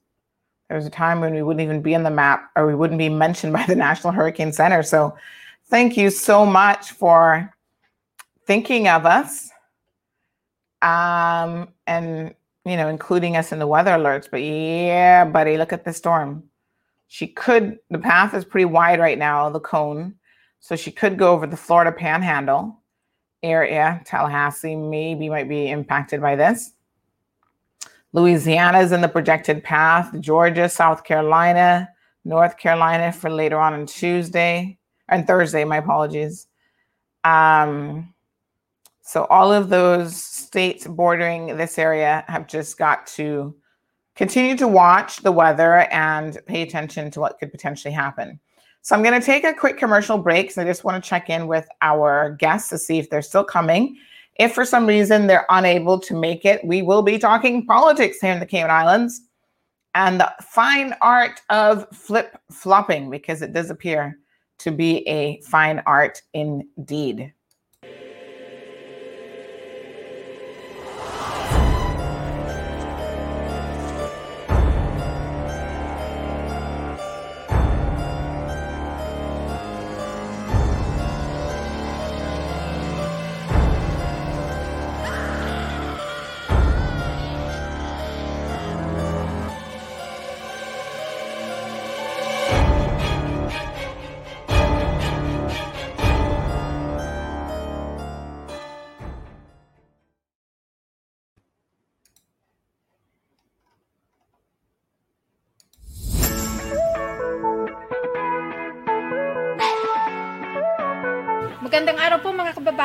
There 0.67 0.75
was 0.75 0.87
a 0.87 0.89
time 0.89 1.21
when 1.21 1.35
we 1.35 1.43
wouldn't 1.43 1.61
even 1.61 1.83
be 1.83 1.93
in 1.93 2.01
the 2.01 2.09
map 2.09 2.49
or 2.55 2.65
we 2.65 2.73
wouldn't 2.73 2.97
be 2.97 3.09
mentioned 3.09 3.53
by 3.59 3.63
the 3.67 3.75
National 3.75 4.11
Hurricane 4.11 4.51
Center. 4.51 4.81
So 4.81 5.15
thank 5.67 5.95
you 5.95 6.09
so 6.09 6.43
much 6.43 6.89
for 6.89 7.53
thinking 8.47 8.87
of 8.87 9.05
us 9.05 9.51
um, 10.81 11.67
and, 11.85 12.33
you 12.65 12.75
know, 12.75 12.87
including 12.87 13.37
us 13.37 13.51
in 13.51 13.59
the 13.59 13.67
weather 13.67 13.91
alerts. 13.91 14.27
But 14.31 14.41
yeah, 14.41 15.25
buddy, 15.25 15.57
look 15.57 15.73
at 15.73 15.85
the 15.85 15.93
storm. 15.93 16.48
She 17.09 17.27
could, 17.27 17.79
the 17.89 17.97
path 17.97 18.33
is 18.33 18.45
pretty 18.45 18.65
wide 18.65 18.99
right 18.99 19.17
now, 19.17 19.49
the 19.49 19.59
cone. 19.59 20.13
So 20.59 20.75
she 20.75 20.91
could 20.91 21.17
go 21.17 21.33
over 21.33 21.47
the 21.47 21.57
Florida 21.57 21.91
panhandle 21.91 22.81
area. 23.41 24.01
Tallahassee 24.05 24.75
maybe 24.75 25.27
might 25.27 25.49
be 25.49 25.69
impacted 25.69 26.21
by 26.21 26.35
this. 26.35 26.71
Louisiana 28.13 28.79
is 28.79 28.91
in 28.91 29.01
the 29.01 29.07
projected 29.07 29.63
path, 29.63 30.13
Georgia, 30.19 30.69
South 30.69 31.03
Carolina, 31.03 31.89
North 32.25 32.57
Carolina 32.57 33.11
for 33.11 33.29
later 33.29 33.59
on 33.59 33.73
on 33.73 33.85
Tuesday 33.85 34.77
and 35.07 35.25
Thursday, 35.25 35.63
my 35.63 35.77
apologies. 35.77 36.47
Um, 37.23 38.13
so 39.01 39.25
all 39.25 39.51
of 39.51 39.69
those 39.69 40.15
states 40.15 40.85
bordering 40.85 41.57
this 41.57 41.79
area 41.79 42.23
have 42.27 42.47
just 42.47 42.77
got 42.77 43.07
to 43.07 43.55
continue 44.19 44.57
to 44.57 44.67
watch 44.67 45.21
the 45.21 45.31
weather 45.31 45.87
and 45.91 46.39
pay 46.45 46.61
attention 46.61 47.09
to 47.09 47.21
what 47.21 47.39
could 47.39 47.49
potentially 47.49 47.93
happen. 47.93 48.37
So 48.81 48.93
I'm 48.93 49.01
going 49.01 49.17
to 49.17 49.25
take 49.25 49.45
a 49.45 49.53
quick 49.53 49.77
commercial 49.77 50.17
break 50.17 50.47
because 50.47 50.57
I 50.57 50.65
just 50.65 50.83
want 50.83 51.01
to 51.01 51.09
check 51.09 51.29
in 51.29 51.47
with 51.47 51.65
our 51.81 52.35
guests 52.37 52.67
to 52.71 52.77
see 52.77 52.99
if 52.99 53.09
they're 53.09 53.21
still 53.21 53.45
coming. 53.45 53.97
If 54.35 54.53
for 54.53 54.65
some 54.65 54.85
reason 54.85 55.27
they're 55.27 55.45
unable 55.47 55.97
to 56.01 56.13
make 56.13 56.43
it, 56.43 56.65
we 56.65 56.81
will 56.81 57.01
be 57.01 57.17
talking 57.17 57.65
politics 57.65 58.19
here 58.19 58.33
in 58.33 58.41
the 58.41 58.45
Cayman 58.45 58.69
Islands 58.69 59.21
and 59.95 60.19
the 60.19 60.33
fine 60.41 60.93
art 61.01 61.39
of 61.49 61.87
flip 61.93 62.37
flopping 62.51 63.09
because 63.09 63.41
it 63.41 63.53
does 63.53 63.69
appear 63.69 64.19
to 64.57 64.71
be 64.71 65.07
a 65.07 65.39
fine 65.43 65.81
art 65.85 66.21
indeed. 66.33 67.33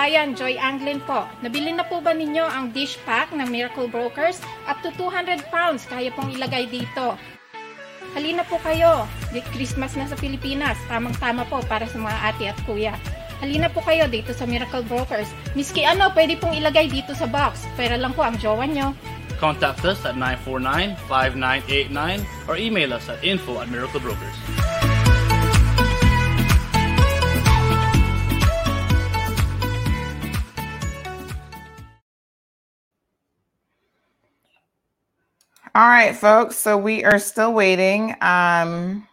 Kababayan, 0.04 0.36
Joy 0.36 0.60
Anglin 0.60 1.00
po. 1.08 1.24
Nabili 1.40 1.72
na 1.72 1.80
po 1.80 1.96
ba 1.96 2.12
ninyo 2.12 2.44
ang 2.44 2.76
dish 2.76 3.00
pack 3.08 3.32
ng 3.32 3.48
Miracle 3.48 3.88
Brokers? 3.88 4.36
Up 4.68 4.76
to 4.84 4.92
200 5.00 5.48
pounds 5.48 5.88
kaya 5.88 6.12
pong 6.12 6.28
ilagay 6.28 6.68
dito. 6.68 7.16
Halina 8.12 8.44
po 8.44 8.60
kayo. 8.60 9.08
Christmas 9.56 9.96
na 9.96 10.04
sa 10.04 10.12
Pilipinas. 10.20 10.76
Tamang-tama 10.92 11.48
po 11.48 11.64
para 11.64 11.88
sa 11.88 11.96
mga 11.96 12.20
ate 12.20 12.52
at 12.52 12.58
kuya. 12.68 12.92
Halina 13.40 13.72
po 13.72 13.80
kayo 13.80 14.04
dito 14.04 14.36
sa 14.36 14.44
Miracle 14.44 14.84
Brokers. 14.84 15.32
Miski 15.56 15.88
ano, 15.88 16.12
pwede 16.12 16.36
pong 16.36 16.52
ilagay 16.52 16.92
dito 16.92 17.16
sa 17.16 17.24
box. 17.24 17.64
Pera 17.72 17.96
lang 17.96 18.12
po 18.12 18.28
ang 18.28 18.36
jowa 18.36 18.68
nyo. 18.68 18.92
Contact 19.40 19.80
us 19.88 20.04
at 20.04 20.20
949-5989 20.20 22.20
or 22.44 22.60
email 22.60 22.92
us 22.92 23.08
at 23.08 23.24
info 23.24 23.56
at 23.56 23.72
Miracle 23.72 24.04
All 35.76 35.88
right, 35.88 36.14
folks. 36.14 36.54
So 36.54 36.78
we 36.78 37.02
are 37.04 37.18
still 37.18 37.52
waiting 37.52 38.14
um, 38.20 39.08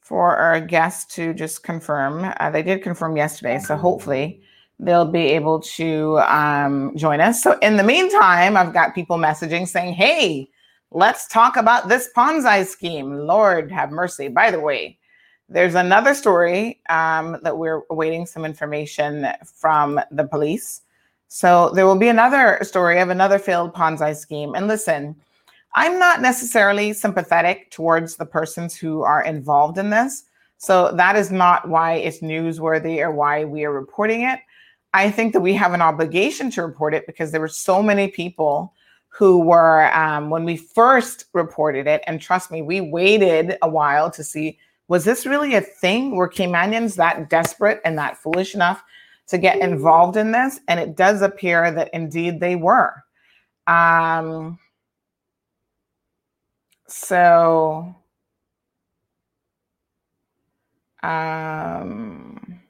for 0.00 0.36
our 0.36 0.60
guests 0.60 1.12
to 1.16 1.34
just 1.34 1.64
confirm. 1.64 2.32
Uh, 2.38 2.50
they 2.50 2.62
did 2.62 2.84
confirm 2.84 3.16
yesterday, 3.16 3.58
so 3.58 3.76
hopefully 3.76 4.42
they'll 4.78 5.10
be 5.10 5.26
able 5.26 5.58
to 5.58 6.20
um, 6.20 6.96
join 6.96 7.20
us. 7.20 7.42
So 7.42 7.58
in 7.62 7.76
the 7.76 7.82
meantime, 7.82 8.56
I've 8.56 8.72
got 8.72 8.94
people 8.94 9.18
messaging 9.18 9.66
saying, 9.66 9.94
"Hey, 9.94 10.48
let's 10.92 11.26
talk 11.26 11.56
about 11.56 11.88
this 11.88 12.10
Ponzi 12.16 12.64
scheme." 12.64 13.12
Lord 13.12 13.72
have 13.72 13.90
mercy. 13.90 14.28
By 14.28 14.52
the 14.52 14.60
way, 14.60 15.00
there's 15.48 15.74
another 15.74 16.14
story 16.14 16.80
um, 16.90 17.38
that 17.42 17.58
we're 17.58 17.82
awaiting 17.90 18.24
some 18.24 18.44
information 18.44 19.26
from 19.44 20.00
the 20.12 20.28
police. 20.28 20.82
So 21.26 21.70
there 21.70 21.86
will 21.86 21.98
be 21.98 22.08
another 22.08 22.60
story 22.62 23.00
of 23.00 23.10
another 23.10 23.40
failed 23.40 23.74
Ponzi 23.74 24.14
scheme. 24.14 24.54
And 24.54 24.68
listen 24.68 25.16
I'm 25.74 25.98
not 25.98 26.20
necessarily 26.20 26.92
sympathetic 26.92 27.70
towards 27.70 28.16
the 28.16 28.26
persons 28.26 28.74
who 28.76 29.02
are 29.02 29.22
involved 29.22 29.78
in 29.78 29.90
this. 29.90 30.24
So 30.58 30.92
that 30.92 31.16
is 31.16 31.30
not 31.30 31.68
why 31.68 31.94
it's 31.94 32.20
newsworthy 32.20 33.00
or 33.00 33.10
why 33.10 33.44
we 33.44 33.64
are 33.64 33.72
reporting 33.72 34.22
it. 34.22 34.40
I 34.92 35.10
think 35.10 35.32
that 35.32 35.40
we 35.40 35.54
have 35.54 35.72
an 35.72 35.80
obligation 35.80 36.50
to 36.52 36.62
report 36.62 36.94
it 36.94 37.06
because 37.06 37.30
there 37.30 37.40
were 37.40 37.48
so 37.48 37.82
many 37.82 38.08
people 38.08 38.74
who 39.08 39.38
were, 39.38 39.92
um, 39.96 40.30
when 40.30 40.44
we 40.44 40.56
first 40.56 41.26
reported 41.32 41.86
it, 41.86 42.02
and 42.06 42.20
trust 42.20 42.50
me, 42.50 42.62
we 42.62 42.80
waited 42.80 43.56
a 43.62 43.68
while 43.68 44.10
to 44.10 44.24
see 44.24 44.58
was 44.88 45.04
this 45.04 45.24
really 45.24 45.54
a 45.54 45.60
thing? 45.60 46.16
Were 46.16 46.28
Caymanians 46.28 46.96
that 46.96 47.30
desperate 47.30 47.80
and 47.84 47.96
that 47.96 48.16
foolish 48.16 48.56
enough 48.56 48.82
to 49.28 49.38
get 49.38 49.60
involved 49.60 50.16
in 50.16 50.32
this? 50.32 50.58
And 50.66 50.80
it 50.80 50.96
does 50.96 51.22
appear 51.22 51.70
that 51.70 51.90
indeed 51.92 52.40
they 52.40 52.56
were. 52.56 53.04
Um, 53.68 54.58
so 56.90 57.94
um 61.02 62.60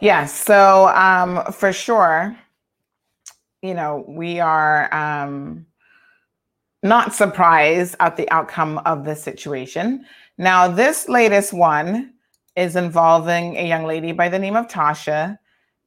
yeah, 0.00 0.24
so 0.26 0.88
um 0.88 1.52
for 1.52 1.72
sure, 1.72 2.36
you 3.62 3.74
know, 3.74 4.04
we 4.08 4.40
are 4.40 4.92
um 4.94 5.66
not 6.82 7.12
surprised 7.12 7.96
at 8.00 8.16
the 8.16 8.30
outcome 8.30 8.78
of 8.86 9.04
the 9.04 9.14
situation. 9.14 10.06
Now, 10.38 10.68
this 10.68 11.08
latest 11.08 11.52
one 11.52 12.14
is 12.56 12.76
involving 12.76 13.56
a 13.56 13.66
young 13.66 13.84
lady 13.84 14.12
by 14.12 14.28
the 14.28 14.38
name 14.38 14.56
of 14.56 14.68
Tasha 14.68 15.38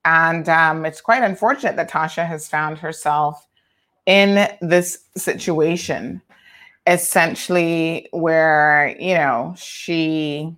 and 0.06 0.50
um, 0.50 0.86
it's 0.86 1.02
quite 1.02 1.24
unfortunate 1.24 1.76
that 1.76 1.90
Tasha 1.90 2.26
has 2.26 2.48
found 2.48 2.78
herself 2.80 3.48
in 4.06 4.48
this 4.62 5.06
situation, 5.16 6.22
essentially, 6.88 8.08
where, 8.12 8.96
you 9.00 9.14
know, 9.14 9.54
she, 9.58 10.56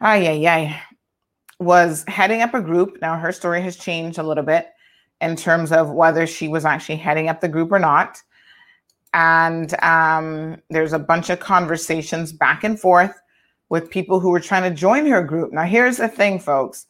ay, 0.00 0.16
yeah, 0.16 0.32
yeah, 0.32 0.80
was 1.60 2.04
heading 2.08 2.42
up 2.42 2.54
a 2.54 2.60
group. 2.60 2.98
Now, 3.00 3.16
her 3.16 3.30
story 3.30 3.62
has 3.62 3.76
changed 3.76 4.18
a 4.18 4.24
little 4.24 4.44
bit 4.44 4.70
in 5.20 5.36
terms 5.36 5.70
of 5.70 5.90
whether 5.90 6.26
she 6.26 6.48
was 6.48 6.64
actually 6.64 6.96
heading 6.96 7.28
up 7.28 7.40
the 7.40 7.48
group 7.48 7.70
or 7.70 7.78
not. 7.78 8.20
And 9.12 9.80
um, 9.82 10.56
there's 10.70 10.92
a 10.92 10.98
bunch 10.98 11.30
of 11.30 11.40
conversations 11.40 12.32
back 12.32 12.64
and 12.64 12.80
forth 12.80 13.14
with 13.68 13.90
people 13.90 14.18
who 14.18 14.30
were 14.30 14.40
trying 14.40 14.68
to 14.68 14.76
join 14.76 15.06
her 15.06 15.22
group. 15.22 15.52
Now, 15.52 15.64
here's 15.64 15.98
the 15.98 16.08
thing, 16.08 16.40
folks 16.40 16.86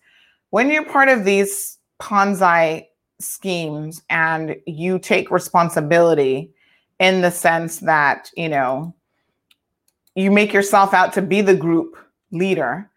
when 0.51 0.71
you're 0.71 0.85
part 0.85 1.09
of 1.09 1.25
these 1.25 1.79
Ponzi 2.01 2.87
schemes 3.19 4.03
and 4.11 4.57
you 4.67 4.99
take 4.99 5.31
responsibility 5.31 6.53
in 6.99 7.23
the 7.23 7.31
sense 7.31 7.79
that, 7.79 8.31
you 8.37 8.49
know, 8.49 8.95
you 10.15 10.31
make 10.31 10.53
yourself 10.53 10.93
out 10.93 11.13
to 11.15 11.23
be 11.23 11.41
the 11.41 11.57
group 11.57 11.97
leader, 12.31 12.91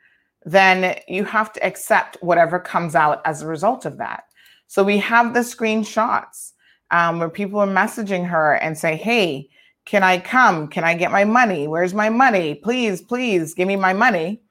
then 0.46 1.00
you 1.08 1.24
have 1.24 1.54
to 1.54 1.66
accept 1.66 2.18
whatever 2.22 2.60
comes 2.60 2.96
out 2.96 3.22
as 3.26 3.42
a 3.42 3.48
result 3.48 3.86
of 3.86 3.98
that. 3.98 4.26
So 4.68 4.84
we 4.84 4.98
have 4.98 5.34
the 5.34 5.42
screenshots 5.42 6.52
um, 6.92 7.20
where 7.20 7.30
people 7.30 7.60
are 7.60 7.68
messaging 7.68 8.28
her 8.28 8.56
and 8.56 8.78
say, 8.78 8.96
hey, 8.96 9.50
can 9.86 10.04
I 10.04 10.18
come? 10.18 10.68
Can 10.68 10.84
I 10.84 10.96
get 10.96 11.12
my 11.12 11.24
money? 11.24 11.68
Where's 11.68 11.94
my 11.94 12.10
money? 12.10 12.56
Please, 12.56 13.02
please 13.02 13.54
give 13.54 13.68
me 13.68 13.76
my 13.76 13.94
money. 13.94 14.42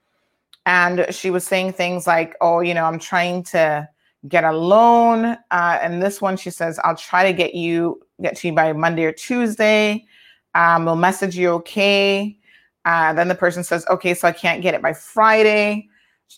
And 0.67 1.07
she 1.11 1.31
was 1.31 1.45
saying 1.45 1.73
things 1.73 2.07
like, 2.07 2.35
oh, 2.41 2.61
you 2.61 2.75
know, 2.75 2.85
I'm 2.85 2.99
trying 2.99 3.43
to 3.45 3.89
get 4.29 4.45
a 4.45 4.53
loan. 4.53 5.37
Uh, 5.51 5.79
and 5.81 6.03
this 6.03 6.21
one, 6.21 6.37
she 6.37 6.51
says, 6.51 6.79
I'll 6.85 6.97
try 6.97 7.25
to 7.25 7.33
get 7.37 7.55
you, 7.55 8.01
get 8.21 8.37
to 8.37 8.49
you 8.49 8.55
by 8.55 8.73
Monday 8.73 9.05
or 9.05 9.13
Tuesday. 9.13 10.07
Um, 10.55 10.85
we'll 10.85 10.97
message 10.97 11.37
you 11.37 11.51
okay. 11.51 12.39
Uh, 12.85 13.13
then 13.13 13.29
the 13.29 13.35
person 13.35 13.65
says, 13.65 13.85
okay, 13.89 14.15
so 14.15 14.29
I 14.29 14.33
can't 14.33 14.63
get 14.63 14.75
it 14.75 14.83
by 14.83 14.93
Friday. 14.93 15.89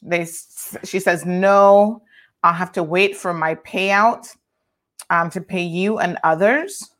They, 0.03 0.27
she 0.85 1.01
says, 1.01 1.25
no, 1.25 2.03
I'll 2.43 2.53
have 2.55 2.73
to 2.73 2.83
wait 2.83 3.17
for 3.17 3.35
my 3.35 3.55
payout 3.57 4.35
um, 5.11 5.31
to 5.31 5.41
pay 5.41 5.63
you 5.63 5.99
and 5.99 6.19
others. 6.25 6.91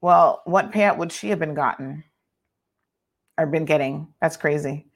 Well, 0.00 0.42
what 0.44 0.72
payout 0.72 0.98
would 0.98 1.12
she 1.12 1.28
have 1.30 1.38
been 1.38 1.54
gotten 1.54 2.04
or 3.38 3.46
been 3.46 3.64
getting? 3.64 4.08
That's 4.20 4.36
crazy. 4.36 4.86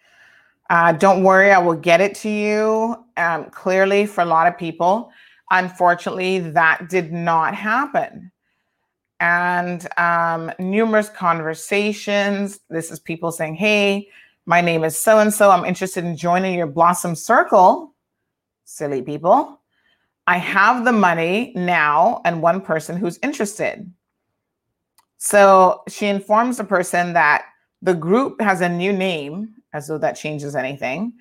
Uh, 0.71 0.93
don't 0.93 1.25
worry, 1.25 1.51
I 1.51 1.59
will 1.59 1.75
get 1.75 2.01
it 2.01 2.15
to 2.17 2.31
you. 2.31 3.05
Um, 3.17 3.51
clearly, 3.51 4.07
for 4.07 4.21
a 4.21 4.25
lot 4.25 4.47
of 4.47 4.57
people, 4.57 5.11
unfortunately, 5.51 6.39
that 6.39 6.89
did 6.89 7.13
not 7.13 7.57
happen. 7.57 8.31
And 9.19 9.87
um, 9.99 10.53
numerous 10.61 11.09
conversations. 11.09 12.61
This 12.71 12.93
is 12.93 13.01
people 13.01 13.33
saying, 13.33 13.57
Hey, 13.57 14.09
my 14.47 14.61
name 14.61 14.85
is 14.85 14.97
so 14.97 15.19
and 15.19 15.35
so. 15.35 15.51
I'm 15.51 15.65
interested 15.65 16.05
in 16.05 16.17
joining 16.17 16.55
your 16.55 16.69
Blossom 16.69 17.17
Circle. 17.17 17.93
Silly 18.65 19.03
people. 19.03 19.61
I 20.29 20.39
have 20.39 20.85
the 20.85 20.93
money 20.93 21.53
now, 21.57 22.23
and 22.25 22.41
one 22.41 22.61
person 22.61 22.97
who's 22.97 23.19
interested. 23.25 23.93
So 25.19 25.83
she 25.89 26.07
informs 26.07 26.59
the 26.59 26.65
person 26.65 27.15
that 27.15 27.47
the 27.83 27.95
group 27.95 28.41
has 28.41 28.61
a 28.61 28.69
new 28.69 28.93
name 28.93 29.60
as 29.73 29.87
though 29.87 29.99
that 29.99 30.13
changes 30.13 30.57
anything. 30.57 31.13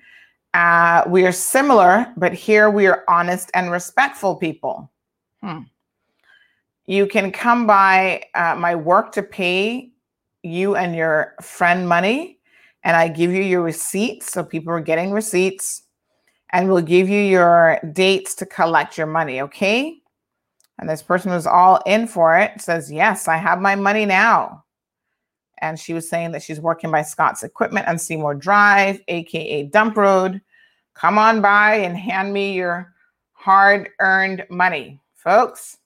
Uh, 0.54 1.04
we 1.06 1.24
are 1.24 1.32
similar, 1.32 2.12
but 2.16 2.32
here 2.32 2.70
we 2.70 2.86
are 2.86 3.04
honest 3.08 3.50
and 3.54 3.70
respectful 3.70 4.36
people. 4.36 4.90
Hmm. 5.42 5.60
You 6.86 7.06
can 7.06 7.30
come 7.30 7.66
by 7.66 8.24
uh, 8.34 8.56
my 8.56 8.74
work 8.74 9.12
to 9.12 9.22
pay 9.22 9.92
you 10.42 10.74
and 10.74 10.96
your 10.96 11.34
friend 11.40 11.88
money, 11.88 12.38
and 12.82 12.96
I 12.96 13.08
give 13.08 13.30
you 13.30 13.42
your 13.42 13.62
receipts. 13.62 14.32
So 14.32 14.42
people 14.42 14.72
are 14.72 14.80
getting 14.80 15.12
receipts, 15.12 15.82
and 16.50 16.68
we'll 16.68 16.82
give 16.82 17.08
you 17.08 17.20
your 17.20 17.78
dates 17.92 18.34
to 18.36 18.46
collect 18.46 18.98
your 18.98 19.06
money, 19.06 19.40
okay? 19.42 19.98
And 20.78 20.88
this 20.88 21.02
person 21.02 21.30
was 21.30 21.46
all 21.46 21.80
in 21.86 22.08
for 22.08 22.36
it, 22.38 22.60
says, 22.60 22.90
Yes, 22.90 23.28
I 23.28 23.36
have 23.36 23.60
my 23.60 23.76
money 23.76 24.06
now 24.06 24.64
and 25.60 25.78
she 25.78 25.92
was 25.92 26.08
saying 26.08 26.32
that 26.32 26.42
she's 26.42 26.60
working 26.60 26.90
by 26.90 27.02
Scott's 27.02 27.42
Equipment 27.42 27.88
on 27.88 27.98
Seymour 27.98 28.34
Drive, 28.34 29.00
aka 29.08 29.64
Dump 29.64 29.96
Road. 29.96 30.40
Come 30.94 31.18
on 31.18 31.40
by 31.40 31.76
and 31.76 31.96
hand 31.96 32.32
me 32.32 32.54
your 32.54 32.92
hard 33.32 33.90
earned 34.00 34.44
money, 34.50 35.00
folks. 35.14 35.78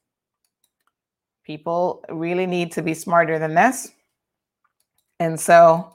People 1.44 2.04
really 2.08 2.46
need 2.46 2.72
to 2.72 2.82
be 2.82 2.94
smarter 2.94 3.38
than 3.38 3.54
this. 3.54 3.90
And 5.20 5.38
so, 5.38 5.94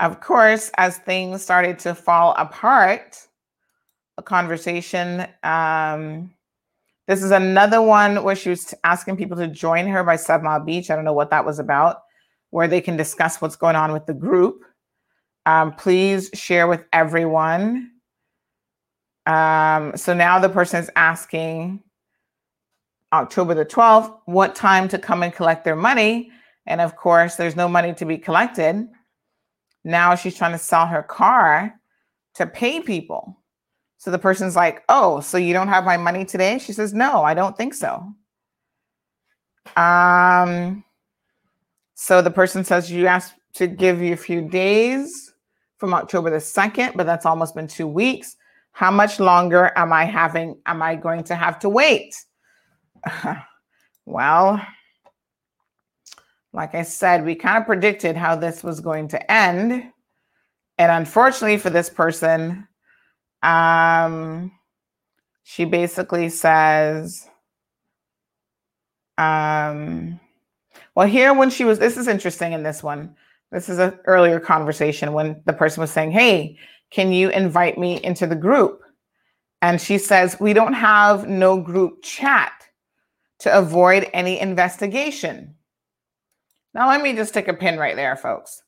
of 0.00 0.20
course, 0.20 0.70
as 0.76 0.98
things 0.98 1.42
started 1.42 1.78
to 1.80 1.94
fall 1.94 2.34
apart, 2.38 3.18
a 4.18 4.22
conversation. 4.22 5.26
Um, 5.42 6.32
this 7.06 7.22
is 7.22 7.30
another 7.30 7.82
one 7.82 8.22
where 8.24 8.34
she 8.34 8.48
was 8.50 8.74
asking 8.82 9.16
people 9.16 9.36
to 9.36 9.46
join 9.46 9.86
her 9.88 10.02
by 10.02 10.16
Seven 10.16 10.44
Mile 10.44 10.60
Beach. 10.60 10.90
I 10.90 10.96
don't 10.96 11.04
know 11.04 11.12
what 11.12 11.30
that 11.30 11.44
was 11.44 11.58
about 11.58 12.02
where 12.50 12.68
they 12.68 12.80
can 12.80 12.96
discuss 12.96 13.40
what's 13.40 13.56
going 13.56 13.76
on 13.76 13.92
with 13.92 14.06
the 14.06 14.14
group. 14.14 14.62
Um, 15.44 15.72
please 15.72 16.30
share 16.34 16.66
with 16.66 16.84
everyone. 16.92 17.90
Um, 19.26 19.96
so 19.96 20.14
now 20.14 20.38
the 20.38 20.48
person 20.48 20.82
is 20.82 20.90
asking 20.96 21.82
October 23.12 23.54
the 23.54 23.64
12th, 23.64 24.18
what 24.26 24.54
time 24.54 24.88
to 24.88 24.98
come 24.98 25.22
and 25.22 25.32
collect 25.32 25.64
their 25.64 25.76
money. 25.76 26.30
And 26.66 26.80
of 26.80 26.96
course, 26.96 27.36
there's 27.36 27.56
no 27.56 27.68
money 27.68 27.94
to 27.94 28.04
be 28.04 28.18
collected. 28.18 28.88
Now 29.84 30.14
she's 30.14 30.36
trying 30.36 30.52
to 30.52 30.58
sell 30.58 30.86
her 30.86 31.02
car 31.02 31.74
to 32.34 32.46
pay 32.46 32.80
people. 32.80 33.40
So 33.98 34.10
the 34.10 34.18
person's 34.18 34.56
like, 34.56 34.82
Oh, 34.88 35.20
so 35.20 35.38
you 35.38 35.52
don't 35.52 35.68
have 35.68 35.84
my 35.84 35.96
money 35.96 36.24
today? 36.24 36.58
She 36.58 36.72
says, 36.72 36.92
No, 36.92 37.22
I 37.22 37.34
don't 37.34 37.56
think 37.56 37.74
so. 37.74 38.12
Um, 39.76 40.84
so 41.96 42.20
the 42.20 42.30
person 42.30 42.62
says 42.62 42.92
you 42.92 43.06
asked 43.06 43.34
to 43.54 43.66
give 43.66 44.02
you 44.02 44.12
a 44.12 44.18
few 44.18 44.42
days 44.42 45.32
from 45.78 45.94
October 45.94 46.28
the 46.28 46.36
2nd, 46.36 46.94
but 46.94 47.06
that's 47.06 47.24
almost 47.24 47.54
been 47.54 47.66
two 47.66 47.88
weeks. 47.88 48.36
How 48.72 48.90
much 48.90 49.18
longer 49.18 49.72
am 49.76 49.94
I 49.94 50.04
having? 50.04 50.60
Am 50.66 50.82
I 50.82 50.94
going 50.94 51.24
to 51.24 51.34
have 51.34 51.58
to 51.60 51.70
wait? 51.70 52.14
well, 54.04 54.60
like 56.52 56.74
I 56.74 56.82
said, 56.82 57.24
we 57.24 57.34
kind 57.34 57.56
of 57.56 57.66
predicted 57.66 58.14
how 58.14 58.36
this 58.36 58.62
was 58.62 58.80
going 58.80 59.08
to 59.08 59.32
end. 59.32 59.90
And 60.76 60.92
unfortunately 60.92 61.56
for 61.56 61.70
this 61.70 61.88
person, 61.88 62.68
um, 63.42 64.52
she 65.44 65.64
basically 65.64 66.28
says, 66.28 67.26
um, 69.16 70.20
well, 70.96 71.06
here 71.06 71.34
when 71.34 71.50
she 71.50 71.64
was, 71.64 71.78
this 71.78 71.98
is 71.98 72.08
interesting 72.08 72.54
in 72.54 72.62
this 72.62 72.82
one. 72.82 73.14
This 73.52 73.68
is 73.68 73.78
an 73.78 73.98
earlier 74.06 74.40
conversation 74.40 75.12
when 75.12 75.42
the 75.44 75.52
person 75.52 75.82
was 75.82 75.90
saying, 75.90 76.10
Hey, 76.10 76.58
can 76.90 77.12
you 77.12 77.28
invite 77.28 77.78
me 77.78 78.02
into 78.02 78.26
the 78.26 78.34
group? 78.34 78.80
And 79.60 79.80
she 79.80 79.98
says, 79.98 80.40
We 80.40 80.54
don't 80.54 80.72
have 80.72 81.28
no 81.28 81.60
group 81.60 82.02
chat 82.02 82.52
to 83.40 83.56
avoid 83.56 84.08
any 84.14 84.40
investigation. 84.40 85.54
Now, 86.72 86.88
let 86.88 87.02
me 87.02 87.12
just 87.14 87.30
stick 87.30 87.48
a 87.48 87.54
pin 87.54 87.78
right 87.78 87.94
there, 87.94 88.16
folks. 88.16 88.62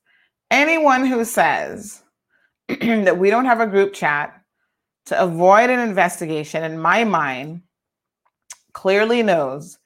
Anyone 0.50 1.06
who 1.06 1.24
says 1.24 2.02
that 2.68 3.18
we 3.18 3.30
don't 3.30 3.46
have 3.46 3.60
a 3.60 3.66
group 3.66 3.94
chat 3.94 4.34
to 5.06 5.18
avoid 5.18 5.70
an 5.70 5.78
investigation, 5.80 6.62
in 6.62 6.78
my 6.78 7.04
mind, 7.04 7.62
clearly 8.74 9.22
knows 9.22 9.77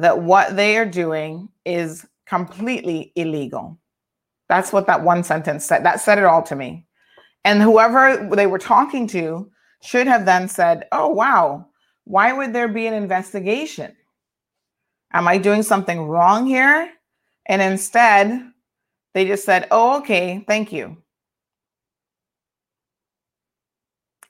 that 0.00 0.22
what 0.22 0.56
they 0.56 0.76
are 0.76 0.86
doing 0.86 1.48
is 1.64 2.06
completely 2.26 3.12
illegal. 3.16 3.78
That's 4.48 4.72
what 4.72 4.86
that 4.86 5.02
one 5.02 5.24
sentence 5.24 5.64
said. 5.64 5.84
That 5.84 6.00
said 6.00 6.18
it 6.18 6.24
all 6.24 6.42
to 6.44 6.56
me. 6.56 6.86
And 7.44 7.62
whoever 7.62 8.28
they 8.34 8.46
were 8.46 8.58
talking 8.58 9.06
to 9.08 9.50
should 9.82 10.06
have 10.06 10.26
then 10.26 10.48
said, 10.48 10.86
Oh, 10.92 11.08
wow, 11.08 11.66
why 12.04 12.32
would 12.32 12.52
there 12.52 12.68
be 12.68 12.86
an 12.86 12.94
investigation? 12.94 13.96
Am 15.12 15.26
I 15.28 15.38
doing 15.38 15.62
something 15.62 16.02
wrong 16.02 16.46
here? 16.46 16.90
And 17.46 17.62
instead, 17.62 18.52
They 19.14 19.26
just 19.26 19.44
said, 19.44 19.66
Oh, 19.70 19.98
okay, 19.98 20.44
thank 20.46 20.72
you. 20.72 20.96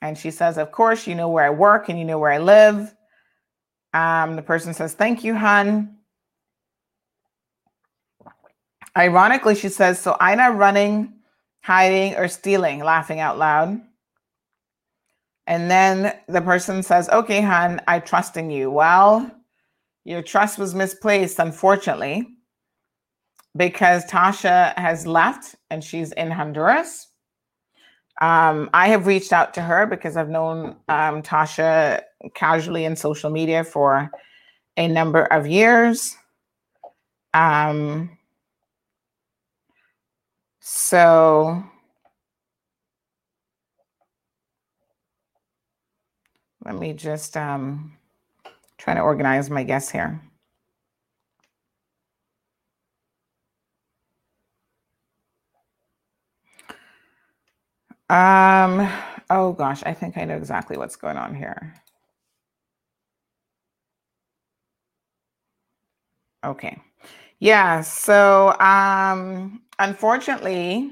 And 0.01 0.17
she 0.17 0.31
says, 0.31 0.57
Of 0.57 0.71
course, 0.71 1.07
you 1.07 1.15
know 1.15 1.29
where 1.29 1.45
I 1.45 1.51
work 1.51 1.89
and 1.89 1.99
you 1.99 2.05
know 2.05 2.19
where 2.19 2.31
I 2.31 2.39
live. 2.39 2.93
Um, 3.93 4.35
the 4.35 4.41
person 4.41 4.73
says, 4.73 4.93
Thank 4.93 5.23
you, 5.23 5.35
hun. 5.35 5.97
Ironically, 8.97 9.55
she 9.55 9.69
says, 9.69 9.99
So 9.99 10.17
I'm 10.19 10.37
not 10.37 10.57
running, 10.57 11.13
hiding, 11.61 12.15
or 12.15 12.27
stealing, 12.27 12.79
laughing 12.83 13.19
out 13.19 13.37
loud. 13.37 13.81
And 15.47 15.69
then 15.69 16.17
the 16.27 16.41
person 16.41 16.83
says, 16.83 17.09
Okay, 17.09 17.41
hun, 17.41 17.81
I 17.87 17.99
trust 17.99 18.37
in 18.37 18.49
you. 18.49 18.71
Well, 18.71 19.29
your 20.05 20.21
trust 20.21 20.57
was 20.57 20.73
misplaced, 20.73 21.39
unfortunately, 21.39 22.27
because 23.55 24.05
Tasha 24.05 24.77
has 24.77 25.05
left 25.05 25.55
and 25.69 25.83
she's 25.83 26.11
in 26.13 26.31
Honduras. 26.31 27.07
Um, 28.19 28.69
I 28.73 28.89
have 28.89 29.07
reached 29.07 29.33
out 29.33 29.53
to 29.55 29.61
her 29.61 29.85
because 29.85 30.15
I've 30.15 30.29
known 30.29 30.75
um, 30.87 31.23
Tasha 31.23 32.01
casually 32.33 32.85
in 32.85 32.95
social 32.95 33.29
media 33.29 33.63
for 33.63 34.11
a 34.77 34.87
number 34.87 35.25
of 35.25 35.47
years. 35.47 36.15
Um, 37.33 38.17
so 40.59 41.63
let 46.65 46.75
me 46.75 46.93
just 46.93 47.35
um, 47.37 47.97
try 48.77 48.93
to 48.93 49.01
organize 49.01 49.49
my 49.49 49.63
guests 49.63 49.91
here. 49.91 50.21
Um, 58.09 58.91
oh 59.29 59.53
gosh, 59.53 59.83
I 59.85 59.93
think 59.93 60.17
I 60.17 60.25
know 60.25 60.35
exactly 60.35 60.77
what's 60.77 60.97
going 60.97 61.15
on 61.15 61.33
here. 61.33 61.73
Okay. 66.43 66.77
Yeah, 67.39 67.81
so 67.81 68.57
um 68.59 69.61
unfortunately, 69.79 70.91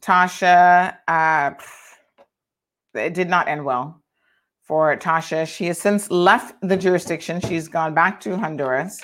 Tasha 0.00 0.96
uh 1.08 1.52
it 2.94 3.14
did 3.14 3.28
not 3.28 3.48
end 3.48 3.64
well 3.64 4.00
for 4.62 4.96
Tasha. 4.96 5.46
She 5.46 5.66
has 5.66 5.80
since 5.80 6.10
left 6.10 6.54
the 6.62 6.76
jurisdiction. 6.76 7.40
She's 7.40 7.68
gone 7.68 7.94
back 7.94 8.20
to 8.20 8.36
Honduras. 8.36 9.00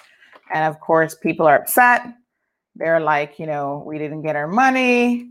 And 0.52 0.64
of 0.64 0.80
course, 0.80 1.14
people 1.14 1.46
are 1.46 1.56
upset. 1.56 2.02
They're 2.76 3.00
like, 3.00 3.38
you 3.38 3.46
know, 3.46 3.82
we 3.86 3.98
didn't 3.98 4.22
get 4.22 4.36
our 4.36 4.48
money 4.48 5.30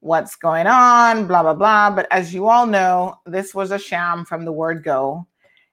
what's 0.00 0.36
going 0.36 0.66
on, 0.66 1.26
blah, 1.26 1.42
blah, 1.42 1.54
blah. 1.54 1.90
But 1.90 2.06
as 2.10 2.32
you 2.32 2.48
all 2.48 2.66
know, 2.66 3.16
this 3.26 3.54
was 3.54 3.70
a 3.70 3.78
sham 3.78 4.24
from 4.24 4.44
the 4.44 4.52
word 4.52 4.84
go, 4.84 5.26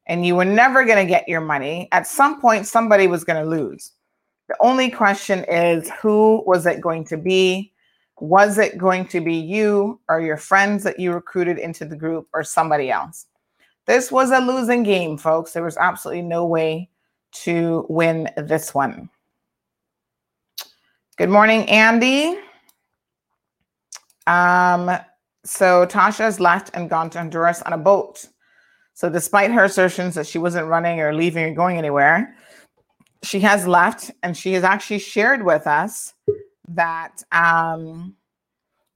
and 0.08 0.26
you 0.26 0.36
were 0.36 0.46
never 0.46 0.86
going 0.86 0.98
to 0.98 1.10
get 1.10 1.28
your 1.28 1.42
money. 1.42 1.88
At 1.92 2.08
some 2.08 2.40
point, 2.40 2.68
somebody 2.68 3.08
was 3.08 3.24
going 3.24 3.44
to 3.44 3.50
lose. 3.50 3.92
The 4.48 4.56
only 4.60 4.92
question 4.92 5.44
is 5.46 5.90
who 6.02 6.44
was 6.46 6.66
it 6.66 6.82
going 6.82 7.06
to 7.06 7.18
be? 7.18 7.74
Was 8.20 8.58
it 8.58 8.78
going 8.78 9.08
to 9.08 9.20
be 9.20 9.36
you 9.36 10.00
or 10.08 10.22
your 10.22 10.38
friends 10.38 10.84
that 10.84 11.00
you 11.00 11.12
recruited 11.12 11.58
into 11.58 11.86
the 11.86 11.96
group 11.96 12.28
or 12.34 12.44
somebody 12.44 12.92
else? 12.92 13.26
This 13.86 14.12
was 14.12 14.32
a 14.32 14.40
losing 14.40 14.84
game, 14.84 15.18
folks. 15.18 15.54
There 15.54 15.64
was 15.64 15.78
absolutely 15.78 16.24
no 16.24 16.46
way 16.46 16.90
to 17.44 17.86
win 17.90 18.30
this 18.38 18.74
one. 18.74 19.10
Good 21.18 21.30
morning, 21.30 21.68
Andy. 21.70 22.38
Um, 24.28 24.98
so 25.44 25.86
Tasha 25.86 26.20
has 26.20 26.40
left 26.40 26.72
and 26.74 26.90
gone 26.90 27.10
to 27.12 27.20
Honduras 27.20 27.62
on 27.62 27.74
a 27.74 27.78
boat. 27.78 28.28
So 28.96 29.10
despite 29.10 29.52
her 29.52 29.66
assertions 29.66 30.16
that 30.16 30.26
she 30.26 30.40
wasn't 30.40 30.68
running 30.68 31.02
or 31.02 31.14
leaving 31.14 31.44
or 31.44 31.54
going 31.54 31.78
anywhere, 31.78 32.36
she 33.24 33.40
has 33.42 33.68
left 33.68 34.10
and 34.24 34.36
she 34.36 34.54
has 34.54 34.64
actually 34.64 35.00
shared 35.00 35.46
with 35.46 35.68
us 35.68 36.14
that 36.70 37.22
um, 37.32 38.16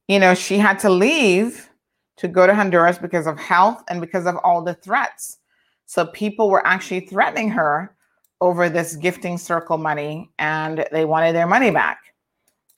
you 0.08 0.18
know 0.18 0.34
she 0.34 0.58
had 0.58 0.78
to 0.80 0.90
leave 0.90 1.70
to 2.16 2.28
go 2.28 2.46
to 2.46 2.54
Honduras 2.54 2.98
because 2.98 3.26
of 3.26 3.38
health 3.38 3.82
and 3.88 4.00
because 4.00 4.26
of 4.26 4.36
all 4.38 4.62
the 4.62 4.74
threats. 4.74 5.38
So 5.86 6.06
people 6.06 6.50
were 6.50 6.66
actually 6.66 7.00
threatening 7.00 7.50
her 7.50 7.94
over 8.40 8.68
this 8.68 8.96
gifting 8.96 9.38
circle 9.38 9.76
money 9.76 10.30
and 10.38 10.86
they 10.92 11.04
wanted 11.04 11.34
their 11.34 11.46
money 11.46 11.70
back. 11.70 11.98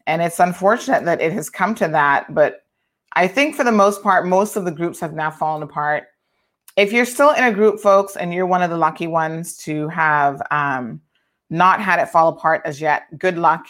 And 0.06 0.22
it's 0.22 0.40
unfortunate 0.40 1.04
that 1.04 1.20
it 1.20 1.32
has 1.32 1.50
come 1.50 1.74
to 1.76 1.88
that. 1.88 2.34
But 2.34 2.64
I 3.14 3.28
think 3.28 3.54
for 3.54 3.64
the 3.64 3.72
most 3.72 4.02
part, 4.02 4.26
most 4.26 4.56
of 4.56 4.64
the 4.64 4.70
groups 4.70 4.98
have 5.00 5.12
now 5.12 5.30
fallen 5.30 5.62
apart. 5.62 6.04
If 6.76 6.90
you're 6.90 7.04
still 7.04 7.32
in 7.32 7.44
a 7.44 7.52
group, 7.52 7.80
folks, 7.80 8.16
and 8.16 8.32
you're 8.32 8.46
one 8.46 8.62
of 8.62 8.70
the 8.70 8.78
lucky 8.78 9.06
ones 9.06 9.58
to 9.58 9.88
have 9.88 10.40
um, 10.50 11.02
not 11.50 11.80
had 11.80 12.00
it 12.00 12.08
fall 12.08 12.28
apart 12.28 12.62
as 12.64 12.80
yet, 12.80 13.18
good 13.18 13.36
luck, 13.36 13.66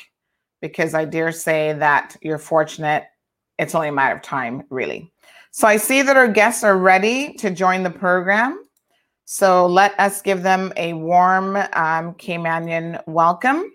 because 0.61 0.95
I 0.95 1.05
dare 1.05 1.33
say 1.33 1.73
that 1.73 2.17
you're 2.23 2.39
fortunate. 2.39 3.05
It's 3.59 3.75
only 3.75 3.89
a 3.89 3.93
matter 3.93 4.15
of 4.15 4.23
time, 4.23 4.63
really. 4.71 5.13
So 5.51 5.67
I 5.67 5.79
see 5.79 6.03
that 6.03 6.17
our 6.17 6.29
guests 6.29 6.63
are 6.63 6.79
ready 6.79 7.35
to 7.35 7.51
join 7.51 7.83
the 7.83 7.91
program. 7.91 8.63
So 9.25 9.67
let 9.67 9.99
us 9.99 10.23
give 10.23 10.45
them 10.45 10.73
a 10.77 10.93
warm 10.93 11.57
um, 11.57 12.15
Caymanian 12.15 13.03
welcome. 13.09 13.73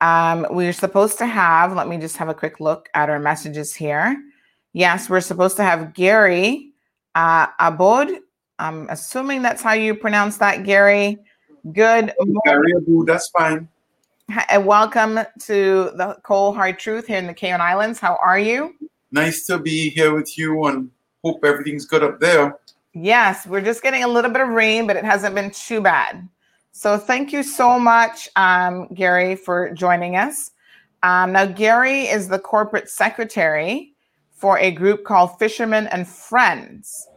Um, 0.00 0.46
we're 0.50 0.72
supposed 0.72 1.18
to 1.18 1.26
have, 1.26 1.74
let 1.74 1.88
me 1.88 1.98
just 1.98 2.16
have 2.16 2.28
a 2.28 2.34
quick 2.34 2.58
look 2.58 2.88
at 2.94 3.10
our 3.10 3.18
messages 3.20 3.74
here. 3.74 4.20
Yes, 4.72 5.08
we're 5.08 5.20
supposed 5.20 5.56
to 5.56 5.64
have 5.64 5.94
Gary 5.94 6.67
uh, 7.18 7.48
Aboud. 7.58 8.10
I'm 8.60 8.88
assuming 8.90 9.42
that's 9.42 9.60
how 9.60 9.72
you 9.72 9.94
pronounce 9.94 10.36
that, 10.36 10.62
Gary. 10.62 11.18
Good 11.72 12.14
Gary 12.46 12.72
Aboud, 12.76 13.08
that's 13.08 13.28
fine. 13.30 13.68
And 14.48 14.64
welcome 14.64 15.18
to 15.40 15.90
the 15.96 16.16
Cold 16.22 16.54
Hard 16.54 16.78
Truth 16.78 17.08
here 17.08 17.18
in 17.18 17.26
the 17.26 17.34
Cayman 17.34 17.60
Islands. 17.60 17.98
How 17.98 18.20
are 18.24 18.38
you? 18.38 18.76
Nice 19.10 19.46
to 19.46 19.58
be 19.58 19.90
here 19.90 20.14
with 20.14 20.38
you 20.38 20.64
and 20.66 20.90
hope 21.24 21.44
everything's 21.44 21.86
good 21.86 22.04
up 22.04 22.20
there. 22.20 22.56
Yes, 22.94 23.48
we're 23.48 23.62
just 23.62 23.82
getting 23.82 24.04
a 24.04 24.08
little 24.08 24.30
bit 24.30 24.40
of 24.40 24.50
rain, 24.50 24.86
but 24.86 24.94
it 24.94 25.04
hasn't 25.04 25.34
been 25.34 25.50
too 25.50 25.80
bad. 25.80 26.28
So 26.70 26.98
thank 26.98 27.32
you 27.32 27.42
so 27.42 27.80
much, 27.80 28.28
um, 28.36 28.86
Gary, 28.94 29.34
for 29.34 29.72
joining 29.72 30.14
us. 30.14 30.52
Um, 31.02 31.32
now, 31.32 31.46
Gary 31.46 32.02
is 32.02 32.28
the 32.28 32.38
corporate 32.38 32.88
secretary 32.88 33.94
for 34.38 34.56
a 34.58 34.70
group 34.70 35.04
called 35.04 35.36
Fishermen 35.38 35.88
and 35.88 36.06
Friends 36.06 37.08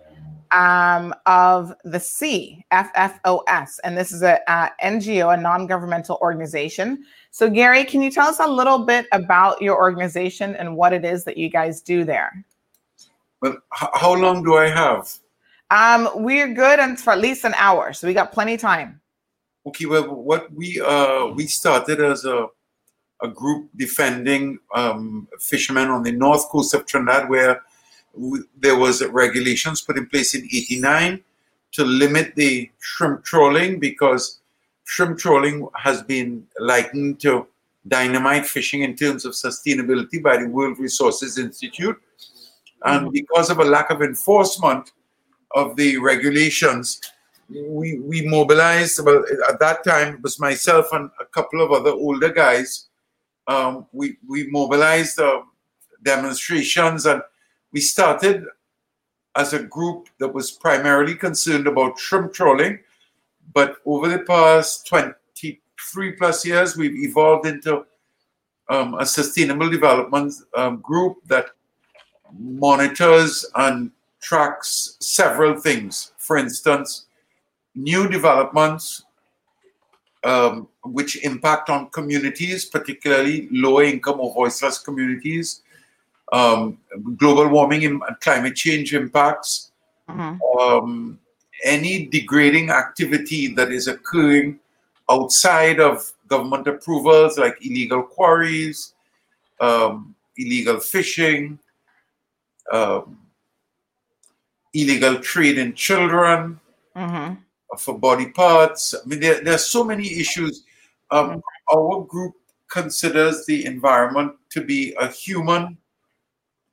um, 0.52 1.14
of 1.28 1.74
the 1.84 2.00
Sea, 2.00 2.66
FFOS. 2.74 3.80
And 3.84 3.96
this 3.96 4.12
is 4.12 4.24
a, 4.24 4.40
NGO, 4.84 5.34
a 5.34 5.38
non 5.38 5.68
governmental 5.68 6.18
organization. 6.22 7.06
So, 7.30 7.50
Gary, 7.50 7.86
can 7.86 8.02
you 8.02 8.12
tell 8.12 8.28
us 8.28 8.40
a 8.40 8.48
little 8.48 8.80
bit 8.80 9.06
about 9.12 9.62
your 9.62 9.78
organization 9.78 10.56
and 10.56 10.76
what 10.76 10.94
it 10.94 11.06
is 11.06 11.24
that 11.26 11.38
you 11.38 11.48
guys 11.48 11.80
do 11.82 12.04
there? 12.04 12.44
Well, 13.42 13.54
h- 13.54 13.90
how 13.94 14.16
long 14.16 14.44
do 14.44 14.58
I 14.58 14.68
have? 14.68 15.14
Um, 15.70 16.10
we're 16.16 16.54
good 16.54 16.80
and 16.80 17.00
for 17.00 17.14
at 17.14 17.20
least 17.20 17.46
an 17.46 17.54
hour, 17.56 17.94
so 17.94 18.08
we 18.08 18.14
got 18.14 18.34
plenty 18.34 18.56
of 18.56 18.60
time. 18.60 19.00
Okay, 19.66 19.86
well, 19.86 20.14
what 20.14 20.52
we 20.52 20.82
uh, 20.82 21.28
we 21.28 21.46
started 21.46 22.02
as 22.02 22.26
a 22.26 22.48
a 23.22 23.28
group 23.28 23.70
defending 23.76 24.60
um, 24.74 25.28
fishermen 25.40 25.90
on 25.90 26.04
the 26.04 26.12
north 26.12 26.48
coast 26.50 26.74
of 26.74 26.86
Trinidad, 26.86 27.30
where 27.30 27.62
we, 28.14 28.40
there 28.58 28.76
was 28.76 29.04
regulations 29.08 29.82
put 29.82 29.98
in 29.98 30.08
place 30.08 30.36
in 30.36 30.44
'89 30.46 31.24
to 31.74 31.86
limit 31.86 32.36
the 32.36 32.70
shrimp 32.80 33.24
trawling 33.24 33.80
because 33.80 34.40
shrimp 34.86 35.18
trawling 35.18 35.68
has 35.76 36.04
been 36.04 36.46
likened 36.60 37.20
to 37.22 37.48
dynamite 37.88 38.46
fishing 38.46 38.82
in 38.82 38.96
terms 38.96 39.26
of 39.26 39.34
sustainability 39.34 40.22
by 40.22 40.38
the 40.38 40.48
World 40.48 40.78
Resources 40.80 41.38
Institute, 41.38 42.00
and 42.84 43.12
because 43.12 43.50
of 43.50 43.60
a 43.60 43.66
lack 43.66 43.90
of 43.90 44.02
enforcement 44.02 44.92
of 45.54 45.76
the 45.76 45.98
regulations 45.98 47.02
we 47.68 48.00
we 48.00 48.26
mobilized 48.28 49.00
about 49.00 49.26
at 49.50 49.60
that 49.60 49.84
time 49.84 50.16
it 50.16 50.22
was 50.22 50.40
myself 50.40 50.88
and 50.94 51.10
a 51.20 51.26
couple 51.26 51.62
of 51.62 51.72
other 51.72 51.92
older 51.92 52.30
guys 52.30 52.88
um, 53.48 53.86
we 53.92 54.18
we 54.28 54.48
mobilized 54.50 55.20
uh, 55.20 55.42
demonstrations 56.04 57.06
and 57.06 57.22
we 57.72 57.80
started 57.80 58.46
as 59.36 59.54
a 59.54 59.64
group 59.64 60.10
that 60.20 60.34
was 60.34 60.52
primarily 60.52 61.16
concerned 61.16 61.68
about 61.68 61.98
shrimp 62.00 62.34
trawling 62.34 62.80
but 63.54 63.78
over 63.86 64.08
the 64.08 64.20
past 64.20 64.88
23 64.88 66.12
plus 66.14 66.46
years 66.46 66.78
we've 66.78 66.96
evolved 66.96 67.46
into 67.46 67.86
um, 68.70 68.94
a 68.96 69.06
sustainable 69.06 69.70
development 69.70 70.34
um, 70.56 70.78
group 70.82 71.18
that 71.28 71.48
monitors 72.38 73.46
and 73.56 73.92
tracks 74.22 74.98
several 75.02 75.60
things. 75.60 76.14
For 76.18 76.38
instance 76.38 77.08
new 77.76 78.08
developments 78.08 79.06
um, 80.24 80.68
which 80.84 81.24
impact 81.24 81.70
on 81.70 81.90
communities, 81.90 82.66
particularly 82.66 83.48
lower 83.52 83.84
income 83.84 84.20
or 84.20 84.34
voiceless 84.34 84.78
communities, 84.78 85.62
um, 86.32 86.78
global 87.18 87.48
warming 87.48 87.86
and 87.86 88.02
climate 88.22 88.56
change 88.56 88.94
impacts, 88.94 89.72
um, 90.60 91.20
any 91.64 92.06
degrading 92.08 92.70
activity 92.70 93.48
that 93.48 93.72
is 93.72 93.88
occurring 93.88 94.60
outside 95.10 95.80
of 95.80 96.12
government 96.28 96.68
approvals, 96.68 97.38
like 97.38 97.58
illegal 97.66 98.02
quarries, 98.02 98.94
um, 99.60 100.16
illegal 100.38 100.80
fishing, 100.80 101.60
um, 102.72 103.18
illegal 104.74 105.20
trade 105.20 105.58
in 105.58 105.74
children. 105.74 106.60
Mm-hmm. 106.96 107.36
For 107.78 107.98
body 107.98 108.30
parts. 108.30 108.94
I 108.94 109.08
mean, 109.08 109.20
there, 109.20 109.44
there 109.44 109.56
are 109.56 109.58
so 109.58 109.84
many 109.84 110.20
issues. 110.20 110.64
Um, 111.10 111.42
Our 111.74 112.04
group 112.04 112.34
considers 112.68 113.46
the 113.46 113.66
environment 113.66 114.34
to 114.50 114.62
be 114.62 114.94
a 115.00 115.08
human 115.08 115.78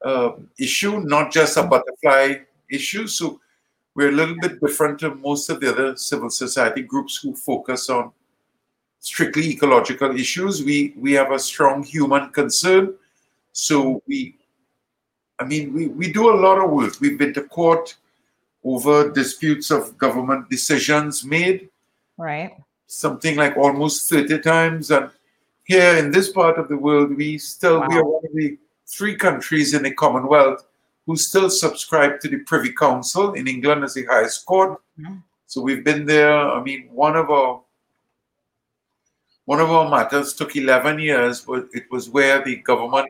uh, 0.05 0.33
issue, 0.59 1.01
not 1.01 1.33
just 1.33 1.57
a 1.57 1.63
butterfly 1.63 2.37
issue. 2.71 3.07
So 3.07 3.41
we're 3.95 4.11
a 4.11 4.13
little 4.13 4.37
bit 4.41 4.61
different 4.61 5.01
to 5.01 5.15
most 5.15 5.51
of 5.51 5.61
the 5.61 5.71
other 5.71 5.97
civil 5.97 6.31
society 6.31 6.83
groups 6.83 7.17
who 7.17 7.35
focus 7.35 7.91
on 7.91 8.13
strictly 9.01 9.51
ecological 9.51 10.15
issues. 10.19 10.63
We 10.63 10.95
we 10.97 11.13
have 11.13 11.33
a 11.33 11.39
strong 11.39 11.83
human 11.83 12.31
concern. 12.31 12.95
So 13.53 14.03
we, 14.07 14.37
I 15.41 15.45
mean, 15.45 15.73
we, 15.73 15.89
we 15.89 16.13
do 16.13 16.31
a 16.31 16.39
lot 16.39 16.63
of 16.63 16.71
work. 16.71 17.01
We've 17.01 17.19
been 17.19 17.35
to 17.35 17.43
court 17.43 17.97
over 18.65 19.11
disputes 19.11 19.71
of 19.71 19.97
government 19.99 20.51
decisions 20.51 21.25
made, 21.25 21.69
Right. 22.17 22.57
something 22.87 23.37
like 23.37 23.57
almost 23.57 24.11
30 24.11 24.41
times. 24.41 24.91
And 24.91 25.11
here 25.65 25.97
in 25.97 26.11
this 26.11 26.31
part 26.31 26.59
of 26.59 26.69
the 26.69 26.77
world, 26.77 27.17
we 27.17 27.39
still 27.39 27.85
we 27.89 27.97
are 27.97 28.05
one 28.05 28.25
of 28.25 28.33
the 28.35 28.59
three 28.87 29.15
countries 29.15 29.75
in 29.75 29.83
the 29.83 29.93
Commonwealth 29.93 30.65
who 31.07 31.17
still 31.17 31.49
subscribe 31.49 32.21
to 32.21 32.29
the 32.29 32.39
Privy 32.39 32.73
Council 32.73 33.35
in 33.35 33.47
England 33.47 33.85
as 33.85 33.95
the 33.95 34.05
highest 34.05 34.45
court. 34.45 34.81
Mm-hmm. 34.99 35.17
So 35.47 35.63
we've 35.63 35.85
been 35.85 36.05
there. 36.05 36.37
I 36.37 36.63
mean, 36.63 36.89
one 36.93 37.17
of 37.17 37.31
our 37.31 37.63
one 39.47 39.61
of 39.61 39.71
our 39.71 39.89
matters 39.89 40.35
took 40.35 40.57
11 40.57 40.99
years, 40.99 41.41
but 41.41 41.69
it 41.73 41.91
was 41.91 42.11
where 42.11 42.45
the 42.45 42.57
government 42.57 43.09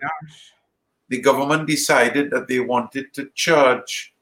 the 1.09 1.21
government 1.21 1.67
decided 1.67 2.31
that 2.31 2.47
they 2.47 2.61
wanted 2.61 3.13
to 3.15 3.31
charge 3.35 4.15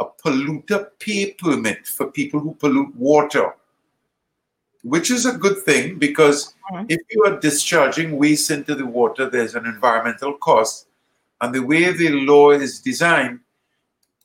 a 0.00 0.04
polluter 0.04 0.90
pay 0.98 1.32
permit 1.32 1.86
for 1.86 2.10
people 2.10 2.40
who 2.40 2.54
pollute 2.54 2.94
water, 2.96 3.54
which 4.82 5.10
is 5.10 5.26
a 5.26 5.36
good 5.36 5.58
thing 5.64 5.98
because 5.98 6.54
if 6.88 7.00
you 7.10 7.24
are 7.24 7.38
discharging 7.40 8.16
waste 8.16 8.50
into 8.50 8.74
the 8.74 8.86
water, 8.86 9.28
there's 9.30 9.54
an 9.54 9.66
environmental 9.66 10.34
cost. 10.34 10.88
And 11.40 11.54
the 11.54 11.62
way 11.62 11.92
the 11.92 12.10
law 12.10 12.50
is 12.50 12.80
designed, 12.80 13.40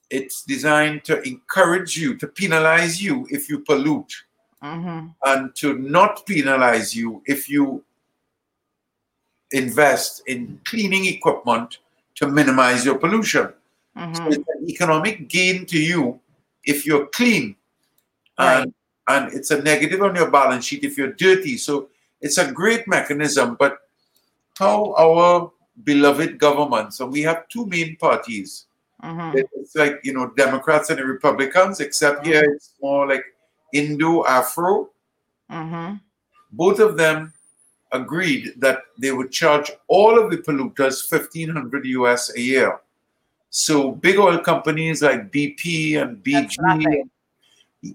it's 0.10 0.44
designed 0.44 1.04
to 1.06 1.22
encourage 1.28 1.98
you, 1.98 2.16
to 2.18 2.28
penalize 2.28 3.02
you 3.02 3.28
if 3.30 3.50
you 3.50 3.60
pollute, 3.60 4.14
Mm-hmm. 4.64 5.08
and 5.26 5.56
to 5.56 5.80
not 5.80 6.24
penalize 6.28 6.96
you 6.96 7.24
if 7.26 7.50
you 7.50 7.84
invest 9.50 10.22
in 10.28 10.60
cleaning 10.66 11.08
equipment 11.08 11.80
to 12.14 12.28
minimize 12.28 12.86
your 12.86 13.00
pollution. 13.00 13.52
So 13.96 14.28
it's 14.28 14.38
an 14.38 14.70
economic 14.70 15.28
gain 15.28 15.66
to 15.68 15.80
you 15.80 16.20
if 16.64 16.86
you're 16.86 17.08
clean, 17.08 17.56
and 18.38 18.74
and 19.08 19.34
it's 19.34 19.52
a 19.52 19.62
negative 19.62 20.02
on 20.02 20.16
your 20.16 20.32
balance 20.32 20.66
sheet 20.66 20.84
if 20.84 20.98
you're 20.98 21.14
dirty. 21.14 21.58
So 21.58 21.90
it's 22.22 22.38
a 22.38 22.52
great 22.52 22.88
mechanism. 22.88 23.56
But 23.60 23.80
how 24.58 24.94
our 24.98 25.52
beloved 25.84 26.38
governments, 26.38 27.00
and 27.00 27.12
we 27.12 27.22
have 27.22 27.48
two 27.50 27.66
main 27.66 27.98
parties. 27.98 28.66
Mm-hmm. 29.04 29.40
It's 29.56 29.76
like 29.76 30.00
you 30.04 30.14
know 30.14 30.32
Democrats 30.38 30.90
and 30.90 31.00
the 31.00 31.06
Republicans, 31.06 31.80
except 31.80 32.26
here 32.26 32.44
it's 32.44 32.74
more 32.82 33.08
like 33.08 33.26
Indo 33.74 34.26
Afro. 34.26 34.90
Mm-hmm. 35.52 35.96
Both 36.52 36.80
of 36.80 36.98
them 36.98 37.34
agreed 37.92 38.54
that 38.58 38.84
they 38.98 39.12
would 39.12 39.32
charge 39.32 39.72
all 39.88 40.18
of 40.18 40.32
the 40.32 40.38
polluters 40.38 41.10
fifteen 41.10 41.50
hundred 41.50 41.86
US 41.86 42.34
a 42.36 42.40
year. 42.40 42.80
So 43.52 43.92
big 43.92 44.18
oil 44.18 44.40
companies 44.40 45.02
like 45.02 45.30
BP 45.32 46.02
and 46.02 46.24
BG, 46.24 47.04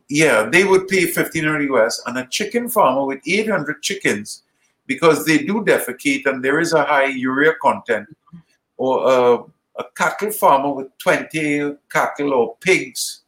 yeah, 0.09 0.45
they 0.51 0.65
would 0.65 0.87
pay 0.87 1.07
fifteen 1.07 1.45
hundred 1.45 1.71
US, 1.73 2.03
and 2.07 2.19
a 2.19 2.27
chicken 2.27 2.69
farmer 2.69 3.07
with 3.07 3.21
eight 3.27 3.49
hundred 3.49 3.83
chickens, 3.83 4.43
because 4.87 5.25
they 5.25 5.39
do 5.39 5.65
defecate 5.65 6.27
and 6.27 6.45
there 6.45 6.61
is 6.61 6.75
a 6.75 6.85
high 6.85 7.07
urea 7.07 7.55
content, 7.63 8.07
or 8.77 9.07
uh, 9.09 9.43
a 9.79 9.85
cattle 9.97 10.31
farmer 10.31 10.73
with 10.75 10.89
twenty 10.99 11.75
cattle 11.91 12.35
or 12.35 12.57
pigs, 12.61 13.23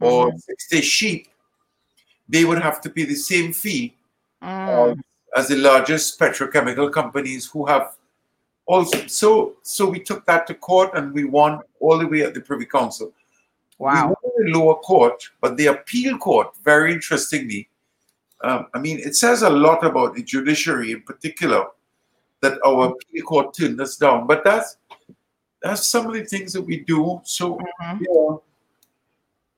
or 0.00 0.30
Mhm. 0.30 0.40
sixty 0.42 0.82
sheep, 0.82 1.28
they 2.28 2.44
would 2.44 2.60
have 2.60 2.82
to 2.82 2.90
pay 2.90 3.04
the 3.04 3.14
same 3.16 3.52
fee 3.52 3.96
Mm. 4.42 5.00
as 5.36 5.48
the 5.48 5.56
largest 5.56 6.18
petrochemical 6.18 6.92
companies 6.92 7.46
who 7.46 7.64
have 7.64 7.96
also 8.66 9.06
so 9.06 9.56
so 9.62 9.88
we 9.88 9.98
took 9.98 10.24
that 10.26 10.46
to 10.46 10.54
court 10.54 10.90
and 10.94 11.12
we 11.12 11.24
won 11.24 11.60
all 11.80 11.98
the 11.98 12.06
way 12.06 12.22
at 12.22 12.34
the 12.34 12.40
privy 12.40 12.66
council 12.66 13.12
Wow. 13.78 14.08
we 14.22 14.30
won 14.30 14.46
the 14.52 14.58
lower 14.58 14.74
court 14.76 15.28
but 15.40 15.56
the 15.56 15.66
appeal 15.66 16.16
court 16.18 16.54
very 16.64 16.92
interestingly 16.92 17.68
um, 18.44 18.66
i 18.74 18.78
mean 18.78 18.98
it 19.00 19.16
says 19.16 19.42
a 19.42 19.50
lot 19.50 19.84
about 19.84 20.14
the 20.14 20.22
judiciary 20.22 20.92
in 20.92 21.02
particular 21.02 21.66
that 22.40 22.58
our 22.64 22.90
appeal 22.92 23.24
court 23.24 23.54
turned 23.54 23.80
us 23.80 23.96
down 23.96 24.26
but 24.26 24.44
that's 24.44 24.76
that's 25.62 25.88
some 25.88 26.06
of 26.06 26.12
the 26.14 26.24
things 26.24 26.52
that 26.52 26.62
we 26.62 26.80
do 26.80 27.20
so 27.24 27.58
yeah 27.80 28.36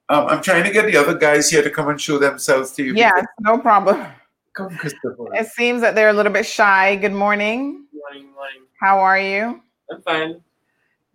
um, 0.09 0.27
i'm 0.29 0.41
trying 0.43 0.65
to 0.65 0.71
get 0.73 0.87
the 0.87 0.97
other 0.97 1.15
guys 1.17 1.51
here 1.51 1.63
to 1.63 1.71
come 1.71 1.89
and 1.89 2.01
show 2.01 2.19
themselves 2.19 2.73
to 2.73 2.83
you 2.85 2.95
Yes, 2.95 3.25
no 3.41 3.59
problem. 3.59 4.07
come 4.55 4.75
christopher 4.77 5.35
It 5.35 5.49
seems 5.49 5.81
that 5.83 5.95
they're 5.95 6.11
a 6.11 6.13
little 6.13 6.33
bit 6.33 6.47
shy. 6.47 6.97
Good 6.97 7.13
morning. 7.13 7.87
Morning, 7.93 8.33
morning. 8.33 8.64
How 8.81 8.99
are 8.99 9.19
you? 9.19 9.61
I'm 9.91 10.03
fine. 10.03 10.41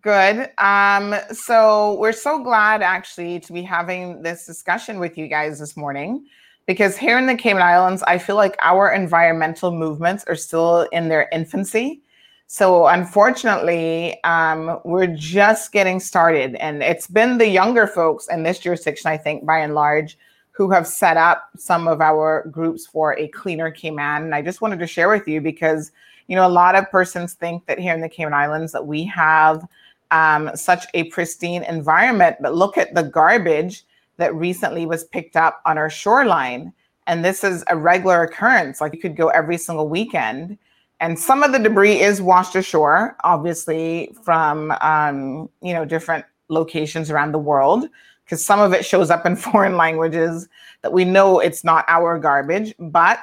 Good. 0.01 0.49
Um, 0.57 1.15
so 1.31 1.97
we're 1.99 2.13
so 2.13 2.41
glad 2.41 2.81
actually 2.81 3.39
to 3.41 3.53
be 3.53 3.61
having 3.61 4.21
this 4.21 4.45
discussion 4.45 4.99
with 4.99 5.17
you 5.17 5.27
guys 5.27 5.59
this 5.59 5.75
morning 5.75 6.25
because 6.65 6.95
here 6.95 7.17
in 7.17 7.25
the 7.25 7.35
Cayman 7.35 7.63
Islands, 7.63 8.03
I 8.03 8.17
feel 8.17 8.35
like 8.35 8.55
our 8.61 8.91
environmental 8.91 9.71
movements 9.71 10.23
are 10.27 10.35
still 10.35 10.81
in 10.91 11.09
their 11.09 11.27
infancy. 11.33 12.01
So 12.45 12.87
unfortunately, 12.87 14.23
um, 14.23 14.79
we're 14.85 15.07
just 15.07 15.71
getting 15.71 15.99
started, 15.99 16.55
and 16.55 16.81
it's 16.81 17.07
been 17.07 17.37
the 17.37 17.47
younger 17.47 17.85
folks 17.85 18.27
in 18.27 18.43
this 18.43 18.59
jurisdiction, 18.59 19.09
I 19.11 19.17
think, 19.17 19.45
by 19.45 19.59
and 19.59 19.75
large, 19.75 20.17
who 20.51 20.69
have 20.71 20.87
set 20.87 21.17
up 21.17 21.49
some 21.57 21.87
of 21.87 22.01
our 22.01 22.47
groups 22.51 22.85
for 22.85 23.17
a 23.17 23.27
cleaner 23.29 23.69
Cayman. 23.69 24.23
And 24.23 24.35
I 24.35 24.41
just 24.41 24.61
wanted 24.61 24.79
to 24.79 24.87
share 24.87 25.09
with 25.09 25.27
you 25.27 25.41
because 25.41 25.91
you 26.29 26.35
know 26.35 26.47
a 26.47 26.47
lot 26.47 26.75
of 26.75 26.89
persons 26.91 27.33
think 27.33 27.65
that 27.65 27.79
here 27.79 27.93
in 27.93 28.01
the 28.01 28.07
Cayman 28.07 28.35
Islands 28.35 28.71
that 28.71 28.85
we 28.85 29.03
have 29.05 29.67
um, 30.11 30.51
such 30.55 30.85
a 30.93 31.05
pristine 31.05 31.63
environment, 31.63 32.37
but 32.39 32.53
look 32.53 32.77
at 32.77 32.93
the 32.93 33.03
garbage 33.03 33.83
that 34.17 34.33
recently 34.35 34.85
was 34.85 35.05
picked 35.05 35.35
up 35.35 35.61
on 35.65 35.77
our 35.77 35.89
shoreline. 35.89 36.71
And 37.07 37.25
this 37.25 37.43
is 37.43 37.63
a 37.67 37.75
regular 37.75 38.23
occurrence. 38.23 38.79
Like 38.79 38.93
you 38.93 38.99
could 38.99 39.15
go 39.17 39.29
every 39.29 39.57
single 39.57 39.89
weekend. 39.89 40.57
And 40.99 41.17
some 41.17 41.41
of 41.41 41.51
the 41.51 41.59
debris 41.59 41.99
is 41.99 42.21
washed 42.21 42.55
ashore, 42.55 43.15
obviously, 43.23 44.13
from 44.23 44.71
um, 44.81 45.49
you 45.61 45.73
know 45.73 45.83
different 45.83 46.25
locations 46.49 47.09
around 47.09 47.31
the 47.31 47.39
world, 47.39 47.89
because 48.23 48.45
some 48.45 48.59
of 48.59 48.73
it 48.73 48.85
shows 48.85 49.09
up 49.09 49.25
in 49.25 49.35
foreign 49.47 49.77
languages 49.77 50.47
that 50.83 50.93
we 50.93 51.05
know 51.05 51.39
it's 51.39 51.63
not 51.63 51.85
our 51.87 52.19
garbage, 52.19 52.75
but 52.77 53.19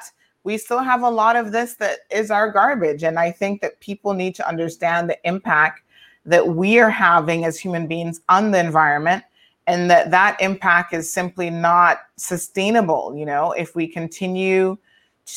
we 0.47 0.57
still 0.57 0.79
have 0.79 1.01
a 1.01 1.09
lot 1.09 1.35
of 1.35 1.51
this 1.51 1.73
that 1.73 1.99
is 2.09 2.31
our 2.31 2.49
garbage. 2.49 3.03
And 3.03 3.19
I 3.19 3.31
think 3.31 3.59
that 3.61 3.81
people 3.81 4.13
need 4.13 4.33
to 4.35 4.47
understand 4.47 5.09
the 5.09 5.19
impact 5.27 5.81
that 6.25 6.47
we 6.47 6.79
are 6.79 6.89
having 6.89 7.43
as 7.43 7.59
human 7.59 7.85
beings 7.85 8.21
on 8.29 8.51
the 8.51 8.59
environment 8.59 9.25
and 9.67 9.91
that 9.91 10.09
that 10.11 10.41
impact 10.41 10.93
is 10.93 11.11
simply 11.11 11.49
not 11.49 11.99
sustainable. 12.15 13.13
You 13.13 13.25
know 13.25 13.51
if 13.51 13.75
we 13.75 13.87
continue 13.87 14.77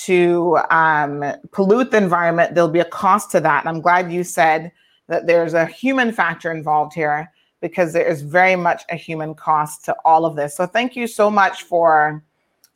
to 0.07 0.59
um, 0.71 1.25
pollute 1.51 1.91
the 1.91 1.97
environment 1.97 2.55
there'll 2.55 2.71
be 2.71 2.79
a 2.79 2.85
cost 3.03 3.33
to 3.33 3.41
that. 3.41 3.65
And 3.65 3.69
i'm 3.69 3.81
glad 3.81 4.13
you 4.13 4.23
said 4.23 4.71
that 5.09 5.27
there's 5.27 5.55
a 5.55 5.67
human 5.67 6.13
factor 6.13 6.53
involved 6.53 6.95
here 6.95 7.33
because 7.61 7.93
there 7.93 8.07
is 8.07 8.23
very 8.23 8.55
much 8.55 8.85
a 8.91 8.95
human 8.95 9.35
cost 9.35 9.85
to 9.87 9.97
all 10.05 10.25
of 10.25 10.37
this. 10.37 10.57
So 10.57 10.67
thank 10.67 10.95
you 10.95 11.09
so 11.09 11.33
much 11.33 11.65
for 11.65 12.23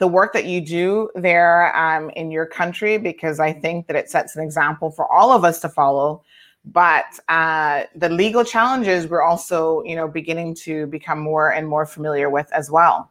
the 0.04 0.08
work 0.08 0.34
that 0.34 0.44
you 0.44 0.60
do 0.60 1.08
there 1.14 1.74
um, 1.74 2.10
in 2.10 2.30
your 2.30 2.44
country 2.44 2.98
because 2.98 3.40
i 3.40 3.50
think 3.52 3.86
that 3.86 3.96
it 3.96 4.10
sets 4.10 4.36
an 4.36 4.42
example 4.42 4.90
for 4.90 5.10
all 5.10 5.32
of 5.32 5.44
us 5.44 5.60
to 5.60 5.68
follow 5.68 6.22
but 6.66 7.18
uh, 7.28 7.84
the 7.96 8.08
legal 8.08 8.44
challenges 8.44 9.08
we're 9.08 9.22
also 9.22 9.82
you 9.84 9.96
know 9.96 10.06
beginning 10.06 10.54
to 10.54 10.86
become 10.88 11.18
more 11.18 11.52
and 11.52 11.66
more 11.66 11.86
familiar 11.86 12.28
with 12.28 12.48
as 12.52 12.70
well 12.70 13.10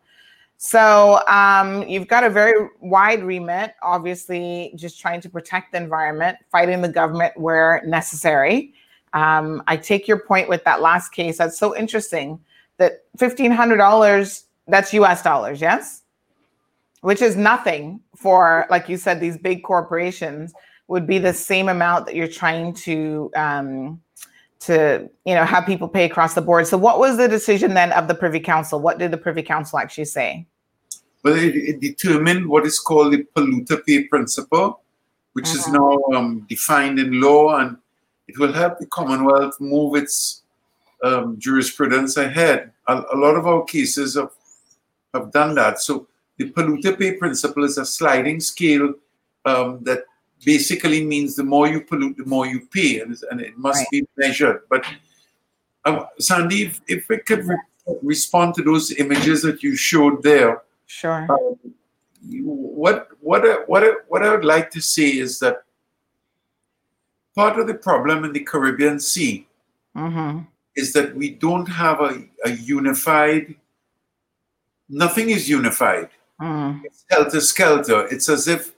So 0.58 1.20
um, 1.28 1.84
you've 1.90 2.08
got 2.08 2.24
a 2.24 2.30
very 2.30 2.70
wide 2.80 3.22
remit, 3.22 3.74
obviously, 3.82 4.72
just 4.76 5.02
trying 5.02 5.20
to 5.22 5.30
protect 5.30 5.74
the 5.74 5.78
environment, 5.78 6.38
fighting 6.52 6.82
the 6.82 6.88
government 7.02 7.34
where 7.36 7.82
necessary. 7.86 8.74
Um, 9.12 9.62
I 9.68 9.76
take 9.76 10.08
your 10.08 10.20
point 10.20 10.48
with 10.48 10.64
that 10.64 10.80
last 10.82 11.10
case. 11.10 11.38
That's 11.38 11.60
so 11.60 11.76
interesting 11.76 12.40
that 12.78 13.04
$1,500, 13.18 14.44
that's 14.70 14.94
US 14.94 15.22
dollars, 15.22 15.60
yes? 15.60 16.03
Which 17.04 17.22
is 17.22 17.36
nothing 17.36 18.00
for, 18.16 18.66
like 18.70 18.88
you 18.88 18.96
said, 18.96 19.20
these 19.20 19.38
big 19.38 19.62
corporations 19.64 20.54
would 20.88 21.06
be 21.06 21.20
the 21.20 21.34
same 21.34 21.68
amount 21.68 22.06
that 22.06 22.16
you're 22.16 22.30
trying 22.30 22.74
to 22.76 23.30
um, 23.36 24.02
to 24.62 25.10
you 25.26 25.36
know 25.36 25.44
have 25.44 25.66
people 25.66 25.90
pay 25.90 26.06
across 26.06 26.34
the 26.34 26.42
board. 26.42 26.66
So 26.66 26.78
what 26.78 27.00
was 27.00 27.18
the 27.18 27.28
decision 27.28 27.74
then 27.74 27.92
of 27.92 28.08
the 28.08 28.16
Privy 28.16 28.40
Council? 28.40 28.80
What 28.80 29.00
did 29.00 29.12
the 29.12 29.18
Privy 29.18 29.44
Council 29.44 29.80
actually 29.80 30.06
say? 30.06 30.48
Well, 31.24 31.36
it, 31.36 31.56
it 31.56 31.82
determined 31.82 32.48
what 32.48 32.66
is 32.66 32.80
called 32.80 33.12
the 33.12 33.26
polluter 33.36 33.86
pay 33.86 34.06
principle, 34.06 34.80
which 35.34 35.50
is 35.50 35.66
Mhm. 35.66 35.74
now 35.74 36.18
um, 36.18 36.46
defined 36.48 37.00
in 37.00 37.20
law, 37.20 37.58
and 37.58 37.76
it 38.30 38.40
will 38.40 38.54
help 38.54 38.80
the 38.80 38.86
Commonwealth 38.86 39.60
move 39.60 39.96
its 39.96 40.44
um, 41.04 41.38
jurisprudence 41.38 42.16
ahead. 42.16 42.72
A, 42.88 43.04
a 43.14 43.18
lot 43.18 43.36
of 43.36 43.46
our 43.46 43.66
cases 43.66 44.16
have, 44.16 44.32
have 45.14 45.34
done 45.34 45.54
that. 45.56 45.82
So 45.82 46.08
the 46.38 46.50
polluter 46.52 46.98
pay 46.98 47.14
principle 47.18 47.64
is 47.64 47.78
a 47.78 47.86
sliding 47.86 48.40
scale 48.40 48.94
um, 49.46 49.80
that 49.84 50.04
basically 50.46 51.06
means 51.06 51.36
the 51.36 51.44
more 51.44 51.68
you 51.68 51.82
pollute, 51.82 52.18
the 52.18 52.26
more 52.26 52.46
you 52.48 52.68
pay, 52.68 53.00
and, 53.02 53.16
and 53.32 53.40
it 53.42 53.58
must 53.58 53.80
Right. 53.80 53.88
be 53.92 54.08
measured. 54.18 54.62
But 54.70 54.86
uh, 55.86 56.06
Sandy, 56.20 56.64
if, 56.64 56.82
if 56.88 57.08
we 57.10 57.18
could 57.20 57.46
re- 57.46 57.58
respond 58.02 58.56
to 58.56 58.64
those 58.64 58.92
images 58.94 59.42
that 59.44 59.64
you 59.64 59.76
showed 59.76 60.24
there, 60.24 60.62
Sure. 60.86 61.26
um, 61.30 61.56
what 62.44 63.10
what 63.22 63.46
I, 63.46 63.54
what 63.68 63.84
I, 63.84 63.92
what 64.08 64.24
I 64.24 64.32
would 64.32 64.46
like 64.46 64.70
to 64.72 64.82
say 64.82 65.10
is 65.10 65.40
that 65.40 65.64
part 67.36 67.60
of 67.60 67.68
the 67.68 67.74
problem 67.74 68.24
in 68.24 68.34
the 68.34 68.40
Caribbean 68.42 69.00
Sea 69.00 69.48
Mm-hmm. 69.96 70.40
is 70.76 70.92
that 70.94 71.16
we 71.16 71.30
don't 71.30 71.68
have 71.68 72.00
a, 72.02 72.26
a 72.46 72.50
unified. 72.52 73.56
Nothing 74.90 75.30
is 75.30 75.48
unified. 75.48 76.10
Mm. 76.44 76.82
It's 76.84 77.06
helter 77.10 77.40
skelter. 77.42 78.08
It's 78.08 78.28
as 78.30 78.48
if, 78.48 78.74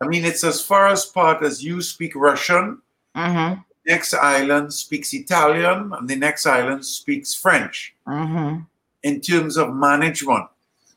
I 0.00 0.06
mean, 0.06 0.24
it's 0.24 0.44
as 0.44 0.60
far 0.64 0.88
as 0.88 1.04
part 1.04 1.42
as 1.44 1.62
you 1.62 1.82
speak 1.82 2.14
Russian, 2.16 2.80
Mm-hmm. 3.14 3.60
next 3.86 4.14
island 4.14 4.72
speaks 4.72 5.12
Italian, 5.12 5.92
and 5.92 6.08
the 6.08 6.16
next 6.16 6.46
island 6.46 6.84
speaks 6.86 7.34
French. 7.34 7.94
Mm-hmm. 8.08 8.60
in 9.04 9.20
terms 9.20 9.56
of 9.56 9.74
management 9.74 10.46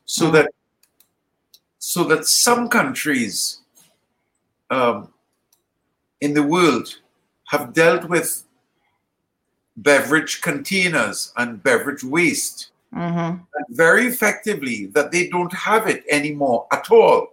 so 0.04 0.26
Mm. 0.28 0.32
that 0.36 0.48
so 1.78 2.04
that 2.04 2.24
some 2.26 2.68
countries 2.68 3.60
um, 4.70 5.12
in 6.20 6.32
the 6.34 6.42
world 6.54 6.86
have 7.52 7.72
dealt 7.72 8.04
with 8.08 8.44
beverage 9.76 10.40
containers 10.40 11.32
and 11.36 11.62
beverage 11.62 12.02
waste 12.04 12.70
Mm-hmm. 12.94 13.42
very 13.70 14.06
effectively 14.06 14.86
that 14.86 15.10
they 15.12 15.28
don't 15.28 15.52
have 15.52 15.86
it 15.86 16.04
anymore 16.08 16.66
at 16.72 16.90
all 16.90 17.28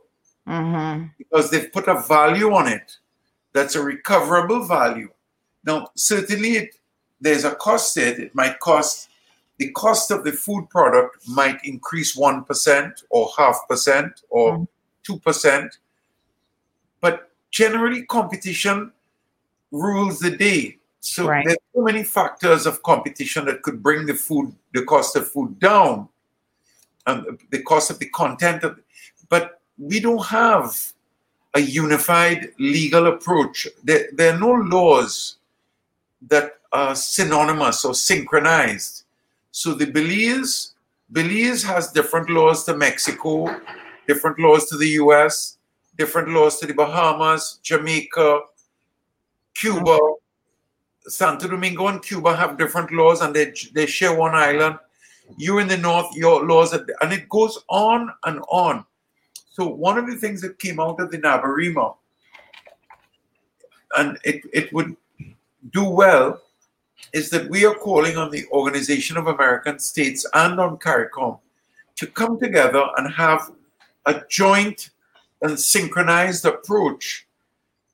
Mm-hmm. 0.48 1.06
because 1.18 1.50
they've 1.50 1.72
put 1.72 1.88
a 1.88 2.02
value 2.02 2.54
on 2.54 2.68
it 2.68 2.98
that's 3.54 3.76
a 3.76 3.82
recoverable 3.82 4.66
value. 4.66 5.10
Now, 5.64 5.88
certainly, 5.96 6.54
it, 6.54 6.76
there's 7.22 7.46
a 7.46 7.56
cost 7.56 7.94
to 7.94 8.02
it. 8.02 8.20
It 8.20 8.36
might 8.36 8.60
cost 8.60 9.10
the 9.60 9.72
cost 9.72 10.12
of 10.12 10.26
the 10.26 10.34
food 10.34 10.70
product 10.70 11.26
might 11.30 11.64
increase 11.64 12.16
one 12.16 12.44
percent 12.44 13.04
or 13.10 13.30
half 13.38 13.60
percent 13.70 14.24
or 14.30 14.68
two 15.04 15.20
percent, 15.20 15.78
but 17.00 17.32
generally, 17.52 18.04
competition 18.04 18.92
rules 19.72 20.20
the 20.20 20.32
day. 20.32 20.78
So 21.04 21.28
Right. 21.28 21.46
there's 21.46 21.58
so 21.76 21.82
many 21.82 22.02
factors 22.02 22.66
of 22.66 22.82
competition 22.82 23.44
that 23.46 23.62
could 23.62 23.84
bring 23.84 24.06
the 24.06 24.14
food, 24.14 24.56
the 24.74 24.84
cost 24.86 25.18
of 25.18 25.30
food 25.30 25.60
down, 25.60 26.08
and 27.06 27.38
the 27.52 27.62
cost 27.62 27.92
of 27.92 28.00
the 28.00 28.10
content 28.10 28.64
of. 28.64 28.80
But 29.28 29.60
we 29.78 30.00
don't 30.00 30.26
have 30.26 30.74
a 31.56 31.60
unified 31.60 32.54
legal 32.58 33.08
approach. 33.08 33.68
There, 33.84 34.08
there 34.14 34.34
are 34.34 34.40
no 34.40 34.54
laws 34.54 35.36
that 36.30 36.54
are 36.72 36.96
synonymous 36.96 37.84
or 37.84 37.94
synchronized. 37.94 39.04
So 39.52 39.74
the 39.74 39.92
Belize, 39.92 40.74
Belize 41.12 41.64
has 41.64 41.92
different 41.92 42.30
laws 42.30 42.64
to 42.64 42.78
Mexico, 42.78 43.60
different 44.08 44.40
laws 44.40 44.68
to 44.70 44.78
the 44.78 44.88
US, 45.04 45.58
different 45.98 46.30
laws 46.30 46.60
to 46.60 46.66
the 46.66 46.74
Bahamas, 46.74 47.60
Jamaica, 47.62 48.40
Cuba. 49.54 50.00
Santo 51.08 51.48
Domingo 51.48 51.88
and 51.88 52.02
Cuba 52.02 52.36
have 52.36 52.58
different 52.58 52.92
laws 52.92 53.22
and 53.22 53.36
they, 53.36 53.54
they 53.74 53.86
share 53.86 54.16
one 54.16 54.36
island. 54.36 54.78
You 55.38 55.60
in 55.60 55.68
the 55.68 55.78
north, 55.78 56.16
your 56.16 56.46
laws, 56.46 56.74
are, 56.74 56.86
and 57.02 57.14
it 57.14 57.30
goes 57.30 57.64
on 57.70 58.14
and 58.26 58.42
on. 58.50 58.86
So 59.50 59.68
one 59.68 59.98
of 59.98 60.08
the 60.08 60.16
things 60.16 60.42
that 60.42 60.60
came 60.60 60.80
out 60.80 61.00
of 61.00 61.12
the 61.12 61.18
Nabarima, 61.18 61.96
and 63.98 64.18
it, 64.24 64.42
it 64.52 64.74
would 64.74 64.96
do 65.72 65.84
well, 65.84 66.42
is 67.14 67.30
that 67.30 67.50
we 67.50 67.66
are 67.66 67.76
calling 67.76 68.18
on 68.18 68.32
the 68.32 68.46
Organization 68.52 69.18
of 69.18 69.28
American 69.28 69.80
States 69.80 70.26
and 70.34 70.60
on 70.60 70.78
CARICOM 70.78 71.40
to 71.96 72.08
come 72.08 72.40
together 72.40 72.86
and 72.98 73.14
have 73.14 73.52
a 74.06 74.22
joint 74.30 74.90
and 75.42 75.60
synchronized 75.60 76.46
approach 76.46 77.28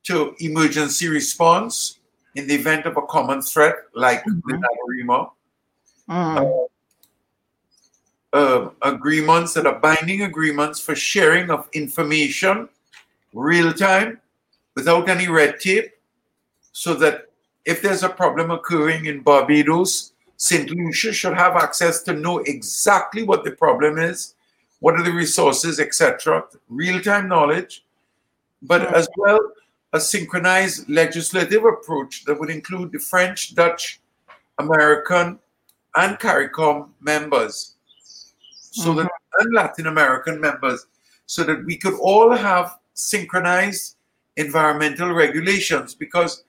to 0.03 0.35
emergency 0.39 1.07
response 1.07 1.98
in 2.39 2.47
the 2.47 2.55
event 2.55 2.85
of 2.85 2.97
a 2.97 3.01
common 3.03 3.41
threat 3.41 3.75
like 3.93 4.23
the 4.23 4.61
Nabarima. 4.63 5.31
Mm. 6.09 6.67
uh, 8.33 8.69
agreements 8.81 9.53
that 9.53 9.67
are 9.67 9.77
binding 9.79 10.23
agreements 10.23 10.79
for 10.79 10.95
sharing 10.95 11.51
of 11.51 11.69
information 11.73 12.67
real 13.31 13.71
time 13.71 14.19
without 14.75 15.07
any 15.07 15.27
red 15.27 15.59
tape 15.59 15.91
so 16.71 16.95
that 16.95 17.27
if 17.65 17.83
there's 17.83 18.01
a 18.01 18.09
problem 18.09 18.49
occurring 18.49 19.05
in 19.05 19.21
Barbados, 19.21 20.13
St. 20.37 20.67
Lucia 20.71 21.13
should 21.13 21.35
have 21.35 21.55
access 21.55 22.01
to 22.03 22.13
know 22.13 22.39
exactly 22.39 23.21
what 23.21 23.43
the 23.43 23.51
problem 23.51 23.99
is, 23.99 24.33
what 24.79 24.95
are 24.95 25.03
the 25.03 25.11
resources, 25.11 25.79
etc. 25.79 26.43
Real 26.69 26.99
time 27.01 27.27
knowledge, 27.27 27.85
but 28.63 28.81
as 28.95 29.07
well 29.17 29.39
a 29.93 29.99
synchronized 29.99 30.87
legislative 30.89 31.65
approach 31.65 32.25
that 32.25 32.39
would 32.39 32.49
include 32.49 32.91
the 32.91 32.99
French, 32.99 33.55
Dutch, 33.55 34.01
American, 34.59 35.39
and 35.95 36.19
CARICOM 36.19 36.89
members. 37.01 37.75
So 38.71 38.93
that 38.93 39.09
and 39.39 39.53
Latin 39.53 39.87
American 39.87 40.39
members, 40.39 40.85
so 41.25 41.43
that 41.43 41.65
we 41.65 41.77
could 41.77 41.93
all 41.99 42.35
have 42.35 42.77
synchronized 42.93 43.95
environmental 44.37 45.13
regulations 45.13 45.95
because 45.95 46.43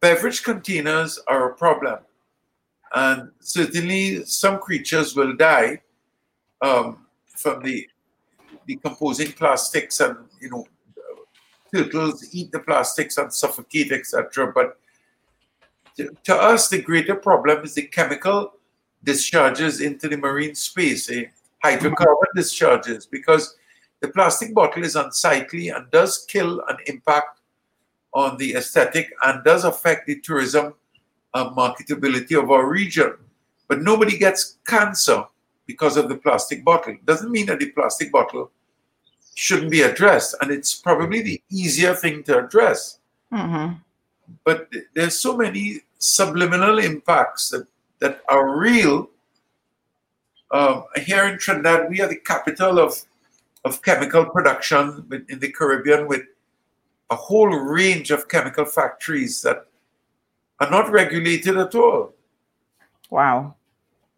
beverage 0.00 0.42
containers 0.42 1.18
are 1.26 1.50
a 1.50 1.54
problem. 1.54 1.98
And 2.94 3.30
certainly 3.40 4.24
some 4.24 4.58
creatures 4.58 5.16
will 5.16 5.34
die 5.34 5.80
um, 6.60 7.06
from 7.26 7.62
the 7.62 7.86
decomposing 8.68 9.32
plastics 9.32 10.00
and, 10.00 10.16
you 10.40 10.50
know, 10.50 10.66
turtles 11.74 12.32
eat 12.32 12.52
the 12.52 12.60
plastics 12.60 13.18
and 13.18 13.32
suffocate, 13.32 13.92
etc. 13.92 14.52
But 14.52 14.78
to, 15.96 16.16
to 16.24 16.34
us, 16.34 16.68
the 16.68 16.80
greater 16.80 17.14
problem 17.14 17.64
is 17.64 17.74
the 17.74 17.82
chemical 17.82 18.54
discharges 19.02 19.80
into 19.80 20.08
the 20.08 20.16
marine 20.16 20.54
space, 20.54 21.10
eh? 21.10 21.24
hydrocarbon 21.64 22.32
discharges, 22.34 23.06
because 23.06 23.56
the 24.00 24.08
plastic 24.08 24.54
bottle 24.54 24.84
is 24.84 24.96
unsightly 24.96 25.70
and 25.70 25.90
does 25.90 26.24
kill 26.28 26.62
and 26.68 26.78
impact 26.86 27.40
on 28.12 28.36
the 28.36 28.54
aesthetic 28.54 29.12
and 29.24 29.42
does 29.44 29.64
affect 29.64 30.06
the 30.06 30.20
tourism 30.20 30.74
uh, 31.34 31.50
marketability 31.50 32.40
of 32.40 32.50
our 32.50 32.66
region. 32.68 33.14
But 33.66 33.82
nobody 33.82 34.16
gets 34.16 34.58
cancer 34.66 35.24
because 35.66 35.96
of 35.96 36.08
the 36.08 36.16
plastic 36.16 36.64
bottle. 36.64 36.96
Doesn't 37.04 37.30
mean 37.30 37.46
that 37.46 37.58
the 37.58 37.70
plastic 37.70 38.12
bottle 38.12 38.50
shouldn't 39.34 39.70
be 39.70 39.82
addressed, 39.82 40.34
and 40.40 40.50
it's 40.50 40.74
probably 40.74 41.22
the 41.22 41.42
easier 41.50 41.94
thing 41.94 42.22
to 42.24 42.44
address. 42.44 42.98
Mm-hmm. 43.32 43.74
But 44.44 44.68
there's 44.94 45.18
so 45.18 45.36
many 45.36 45.80
subliminal 45.98 46.78
impacts 46.78 47.50
that, 47.50 47.66
that 47.98 48.20
are 48.28 48.56
real. 48.56 49.10
Um, 50.50 50.84
here 51.04 51.26
in 51.26 51.38
Trinidad, 51.38 51.90
we 51.90 52.00
are 52.00 52.08
the 52.08 52.16
capital 52.16 52.78
of, 52.78 53.02
of 53.64 53.82
chemical 53.82 54.24
production 54.26 55.24
in 55.28 55.38
the 55.40 55.50
Caribbean 55.50 56.06
with 56.06 56.22
a 57.10 57.16
whole 57.16 57.48
range 57.48 58.10
of 58.10 58.28
chemical 58.28 58.64
factories 58.64 59.42
that 59.42 59.66
are 60.60 60.70
not 60.70 60.90
regulated 60.90 61.56
at 61.56 61.74
all. 61.74 62.14
Wow. 63.10 63.56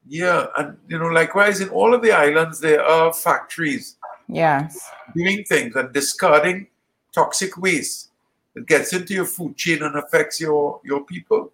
Yeah, 0.09 0.47
and 0.57 0.77
you 0.89 0.99
know, 0.99 1.09
likewise 1.09 1.61
in 1.61 1.69
all 1.71 1.93
of 1.93 2.03
the 2.03 2.13
islands 2.13 2.61
there 2.61 2.85
are 2.85 3.13
factories 3.13 3.97
Yes. 4.29 4.91
doing 5.15 5.45
things 5.45 5.77
and 5.77 5.93
discarding 5.93 6.67
toxic 7.13 7.57
waste 7.57 8.11
that 8.55 8.67
gets 8.67 8.93
into 8.93 9.15
your 9.15 9.25
food 9.25 9.57
chain 9.57 9.83
and 9.83 9.97
affects 9.97 10.41
your 10.41 10.81
your 10.85 11.05
people. 11.05 11.53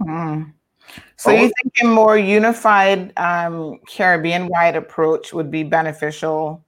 Mm. 0.00 0.52
So 1.16 1.30
you 1.32 1.50
think 1.62 1.72
a 1.82 1.86
more 1.86 2.16
unified 2.16 3.12
um, 3.18 3.80
Caribbean-wide 3.88 4.76
approach 4.76 5.32
would 5.32 5.50
be 5.50 5.64
beneficial 5.64 6.64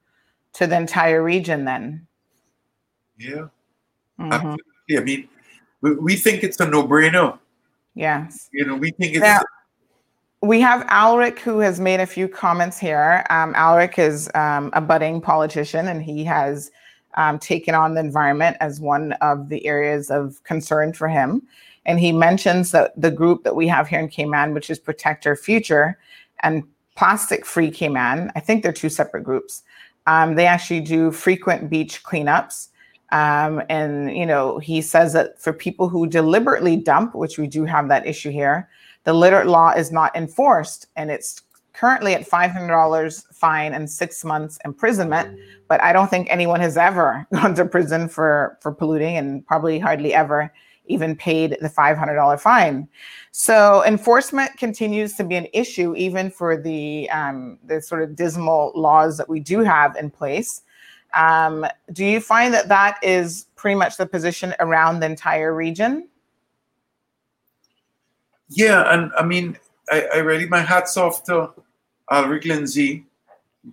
to 0.54 0.66
the 0.66 0.76
entire 0.76 1.22
region 1.22 1.64
then? 1.64 2.06
Yeah, 3.16 3.48
Mhm. 4.18 4.32
absolutely. 4.32 4.98
I 4.98 5.00
mean, 5.00 5.28
we, 5.80 5.94
we 5.94 6.16
think 6.16 6.42
it's 6.42 6.58
a 6.60 6.66
no-brainer. 6.66 7.38
Yes. 7.94 8.48
You 8.52 8.64
know, 8.64 8.74
we 8.74 8.90
think 8.90 9.14
it's 9.14 9.20
Now, 9.20 9.42
we 10.42 10.60
have 10.60 10.86
Alric 10.86 11.40
who 11.40 11.58
has 11.58 11.80
made 11.80 12.00
a 12.00 12.06
few 12.06 12.28
comments 12.28 12.78
here. 12.78 13.24
Um, 13.30 13.54
Alric 13.54 13.98
is 13.98 14.30
um, 14.34 14.70
a 14.72 14.80
budding 14.80 15.20
politician 15.20 15.88
and 15.88 16.02
he 16.02 16.22
has 16.24 16.70
um, 17.14 17.38
taken 17.38 17.74
on 17.74 17.94
the 17.94 18.00
environment 18.00 18.56
as 18.60 18.80
one 18.80 19.12
of 19.14 19.48
the 19.48 19.66
areas 19.66 20.10
of 20.10 20.42
concern 20.44 20.92
for 20.92 21.08
him. 21.08 21.42
And 21.86 21.98
he 21.98 22.12
mentions 22.12 22.70
that 22.70 22.92
the 23.00 23.10
group 23.10 23.42
that 23.44 23.56
we 23.56 23.66
have 23.66 23.88
here 23.88 23.98
in 23.98 24.08
Cayman, 24.08 24.54
which 24.54 24.70
is 24.70 24.78
Protect 24.78 25.26
Our 25.26 25.34
Future 25.34 25.98
and 26.42 26.62
Plastic 26.96 27.44
Free 27.44 27.70
Cayman, 27.70 28.30
I 28.36 28.40
think 28.40 28.62
they're 28.62 28.72
two 28.72 28.90
separate 28.90 29.24
groups. 29.24 29.62
Um, 30.06 30.36
they 30.36 30.46
actually 30.46 30.80
do 30.80 31.10
frequent 31.10 31.68
beach 31.68 32.04
cleanups. 32.04 32.68
Um, 33.10 33.62
and, 33.68 34.14
you 34.16 34.26
know, 34.26 34.58
he 34.58 34.82
says 34.82 35.14
that 35.14 35.40
for 35.40 35.52
people 35.52 35.88
who 35.88 36.06
deliberately 36.06 36.76
dump, 36.76 37.14
which 37.14 37.38
we 37.38 37.46
do 37.46 37.64
have 37.64 37.88
that 37.88 38.06
issue 38.06 38.30
here, 38.30 38.68
the 39.08 39.14
litter 39.14 39.42
law 39.46 39.70
is 39.70 39.90
not 39.90 40.14
enforced 40.14 40.88
and 40.96 41.10
it's 41.10 41.40
currently 41.72 42.12
at 42.12 42.28
$500 42.28 43.24
fine 43.32 43.72
and 43.72 43.88
six 43.88 44.22
months 44.22 44.58
imprisonment 44.66 45.38
but 45.66 45.82
i 45.82 45.94
don't 45.94 46.10
think 46.10 46.28
anyone 46.28 46.60
has 46.60 46.76
ever 46.76 47.26
gone 47.32 47.54
to 47.54 47.64
prison 47.64 48.06
for 48.06 48.58
for 48.60 48.70
polluting 48.70 49.16
and 49.16 49.46
probably 49.46 49.78
hardly 49.78 50.12
ever 50.12 50.52
even 50.88 51.16
paid 51.16 51.56
the 51.60 51.68
$500 51.68 52.40
fine. 52.40 52.88
So 53.30 53.84
enforcement 53.84 54.56
continues 54.56 55.14
to 55.14 55.24
be 55.24 55.36
an 55.36 55.46
issue 55.52 55.94
even 55.96 56.30
for 56.30 56.56
the 56.56 57.10
um, 57.10 57.58
the 57.66 57.82
sort 57.82 58.02
of 58.02 58.16
dismal 58.16 58.72
laws 58.74 59.18
that 59.18 59.28
we 59.28 59.38
do 59.38 59.60
have 59.60 59.96
in 59.96 60.10
place. 60.10 60.62
Um, 61.12 61.66
do 61.92 62.06
you 62.06 62.20
find 62.20 62.54
that 62.54 62.68
that 62.68 62.98
is 63.02 63.46
pretty 63.54 63.74
much 63.74 63.98
the 63.98 64.06
position 64.06 64.54
around 64.60 65.00
the 65.00 65.06
entire 65.06 65.54
region 65.54 66.08
Yeah, 68.50 68.92
and 68.92 69.12
I 69.18 69.24
mean, 69.24 69.58
I, 69.90 70.06
I 70.14 70.16
really 70.18 70.46
my 70.46 70.60
hats 70.60 70.96
off 70.96 71.24
to 71.24 71.52
Alric 72.10 72.44
Lindsay, 72.44 73.06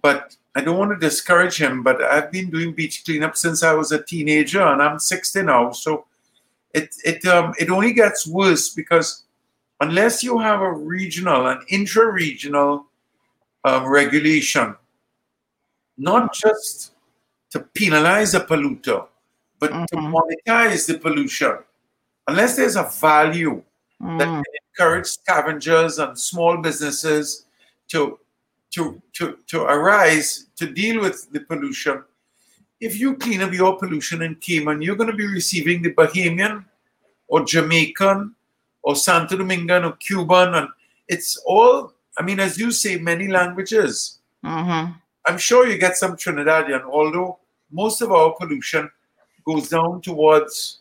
but 0.02 0.36
I 0.56 0.62
don't 0.62 0.78
want 0.78 0.92
to 0.92 0.98
discourage 0.98 1.58
him. 1.58 1.84
But 1.84 2.02
I've 2.02 2.32
been 2.32 2.50
doing 2.50 2.74
beach 2.74 3.04
cleanup 3.06 3.38
since 3.38 3.64
I 3.64 3.74
was 3.74 3.92
a 3.92 4.04
teenager, 4.04 4.62
and 4.62 4.82
I'm 4.82 5.00
60 5.00 5.44
now. 5.44 5.72
So 5.72 6.06
it 6.74 6.96
it 7.04 7.26
um 7.26 7.54
it 7.60 7.70
only 7.70 7.94
gets 7.94 8.28
worse 8.28 8.70
because 8.70 9.24
unless 9.80 10.24
you 10.24 10.40
have 10.40 10.62
a 10.62 10.72
regional 10.72 11.48
and 11.48 11.62
intra-regional 11.70 12.86
um, 13.64 13.86
regulation, 13.88 14.76
not 15.98 16.34
just 16.34 16.94
to 17.52 17.60
penalize 17.60 18.34
a 18.34 18.40
polluter, 18.40 19.08
but 19.60 19.70
to 19.88 19.96
monetize 19.96 20.88
the 20.88 20.98
pollution, 20.98 21.58
unless 22.28 22.56
there's 22.56 22.76
a 22.76 22.84
value 22.84 23.62
that 24.00 24.26
can 24.26 24.44
encourage 24.76 25.08
scavengers 25.08 26.00
and 26.00 26.18
small 26.18 26.58
businesses 26.58 27.46
to 27.88 28.20
to 28.72 29.02
to 29.14 29.38
to 29.48 29.64
arise 29.64 30.48
to 30.58 30.68
deal 30.68 31.02
with 31.02 31.32
the 31.32 31.40
pollution. 31.40 32.04
If 32.82 33.00
you 33.00 33.16
clean 33.16 33.42
up 33.42 33.54
your 33.54 33.78
pollution 33.78 34.22
in 34.22 34.36
Cayman, 34.36 34.82
you're 34.82 34.98
going 34.98 35.10
to 35.10 35.16
be 35.16 35.28
receiving 35.28 35.82
the 35.82 35.94
Bahamian 35.94 36.66
or 37.28 37.46
Jamaican 37.46 38.36
or 38.84 38.96
Santo 38.96 39.38
Domingan 39.38 39.86
or 39.86 39.94
Cuban, 39.94 40.56
and 40.56 40.68
it's 41.08 41.38
all. 41.46 41.94
I 42.18 42.24
mean, 42.24 42.40
as 42.40 42.58
you 42.58 42.72
say, 42.72 42.98
many 42.98 43.28
languages. 43.28 44.20
Mm-hmm. 44.44 44.94
I'm 45.28 45.38
sure 45.38 45.68
you 45.68 45.78
get 45.78 45.98
some 45.98 46.16
Trinidadian, 46.16 46.84
although 46.84 47.40
most 47.72 48.02
of 48.02 48.12
our 48.12 48.34
pollution 48.36 48.90
goes 49.46 49.70
down 49.70 50.02
towards 50.02 50.80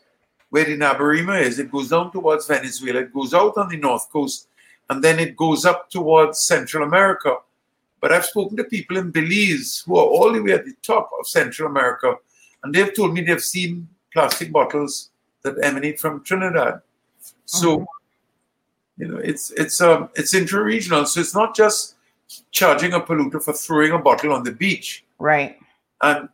where 0.54 0.66
the 0.66 0.78
Nabarima 0.78 1.42
is. 1.42 1.58
It 1.58 1.72
goes 1.72 1.88
down 1.88 2.12
towards 2.12 2.46
Venezuela. 2.46 3.00
It 3.00 3.12
goes 3.12 3.34
out 3.34 3.56
on 3.56 3.68
the 3.68 3.76
north 3.76 4.08
coast, 4.12 4.46
and 4.88 5.02
then 5.02 5.18
it 5.18 5.36
goes 5.36 5.64
up 5.64 5.90
towards 5.90 6.46
Central 6.46 6.84
America. 6.84 7.38
But 8.00 8.12
I've 8.12 8.24
spoken 8.24 8.56
to 8.58 8.62
people 8.62 8.96
in 8.98 9.10
Belize 9.10 9.82
who 9.84 9.96
are 9.96 10.04
all 10.04 10.32
the 10.32 10.40
way 10.40 10.52
at 10.52 10.64
the 10.64 10.76
top 10.80 11.10
of 11.18 11.26
Central 11.26 11.68
America, 11.68 12.14
and 12.62 12.72
they've 12.72 12.94
told 12.94 13.14
me 13.14 13.22
they've 13.22 13.42
seen 13.42 13.88
plastic 14.12 14.52
bottles 14.52 15.10
that 15.42 15.56
emanate 15.60 15.98
from 15.98 16.22
Trinidad. 16.22 16.80
So, 17.46 17.84
you 18.96 19.08
know, 19.08 19.18
it's 19.18 19.50
it's 19.50 19.80
um 19.80 20.08
it's 20.14 20.34
intra-regional. 20.34 21.06
So 21.06 21.18
it's 21.18 21.34
not 21.34 21.56
just 21.56 21.96
charging 22.52 22.92
a 22.92 23.00
polluter 23.00 23.42
for 23.42 23.54
throwing 23.54 23.90
a 23.90 23.98
bottle 23.98 24.32
on 24.32 24.44
the 24.44 24.52
beach. 24.52 25.04
Right. 25.18 25.58
And 26.00 26.28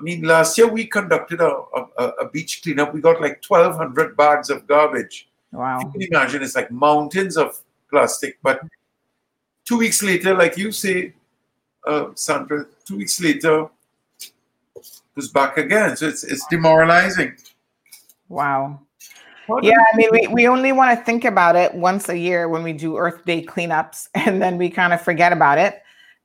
I 0.00 0.02
mean, 0.02 0.22
last 0.22 0.56
year 0.56 0.66
we 0.66 0.86
conducted 0.86 1.42
a, 1.42 1.62
a, 1.98 2.04
a 2.22 2.28
beach 2.30 2.62
cleanup. 2.62 2.94
We 2.94 3.02
got 3.02 3.20
like 3.20 3.42
1,200 3.46 4.16
bags 4.16 4.48
of 4.48 4.66
garbage. 4.66 5.28
Wow. 5.52 5.80
You 5.80 5.90
can 5.90 6.02
imagine 6.02 6.42
it's 6.42 6.56
like 6.56 6.70
mountains 6.70 7.36
of 7.36 7.60
plastic. 7.90 8.38
But 8.42 8.62
two 9.66 9.76
weeks 9.76 10.02
later, 10.02 10.34
like 10.34 10.56
you 10.56 10.72
say, 10.72 11.12
uh, 11.86 12.06
Sandra, 12.14 12.64
two 12.86 12.96
weeks 12.96 13.20
later, 13.20 13.68
it 14.20 14.32
was 15.14 15.28
back 15.28 15.58
again. 15.58 15.96
So 15.96 16.08
it's, 16.08 16.24
it's 16.24 16.46
demoralizing. 16.46 17.34
Wow. 18.30 18.80
Yeah, 19.62 19.74
I 19.92 19.96
mean, 19.96 20.08
we, 20.12 20.28
we 20.28 20.48
only 20.48 20.72
want 20.72 20.96
to 20.96 21.04
think 21.04 21.24
about 21.24 21.56
it 21.56 21.74
once 21.74 22.08
a 22.08 22.16
year 22.16 22.48
when 22.48 22.62
we 22.62 22.72
do 22.72 22.96
Earth 22.96 23.24
Day 23.24 23.44
cleanups, 23.44 24.08
and 24.14 24.40
then 24.40 24.56
we 24.56 24.70
kind 24.70 24.92
of 24.92 25.02
forget 25.02 25.32
about 25.32 25.58
it, 25.58 25.82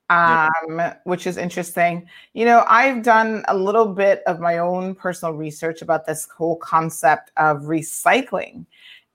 um, 0.10 0.82
which 1.03 1.27
is 1.27 1.38
interesting. 1.38 2.07
You 2.34 2.45
know, 2.45 2.65
I've 2.68 3.03
done 3.03 3.44
a 3.48 3.57
little 3.57 3.88
bit 3.88 4.22
of 4.27 4.40
my 4.40 4.57
own 4.60 4.95
personal 4.95 5.34
research 5.34 5.82
about 5.82 6.06
this 6.06 6.27
whole 6.36 6.57
concept 6.57 7.32
of 7.38 7.64
recycling. 7.64 8.65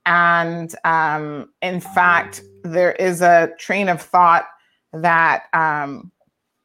And 0.07 0.75
um, 0.85 1.51
in 1.63 1.81
fact, 1.81 2.43
there 2.65 2.93
is 2.93 3.23
a 3.23 3.53
train 3.59 3.89
of 3.89 4.01
thought 4.01 4.47
that 4.93 5.45
um, 5.53 6.11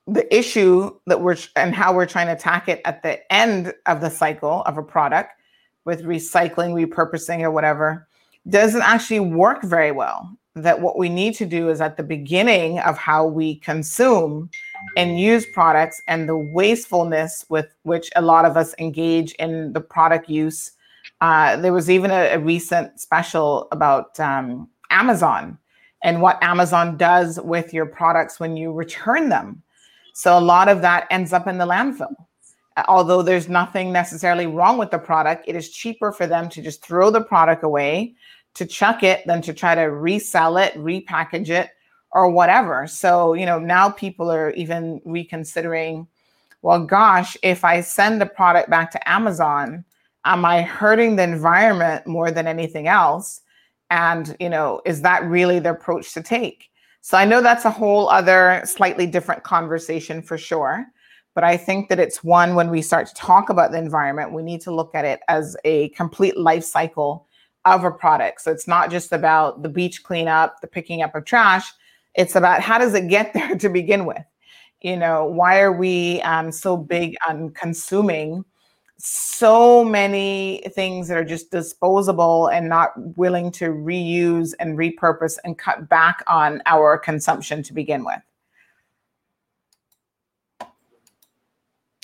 the 0.08 0.36
issue 0.36 0.92
that 1.08 1.22
we're 1.22 1.38
and 1.56 1.76
how 1.76 1.94
we're 1.94 2.06
trying 2.06 2.28
to 2.28 2.34
attack 2.34 2.70
it 2.70 2.82
at 2.86 3.04
the 3.04 3.32
end 3.32 3.74
of 3.86 4.02
the 4.02 4.10
cycle 4.10 4.64
of 4.64 4.78
a 4.78 4.84
product 4.84 5.32
with 5.84 6.04
recycling, 6.04 6.74
repurposing, 6.74 7.42
or 7.42 7.52
whatever, 7.52 8.08
doesn't 8.50 8.82
actually 8.82 9.20
work 9.20 9.64
very 9.64 9.92
well. 9.92 10.36
That 10.56 10.80
what 10.80 10.98
we 10.98 11.10
need 11.10 11.36
to 11.36 11.46
do 11.46 11.70
is 11.70 11.82
at 11.82 11.98
the 11.98 12.04
beginning 12.04 12.80
of 12.80 12.98
how 12.98 13.26
we 13.26 13.56
consume 13.58 14.50
and 14.96 15.20
use 15.20 15.46
products 15.46 16.02
and 16.08 16.30
the 16.30 16.38
wastefulness 16.38 17.46
with 17.50 17.76
which 17.84 18.10
a 18.16 18.22
lot 18.22 18.46
of 18.46 18.56
us 18.56 18.74
engage 18.80 19.34
in 19.34 19.74
the 19.74 19.82
product 19.82 20.30
use. 20.30 20.72
Uh, 21.20 21.58
there 21.58 21.74
was 21.74 21.90
even 21.90 22.10
a, 22.10 22.36
a 22.36 22.40
recent 22.40 23.00
special 23.02 23.68
about 23.72 24.18
um, 24.20 24.70
Amazon 24.92 25.58
and 26.04 26.22
what 26.22 26.42
Amazon 26.42 26.96
does 26.96 27.40
with 27.42 27.74
your 27.74 27.86
products 27.86 28.40
when 28.40 28.56
you 28.56 28.72
return 28.72 29.28
them. 29.28 29.62
So 30.14 30.38
a 30.38 30.40
lot 30.40 30.70
of 30.70 30.82
that 30.82 31.08
ends 31.10 31.34
up 31.34 31.48
in 31.48 31.58
the 31.58 31.66
landfill 31.66 32.16
although 32.88 33.22
there's 33.22 33.48
nothing 33.48 33.92
necessarily 33.92 34.48
wrong 34.48 34.78
with 34.78 34.92
the 34.92 35.00
product, 35.00 35.46
it 35.48 35.56
is 35.56 35.70
cheaper 35.70 36.12
for 36.12 36.28
them 36.28 36.50
to 36.50 36.62
just 36.62 36.84
throw 36.84 37.10
the 37.10 37.22
product 37.22 37.64
away, 37.64 38.16
to 38.56 38.66
chuck 38.66 39.04
it, 39.04 39.26
than 39.26 39.42
to 39.44 39.54
try 39.54 39.76
to 39.76 39.84
resell 39.84 40.58
it, 40.58 40.74
repackage 40.74 41.50
it, 41.50 41.70
or 42.12 42.30
whatever. 42.30 42.88
So, 42.88 43.34
you 43.34 43.46
know, 43.46 43.60
now 43.60 43.90
people 43.90 44.32
are 44.32 44.52
even 44.52 45.02
reconsidering 45.06 46.08
well, 46.66 46.84
gosh, 46.84 47.38
if 47.44 47.64
I 47.64 47.82
send 47.82 48.20
the 48.20 48.26
product 48.26 48.72
back 48.72 48.90
to 48.90 49.10
Amazon, 49.10 49.86
am 50.26 50.46
I 50.46 50.64
hurting 50.64 51.16
the 51.16 51.22
environment 51.22 52.08
more 52.08 52.32
than 52.32 52.48
anything 52.48 52.88
else? 52.88 53.42
And, 53.92 54.36
you 54.40 54.50
know, 54.50 54.82
is 54.84 55.04
that 55.04 55.24
really 55.26 55.60
the 55.60 55.70
approach 55.70 56.16
to 56.16 56.24
take? 56.24 56.72
So 57.02 57.20
I 57.20 57.26
know 57.26 57.40
that's 57.40 57.66
a 57.66 57.70
whole 57.70 58.10
other 58.10 58.64
slightly 58.66 59.06
different 59.06 59.44
conversation 59.44 60.24
for 60.24 60.40
sure. 60.40 60.88
But 61.36 61.44
I 61.44 61.56
think 61.56 61.88
that 61.90 62.00
it's 62.00 62.24
one 62.24 62.56
when 62.56 62.72
we 62.72 62.82
start 62.82 63.06
to 63.10 63.14
talk 63.14 63.52
about 63.52 63.72
the 63.72 63.78
environment, 63.78 64.34
we 64.34 64.42
need 64.42 64.62
to 64.62 64.74
look 64.74 64.96
at 64.96 65.06
it 65.06 65.20
as 65.28 65.56
a 65.66 65.90
complete 65.90 66.36
life 66.36 66.64
cycle 66.64 67.28
of 67.66 67.84
a 67.84 67.92
product. 67.92 68.42
So 68.42 68.52
it's 68.52 68.68
not 68.68 68.92
just 68.92 69.12
about 69.12 69.64
the 69.64 69.70
beach 69.70 70.04
cleanup, 70.04 70.62
the 70.62 70.68
picking 70.68 71.02
up 71.02 71.16
of 71.16 71.26
trash. 71.26 71.72
It's 72.14 72.36
about 72.36 72.62
how 72.62 72.78
does 72.78 72.94
it 72.94 73.10
get 73.10 73.34
there 73.34 73.56
to 73.58 73.70
begin 73.70 74.06
with? 74.06 74.24
You 74.82 74.98
know, 74.98 75.26
why 75.26 75.62
are 75.62 75.74
we 75.74 76.22
um, 76.22 76.52
so 76.52 76.78
big 76.78 77.16
on 77.28 77.50
consuming 77.52 78.46
so 78.98 79.84
many 79.84 80.64
things 80.74 81.08
that 81.08 81.18
are 81.18 81.26
just 81.26 81.52
disposable 81.52 82.48
and 82.48 82.70
not 82.70 82.92
willing 83.18 83.52
to 83.52 83.70
reuse 83.70 84.54
and 84.60 84.78
repurpose 84.78 85.38
and 85.44 85.58
cut 85.58 85.90
back 85.90 86.24
on 86.28 86.62
our 86.66 86.98
consumption 86.98 87.62
to 87.64 87.74
begin 87.74 88.06
with. 88.06 88.22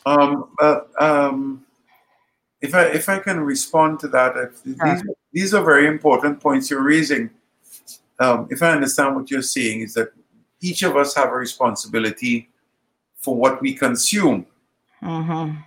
Um, 0.05 0.49
uh, 0.59 0.79
um, 0.99 1.65
if 2.61 2.75
I 2.75 2.83
if 2.85 3.09
I 3.09 3.19
can 3.19 3.39
respond 3.39 3.99
to 4.01 4.07
that, 4.09 4.37
if 4.37 4.63
these 4.63 5.03
these 5.33 5.53
are 5.53 5.63
very 5.63 5.87
important 5.87 6.39
points 6.39 6.69
you're 6.69 6.83
raising. 6.83 7.29
Um, 8.19 8.47
if 8.51 8.61
I 8.61 8.71
understand 8.71 9.15
what 9.15 9.31
you're 9.31 9.41
saying, 9.41 9.81
is 9.81 9.95
that 9.95 10.13
each 10.61 10.83
of 10.83 10.95
us 10.95 11.15
have 11.15 11.29
a 11.29 11.35
responsibility 11.35 12.49
for 13.17 13.35
what 13.35 13.61
we 13.61 13.73
consume. 13.73 14.45
Mm-hmm. 15.01 15.57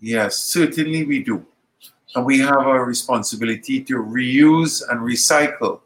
Yes, 0.00 0.36
certainly 0.36 1.04
we 1.04 1.22
do. 1.22 1.46
And 2.14 2.26
we 2.26 2.40
have 2.40 2.66
a 2.66 2.84
responsibility 2.84 3.82
to 3.84 3.94
reuse 3.94 4.82
and 4.90 5.00
recycle. 5.00 5.80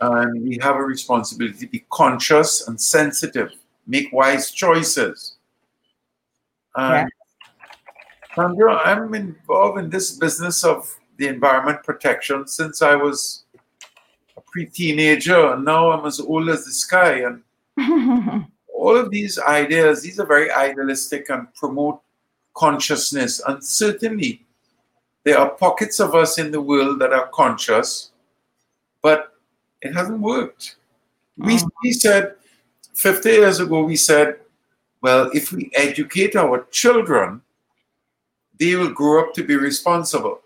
And 0.00 0.46
we 0.46 0.58
have 0.62 0.76
a 0.76 0.82
responsibility 0.82 1.58
to 1.58 1.66
be 1.66 1.84
conscious 1.90 2.68
and 2.68 2.80
sensitive, 2.80 3.50
make 3.88 4.12
wise 4.12 4.52
choices. 4.52 5.36
And 6.76 7.10
Sandra, 8.36 8.74
I'm 8.74 9.14
involved 9.14 9.78
in 9.78 9.88
this 9.88 10.10
business 10.10 10.62
of 10.62 10.94
the 11.16 11.26
environment 11.26 11.82
protection 11.82 12.46
since 12.46 12.82
I 12.82 12.94
was 12.94 13.44
a 14.36 14.42
pre-teenager, 14.42 15.54
and 15.54 15.64
now 15.64 15.90
I'm 15.90 16.04
as 16.04 16.20
old 16.20 16.50
as 16.50 16.66
the 16.66 16.72
sky. 16.72 17.24
And 17.24 17.42
all 18.74 18.94
of 18.94 19.10
these 19.10 19.38
ideas, 19.38 20.02
these 20.02 20.20
are 20.20 20.26
very 20.26 20.50
idealistic 20.52 21.30
and 21.30 21.52
promote 21.54 22.02
consciousness. 22.54 23.40
And 23.46 23.64
certainly, 23.64 24.44
there 25.24 25.38
are 25.38 25.48
pockets 25.48 25.98
of 25.98 26.14
us 26.14 26.38
in 26.38 26.50
the 26.50 26.60
world 26.60 26.98
that 26.98 27.14
are 27.14 27.28
conscious, 27.28 28.10
but 29.00 29.32
it 29.80 29.94
hasn't 29.94 30.20
worked. 30.20 30.76
We, 31.38 31.54
oh. 31.54 31.68
we 31.82 31.92
said 31.92 32.34
50 32.92 33.30
years 33.30 33.60
ago, 33.60 33.82
we 33.82 33.96
said, 33.96 34.40
well, 35.00 35.30
if 35.32 35.52
we 35.52 35.70
educate 35.74 36.36
our 36.36 36.66
children, 36.70 37.40
they 38.58 38.74
will 38.74 38.92
grow 38.92 39.22
up 39.22 39.34
to 39.34 39.44
be 39.44 39.56
responsible. 39.56 40.40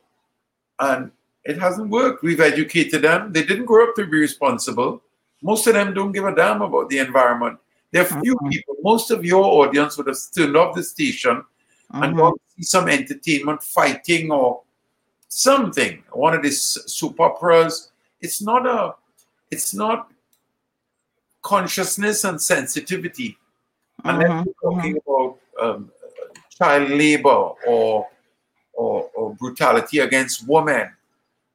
And 0.78 1.10
it 1.44 1.58
hasn't 1.58 1.90
worked. 1.90 2.22
We've 2.22 2.40
educated 2.40 3.02
them. 3.02 3.32
They 3.32 3.44
didn't 3.44 3.66
grow 3.66 3.88
up 3.88 3.94
to 3.96 4.06
be 4.06 4.18
responsible. 4.18 5.02
Most 5.42 5.66
of 5.66 5.74
them 5.74 5.94
don't 5.94 6.12
give 6.12 6.24
a 6.24 6.34
damn 6.34 6.62
about 6.62 6.88
the 6.88 6.98
environment. 6.98 7.58
There 7.92 8.02
are 8.02 8.20
few 8.22 8.36
mm-hmm. 8.36 8.48
people. 8.48 8.76
Most 8.82 9.10
of 9.10 9.24
your 9.24 9.44
audience 9.44 9.96
would 9.96 10.06
have 10.06 10.18
turned 10.34 10.56
off 10.56 10.74
the 10.74 10.82
station 10.82 11.42
and 11.92 12.02
mm-hmm. 12.02 12.18
gone 12.18 12.32
to 12.32 12.40
see 12.56 12.62
some 12.62 12.88
entertainment, 12.88 13.62
fighting 13.62 14.30
or 14.30 14.62
something. 15.28 16.02
One 16.12 16.34
of 16.34 16.42
these 16.42 16.62
soap 16.86 17.20
operas. 17.20 17.90
It's 18.20 18.42
not 18.42 18.66
a. 18.66 18.94
It's 19.50 19.74
not 19.74 20.12
consciousness 21.42 22.24
and 22.24 22.40
sensitivity. 22.40 23.36
Unless 24.04 24.28
mm-hmm. 24.28 24.48
we're 24.62 24.72
talking 24.72 24.98
about 25.04 25.38
um, 25.60 25.90
child 26.60 26.90
labor 26.90 27.28
or, 27.28 28.06
or 28.74 29.10
or 29.30 29.34
brutality 29.34 29.98
against 29.98 30.46
women. 30.48 30.90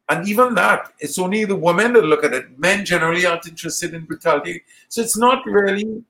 And 0.08 0.28
even 0.28 0.54
that, 0.56 0.94
it's 1.00 1.18
only 1.18 1.46
the 1.46 1.56
women 1.56 1.94
that 1.94 2.06
look 2.06 2.24
at 2.24 2.34
it. 2.34 2.60
Men 2.60 2.86
generally 2.86 3.26
aren't 3.26 3.48
interested 3.48 3.94
in 3.94 4.06
brutality. 4.06 4.64
So 4.88 5.02
it's 5.02 5.18
not 5.18 5.46
really 5.46 6.04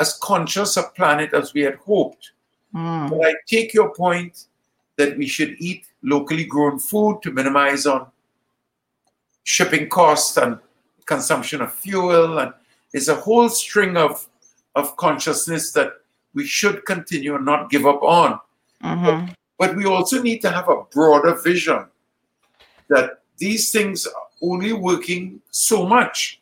as 0.00 0.18
conscious 0.22 0.76
a 0.76 0.84
planet 0.84 1.34
as 1.34 1.52
we 1.52 1.60
had 1.60 1.76
hoped. 1.76 2.32
Hmm. 2.72 3.08
But 3.08 3.26
I 3.26 3.34
take 3.46 3.74
your 3.74 3.94
point 3.94 4.46
that 4.96 5.18
we 5.18 5.26
should 5.26 5.56
eat 5.58 5.86
locally 6.02 6.44
grown 6.44 6.78
food 6.78 7.20
to 7.22 7.30
minimize 7.30 7.84
on 7.84 8.06
shipping 9.42 9.88
costs 9.88 10.38
and 10.38 10.58
consumption 11.04 11.60
of 11.60 11.72
fuel. 11.74 12.38
And 12.38 12.52
there's 12.92 13.08
a 13.08 13.14
whole 13.14 13.50
string 13.50 13.98
of, 13.98 14.26
of 14.74 14.96
consciousness 14.96 15.72
that 15.72 15.92
we 16.34 16.44
should 16.46 16.84
continue 16.84 17.34
and 17.36 17.44
not 17.44 17.70
give 17.70 17.86
up 17.86 18.02
on. 18.02 18.38
But, 19.58 19.68
but 19.68 19.76
we 19.76 19.86
also 19.86 20.22
need 20.22 20.40
to 20.40 20.50
have 20.50 20.68
a 20.68 20.82
broader 20.92 21.34
vision 21.34 21.86
that 22.88 23.20
these 23.38 23.70
things 23.70 24.06
are 24.06 24.12
only 24.42 24.72
working 24.72 25.40
so 25.50 25.86
much. 25.86 26.40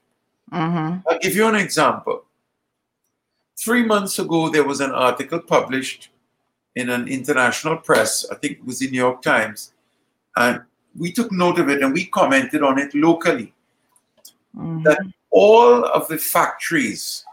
Mm-hmm. 0.52 1.08
I'll 1.08 1.18
give 1.20 1.34
you 1.34 1.46
an 1.46 1.54
example. 1.54 2.24
Three 3.58 3.84
months 3.84 4.18
ago, 4.18 4.48
there 4.48 4.64
was 4.64 4.80
an 4.80 4.90
article 4.90 5.38
published 5.38 6.10
in 6.74 6.90
an 6.90 7.06
international 7.06 7.76
press, 7.76 8.26
I 8.30 8.34
think 8.36 8.58
it 8.58 8.64
was 8.64 8.78
the 8.78 8.90
New 8.90 8.98
York 8.98 9.22
Times, 9.22 9.74
and 10.36 10.62
we 10.98 11.12
took 11.12 11.30
note 11.30 11.58
of 11.58 11.68
it 11.68 11.82
and 11.82 11.92
we 11.92 12.06
commented 12.06 12.62
on 12.62 12.78
it 12.78 12.94
locally. 12.94 13.52
Mm-hmm. 14.56 14.82
That 14.82 14.98
all 15.30 15.84
of 15.84 16.08
the 16.08 16.18
factories 16.18 17.24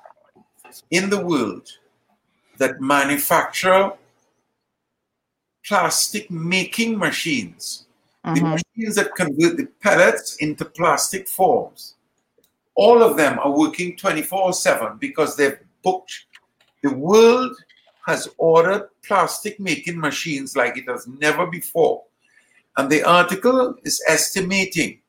in 0.92 1.10
the 1.10 1.26
world 1.26 1.70
that 2.60 2.80
manufacture 2.80 3.92
plastic 5.66 6.30
making 6.32 6.98
machines, 6.98 7.86
the 8.24 8.30
mm-hmm. 8.32 8.52
machines 8.52 8.96
that 8.96 9.16
convert 9.16 9.58
the 9.58 9.68
pellets 9.82 10.36
into 10.38 10.66
plastic 10.66 11.28
forms, 11.28 11.96
all 12.76 13.04
of 13.04 13.18
them 13.18 13.40
are 13.40 13.58
working 13.58 13.96
24 13.98 14.54
7 14.54 14.98
because 15.00 15.36
they've 15.36 15.60
booked. 15.84 16.26
The 16.84 16.94
world 16.94 17.56
has 18.06 18.30
ordered 18.38 18.90
plastic 19.04 19.60
making 19.60 20.00
machines 20.00 20.56
like 20.56 20.78
it 20.78 20.88
has 20.88 21.08
never 21.08 21.46
before. 21.46 22.04
And 22.78 22.90
the 22.90 23.04
article 23.04 23.76
is 23.84 24.02
estimating 24.08 25.00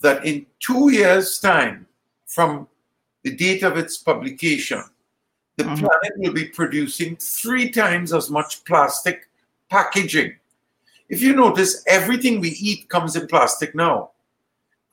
that 0.00 0.24
in 0.24 0.46
two 0.60 0.90
years' 0.90 1.38
time, 1.38 1.86
from 2.26 2.66
the 3.22 3.34
date 3.34 3.62
of 3.62 3.76
its 3.76 3.98
publication, 3.98 4.82
the 5.56 5.64
uh-huh. 5.64 5.76
planet 5.76 6.12
will 6.16 6.32
be 6.32 6.46
producing 6.46 7.16
three 7.16 7.70
times 7.70 8.12
as 8.12 8.30
much 8.30 8.64
plastic 8.64 9.28
packaging. 9.70 10.34
If 11.08 11.22
you 11.22 11.34
notice, 11.34 11.84
everything 11.86 12.40
we 12.40 12.50
eat 12.50 12.88
comes 12.88 13.14
in 13.16 13.26
plastic 13.26 13.74
now. 13.74 14.10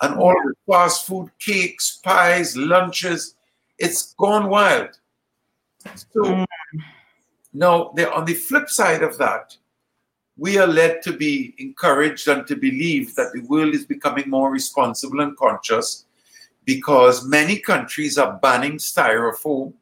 And 0.01 0.19
all 0.19 0.33
the 0.33 0.53
fast 0.67 1.05
food, 1.05 1.29
cakes, 1.39 1.99
pies, 2.03 2.57
lunches, 2.57 3.35
it's 3.77 4.13
gone 4.15 4.49
wild. 4.49 4.89
So 5.95 6.21
mm. 6.21 6.45
now, 7.53 7.93
on 8.13 8.25
the 8.25 8.33
flip 8.33 8.69
side 8.69 9.03
of 9.03 9.17
that, 9.19 9.55
we 10.37 10.57
are 10.57 10.67
led 10.67 11.01
to 11.03 11.13
be 11.13 11.53
encouraged 11.59 12.27
and 12.27 12.47
to 12.47 12.55
believe 12.55 13.15
that 13.15 13.31
the 13.33 13.41
world 13.41 13.75
is 13.75 13.85
becoming 13.85 14.29
more 14.29 14.51
responsible 14.51 15.21
and 15.21 15.37
conscious 15.37 16.05
because 16.65 17.27
many 17.27 17.59
countries 17.59 18.17
are 18.17 18.39
banning 18.41 18.77
styrofoam, 18.77 19.73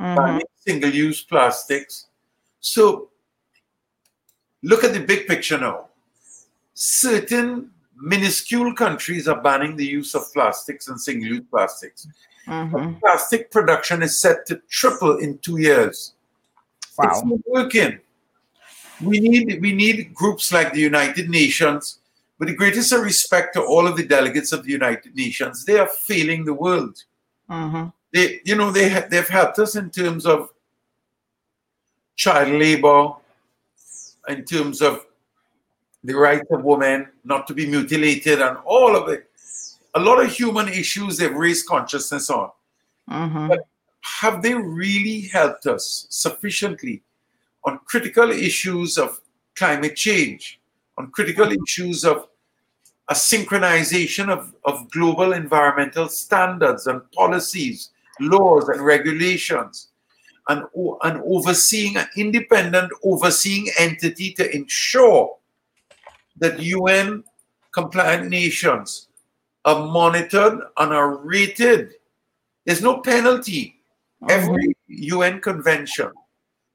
banning 0.00 0.40
mm-hmm. 0.40 0.70
single 0.70 0.90
use 0.90 1.22
plastics. 1.22 2.06
So, 2.60 3.10
look 4.62 4.84
at 4.84 4.92
the 4.92 5.00
big 5.00 5.26
picture 5.26 5.58
now. 5.58 5.88
Certain 6.74 7.70
minuscule 7.96 8.74
countries 8.74 9.28
are 9.28 9.40
banning 9.40 9.76
the 9.76 9.86
use 9.86 10.14
of 10.14 10.22
plastics 10.32 10.88
and 10.88 11.00
single 11.00 11.28
use 11.28 11.44
plastics. 11.50 12.08
Mm-hmm. 12.46 12.72
But 12.72 13.00
Plastic 13.00 13.50
production 13.50 14.02
is 14.02 14.20
set 14.20 14.46
to 14.46 14.60
triple 14.68 15.18
in 15.18 15.38
two 15.38 15.58
years. 15.58 16.14
It's 17.02 17.24
not 17.24 17.38
working. 17.46 18.00
We 19.02 19.20
need 19.20 19.60
we 19.62 19.72
need 19.72 20.12
groups 20.14 20.52
like 20.52 20.72
the 20.72 20.80
United 20.80 21.30
Nations. 21.30 21.98
With 22.38 22.48
the 22.48 22.54
greatest 22.54 22.92
of 22.92 23.02
respect 23.02 23.54
to 23.54 23.62
all 23.62 23.86
of 23.86 23.96
the 23.96 24.06
delegates 24.06 24.52
of 24.52 24.64
the 24.64 24.72
United 24.72 25.14
Nations, 25.14 25.64
they 25.64 25.78
are 25.78 25.86
failing 25.86 26.44
the 26.44 26.54
world. 26.54 27.02
Mm-hmm. 27.50 27.88
They, 28.12 28.40
you 28.44 28.56
know, 28.56 28.70
they 28.70 29.06
they've 29.10 29.28
helped 29.28 29.58
us 29.58 29.76
in 29.76 29.90
terms 29.90 30.26
of 30.26 30.50
child 32.16 32.48
labor, 32.48 33.12
in 34.28 34.44
terms 34.44 34.82
of 34.82 35.06
the 36.02 36.14
right 36.14 36.42
of 36.50 36.64
women 36.64 37.08
not 37.24 37.46
to 37.46 37.54
be 37.54 37.66
mutilated, 37.66 38.40
and 38.40 38.56
all 38.64 38.96
of 38.96 39.08
it. 39.08 39.28
A 39.94 40.00
lot 40.00 40.24
of 40.24 40.32
human 40.32 40.68
issues 40.68 41.16
they've 41.16 41.34
raised 41.34 41.66
consciousness 41.66 42.30
on. 42.30 42.50
Mm-hmm. 43.10 43.48
But 43.48 43.60
have 44.02 44.42
they 44.42 44.54
really 44.54 45.22
helped 45.22 45.66
us 45.66 46.06
sufficiently 46.10 47.02
on 47.64 47.80
critical 47.84 48.30
issues 48.30 48.98
of 48.98 49.20
climate 49.56 49.96
change, 49.96 50.60
on 50.96 51.10
critical 51.10 51.46
mm-hmm. 51.46 51.62
issues 51.64 52.04
of 52.04 52.28
a 53.08 53.14
synchronization 53.14 54.28
of, 54.28 54.54
of 54.64 54.88
global 54.90 55.32
environmental 55.32 56.08
standards 56.08 56.86
and 56.86 57.02
policies, 57.10 57.90
laws 58.20 58.68
and 58.68 58.80
regulations, 58.80 59.88
and, 60.48 60.64
and 61.02 61.22
overseeing 61.24 61.96
an 61.96 62.06
independent 62.16 62.92
overseeing 63.04 63.68
entity 63.78 64.32
to 64.34 64.54
ensure 64.54 65.36
that 66.38 66.60
UN 66.60 67.24
compliant 67.72 68.28
nations 68.28 69.08
are 69.64 69.86
monitored 69.86 70.60
and 70.78 70.92
are 70.92 71.16
rated. 71.18 71.94
There's 72.64 72.82
no 72.82 73.00
penalty 73.00 73.80
mm-hmm. 74.22 74.30
every 74.30 74.76
UN 74.88 75.40
convention, 75.40 76.10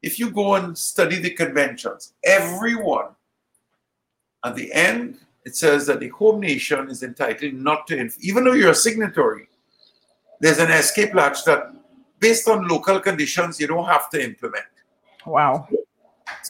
if 0.02 0.20
you 0.20 0.32
go 0.32 0.56
and 0.56 0.78
study 0.78 1.18
the 1.18 1.32
conventions, 1.32 2.14
everyone 2.24 3.08
At 4.44 4.56
the 4.56 4.72
end, 4.74 5.18
it 5.44 5.56
says 5.56 5.88
that 5.88 6.00
the 6.00 6.10
home 6.10 6.40
nation 6.40 6.90
is 6.90 7.02
entitled 7.02 7.54
not 7.54 7.88
to, 7.88 8.10
even 8.20 8.44
though 8.44 8.54
you're 8.54 8.72
a 8.72 8.76
signatory, 8.76 9.48
there's 10.40 10.60
an 10.60 10.72
escape 10.72 11.14
latch 11.14 11.44
that, 11.46 11.74
based 12.20 12.48
on 12.48 12.68
local 12.68 13.00
conditions, 13.00 13.60
you 13.60 13.68
don't 13.68 13.86
have 13.86 14.10
to 14.12 14.24
implement. 14.24 14.66
Wow. 15.26 15.68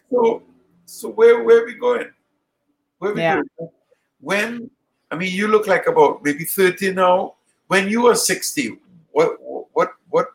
So, 0.09 0.43
so 0.85 1.09
where 1.09 1.43
where 1.43 1.63
are 1.63 1.65
we 1.65 1.75
going? 1.75 2.09
Where 2.99 3.11
are 3.11 3.15
we 3.15 3.21
Yeah. 3.21 3.41
going? 3.57 3.71
When 4.21 4.69
I 5.11 5.15
mean, 5.15 5.31
you 5.33 5.47
look 5.47 5.67
like 5.67 5.87
about 5.87 6.23
maybe 6.23 6.45
thirty 6.45 6.91
now. 6.91 7.35
When 7.67 7.87
you 7.89 8.05
are 8.07 8.15
sixty, 8.15 8.77
what 9.11 9.37
what 9.73 9.93
what? 10.09 10.27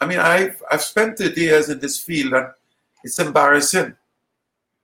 I 0.00 0.06
mean, 0.06 0.18
I've 0.18 0.62
I've 0.70 0.82
spent 0.82 1.18
thirty 1.18 1.42
years 1.42 1.68
in 1.68 1.78
this 1.80 1.98
field, 1.98 2.32
and 2.34 2.48
it's 3.04 3.18
embarrassing. 3.18 3.94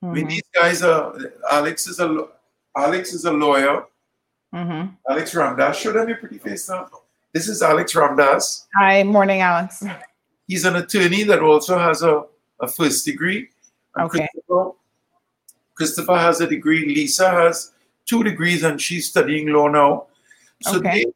I 0.01 0.05
mean, 0.05 0.25
Mhm. 0.25 0.29
these 0.29 0.49
guys 0.53 0.81
are. 0.81 1.15
Alex 1.51 1.87
is 1.87 1.99
a 1.99 2.27
Alex 2.75 3.13
is 3.13 3.25
a 3.25 3.31
lawyer. 3.31 3.85
Mhm. 4.53 4.95
Alex 5.09 5.33
Ramdas. 5.33 5.75
Show 5.75 5.91
them 5.91 6.07
your 6.09 6.17
pretty 6.17 6.37
face 6.37 6.69
now. 6.69 6.89
This 7.33 7.47
is 7.47 7.61
Alex 7.61 7.93
Ramdas. 7.93 8.65
Hi, 8.75 9.03
morning, 9.03 9.41
Alex. 9.41 9.83
He's 10.47 10.65
an 10.65 10.77
attorney 10.77 11.23
that 11.23 11.41
also 11.41 11.77
has 11.77 12.01
a, 12.01 12.23
a 12.59 12.67
first 12.67 13.05
degree. 13.05 13.49
And 13.95 14.05
Okay. 14.05 14.27
Christopher, 14.33 14.71
Christopher 15.75 16.17
has 16.17 16.41
a 16.41 16.47
degree. 16.47 16.87
Lisa 16.87 17.29
has 17.29 17.73
two 18.05 18.23
degrees 18.23 18.63
and 18.63 18.81
she's 18.81 19.07
studying 19.07 19.47
law 19.49 19.67
now. 19.67 20.07
So 20.63 20.77
Okay. 20.79 21.05
they, 21.05 21.11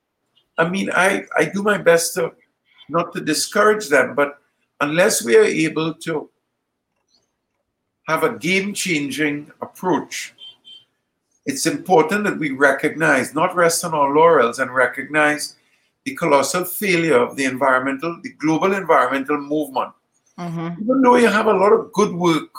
I 0.59 0.69
mean, 0.69 0.91
I, 0.93 1.25
I 1.35 1.45
do 1.45 1.63
my 1.63 1.79
best 1.79 2.13
to 2.15 2.33
not 2.89 3.11
to 3.13 3.21
discourage 3.21 3.89
them, 3.89 4.13
but 4.13 4.37
unless 4.81 5.23
we 5.23 5.35
are 5.35 5.43
able 5.43 5.95
to 5.95 6.29
have 8.07 8.23
a 8.23 8.37
game 8.37 8.73
changing 8.73 9.49
approach, 9.61 10.35
it's 11.47 11.65
important 11.65 12.25
that 12.25 12.37
we 12.37 12.51
recognize, 12.51 13.33
not 13.33 13.55
rest 13.55 13.83
on 13.83 13.93
our 13.95 14.13
laurels, 14.13 14.59
and 14.59 14.73
recognize 14.75 15.55
the 16.05 16.15
colossal 16.15 16.65
failure 16.65 17.17
of 17.17 17.35
the 17.35 17.45
environmental, 17.45 18.19
the 18.21 18.33
global 18.33 18.73
environmental 18.73 19.37
movement. 19.37 19.93
Mhm. 20.37 20.81
Even 20.81 21.01
though 21.01 21.15
you 21.15 21.27
have 21.27 21.47
a 21.47 21.53
lot 21.53 21.71
of 21.71 21.91
good 21.93 22.13
work 22.13 22.53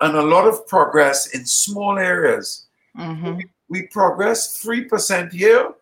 and 0.00 0.16
a 0.16 0.22
lot 0.22 0.46
of 0.46 0.66
progress 0.66 1.34
in 1.34 1.44
small 1.44 1.98
areas, 1.98 2.66
Mhm. 2.96 3.42
we 3.68 3.82
progress 3.88 4.58
3% 4.58 5.32
here 5.32 5.74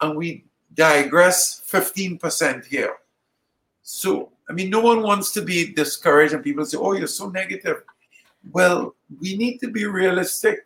and 0.00 0.16
we 0.16 0.44
digress 0.74 1.60
15% 1.66 2.64
here. 2.64 2.96
So, 3.82 4.30
I 4.48 4.52
mean, 4.52 4.70
no 4.70 4.80
one 4.80 5.02
wants 5.02 5.32
to 5.32 5.42
be 5.42 5.72
discouraged, 5.72 6.34
and 6.34 6.42
people 6.42 6.64
say, 6.64 6.78
Oh, 6.78 6.92
you're 6.92 7.08
so 7.08 7.28
negative. 7.28 7.82
Well, 8.52 8.94
we 9.20 9.36
need 9.36 9.58
to 9.58 9.68
be 9.68 9.86
realistic. 9.86 10.60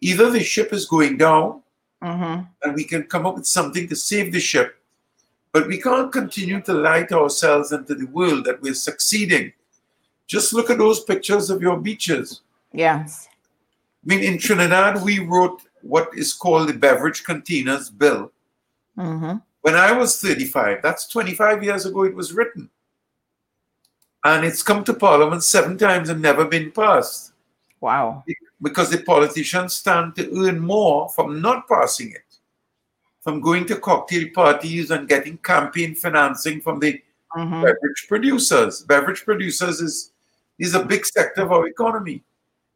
Either 0.00 0.30
the 0.30 0.42
ship 0.42 0.72
is 0.72 0.86
going 0.86 1.18
down 1.18 1.62
Mhm. 2.02 2.48
and 2.62 2.74
we 2.74 2.84
can 2.84 3.04
come 3.04 3.26
up 3.26 3.36
with 3.36 3.46
something 3.46 3.88
to 3.88 3.96
save 3.96 4.32
the 4.32 4.40
ship, 4.40 4.76
but 5.52 5.66
we 5.68 5.80
can't 5.80 6.10
continue 6.10 6.60
to 6.62 6.72
lie 6.72 7.04
to 7.04 7.18
ourselves 7.18 7.70
and 7.72 7.86
to 7.86 7.94
the 7.94 8.06
world 8.06 8.44
that 8.44 8.60
we're 8.60 8.74
succeeding. 8.74 9.52
Just 10.26 10.52
look 10.52 10.70
at 10.70 10.78
those 10.78 11.04
pictures 11.04 11.50
of 11.50 11.62
your 11.62 11.78
beaches. 11.78 12.40
Yes. 12.72 13.28
I 13.30 14.14
mean, 14.14 14.24
in 14.24 14.38
Trinidad, 14.38 15.02
we 15.02 15.20
wrote 15.20 15.62
what 15.82 16.08
is 16.16 16.32
called 16.32 16.68
the 16.68 16.74
Beverage 16.74 17.22
Containers 17.22 17.90
Bill. 17.90 18.32
Mhm. 18.96 19.42
When 19.60 19.76
I 19.76 19.92
was 19.92 20.20
35, 20.20 20.82
that's 20.82 21.06
25 21.06 21.62
years 21.62 21.86
ago, 21.86 22.02
it 22.02 22.14
was 22.14 22.32
written. 22.32 22.68
And 24.24 24.44
it's 24.44 24.62
come 24.62 24.84
to 24.84 24.94
Parliament 24.94 25.44
seven 25.44 25.78
times 25.78 26.08
and 26.08 26.20
never 26.20 26.44
been 26.44 26.72
passed. 26.72 27.32
Wow. 27.80 28.24
Because 28.62 28.90
the 28.90 29.02
politicians 29.02 29.74
stand 29.74 30.14
to 30.16 30.30
earn 30.38 30.60
more 30.60 31.08
from 31.08 31.42
not 31.42 31.68
passing 31.68 32.12
it, 32.12 32.38
from 33.20 33.40
going 33.40 33.66
to 33.66 33.76
cocktail 33.76 34.28
parties 34.32 34.90
and 34.92 35.08
getting 35.08 35.36
campaign 35.38 35.94
financing 35.94 36.60
from 36.60 36.78
the 36.78 37.02
Mhm. 37.36 37.62
beverage 37.62 38.06
producers. 38.08 38.82
Beverage 38.82 39.24
producers 39.24 39.80
is, 39.80 40.12
is 40.58 40.74
a 40.74 40.84
big 40.84 41.04
sector 41.06 41.42
of 41.42 41.50
our 41.50 41.66
economy, 41.66 42.22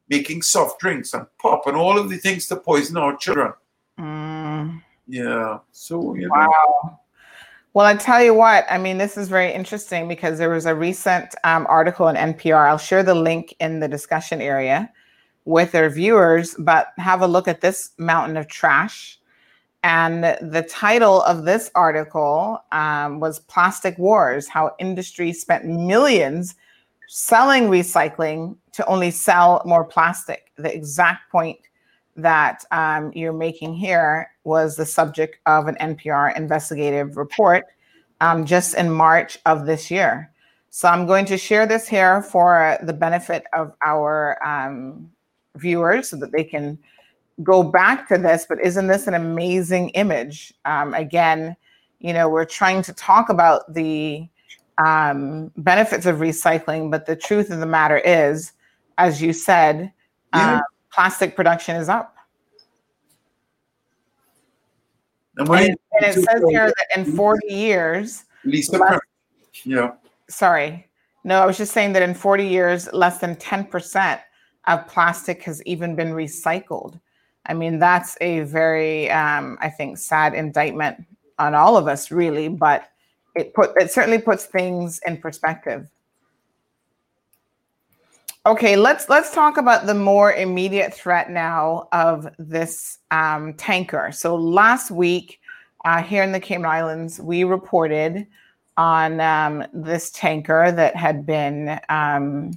making 0.09 0.43
soft 0.43 0.81
drinks 0.81 1.15
and 1.15 1.27
pop 1.39 1.67
and 1.67 1.77
all 1.77 1.99
of 1.99 2.09
the 2.09 2.17
things 2.17 2.47
to 2.49 2.57
poison 2.57 2.97
our 2.97 3.17
children. 3.17 3.53
Mm. 3.99 4.83
Yeah. 5.07 5.59
So, 5.73 6.15
you 6.15 6.29
know. 6.29 6.35
Wow. 6.35 7.01
Well, 7.75 7.87
I 7.87 7.95
tell 7.95 8.23
you 8.23 8.33
what, 8.33 8.65
I 8.71 8.79
mean, 8.79 8.97
this 8.97 9.19
is 9.19 9.29
very 9.29 9.53
interesting 9.53 10.09
because 10.09 10.39
there 10.39 10.49
was 10.49 10.65
a 10.65 10.75
recent 10.75 11.35
um, 11.45 11.67
article 11.69 12.09
in 12.09 12.17
NPR. 12.17 12.67
I'll 12.67 12.79
share 12.79 13.03
the 13.03 13.15
link 13.15 13.55
in 13.61 13.81
the 13.81 13.89
discussion 13.89 14.41
area 14.41 14.91
with 15.47 15.73
their 15.73 15.89
viewers, 15.89 16.55
but 16.59 16.93
have 16.99 17.23
a 17.23 17.27
look 17.27 17.49
at 17.49 17.63
this 17.63 17.93
mountain 17.97 18.37
of 18.37 18.49
trash. 18.49 19.19
And 19.83 20.25
the 20.25 20.67
title 20.69 21.23
of 21.23 21.45
this 21.45 21.71
article 21.75 22.61
um, 22.73 23.21
was 23.21 23.39
Plastic 23.39 23.97
Wars 23.97 24.49
How 24.49 24.75
Industry 24.79 25.33
Spent 25.33 25.65
Millions 25.65 26.57
Selling 27.09 27.69
Recycling 27.69 28.57
to 28.73 28.85
Only 28.87 29.13
Sell 29.13 29.63
More 29.65 29.85
Plastic. 29.85 30.51
The 30.57 30.75
exact 30.75 31.31
point 31.31 31.61
that 32.17 32.65
um, 32.73 33.13
you're 33.15 33.33
making 33.33 33.75
here 33.75 34.29
was 34.43 34.75
the 34.75 34.87
subject 34.87 35.39
of 35.47 35.69
an 35.69 35.77
NPR 35.77 36.37
investigative 36.37 37.17
report 37.17 37.67
um, 38.21 38.45
just 38.45 38.75
in 38.75 38.91
March 38.91 39.39
of 39.47 39.67
this 39.67 39.91
year. 39.91 40.33
So 40.71 40.89
I'm 40.89 41.07
going 41.07 41.27
to 41.27 41.39
share 41.39 41.67
this 41.67 41.87
here 41.87 42.23
for 42.23 42.77
the 42.83 42.93
benefit 42.93 43.45
of 43.55 43.73
our 43.85 44.45
um, 44.47 45.11
viewers 45.57 46.09
so 46.11 46.17
that 46.17 46.33
they 46.33 46.45
can 46.45 46.79
go 47.43 47.63
back 47.63 48.09
to 48.09 48.19
this. 48.19 48.47
But 48.49 48.61
isn't 48.65 48.87
this 48.87 49.07
an 49.07 49.15
amazing 49.15 49.91
image? 49.91 50.55
Um, 50.65 50.95
again, 50.95 51.57
you 51.99 52.13
know, 52.13 52.29
we're 52.29 52.45
trying 52.45 52.83
to 52.83 52.93
talk 52.93 53.29
about 53.29 53.73
the 53.73 54.29
um, 54.79 55.51
benefits 55.57 56.07
of 56.07 56.17
recycling, 56.17 56.91
but 56.91 57.07
the 57.07 57.17
truth 57.17 57.51
of 57.51 57.61
the 57.61 57.67
matter 57.67 57.99
is, 57.99 58.53
as 58.99 59.21
you 59.23 59.33
said, 59.33 59.93
Yeah. 60.35 60.57
uh, 60.57 60.61
plastic 60.93 61.35
production 61.37 61.77
is 61.77 61.89
up. 61.89 62.15
And 65.39 65.49
And, 65.49 65.59
and 65.93 66.05
it 66.05 66.15
says 66.15 66.43
here 66.49 66.67
that 66.69 66.87
in 66.99 67.05
40 67.17 67.47
years, 67.53 68.25
Lisa, 68.45 68.79
less- 68.79 69.01
yeah. 69.65 69.93
sorry, 70.29 70.87
no, 71.25 71.41
I 71.43 71.47
was 71.47 71.59
just 71.59 71.73
saying 71.73 71.93
that 71.95 72.03
in 72.03 72.15
40 72.15 72.47
years, 72.47 72.91
less 72.93 73.19
than 73.19 73.37
10% 73.37 74.21
of 74.67 74.87
plastic 74.89 75.43
has 75.45 75.63
even 75.65 75.95
been 75.95 76.13
recycled. 76.13 77.01
I 77.47 77.55
mean, 77.55 77.79
that's 77.79 78.17
a 78.21 78.41
very, 78.41 79.11
um, 79.11 79.57
I 79.61 79.71
think, 79.71 79.99
sad 79.99 80.35
indictment 80.35 81.05
on 81.39 81.55
all 81.55 81.77
of 81.77 81.87
us, 81.87 82.11
really, 82.11 82.49
but 82.49 82.91
it 83.35 83.55
put 83.55 83.71
it 83.81 83.91
certainly 83.91 84.19
puts 84.19 84.47
things 84.47 85.01
in 85.07 85.19
perspective. 85.19 85.89
Okay, 88.47 88.77
let's 88.77 89.09
let's 89.09 89.33
talk 89.33 89.57
about 89.57 89.87
the 89.87 89.95
more 89.95 90.33
immediate 90.33 90.95
threat 90.95 91.31
now 91.31 91.89
of 91.93 92.29
this 92.39 92.99
um, 93.11 93.55
tanker. 93.55 94.11
So 94.13 94.35
last 94.37 94.91
week, 94.91 95.41
uh, 95.85 96.03
here 96.03 96.23
in 96.23 96.33
the 96.33 96.41
Cayman 96.41 96.67
Islands, 96.67 97.21
we 97.21 97.45
reported 97.45 98.27
on 98.77 99.21
um, 99.21 99.65
this 99.73 100.11
tanker 100.11 100.71
that 100.73 100.95
had 100.97 101.27
been 101.27 101.81
um, 101.89 102.53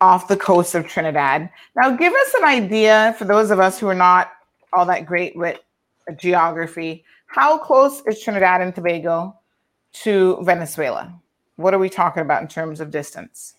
off 0.00 0.28
the 0.28 0.36
coast 0.36 0.74
of 0.74 0.86
Trinidad. 0.86 1.50
Now, 1.76 1.90
give 1.90 2.12
us 2.12 2.34
an 2.34 2.44
idea 2.44 3.14
for 3.18 3.24
those 3.24 3.50
of 3.50 3.60
us 3.60 3.78
who 3.78 3.88
are 3.88 3.94
not 3.94 4.32
all 4.72 4.86
that 4.86 5.06
great 5.06 5.36
with 5.36 5.58
geography. 6.16 7.04
How 7.26 7.58
close 7.58 8.02
is 8.06 8.20
Trinidad 8.20 8.60
and 8.60 8.74
Tobago 8.74 9.36
to 10.04 10.38
Venezuela? 10.42 11.14
What 11.56 11.74
are 11.74 11.78
we 11.78 11.90
talking 11.90 12.22
about 12.22 12.42
in 12.42 12.48
terms 12.48 12.80
of 12.80 12.90
distance? 12.90 13.54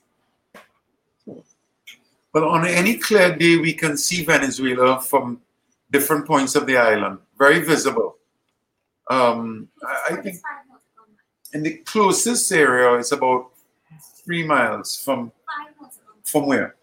Well, 2.33 2.45
on 2.45 2.65
any 2.65 2.97
clear 2.97 3.35
day, 3.35 3.57
we 3.57 3.73
can 3.73 3.97
see 3.97 4.23
Venezuela 4.23 4.99
from 5.01 5.41
different 5.91 6.25
points 6.25 6.55
of 6.55 6.65
the 6.65 6.77
island, 6.77 7.19
very 7.37 7.59
visible. 7.59 8.15
Um, 9.09 9.67
I, 10.09 10.15
think 10.15 10.37
in 11.53 11.63
the 11.63 11.77
closest 11.79 12.49
area 12.51 12.97
is 12.97 13.11
about 13.11 13.51
three 14.23 14.43
miles 14.43 14.95
from 14.95 15.33
from 16.31 16.47
where? 16.47 16.75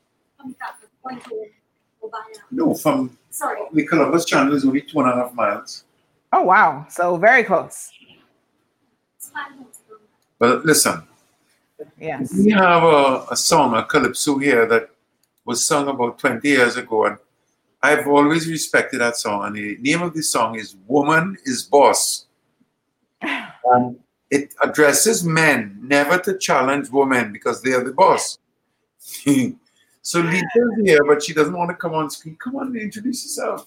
No, 2.50 2.74
from 2.74 3.16
Sorry. 3.30 3.60
the 3.72 3.86
Columbus 3.86 4.24
Channel 4.24 4.54
is 4.54 4.64
only 4.64 4.82
two 4.82 5.00
and 5.00 5.08
a 5.10 5.14
half 5.14 5.34
miles. 5.34 5.84
Oh, 6.32 6.42
wow. 6.42 6.86
So 6.90 7.16
very 7.16 7.42
close. 7.44 7.90
But 10.38 10.64
listen, 10.64 11.02
Yes. 11.98 12.32
we 12.34 12.50
have 12.50 12.82
a, 12.82 13.26
a 13.30 13.36
song, 13.36 13.74
a 13.74 13.84
calypso 13.84 14.38
here 14.38 14.66
that 14.66 14.90
was 15.44 15.64
sung 15.66 15.88
about 15.88 16.18
20 16.18 16.46
years 16.48 16.76
ago, 16.76 17.06
and 17.06 17.18
I've 17.82 18.06
always 18.06 18.48
respected 18.48 19.00
that 19.00 19.16
song. 19.16 19.46
And 19.46 19.56
the 19.56 19.76
name 19.80 20.02
of 20.02 20.12
the 20.14 20.22
song 20.22 20.56
is 20.56 20.76
Woman 20.86 21.36
is 21.44 21.62
Boss. 21.64 22.26
And 23.70 23.98
it 24.30 24.54
addresses 24.62 25.22
men 25.24 25.78
never 25.82 26.16
to 26.18 26.38
challenge 26.38 26.88
women 26.90 27.32
because 27.32 27.60
they 27.60 27.72
are 27.72 27.84
the 27.84 27.92
boss. 27.92 28.38
So 30.02 30.20
Lisa's 30.20 30.80
here, 30.82 31.05
but 31.06 31.22
she 31.22 31.35
doesn't 31.35 31.52
want 31.52 31.68
to 31.68 31.76
come 31.76 31.93
on 31.93 32.09
screen. 32.09 32.36
Come 32.36 32.56
on, 32.56 32.74
introduce 32.74 33.24
yourself. 33.24 33.66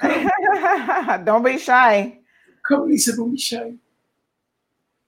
Don't 1.24 1.42
be 1.42 1.58
shy. 1.58 2.18
Come, 2.64 2.88
Lisa, 2.88 3.16
don't 3.16 3.32
be 3.32 3.38
shy. 3.38 3.74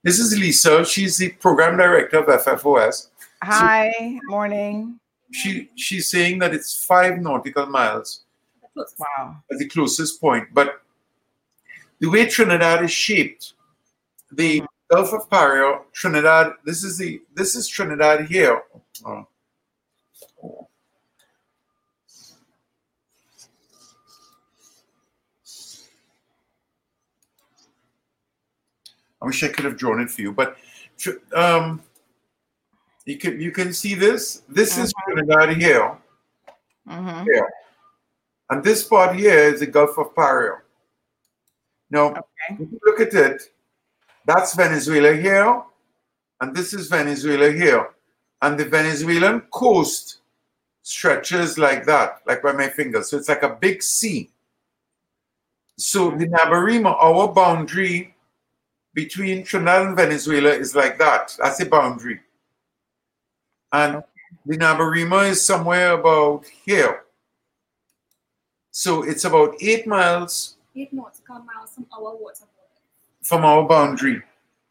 This 0.03 0.19
is 0.19 0.37
Lisa. 0.39 0.85
She's 0.85 1.17
the 1.17 1.31
program 1.31 1.77
director 1.77 2.19
of 2.19 2.45
FFOS. 2.45 3.09
Hi, 3.43 4.19
morning. 4.25 4.99
She 5.33 5.71
she's 5.75 6.09
saying 6.09 6.41
that 6.41 6.53
it's 6.53 6.85
five 6.85 7.19
nautical 7.19 7.67
miles 7.67 8.25
Wow. 8.75 9.43
at 9.51 9.59
the 9.59 9.69
closest 9.69 10.21
point. 10.21 10.49
But 10.53 10.83
the 11.99 12.09
way 12.09 12.27
Trinidad 12.27 12.85
is 12.85 12.91
shaped, 12.91 13.55
the 14.31 14.61
mm-hmm. 14.61 14.95
Gulf 14.95 15.13
of 15.13 15.31
Paria, 15.31 15.81
Trinidad. 15.93 16.53
This 16.65 16.85
is 16.85 16.99
the 16.99 17.23
this 17.35 17.57
is 17.57 17.67
Trinidad 17.69 18.27
here. 18.27 18.63
Oh. 19.05 19.27
I 29.27 29.29
wish 29.29 29.43
I 29.43 29.49
could 29.49 29.65
have 29.65 29.77
drawn 29.77 29.99
it 29.99 30.09
for 30.09 30.23
you, 30.23 30.31
but 30.33 30.57
um, 31.35 31.83
you 33.07 33.19
can 33.19 33.41
you 33.41 33.51
can 33.51 33.73
see 33.73 33.95
this. 33.95 34.43
This 34.49 34.79
is 34.79 34.95
Trinidad 35.03 35.57
here, 35.57 35.99
Mhm. 36.87 37.25
here, 37.25 37.49
and 38.51 38.63
this 38.63 38.85
part 38.85 39.17
here 39.17 39.37
is 39.53 39.59
the 39.59 39.67
Gulf 39.67 39.99
of 39.99 40.15
Paria. 40.15 40.63
Now, 41.91 42.15
if 42.51 42.61
you 42.61 42.79
look 42.85 43.01
at 43.01 43.15
it, 43.15 43.53
that's 44.25 44.55
Venezuela 44.55 45.13
here, 45.17 45.61
and 46.41 46.55
this 46.55 46.73
is 46.73 46.87
Venezuela 46.87 47.51
here, 47.51 47.95
and 48.43 48.57
the 48.57 48.65
Venezuelan 48.65 49.41
coast 49.53 50.19
stretches 50.83 51.59
like 51.59 51.85
that, 51.87 52.23
like 52.27 52.43
by 52.43 52.53
my 52.53 52.69
finger. 52.69 53.03
So 53.03 53.17
it's 53.17 53.29
like 53.29 53.43
a 53.43 53.57
big 53.57 53.83
sea. 53.83 54.31
So 55.77 56.11
the 56.11 56.29
Nabarima, 56.29 56.95
our 57.03 57.27
boundary 57.33 58.16
between 58.97 59.45
Trinidad 59.45 59.87
and 59.89 59.95
Venezuela 59.97 60.49
is 60.49 60.75
like 60.75 60.99
that. 60.99 61.37
That's 61.39 61.59
the 61.59 61.67
boundary. 61.67 62.19
And 63.71 64.03
the 64.47 64.57
Nabarima 64.57 65.29
is 65.29 65.45
somewhere 65.45 65.93
about 65.93 66.47
here. 66.65 67.05
So 68.71 69.03
it's 69.03 69.25
about 69.25 69.55
eight 69.61 69.87
miles 69.87 70.57
Eight 70.75 70.93
nautical 70.93 71.39
miles 71.41 71.75
from 71.75 71.87
our 71.93 72.17
water 72.17 72.45
from 73.23 73.45
our 73.45 73.67
boundary, 73.67 74.23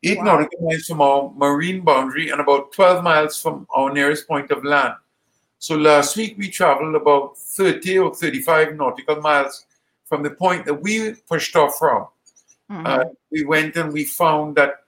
eight 0.04 0.18
Wow. 0.20 0.26
nautical 0.38 0.60
miles 0.62 0.86
from 0.86 1.02
our 1.02 1.32
marine 1.36 1.82
boundary, 1.82 2.30
and 2.30 2.40
about 2.40 2.72
12 2.72 3.04
miles 3.04 3.42
from 3.42 3.68
our 3.76 3.92
nearest 3.92 4.28
point 4.28 4.50
of 4.50 4.64
land. 4.64 4.94
So 5.60 5.76
last 5.76 6.16
week 6.16 6.36
we 6.38 6.50
traveled 6.50 6.96
about 6.96 7.38
30 7.38 7.98
or 8.00 8.16
35 8.16 8.76
nautical 8.76 9.20
miles 9.22 9.66
from 10.06 10.24
the 10.24 10.30
point 10.32 10.66
that 10.66 10.82
we 10.82 11.14
pushed 11.28 11.56
off 11.56 11.78
from. 11.78 12.08
Uh, 12.70 12.74
mm-hmm. 12.74 13.10
we 13.32 13.44
went 13.46 13.76
and 13.76 13.94
we 13.94 14.04
found 14.04 14.56
that 14.56 14.82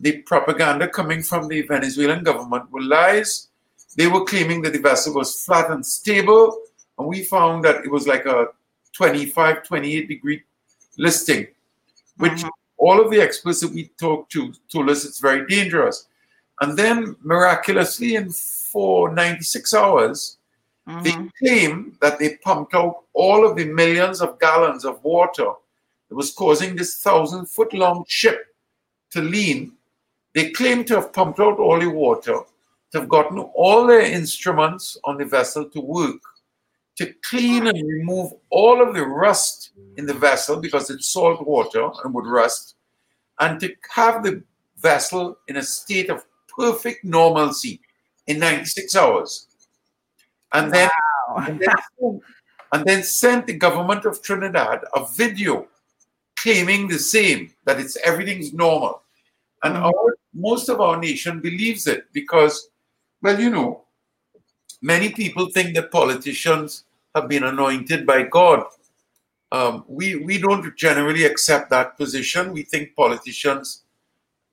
the 0.00 0.18
propaganda 0.22 0.88
coming 0.88 1.22
from 1.22 1.48
the 1.48 1.62
Venezuelan 1.62 2.22
government 2.22 2.70
were 2.70 2.82
lies. 2.82 3.48
They 3.96 4.06
were 4.06 4.24
claiming 4.24 4.62
that 4.62 4.72
the 4.72 4.80
vessel 4.80 5.14
was 5.14 5.44
flat 5.44 5.70
and 5.70 5.84
stable, 5.84 6.60
and 6.98 7.08
we 7.08 7.22
found 7.22 7.64
that 7.64 7.84
it 7.84 7.90
was 7.90 8.06
like 8.06 8.26
a 8.26 8.48
25, 8.92 9.62
28 9.64 10.08
degree 10.08 10.42
listing, 10.98 11.46
which 12.18 12.32
mm-hmm. 12.32 12.48
all 12.78 13.00
of 13.00 13.10
the 13.10 13.20
experts 13.20 13.60
that 13.60 13.72
we 13.72 13.90
talked 13.98 14.30
to 14.32 14.52
told 14.70 14.90
us 14.90 15.04
it's 15.04 15.20
very 15.20 15.46
dangerous. 15.46 16.06
And 16.60 16.76
then 16.76 17.16
miraculously, 17.22 18.14
in 18.14 18.30
for 18.30 19.12
96 19.12 19.74
hours, 19.74 20.38
they 20.86 20.92
mm-hmm. 21.10 21.26
claim 21.38 21.96
that 22.00 22.18
they 22.18 22.36
pumped 22.36 22.74
out 22.74 23.04
all 23.12 23.48
of 23.48 23.56
the 23.56 23.64
millions 23.64 24.20
of 24.20 24.38
gallons 24.38 24.84
of 24.84 25.02
water 25.02 25.52
that 26.14 26.18
was 26.18 26.30
causing 26.30 26.76
this 26.76 27.02
thousand 27.02 27.46
foot 27.46 27.74
long 27.74 28.04
ship 28.06 28.54
to 29.10 29.20
lean. 29.20 29.72
They 30.32 30.50
claim 30.50 30.84
to 30.84 30.94
have 30.94 31.12
pumped 31.12 31.40
out 31.40 31.58
all 31.58 31.80
the 31.80 31.90
water, 31.90 32.38
to 32.92 33.00
have 33.00 33.08
gotten 33.08 33.40
all 33.40 33.84
their 33.84 34.02
instruments 34.02 34.96
on 35.02 35.18
the 35.18 35.24
vessel 35.24 35.68
to 35.70 35.80
work, 35.80 36.20
to 36.98 37.12
clean 37.24 37.66
and 37.66 37.88
remove 37.88 38.32
all 38.50 38.80
of 38.80 38.94
the 38.94 39.04
rust 39.04 39.72
in 39.96 40.06
the 40.06 40.14
vessel 40.14 40.60
because 40.60 40.88
it's 40.88 41.08
salt 41.08 41.44
water 41.44 41.90
and 42.04 42.14
would 42.14 42.26
rust, 42.26 42.76
and 43.40 43.58
to 43.58 43.74
have 43.90 44.22
the 44.22 44.40
vessel 44.78 45.36
in 45.48 45.56
a 45.56 45.62
state 45.62 46.10
of 46.10 46.24
perfect 46.56 47.04
normalcy 47.04 47.80
in 48.28 48.38
96 48.38 48.94
hours. 48.94 49.48
And 50.52 50.72
then, 50.72 50.90
and 51.38 51.58
then, 51.58 52.20
and 52.72 52.84
then 52.84 53.02
sent 53.02 53.48
the 53.48 53.54
government 53.54 54.04
of 54.04 54.22
Trinidad 54.22 54.84
a 54.94 55.04
video 55.16 55.66
claiming 56.44 56.86
the 56.86 56.98
same 56.98 57.50
that 57.64 57.80
it's 57.80 57.96
everything's 58.04 58.52
normal. 58.52 59.02
And 59.62 59.78
our, 59.78 60.16
most 60.34 60.68
of 60.68 60.78
our 60.78 60.98
nation 61.00 61.40
believes 61.40 61.86
it 61.86 62.04
because, 62.12 62.68
well, 63.22 63.40
you 63.40 63.48
know, 63.48 63.84
many 64.82 65.08
people 65.10 65.48
think 65.48 65.74
that 65.74 65.90
politicians 65.90 66.84
have 67.14 67.28
been 67.30 67.44
anointed 67.44 68.06
by 68.06 68.24
God. 68.24 68.64
Um, 69.52 69.84
we 69.88 70.16
we 70.16 70.36
don't 70.36 70.76
generally 70.76 71.24
accept 71.24 71.70
that 71.70 71.96
position. 71.96 72.52
We 72.52 72.64
think 72.64 72.94
politicians 72.94 73.84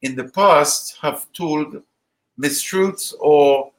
in 0.01 0.15
the 0.15 0.29
past 0.29 0.97
have 1.01 1.25
told 1.33 1.83
mistruths 2.39 3.13
or 3.19 3.71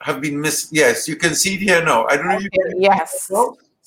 have 0.00 0.22
been 0.22 0.40
mis. 0.40 0.68
Yes, 0.72 1.06
you 1.06 1.16
can 1.16 1.34
see 1.34 1.56
it 1.56 1.60
here 1.60 1.84
now. 1.84 2.06
I 2.06 2.16
don't 2.16 2.28
know 2.28 2.36
if 2.36 2.44
you 2.44 2.50
can. 2.50 2.80
Yes. 2.80 3.30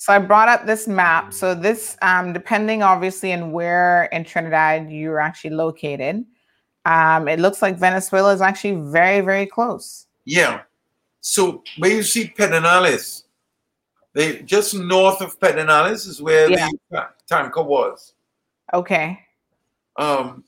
So 0.00 0.14
I 0.14 0.18
brought 0.18 0.48
up 0.48 0.64
this 0.64 0.88
map. 0.88 1.34
So 1.34 1.54
this, 1.54 1.98
um, 2.00 2.32
depending 2.32 2.82
obviously 2.82 3.34
on 3.34 3.52
where 3.52 4.04
in 4.04 4.24
Trinidad 4.24 4.90
you're 4.90 5.20
actually 5.20 5.50
located, 5.50 6.24
um, 6.86 7.28
it 7.28 7.38
looks 7.38 7.60
like 7.60 7.76
Venezuela 7.76 8.32
is 8.32 8.40
actually 8.40 8.80
very, 8.90 9.20
very 9.20 9.44
close. 9.44 10.06
Yeah. 10.24 10.62
So 11.20 11.62
where 11.76 11.90
you 11.90 12.02
see 12.02 12.32
Pedernales, 12.34 13.24
they 14.14 14.40
just 14.40 14.74
north 14.74 15.20
of 15.20 15.38
Pedernales 15.38 16.08
is 16.08 16.22
where 16.22 16.50
Yeah. 16.50 16.70
the 16.90 16.96
ta- 16.96 17.10
tanker 17.28 17.62
was. 17.62 18.14
Okay. 18.72 19.20
Um, 19.96 20.44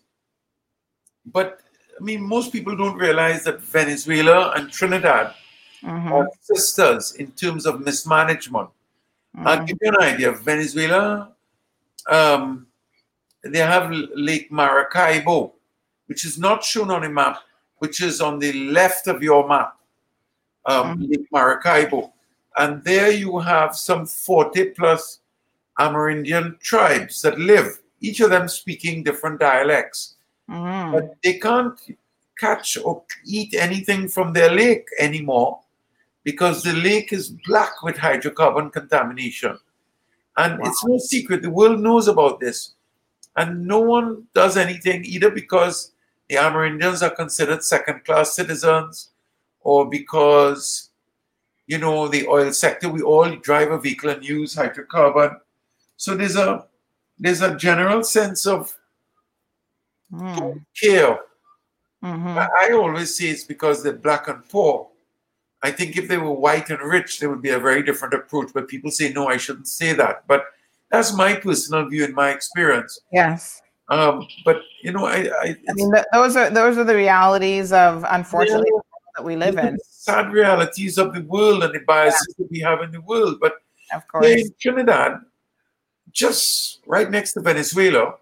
but 1.27 1.61
I 2.01 2.03
mean, 2.03 2.23
most 2.23 2.53
people 2.53 2.75
don't 2.75 2.97
realize 2.97 3.45
that 3.45 3.61
Venezuela 3.61 4.53
and 4.53 4.73
Trinidad 4.73 5.35
Mhm. 5.83 6.11
are 6.11 6.29
sisters 6.41 7.13
in 7.17 7.33
terms 7.33 7.67
of 7.67 7.83
mismanagement. 7.83 8.71
I'll 9.39 9.65
give 9.65 9.79
you 9.81 9.89
an 9.89 10.03
idea. 10.03 10.31
Of 10.31 10.41
Venezuela, 10.41 11.33
um, 12.09 12.67
they 13.45 13.59
have 13.59 13.91
Lake 14.15 14.51
Maracaibo, 14.51 15.53
which 16.07 16.25
is 16.25 16.39
not 16.39 16.63
shown 16.63 16.91
on 16.91 17.05
a 17.05 17.09
map, 17.09 17.39
which 17.79 18.03
is 18.03 18.21
on 18.21 18.39
the 18.39 18.53
left 18.71 19.07
of 19.07 19.23
your 19.23 19.49
map, 19.49 19.77
um, 20.67 21.01
Lake 21.01 21.27
Maracaibo. 21.33 22.13
And 22.59 22.85
there 22.85 23.11
you 23.11 23.39
have 23.39 23.75
some 23.75 24.07
40 24.07 24.71
plus 24.71 25.21
Amerindian 25.81 26.61
tribes 26.61 27.23
that 27.23 27.39
live, 27.39 27.81
each 28.01 28.21
of 28.21 28.31
them 28.31 28.47
speaking 28.49 29.03
different 29.03 29.41
dialects. 29.41 30.17
Mm. 30.51 30.93
But 30.93 31.17
they 31.25 31.39
can't 31.39 31.81
catch 32.39 32.77
or 32.77 33.03
eat 33.25 33.55
anything 33.55 34.09
from 34.09 34.33
their 34.33 34.51
lake 34.51 34.87
anymore 34.99 35.61
because 36.25 36.63
the 36.63 36.73
lake 36.73 37.13
is 37.13 37.31
black 37.47 37.83
with 37.83 37.97
hydrocarbon 37.97 38.73
contamination. 38.73 39.59
And 40.37 40.61
it's 40.67 40.85
no 40.85 40.99
secret, 40.99 41.43
the 41.43 41.51
world 41.51 41.81
knows 41.81 42.09
about 42.09 42.41
this. 42.41 42.73
And 43.37 43.67
no 43.67 43.81
one 43.81 44.27
does 44.35 44.57
anything 44.57 45.05
either 45.05 45.31
because 45.31 45.93
the 46.29 46.37
Amerindians 46.37 47.03
are 47.03 47.15
considered 47.15 47.65
second 47.65 48.05
class 48.05 48.35
citizens 48.35 49.11
or 49.61 49.89
because, 49.89 50.91
you 51.67 51.79
know, 51.79 52.09
the 52.09 52.27
oil 52.27 52.53
sector, 52.53 52.89
we 52.89 53.03
all 53.03 53.35
drive 53.37 53.71
a 53.71 53.79
vehicle 53.79 54.11
and 54.11 54.25
use 54.25 54.55
hydrocarbon. 54.55 55.39
So 55.97 56.15
there's 56.15 56.37
a 56.37 56.67
there's 57.19 57.43
a 57.43 57.57
general 57.57 58.03
sense 58.03 58.47
of 58.47 58.75
Mm. 60.13 60.65
care. 60.79 61.19
Mhm. 62.03 62.37
I 62.37 62.69
I 62.69 62.73
always 62.73 63.17
say 63.17 63.27
it's 63.27 63.45
because 63.45 63.83
they're 63.83 63.93
black 63.95 64.29
and 64.29 64.47
poor. 64.49 64.89
I 65.63 65.71
think 65.71 65.97
if 65.97 66.09
they 66.09 66.19
were 66.19 66.33
white 66.33 66.71
and 66.71 66.81
rich, 66.83 67.21
there 67.21 67.31
would 67.31 67.43
be 67.43 67.51
a 67.51 67.59
very 67.59 67.83
different 67.83 68.15
approach. 68.15 68.51
But 68.53 68.69
people 68.69 68.91
say, 68.91 69.13
no, 69.13 69.29
I 69.29 69.37
shouldn't 69.37 69.69
say 69.69 69.93
that. 69.95 70.27
But 70.27 70.45
that's 70.91 71.15
my 71.15 71.35
personal 71.35 71.89
view 71.89 72.05
and 72.05 72.15
my 72.15 72.31
experience. 72.31 73.01
Yes. 73.13 73.63
Um, 73.89 74.27
but 74.45 74.61
you 74.83 74.93
know, 74.93 75.05
I, 75.07 75.29
I, 75.43 75.57
I 75.69 75.73
mean, 75.75 75.93
th- 75.93 76.05
those 76.13 76.37
are 76.37 76.51
those 76.51 76.79
are 76.79 76.85
the 76.85 76.95
realities 76.95 77.73
of 77.73 78.05
unfortunately 78.09 78.71
Yeah. 78.73 78.81
the 78.81 78.85
world 78.95 79.15
that 79.17 79.25
we 79.25 79.37
live 79.37 79.59
in. 79.59 79.79
sad 79.91 80.33
realities 80.33 80.99
of 80.99 81.13
the 81.15 81.21
world 81.23 81.63
and 81.63 81.75
the 81.75 81.81
biases 81.81 82.35
that 82.39 82.49
we 82.51 82.61
have 82.61 82.81
in 82.83 82.91
the 82.91 83.01
world. 83.03 83.39
But 83.41 83.55
Of 83.95 84.07
course. 84.09 84.27
in 84.27 84.51
Trinidad, 84.61 85.21
just 86.11 86.81
right 86.87 87.11
next 87.11 87.33
to 87.35 87.41
Venezuela, 87.41 88.15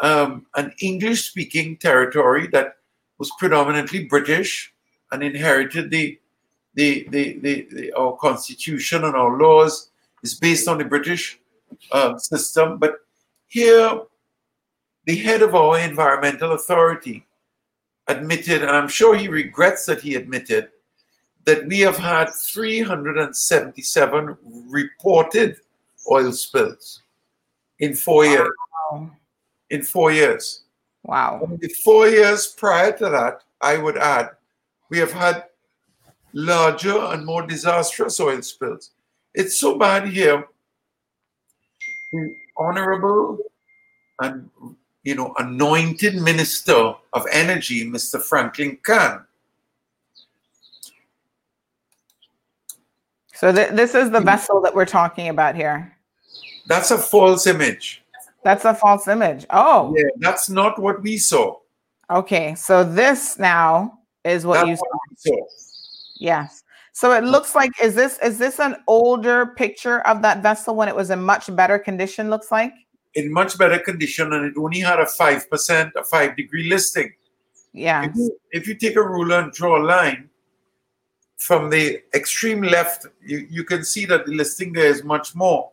um, 0.00 0.46
an 0.56 0.72
English 0.80 1.28
speaking 1.30 1.76
territory 1.76 2.46
that 2.48 2.76
was 3.18 3.30
predominantly 3.38 4.04
British 4.04 4.72
and 5.12 5.22
inherited 5.22 5.90
the 5.90 6.18
the, 6.74 7.06
the, 7.10 7.38
the, 7.38 7.68
the 7.70 7.92
our 7.92 8.16
constitution 8.16 9.04
and 9.04 9.14
our 9.14 9.38
laws 9.38 9.90
is 10.22 10.34
based 10.34 10.68
on 10.68 10.78
the 10.78 10.84
British 10.84 11.38
uh, 11.92 12.18
system. 12.18 12.78
But 12.78 12.96
here, 13.46 14.00
the 15.06 15.16
head 15.16 15.42
of 15.42 15.54
our 15.54 15.78
environmental 15.78 16.52
authority 16.52 17.26
admitted, 18.08 18.62
and 18.62 18.70
I'm 18.70 18.88
sure 18.88 19.16
he 19.16 19.28
regrets 19.28 19.86
that 19.86 20.00
he 20.00 20.14
admitted, 20.14 20.70
that 21.44 21.66
we 21.66 21.80
have 21.80 21.96
had 21.96 22.30
377 22.30 24.36
reported 24.68 25.56
oil 26.10 26.32
spills 26.32 27.02
in 27.78 27.94
four 27.94 28.24
years. 28.24 28.50
In 29.70 29.82
four 29.82 30.12
years. 30.12 30.62
Wow. 31.02 31.40
In 31.44 31.58
the 31.58 31.68
four 31.84 32.08
years 32.08 32.46
prior 32.46 32.96
to 32.98 33.10
that, 33.10 33.42
I 33.60 33.76
would 33.76 33.98
add, 33.98 34.30
we 34.88 34.98
have 34.98 35.12
had 35.12 35.44
larger 36.34 36.98
and 36.98 37.24
more 37.24 37.46
disastrous 37.46 38.20
oil 38.20 38.42
spills. 38.42 38.90
It's 39.34 39.58
so 39.58 39.78
bad 39.78 40.08
here. 40.08 40.46
The 42.12 42.34
honorable 42.56 43.38
and 44.20 44.48
you 45.02 45.14
know 45.14 45.34
anointed 45.38 46.16
minister 46.16 46.94
of 47.12 47.26
energy, 47.32 47.88
Mr. 47.88 48.22
Franklin 48.22 48.78
Khan, 48.82 49.24
So 53.34 53.52
th- 53.52 53.72
this 53.72 53.94
is 53.94 54.10
the 54.10 54.20
hmm. 54.20 54.26
vessel 54.26 54.60
that 54.62 54.74
we're 54.74 54.86
talking 54.86 55.28
about 55.28 55.54
here. 55.56 55.96
that's 56.66 56.90
a 56.90 56.98
false 56.98 57.46
image. 57.46 58.02
That's 58.42 58.64
a 58.64 58.74
false 58.74 59.08
image. 59.08 59.44
Oh, 59.50 59.94
Yeah, 59.96 60.04
that's 60.18 60.48
not 60.48 60.78
what 60.78 61.02
we 61.02 61.18
saw. 61.18 61.56
okay. 62.08 62.54
So 62.54 62.84
this 62.84 63.38
now 63.38 63.98
is 64.24 64.46
what 64.46 64.66
That's 64.66 64.68
you 64.68 64.76
saw. 64.76 64.84
what 64.86 65.18
saw. 65.18 65.73
Yes. 66.16 66.62
So 66.92 67.12
it 67.12 67.24
looks 67.24 67.54
like 67.54 67.72
is 67.82 67.94
this 67.94 68.18
is 68.20 68.38
this 68.38 68.60
an 68.60 68.76
older 68.86 69.46
picture 69.46 70.00
of 70.02 70.22
that 70.22 70.42
vessel 70.42 70.76
when 70.76 70.88
it 70.88 70.94
was 70.94 71.10
in 71.10 71.22
much 71.22 71.54
better 71.54 71.78
condition? 71.78 72.30
Looks 72.30 72.52
like. 72.52 72.72
In 73.14 73.32
much 73.32 73.58
better 73.58 73.78
condition, 73.78 74.32
and 74.32 74.44
it 74.44 74.54
only 74.56 74.80
had 74.80 75.00
a 75.00 75.06
five 75.06 75.48
percent, 75.50 75.92
a 75.96 76.04
five 76.04 76.36
degree 76.36 76.68
listing. 76.68 77.12
Yeah. 77.72 78.04
If 78.04 78.14
you, 78.14 78.38
if 78.52 78.68
you 78.68 78.74
take 78.76 78.96
a 78.96 79.02
ruler 79.02 79.40
and 79.40 79.52
draw 79.52 79.80
a 79.80 79.84
line 79.84 80.30
from 81.36 81.70
the 81.70 82.00
extreme 82.14 82.62
left, 82.62 83.06
you, 83.20 83.46
you 83.50 83.64
can 83.64 83.84
see 83.84 84.06
that 84.06 84.26
the 84.26 84.32
listing 84.32 84.72
there 84.72 84.86
is 84.86 85.02
much 85.02 85.34
more. 85.34 85.70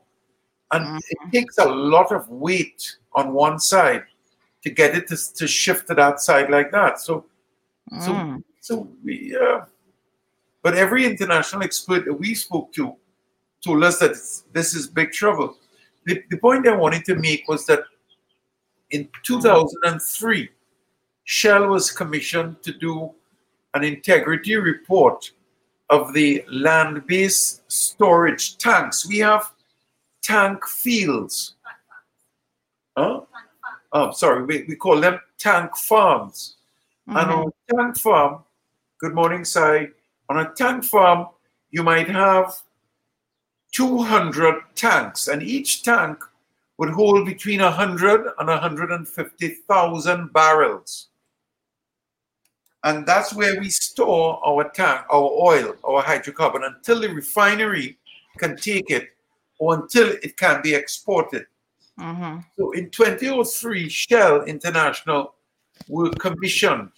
And 0.72 1.02
it 1.10 1.32
takes 1.32 1.58
a 1.58 1.66
lot 1.66 2.12
of 2.12 2.28
weight 2.30 2.98
on 3.14 3.34
one 3.34 3.60
side 3.60 4.04
to 4.64 4.70
get 4.70 4.96
it 4.96 5.08
to, 5.10 5.18
to 5.36 5.48
shift 5.48 5.88
to 5.88 5.96
that 5.96 6.20
side 6.22 6.50
like 6.50 6.72
that. 6.72 7.00
So, 7.00 7.26
so, 8.00 8.12
Mm. 8.12 8.44
so 8.62 8.88
we, 9.04 9.36
uh, 9.36 9.66
but 10.64 10.76
every 10.76 11.06
international 11.06 11.64
expert 11.64 12.06
that 12.06 12.14
we 12.14 12.36
spoke 12.36 12.72
to 12.74 12.96
told 13.64 13.84
us 13.84 14.00
that 14.00 14.16
this 14.54 14.74
is 14.74 14.88
big 14.88 15.12
trouble. 15.12 15.56
The, 16.06 16.24
the 16.30 16.38
point 16.38 16.68
I 16.68 16.76
wanted 16.76 17.06
to 17.06 17.16
make 17.16 17.48
was 17.48 17.66
that 17.68 17.84
in 18.90 19.08
2003, 19.24 20.50
Shell 21.24 21.68
was 21.68 21.92
commissioned 21.92 22.62
to 22.64 22.74
do 22.74 23.12
an 23.74 23.84
integrity 23.84 24.56
report 24.56 25.32
of 25.90 26.14
the 26.14 26.44
land 26.50 27.06
based 27.08 27.62
storage 27.72 28.58
tanks. 28.58 29.08
We 29.08 29.20
have 29.20 29.52
tank 30.22 30.66
fields. 30.66 31.56
Huh? 32.98 33.22
Oh, 33.94 34.12
sorry, 34.12 34.46
we, 34.46 34.66
we 34.68 34.76
call 34.76 35.00
them 35.00 35.20
tank 35.38 35.76
farms. 35.78 36.58
Mm-hmm. 37.08 37.18
And 37.18 37.32
on 37.32 37.52
tank 37.70 37.98
farm, 37.98 38.44
good 39.00 39.14
morning, 39.14 39.44
Sai. 39.46 39.90
On 40.32 40.40
a 40.40 40.54
tank 40.54 40.86
farm, 40.86 41.28
you 41.72 41.84
might 41.84 42.08
have 42.08 42.56
200 43.74 44.64
tanks, 44.76 45.28
and 45.28 45.44
each 45.44 45.84
tank 45.84 46.24
would 46.78 46.92
hold 46.92 47.26
between 47.26 47.60
100 47.60 48.28
and 48.40 48.48
150,000 48.48 50.32
barrels. 50.32 51.10
And 52.86 53.06
that's 53.06 53.34
where 53.34 53.60
we 53.60 53.70
store 53.70 54.40
our 54.48 54.70
tank, 54.70 55.02
our 55.12 55.22
oil, 55.22 55.76
our 55.84 56.02
hydrocarbon 56.02 56.66
until 56.66 57.02
the 57.02 57.10
refinery 57.10 57.98
can 58.38 58.56
take 58.56 58.90
it 58.90 59.10
or 59.60 59.76
until 59.76 60.14
it 60.24 60.38
can 60.38 60.62
be 60.62 60.74
exported. 60.74 61.46
Mm-hmm. 62.00 62.40
So 62.58 62.72
in 62.72 62.90
2003, 62.90 63.90
Shell 63.90 64.44
International 64.44 65.36
were 65.90 66.10
commissioned 66.12 66.92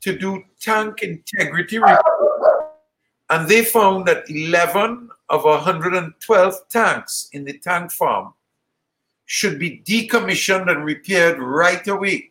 to 0.00 0.18
do 0.18 0.42
tank 0.60 1.02
integrity 1.02 1.78
report. 1.78 2.04
And 3.28 3.48
they 3.48 3.64
found 3.64 4.06
that 4.06 4.28
11 4.28 5.08
of 5.28 5.44
112 5.44 6.68
tanks 6.68 7.28
in 7.32 7.44
the 7.44 7.58
tank 7.58 7.92
farm 7.92 8.34
should 9.26 9.58
be 9.58 9.82
decommissioned 9.86 10.70
and 10.70 10.84
repaired 10.84 11.38
right 11.38 11.86
away. 11.86 12.30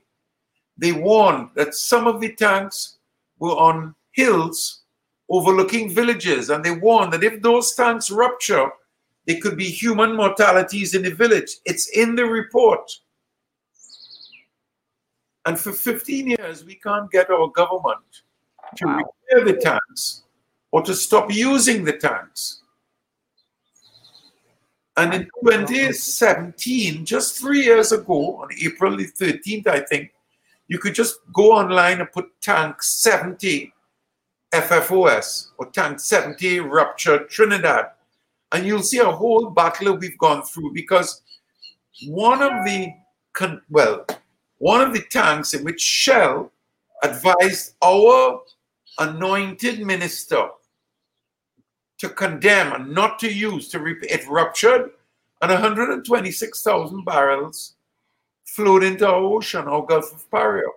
They 0.78 0.91
warned 0.91 1.50
that 1.56 1.76
some 1.76 2.08
of 2.08 2.20
the 2.20 2.34
tanks 2.34 2.98
were 3.38 3.56
on 3.56 3.96
hills 4.12 4.82
overlooking 5.30 5.90
villages, 5.90 6.50
and 6.50 6.64
they 6.64 6.72
warned 6.72 7.14
that 7.14 7.24
if 7.24 7.41
those 7.41 7.74
tanks 7.76 8.12
rupture, 8.12 8.70
there 9.26 9.40
could 9.40 9.56
be 9.56 9.70
human 9.70 10.16
mortalities 10.16 10.96
in 10.96 11.04
the 11.04 11.12
village. 11.12 11.58
It's 11.66 11.90
in 11.90 12.16
the 12.16 12.26
report. 12.26 12.91
And 15.45 15.60
for 15.60 15.72
15 15.72 16.28
years, 16.28 16.66
we 16.66 16.76
can't 16.76 17.10
get 17.11 17.30
our 17.30 17.48
government 17.48 18.24
to 18.76 18.88
repair 18.88 19.45
the 19.45 19.60
tanks 19.60 20.24
or 20.72 20.82
to 20.84 20.94
stop 20.94 21.34
using 21.34 21.84
the 21.84 21.94
tanks. 21.94 22.61
And 24.98 25.14
in 25.14 25.24
2017, 25.45 27.06
just 27.06 27.40
three 27.40 27.64
years 27.64 27.94
ago, 27.94 28.41
on 28.41 28.49
April 28.61 28.98
the 28.98 29.06
13th, 29.06 29.68
I 29.68 29.80
think, 29.80 30.11
you 30.68 30.78
could 30.78 30.94
just 30.94 31.20
go 31.34 31.53
online 31.53 31.99
and 31.99 32.11
put 32.11 32.30
tank 32.41 32.84
70 32.84 33.74
FFOS 34.52 35.48
or 35.57 35.68
tank 35.68 35.99
70 35.99 36.60
rupture 36.60 37.26
Trinidad. 37.26 37.91
And 38.52 38.66
you'll 38.66 38.84
see 38.84 38.99
a 38.99 39.06
whole 39.06 39.49
battle 39.49 39.95
we've 39.95 40.18
gone 40.18 40.44
through 40.44 40.74
because 40.74 41.22
one 42.07 42.41
of 42.41 42.66
the, 42.66 42.90
con- 43.34 43.61
well, 43.70 44.06
one 44.60 44.81
of 44.81 44.94
the 44.94 45.02
tanks 45.02 45.53
in 45.53 45.64
which 45.64 45.81
Shell 45.81 46.52
advised 47.03 47.76
our 47.81 48.41
anointed 48.99 49.86
minister 49.86 50.49
to 51.98 52.10
condemn 52.10 52.73
and 52.73 52.94
not 52.94 53.19
to 53.19 53.31
use 53.31 53.68
to 53.69 53.80
repair 53.80 54.10
it 54.19 54.27
ruptured 54.30 54.91
and 55.41 55.52
126,000 55.52 57.06
barrels 57.06 57.76
flowed 58.45 58.84
into 58.84 59.07
our 59.07 59.15
ocean, 59.15 59.68
our 59.68 59.86
Gulf 59.86 60.14
of 60.14 60.30
Paria. 60.30 60.68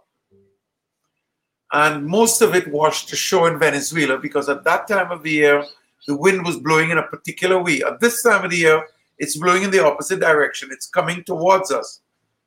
And 1.72 2.06
most 2.06 2.42
of 2.42 2.54
it 2.54 2.68
washed 2.68 3.12
ashore 3.12 3.50
in 3.50 3.58
Venezuela 3.58 4.18
because 4.18 4.48
at 4.48 4.62
that 4.64 4.86
time 4.86 5.10
of 5.10 5.22
the 5.22 5.30
year, 5.30 5.64
the 6.06 6.16
wind 6.16 6.44
was 6.44 6.58
blowing 6.58 6.90
in 6.90 6.98
a 6.98 7.02
particular 7.02 7.62
way. 7.62 7.82
At 7.82 7.98
this 7.98 8.22
time 8.22 8.44
of 8.44 8.50
the 8.50 8.58
year, 8.58 8.86
it's 9.18 9.36
blowing 9.36 9.62
in 9.62 9.70
the 9.70 9.84
opposite 9.84 10.20
direction. 10.20 10.68
It's 10.70 10.86
coming 10.86 11.24
towards 11.24 11.72
us 11.72 12.01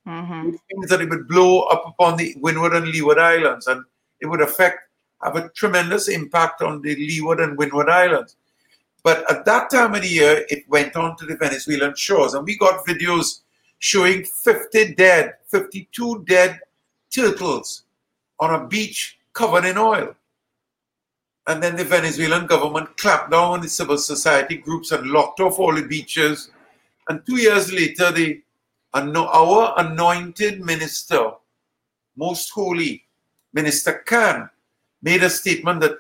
Mm-hmm. 0.08 0.52
that 0.88 1.02
it 1.02 1.10
would 1.10 1.28
blow 1.28 1.62
up 1.62 1.84
upon 1.88 2.18
the 2.18 2.36
Windward 2.38 2.76
and 2.76 2.88
Leeward 2.88 3.18
Islands, 3.18 3.66
and 3.66 3.84
it 4.22 4.28
would 4.28 4.42
affect, 4.42 4.80
have 5.24 5.36
a 5.36 5.50
tremendous 5.50 6.08
impact 6.08 6.62
on 6.62 6.82
the 6.82 6.96
Leeward 6.96 7.40
and 7.40 7.58
Windward 7.58 7.90
Islands. 7.90 8.36
But 9.04 9.30
at 9.32 9.46
that 9.46 9.72
time 9.72 9.96
of 9.96 10.02
the 10.04 10.08
year, 10.08 10.46
it 10.50 10.70
went 10.70 10.96
on 10.96 11.18
to 11.18 11.26
the 11.26 11.36
Venezuelan 11.38 11.96
shores, 11.96 12.36
and 12.36 12.46
we 12.46 12.58
got 12.58 12.86
videos 12.86 13.42
showing 13.80 14.24
50 14.24 14.94
dead, 14.94 15.34
52 15.48 16.24
dead 16.28 16.60
turtles 17.14 17.84
on 18.40 18.54
a 18.54 18.68
beach 18.68 19.18
covered 19.34 19.66
in 19.66 19.78
oil. 19.78 20.16
And 21.48 21.62
then 21.62 21.76
the 21.76 21.84
Venezuelan 21.84 22.48
government 22.48 22.98
clamped 22.98 23.32
down 23.32 23.54
on 23.54 23.62
the 23.62 23.70
civil 23.70 23.98
society 23.98 24.58
groups 24.58 24.92
and 24.92 25.08
locked 25.08 25.40
off 25.40 25.60
all 25.60 25.76
the 25.76 25.84
beaches. 25.84 26.50
And 27.08 27.24
two 27.26 27.38
years 27.38 27.72
later, 27.72 28.12
the 28.12 28.42
our 28.96 29.74
anointed 29.78 30.64
minister, 30.64 31.32
most 32.16 32.50
holy 32.50 33.04
Minister 33.54 34.04
Khan, 34.06 34.50
made 35.02 35.24
a 35.24 35.30
statement 35.30 35.82
that 35.82 36.00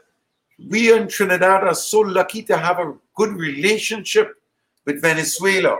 we 0.69 0.93
in 0.93 1.07
Trinidad 1.07 1.63
are 1.63 1.75
so 1.75 1.99
lucky 1.99 2.41
to 2.43 2.57
have 2.57 2.79
a 2.79 2.93
good 3.15 3.33
relationship 3.33 4.35
with 4.85 5.01
Venezuela 5.01 5.77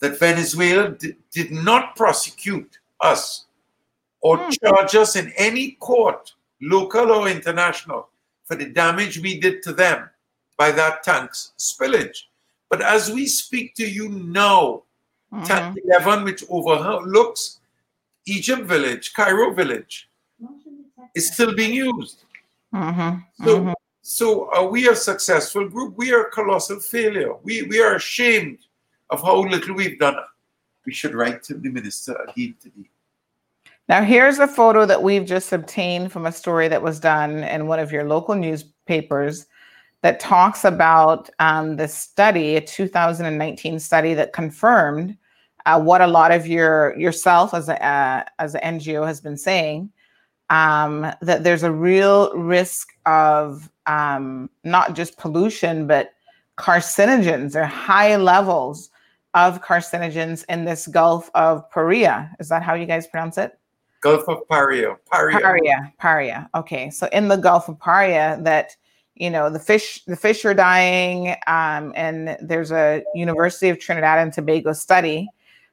that 0.00 0.18
Venezuela 0.18 0.90
di- 0.90 1.16
did 1.32 1.50
not 1.50 1.96
prosecute 1.96 2.78
us 3.00 3.46
or 4.20 4.38
hmm. 4.38 4.50
charge 4.50 4.94
us 4.94 5.16
in 5.16 5.32
any 5.36 5.72
court, 5.72 6.34
local 6.60 7.10
or 7.10 7.28
international, 7.28 8.08
for 8.44 8.54
the 8.54 8.66
damage 8.66 9.18
we 9.18 9.40
did 9.40 9.62
to 9.62 9.72
them 9.72 10.08
by 10.56 10.70
that 10.70 11.02
tank's 11.02 11.52
spillage. 11.58 12.24
But 12.70 12.82
as 12.82 13.10
we 13.10 13.26
speak 13.26 13.74
to 13.76 13.88
you 13.88 14.08
now, 14.08 14.82
Tank 15.44 15.76
mm-hmm. 15.76 15.90
11, 15.90 16.24
which 16.24 16.44
overlooks 16.48 17.60
Egypt 18.26 18.62
village, 18.62 19.12
Cairo 19.12 19.52
village, 19.52 20.08
is 21.14 21.32
still 21.32 21.54
being 21.54 21.74
used. 21.74 22.24
Mm-hmm. 22.74 23.44
So, 23.44 23.60
mm-hmm. 23.60 23.72
So 24.10 24.44
uh, 24.46 24.60
are 24.60 24.68
we 24.68 24.88
a 24.88 24.94
successful 24.96 25.68
group? 25.68 25.98
We 25.98 26.14
are 26.14 26.22
a 26.22 26.30
colossal 26.30 26.80
failure. 26.80 27.34
We 27.42 27.64
we 27.64 27.78
are 27.82 27.96
ashamed 27.96 28.58
of 29.10 29.20
how 29.20 29.42
little 29.42 29.74
we've 29.74 29.98
done. 29.98 30.16
We 30.86 30.94
should 30.94 31.14
write 31.14 31.42
to 31.42 31.54
the 31.54 31.68
minister 31.68 32.14
again 32.14 32.54
today. 32.58 32.88
Now, 33.86 34.02
here's 34.02 34.38
a 34.38 34.46
photo 34.46 34.86
that 34.86 35.02
we've 35.02 35.26
just 35.26 35.52
obtained 35.52 36.10
from 36.10 36.24
a 36.24 36.32
story 36.32 36.68
that 36.68 36.82
was 36.82 37.00
done 37.00 37.44
in 37.44 37.66
one 37.66 37.80
of 37.80 37.92
your 37.92 38.04
local 38.04 38.34
newspapers 38.34 39.46
that 40.02 40.20
talks 40.20 40.64
about 40.64 41.28
um, 41.38 41.76
the 41.76 41.88
study, 41.88 42.56
a 42.56 42.60
2019 42.60 43.80
study 43.80 44.14
that 44.14 44.32
confirmed 44.32 45.16
uh, 45.66 45.80
what 45.80 46.00
a 46.00 46.06
lot 46.06 46.30
of 46.30 46.46
your 46.46 46.96
yourself 46.98 47.52
as 47.52 47.68
a 47.68 47.84
uh, 47.84 48.24
as 48.38 48.54
an 48.54 48.78
NGO 48.78 49.06
has 49.06 49.20
been 49.20 49.36
saying 49.36 49.90
um, 50.50 51.12
that 51.20 51.44
there's 51.44 51.62
a 51.62 51.72
real 51.72 52.32
risk 52.34 52.88
of 53.06 53.70
um, 53.86 54.48
not 54.64 54.94
just 54.94 55.18
pollution 55.18 55.86
but 55.86 56.14
carcinogens 56.56 57.54
or 57.54 57.64
high 57.64 58.16
levels 58.16 58.90
of 59.34 59.62
carcinogens 59.62 60.44
in 60.48 60.64
this 60.64 60.86
Gulf 60.86 61.30
of 61.34 61.70
Paria. 61.70 62.34
Is 62.40 62.48
that 62.48 62.62
how 62.62 62.74
you 62.74 62.86
guys 62.86 63.06
pronounce 63.06 63.38
it? 63.38 63.58
Gulf 64.00 64.28
of 64.28 64.48
Paria. 64.48 64.96
Paria. 65.10 65.38
Paria, 65.38 65.92
Paria. 65.98 66.50
Okay, 66.54 66.88
so 66.90 67.08
in 67.12 67.28
the 67.28 67.36
Gulf 67.36 67.68
of 67.68 67.78
Paria, 67.78 68.38
that 68.42 68.74
you 69.18 69.30
know 69.30 69.50
the 69.50 69.58
fish, 69.58 70.02
the 70.06 70.16
fish 70.16 70.44
are 70.44 70.54
dying, 70.54 71.36
um, 71.46 71.92
and 71.96 72.36
there's 72.40 72.72
a 72.72 73.02
University 73.14 73.68
of 73.68 73.78
Trinidad 73.78 74.18
and 74.18 74.32
Tobago 74.32 74.72
study 74.72 75.28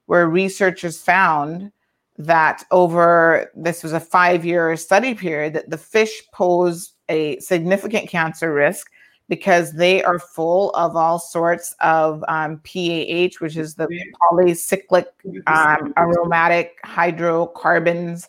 where 0.08 0.28
researchers 0.28 1.02
found 1.02 1.72
that 2.18 2.64
over 2.72 3.52
this 3.56 3.84
was 3.84 3.92
a 3.92 4.00
five-year 4.00 4.76
study 4.78 5.14
period 5.14 5.54
that 5.54 5.70
the 5.70 5.78
fish 5.78 6.24
pose 6.32 6.94
a 7.10 7.40
significant 7.40 8.10
cancer 8.10 8.54
risk 8.54 8.90
because 9.28 9.74
they 9.74 10.04
are 10.04 10.20
full 10.20 10.70
of 10.72 10.96
all 10.96 11.18
sorts 11.20 11.76
of 11.82 12.24
um, 12.28 12.58
PAH, 12.60 13.40
which 13.40 13.58
is 13.58 13.76
the 13.76 13.88
polycyclic 14.22 15.06
um, 15.48 15.94
aromatic 15.98 16.78
hydrocarbons. 16.84 18.28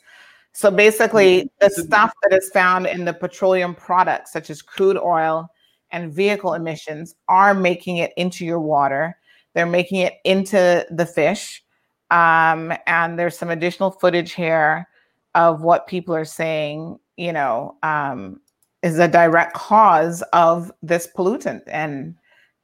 So 0.57 0.70
basically, 0.70 1.51
the 1.61 1.69
stuff 1.69 2.15
that 2.23 2.35
is 2.35 2.49
found 2.49 2.87
in 2.87 3.05
the 3.05 3.12
petroleum 3.12 3.74
products, 3.74 4.33
such 4.33 4.49
as 4.49 4.62
crude 4.62 4.97
oil 4.97 5.51
and 5.91 6.11
vehicle 6.11 6.55
emissions, 6.55 7.15
are 7.28 7.53
making 7.53 7.99
it 7.99 8.15
into 8.16 8.47
your 8.47 8.59
water. 8.59 9.19
They're 9.53 9.66
making 9.66 10.01
it 10.01 10.15
into 10.24 10.87
the 10.91 11.05
fish. 11.05 11.62
Um, 12.11 12.73
and 12.87 13.19
there's 13.19 13.37
some 13.37 13.51
additional 13.51 13.91
footage 13.91 14.33
here 14.33 14.89
of 15.35 15.61
what 15.61 15.87
people 15.89 16.15
are 16.15 16.24
saying, 16.24 17.01
you 17.19 17.35
know, 17.35 17.77
um, 17.83 18.41
is 18.83 18.99
a 18.99 19.09
direct 19.09 19.53
cause 19.53 20.23
of 20.33 20.73
this 20.81 21.07
pollutant. 21.15 21.65
And 21.66 22.15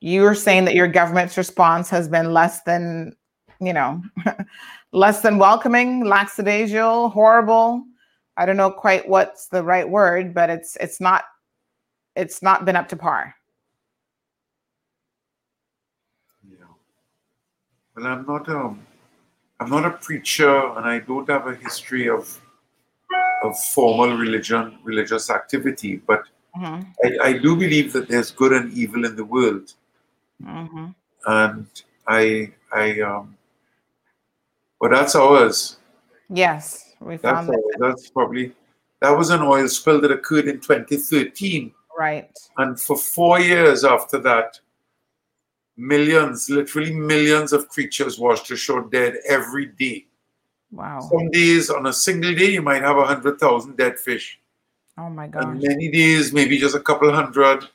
you're 0.01 0.35
saying 0.35 0.65
that 0.65 0.75
your 0.75 0.89
government's 0.89 1.37
response 1.37 1.91
has 1.91 2.09
been 2.09 2.33
less 2.33 2.63
than, 2.63 3.15
you 3.61 3.75
know, 3.75 4.03
less 4.93 5.21
than 5.21 5.39
welcoming, 5.39 6.05
lackadaisical, 6.05 7.09
horrible. 7.09 7.85
I 8.37 8.47
don't 8.47 8.57
know 8.57 8.71
quite 8.71 9.09
what's 9.09 9.49
the 9.49 9.63
right 9.63 9.89
word, 9.89 10.33
but 10.33 10.51
it's 10.51 10.77
it's 10.77 11.01
not 11.01 11.25
it's 12.15 12.43
not 12.43 12.65
been 12.65 12.77
up 12.77 12.89
to 12.89 12.97
par. 12.97 13.35
Yeah. 16.49 16.57
Well, 17.97 18.07
I'm 18.07 18.27
not 18.27 18.49
um, 18.49 18.87
I'm 19.61 19.71
not 19.71 19.85
a 19.85 19.91
preacher, 19.91 20.55
and 20.77 20.87
I 20.87 21.01
don't 21.01 21.29
have 21.29 21.47
a 21.47 21.55
history 21.55 22.09
of 22.09 22.41
of 23.43 23.59
formal 23.75 24.17
religion, 24.17 24.79
religious 24.85 25.31
activity. 25.31 25.97
But 25.97 26.25
Mhm. 26.57 26.87
I, 27.05 27.29
I 27.29 27.33
do 27.39 27.57
believe 27.57 27.93
that 27.95 28.09
there's 28.09 28.31
good 28.31 28.53
and 28.53 28.73
evil 28.73 29.05
in 29.07 29.17
the 29.17 29.25
world, 29.25 29.73
Mhm. 30.43 30.95
and 31.27 31.67
I 32.07 32.53
I 32.73 33.01
um. 33.01 33.37
But 34.83 34.91
that's 34.91 35.15
ours. 35.15 35.77
Yes, 36.29 36.95
we 37.01 37.17
That's 37.17 37.23
found 37.23 37.49
that. 37.49 37.55
ours. 37.55 37.75
That's 37.79 38.11
probably 38.11 38.53
that 39.01 39.11
was 39.17 39.31
an 39.31 39.41
oil 39.41 39.69
spill 39.69 40.01
that 40.01 40.11
occurred 40.11 40.49
in 40.49 40.59
2013. 40.61 41.73
Right. 41.97 42.37
And 42.59 42.79
for 42.81 42.97
four 42.97 43.39
years 43.39 43.85
after 43.85 44.19
that, 44.19 44.59
millions, 45.77 46.51
literally 46.51 46.93
millions 46.93 47.53
of 47.53 47.69
creatures 47.69 48.19
washed 48.19 48.51
ashore 48.51 48.89
dead 48.91 49.19
every 49.29 49.67
day. 49.67 50.07
Wow. 50.73 50.99
Some 51.01 51.31
days, 51.31 51.71
on 51.71 51.87
a 51.87 51.93
single 51.93 52.35
day, 52.35 52.51
you 52.53 52.63
might 52.63 52.83
have 52.83 52.97
a 52.97 53.05
hundred 53.07 53.39
thousand 53.39 53.77
dead 53.77 54.01
fish. 54.01 54.41
Oh 54.99 55.09
my 55.09 55.25
And 55.25 55.33
gosh. 55.33 55.57
many 55.61 55.91
days, 55.93 56.33
maybe 56.33 56.59
just 56.59 56.75
a 56.75 56.81
couple 56.81 57.13
hundred, 57.13 57.69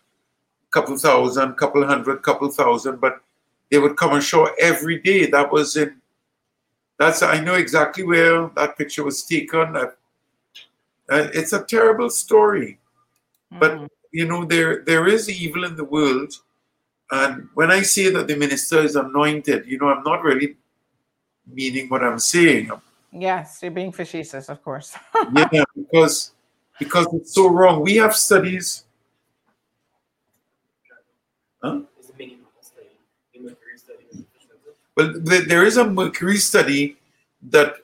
couple 0.72 0.98
thousand, 0.98 1.54
couple 1.56 1.86
hundred, 1.86 2.22
couple 2.22 2.50
thousand, 2.52 3.00
but 3.00 3.22
they 3.72 3.78
would 3.80 3.96
come 3.96 4.14
ashore 4.14 4.52
every 4.60 5.00
day. 5.00 5.28
That 5.28 5.54
was 5.54 5.78
in. 5.78 6.02
That's 7.00 7.22
I 7.22 7.40
know 7.40 7.56
exactly 7.56 8.04
where 8.04 8.50
that 8.56 8.78
picture 8.78 9.04
was 9.04 9.24
taken. 9.24 9.76
I, 9.76 9.84
uh, 11.10 11.30
it's 11.34 11.54
a 11.54 11.64
terrible 11.64 12.10
story, 12.10 12.80
but 13.52 13.88
you 14.12 14.26
know 14.26 14.46
there 14.46 14.84
there 14.84 15.08
is 15.08 15.30
evil 15.30 15.64
in 15.64 15.76
the 15.76 15.86
world, 15.86 16.34
and 17.12 17.48
when 17.54 17.72
I 17.72 17.84
say 17.84 18.10
that 18.10 18.28
the 18.28 18.36
minister 18.36 18.80
is 18.80 18.96
anointed, 18.96 19.68
you 19.68 19.78
know 19.78 19.90
I'm 19.90 20.04
not 20.04 20.24
really 20.24 20.58
meaning 21.46 21.88
what 21.88 22.04
I'm 22.04 22.20
saying. 22.20 22.72
Yes, 23.12 23.60
you're 23.62 23.72
being 23.72 23.92
facetious, 23.92 24.50
of 24.50 24.64
course. 24.64 24.96
yeah, 25.52 25.64
because 25.76 26.34
because 26.80 27.08
it's 27.14 27.34
so 27.34 27.48
wrong. 27.48 27.82
We 27.82 27.96
have 27.98 28.16
studies. 28.16 28.86
Huh? 31.64 31.82
Well, 34.98 35.14
there 35.22 35.64
is 35.64 35.78
a 35.78 35.88
mercury 35.88 36.38
study 36.38 36.98
that 37.52 37.76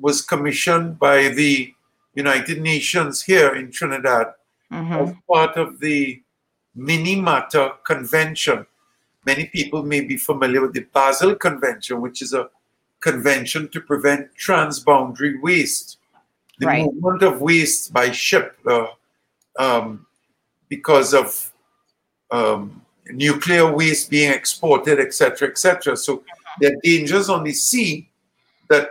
was 0.00 0.22
commissioned 0.22 0.98
by 0.98 1.28
the 1.28 1.72
United 2.14 2.60
Nations 2.60 3.22
here 3.22 3.54
in 3.54 3.70
Trinidad 3.70 4.34
as 4.72 5.14
part 5.30 5.56
of 5.56 5.78
the 5.78 6.20
Minamata 6.76 7.74
Convention. 7.84 8.66
Many 9.24 9.46
people 9.46 9.84
may 9.84 10.00
be 10.00 10.16
familiar 10.16 10.60
with 10.62 10.72
the 10.72 10.86
Basel 10.92 11.36
Convention, 11.36 12.00
which 12.00 12.22
is 12.22 12.34
a 12.34 12.50
convention 13.00 13.68
to 13.68 13.80
prevent 13.80 14.28
transboundary 14.34 15.40
waste. 15.40 15.98
The 16.58 16.66
Right. 16.66 16.84
movement 16.84 17.22
of 17.22 17.40
waste 17.40 17.92
by 17.92 18.10
ship 18.10 18.58
uh, 18.66 18.88
um, 19.60 20.06
because 20.68 21.14
of 21.14 21.52
um, 22.32 22.82
nuclear 23.06 23.72
waste 23.72 24.10
being 24.10 24.32
exported, 24.32 24.98
etc., 24.98 25.48
etc. 25.48 25.96
So 25.96 26.24
there 26.60 26.72
are 26.72 26.80
dangers 26.82 27.28
on 27.28 27.44
the 27.44 27.52
sea 27.52 28.08
that 28.68 28.90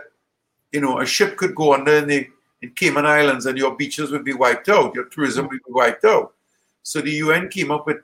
you 0.72 0.80
know 0.80 1.00
a 1.00 1.06
ship 1.06 1.36
could 1.36 1.54
go 1.54 1.74
under 1.74 1.96
in 1.96 2.08
the 2.08 2.28
in 2.62 2.70
Cayman 2.70 3.06
Islands 3.06 3.46
and 3.46 3.56
your 3.56 3.76
beaches 3.76 4.10
would 4.10 4.24
be 4.24 4.32
wiped 4.32 4.68
out, 4.68 4.94
your 4.94 5.04
tourism 5.04 5.46
would 5.48 5.60
be 5.64 5.72
wiped 5.72 6.04
out. 6.04 6.34
So 6.82 7.00
the 7.00 7.12
UN 7.12 7.48
came 7.48 7.70
up 7.70 7.86
with 7.86 7.98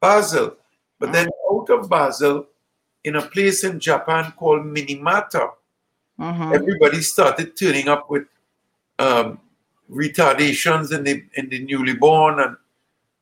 Basel, 0.00 0.56
but 0.98 1.12
then 1.12 1.28
out 1.50 1.70
of 1.70 1.88
Basel, 1.88 2.46
in 3.04 3.16
a 3.16 3.22
place 3.22 3.64
in 3.64 3.80
Japan 3.80 4.32
called 4.36 4.64
Minamata, 4.64 5.52
Mhm. 6.18 6.54
everybody 6.54 7.00
started 7.00 7.56
turning 7.56 7.88
up 7.88 8.10
with 8.10 8.26
um, 8.98 9.40
retardations 9.90 10.92
in 10.92 11.04
the 11.04 11.24
in 11.34 11.48
the 11.48 11.60
newly 11.60 11.94
born 11.94 12.38
and 12.40 12.56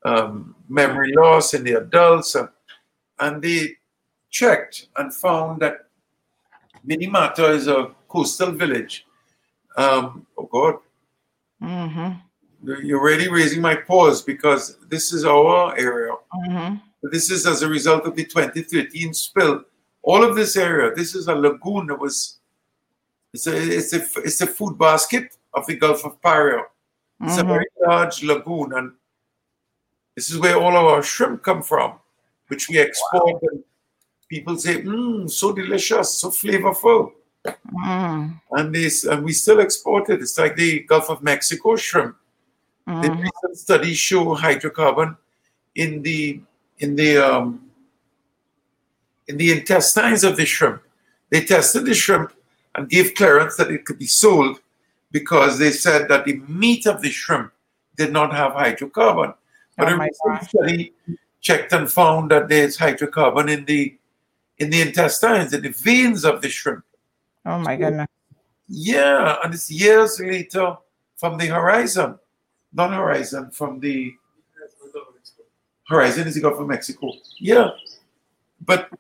um, 0.05 0.55
memory 0.69 1.13
loss 1.15 1.55
in 1.55 1.63
the 1.65 1.75
adults, 1.75 2.35
and, 2.35 2.49
and 3.19 3.41
they 3.43 3.77
checked 4.31 4.89
and 4.97 5.15
found 5.15 5.61
that 5.61 5.87
Minamata 6.87 7.51
is 7.55 7.69
a 7.69 7.91
coastal 8.09 8.53
village. 8.53 9.07
Um, 9.77 10.27
oh 10.39 10.47
God, 10.51 10.79
Mhm. 11.63 12.21
you're 12.63 12.99
already 13.01 13.29
raising 13.29 13.61
my 13.61 13.75
paws 13.77 14.23
because 14.23 14.77
this 14.89 15.13
is 15.13 15.25
our 15.25 15.77
area. 15.77 16.15
Mhm. 16.49 16.81
This 17.03 17.31
is 17.31 17.47
as 17.47 17.63
a 17.63 17.69
result 17.69 18.05
of 18.07 18.15
the 18.17 18.25
2013 18.25 19.13
spill. 19.15 19.65
All 20.03 20.25
of 20.25 20.35
this 20.37 20.57
area, 20.57 20.95
this 20.95 21.15
is 21.15 21.29
a 21.29 21.35
lagoon 21.35 21.87
that 21.89 21.99
was, 21.99 22.39
it's 23.35 23.47
a, 23.47 23.55
it's 23.57 23.93
a, 23.93 24.03
it's 24.25 24.41
a 24.41 24.47
food 24.47 24.79
basket 24.79 25.37
of 25.55 25.67
the 25.67 25.77
Gulf 25.77 26.05
of 26.05 26.21
Paria. 26.23 26.63
It's 27.23 27.37
a 27.39 27.43
Mhm. 27.43 27.49
very 27.49 27.67
large 27.87 28.23
lagoon, 28.23 28.73
and 28.73 28.93
this 30.17 30.31
is 30.31 30.39
where 30.39 30.57
all 30.57 30.77
of 30.77 30.85
our 30.87 31.03
shrimp 31.03 31.43
come 31.43 31.63
from, 31.63 31.99
which 32.49 32.69
we 32.69 32.79
export. 32.79 33.43
And 33.43 33.63
people 34.31 34.57
say, 34.57 34.81
mmm, 34.83 35.29
so 35.29 35.53
delicious, 35.53 36.15
so 36.21 36.31
flavorful. 36.31 37.13
Mm. 37.75 38.41
And 38.53 38.75
this, 38.75 39.05
and 39.05 39.25
we 39.25 39.33
still 39.33 39.61
export 39.61 40.09
it. 40.09 40.23
It's 40.23 40.39
like 40.39 40.57
the 40.57 40.81
Gulf 40.81 41.11
of 41.11 41.23
Mexico 41.23 41.77
shrimp. 41.77 42.17
The 42.87 43.09
Mhm. 43.09 43.23
recent 43.23 43.59
studies 43.59 43.99
show 43.99 44.25
hydrocarbon 44.37 45.17
in 45.75 46.03
the 46.03 46.41
in 46.79 46.97
the 46.97 47.19
um, 47.19 47.71
in 49.29 49.37
the 49.37 49.53
intestines 49.53 50.25
of 50.25 50.37
the 50.37 50.47
shrimp. 50.47 50.83
They 51.31 51.45
tested 51.45 51.85
the 51.85 51.95
shrimp 51.95 52.33
and 52.75 52.89
gave 52.89 53.15
clearance 53.15 53.57
that 53.57 53.71
it 53.71 53.85
could 53.85 53.99
be 53.99 54.07
sold 54.07 54.61
because 55.13 55.59
they 55.59 55.71
said 55.71 56.09
that 56.09 56.25
the 56.25 56.37
meat 56.49 56.87
of 56.87 57.01
the 57.01 57.11
shrimp 57.11 57.53
did 57.97 58.13
not 58.13 58.33
have 58.33 58.53
hydrocarbon. 58.53 59.35
But 59.77 59.93
Oh 59.93 59.95
a 59.95 59.99
recent 59.99 60.49
study 60.49 60.93
checked 61.41 61.73
and 61.73 61.91
found 61.91 62.31
that 62.33 62.49
there's 62.49 62.77
hydrocarbon 62.77 63.49
in 63.51 63.65
the 63.67 63.97
in 64.61 64.71
the 64.71 64.83
intestines, 64.83 65.53
in 65.53 65.63
the 65.63 65.71
veins 65.71 66.25
of 66.25 66.41
the 66.43 66.49
shrimp. 66.49 66.85
Oh 67.47 67.59
my 67.59 67.77
goodness. 67.77 68.07
Yeah, 68.69 69.39
and 69.43 69.53
it's 69.53 69.71
years 69.71 70.21
later 70.21 70.77
from 71.17 71.39
the 71.39 71.47
horizon, 71.47 72.19
not 72.73 72.93
horizon, 72.93 73.51
from 73.51 73.81
the 73.81 74.15
horizon 75.89 76.29
is 76.29 76.35
the 76.35 76.41
Gulf 76.41 76.61
of 76.61 76.69
Mexico. 76.69 77.13
Yeah, 77.39 77.71
but 78.65 78.91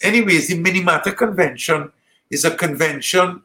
anyways, 0.00 0.48
the 0.48 0.54
Minamata 0.54 1.14
Convention 1.14 1.92
is 2.30 2.44
a 2.44 2.56
convention 2.56 3.42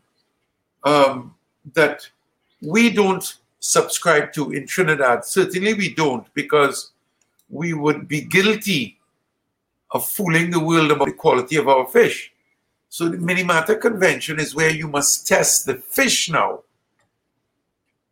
um, 0.83 1.35
that 1.73 2.07
we 2.61 2.91
don't 2.91 3.37
subscribe 3.59 4.31
to 4.33 4.51
in 4.51 4.67
Trinidad. 4.67 5.25
Certainly, 5.25 5.73
we 5.73 5.93
don't 5.93 6.31
because 6.35 6.91
we 7.49 7.73
would 7.73 8.07
be 8.07 8.21
guilty 8.21 8.99
of 9.93 10.09
fooling 10.09 10.51
the 10.51 10.59
world 10.59 10.91
about 10.91 11.05
the 11.05 11.13
quality 11.13 11.55
of 11.55 11.67
our 11.67 11.85
fish. 11.87 12.33
So 12.89 13.09
the 13.09 13.17
Minamata 13.17 13.79
Convention 13.79 14.39
is 14.39 14.53
where 14.53 14.69
you 14.69 14.87
must 14.87 15.25
test 15.25 15.65
the 15.65 15.75
fish 15.75 16.29
now. 16.29 16.63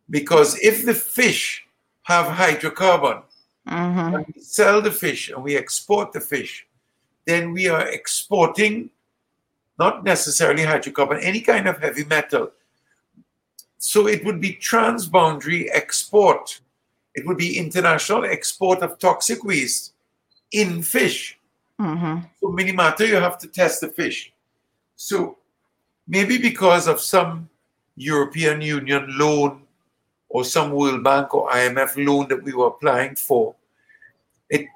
Because 0.08 0.58
if 0.60 0.84
the 0.84 0.94
fish 0.94 1.66
have 2.02 2.26
hydrocarbon, 2.26 3.22
Mm-hmm. 3.68 4.16
and 4.16 4.26
we 4.34 4.42
sell 4.42 4.82
the 4.82 4.90
fish 4.90 5.30
and 5.30 5.42
we 5.42 5.56
export 5.56 6.12
the 6.12 6.20
fish, 6.20 6.66
then 7.26 7.52
we 7.52 7.68
are 7.68 7.86
exporting 7.86 8.90
not 9.78 10.02
necessarily 10.02 10.64
hydrocarbon, 10.64 11.22
any 11.22 11.40
kind 11.40 11.68
of 11.68 11.78
heavy 11.78 12.04
metal. 12.04 12.50
So 13.78 14.08
it 14.08 14.24
would 14.24 14.40
be 14.40 14.54
transboundary 14.54 15.68
export. 15.72 16.60
It 17.14 17.24
would 17.26 17.36
be 17.36 17.56
international 17.56 18.24
export 18.24 18.80
of 18.80 18.98
toxic 18.98 19.44
waste 19.44 19.92
in 20.50 20.82
fish. 20.82 21.38
Mm-hmm. 21.82 22.18
So 22.40 22.46
Minamata, 22.48 23.08
you 23.08 23.16
have 23.16 23.38
to 23.38 23.48
test 23.48 23.80
the 23.80 23.88
fish. 23.88 24.32
So 24.94 25.38
maybe 26.06 26.38
because 26.38 26.86
of 26.86 27.00
some 27.00 27.48
European 27.96 28.60
Union 28.60 29.06
loan 29.18 29.62
or 30.28 30.44
some 30.44 30.70
World 30.70 31.02
Bank 31.02 31.34
or 31.34 31.50
IMF 31.50 32.06
loan 32.06 32.28
that 32.28 32.42
we 32.42 32.52
were 32.52 32.68
applying 32.68 33.16
for, 33.16 33.56
it 34.48 34.66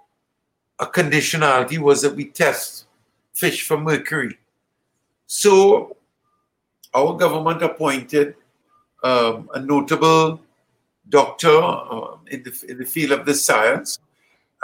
a 0.81 0.87
conditionality 0.87 1.79
was 1.79 2.03
that 2.03 2.17
we 2.17 2.25
test 2.25 2.87
fish 3.33 3.67
for 3.67 3.79
mercury. 3.79 4.37
So 5.27 5.97
our 6.93 7.17
government 7.17 7.63
appointed 7.63 8.35
um, 9.05 9.49
a 9.55 9.61
notable 9.61 10.41
doctor 11.09 11.57
uh, 11.63 12.17
in, 12.27 12.43
the, 12.43 12.65
in 12.69 12.79
the 12.79 12.85
field 12.85 13.13
of 13.13 13.27
the 13.27 13.35
science, 13.35 14.01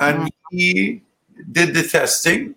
and 0.00 0.28
he 0.50 1.02
did 1.50 1.74
the 1.74 1.82
testing 1.82 2.54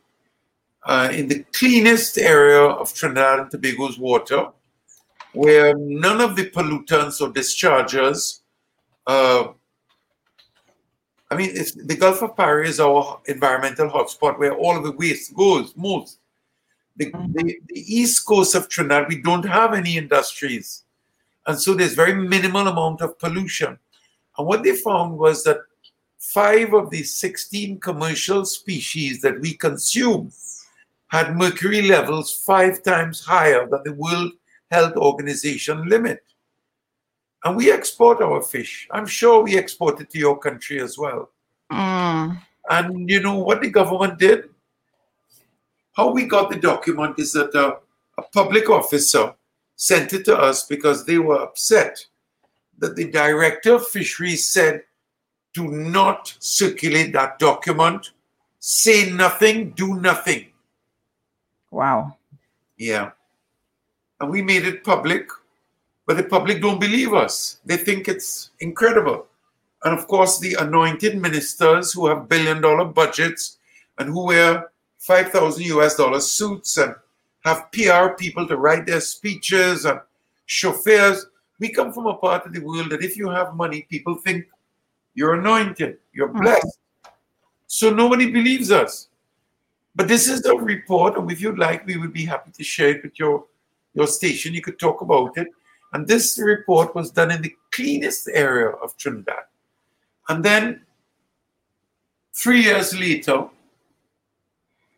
uh, 0.83 1.09
in 1.11 1.27
the 1.27 1.43
cleanest 1.53 2.17
area 2.17 2.61
of 2.61 2.93
Trinidad 2.93 3.39
and 3.39 3.51
Tobago's 3.51 3.97
water, 3.97 4.47
where 5.33 5.75
none 5.75 6.21
of 6.21 6.35
the 6.35 6.49
pollutants 6.49 7.21
or 7.21 7.31
discharges. 7.31 8.41
Uh, 9.07 9.47
I 11.29 11.35
mean, 11.35 11.53
the 11.53 11.97
Gulf 11.97 12.21
of 12.21 12.37
Paria 12.37 12.69
is 12.69 12.79
our 12.79 13.19
environmental 13.25 13.89
hotspot 13.89 14.37
where 14.37 14.53
all 14.53 14.77
of 14.77 14.83
the 14.83 14.91
waste 14.91 15.33
goes, 15.33 15.73
most. 15.75 16.19
The, 16.97 17.11
the, 17.11 17.57
the 17.67 17.93
east 17.93 18.25
coast 18.25 18.55
of 18.55 18.69
Trinidad, 18.69 19.09
we 19.09 19.21
don't 19.21 19.43
have 19.43 19.73
any 19.73 19.97
industries. 19.97 20.83
And 21.47 21.59
so 21.59 21.73
there's 21.73 21.93
very 21.93 22.13
minimal 22.13 22.67
amount 22.67 23.01
of 23.01 23.19
pollution. 23.19 23.77
And 24.37 24.47
what 24.47 24.63
they 24.63 24.75
found 24.75 25.17
was 25.17 25.43
that 25.43 25.57
five 26.33 26.73
of 26.73 26.89
the 26.89 27.03
16 27.03 27.79
commercial 27.79 28.45
species 28.45 29.21
that 29.21 29.39
we 29.39 29.53
consume 29.53 30.31
had 31.07 31.35
mercury 31.35 31.81
levels 31.81 32.33
five 32.45 32.83
times 32.83 33.23
higher 33.23 33.67
than 33.67 33.81
the 33.83 33.93
World 33.93 34.31
Health 34.71 34.95
Organization 34.95 35.87
limit. 35.87 36.23
And 37.43 37.55
we 37.55 37.71
export 37.71 38.21
our 38.21 38.41
fish. 38.41 38.87
I'm 38.91 39.05
sure 39.05 39.43
we 39.43 39.57
export 39.57 40.01
it 40.01 40.09
to 40.09 40.17
your 40.17 40.37
country 40.37 40.81
as 40.81 40.97
well. 40.97 41.29
Mm. 41.71 42.41
And 42.69 43.09
you 43.09 43.21
know 43.21 43.37
what 43.37 43.61
the 43.61 43.69
government 43.69 44.17
did? 44.17 44.49
How 45.93 46.11
we 46.11 46.25
got 46.25 46.49
the 46.49 46.57
document 46.57 47.19
is 47.19 47.31
that 47.33 47.53
a, 47.53 47.77
a 48.17 48.23
public 48.33 48.69
officer 48.69 49.33
sent 49.75 50.13
it 50.13 50.25
to 50.25 50.35
us 50.35 50.65
because 50.65 51.05
they 51.05 51.19
were 51.19 51.41
upset 51.41 52.05
that 52.79 52.95
the 52.95 53.09
director 53.09 53.75
of 53.75 53.87
fisheries 53.87 54.47
said, 54.47 54.81
do 55.55 55.69
not 55.69 56.35
circulate 56.39 57.13
that 57.13 57.39
document, 57.39 58.11
say 58.59 59.09
nothing, 59.09 59.71
do 59.71 59.95
nothing. 59.95 60.47
Wow. 61.71 62.17
Yeah. 62.77 63.11
And 64.19 64.29
we 64.29 64.41
made 64.41 64.65
it 64.65 64.83
public, 64.83 65.29
but 66.05 66.17
the 66.17 66.23
public 66.23 66.61
don't 66.61 66.79
believe 66.79 67.13
us. 67.13 67.59
They 67.65 67.77
think 67.77 68.09
it's 68.09 68.51
incredible. 68.59 69.27
And 69.85 69.97
of 69.97 70.07
course, 70.07 70.39
the 70.39 70.55
anointed 70.55 71.21
ministers 71.21 71.93
who 71.93 72.07
have 72.07 72.27
billion 72.27 72.59
dollar 72.59 72.85
budgets 72.85 73.57
and 73.97 74.09
who 74.09 74.25
wear 74.25 74.71
5,000 74.99 75.63
US 75.77 75.95
dollar 75.95 76.19
suits 76.19 76.77
and 76.77 76.95
have 77.45 77.71
PR 77.71 78.09
people 78.17 78.45
to 78.47 78.57
write 78.57 78.85
their 78.85 78.99
speeches 78.99 79.85
and 79.85 80.01
chauffeurs. 80.47 81.27
We 81.59 81.69
come 81.69 81.93
from 81.93 82.07
a 82.07 82.15
part 82.15 82.45
of 82.45 82.51
the 82.51 82.59
world 82.59 82.89
that 82.89 83.03
if 83.03 83.15
you 83.15 83.29
have 83.29 83.55
money, 83.55 83.85
people 83.89 84.15
think 84.15 84.47
you're 85.15 85.33
anointed, 85.33 85.97
you're 86.13 86.27
blessed. 86.27 86.77
So 87.67 87.89
nobody 87.89 88.29
believes 88.29 88.71
us. 88.71 89.07
But 89.95 90.09
this 90.09 90.27
is 90.27 90.41
the 90.41 90.55
report, 90.55 91.17
and 91.17 91.31
if 91.31 91.41
you'd 91.41 91.57
like, 91.57 91.87
we 91.87 91.97
would 91.97 92.11
be 92.13 92.25
happy 92.25 92.51
to 92.51 92.63
share 92.63 92.89
it 92.89 93.03
with 93.03 93.17
your, 93.17 93.45
your 93.93 94.07
station. 94.07 94.53
You 94.53 94.61
could 94.61 94.77
talk 94.77 95.01
about 95.01 95.37
it. 95.37 95.47
And 95.93 96.05
this 96.05 96.37
report 96.37 96.93
was 96.93 97.11
done 97.11 97.31
in 97.31 97.41
the 97.41 97.55
cleanest 97.71 98.29
area 98.31 98.69
of 98.69 98.97
Trinidad. 98.97 99.45
And 100.27 100.43
then 100.43 100.81
three 102.33 102.63
years 102.63 102.93
later, 102.99 103.47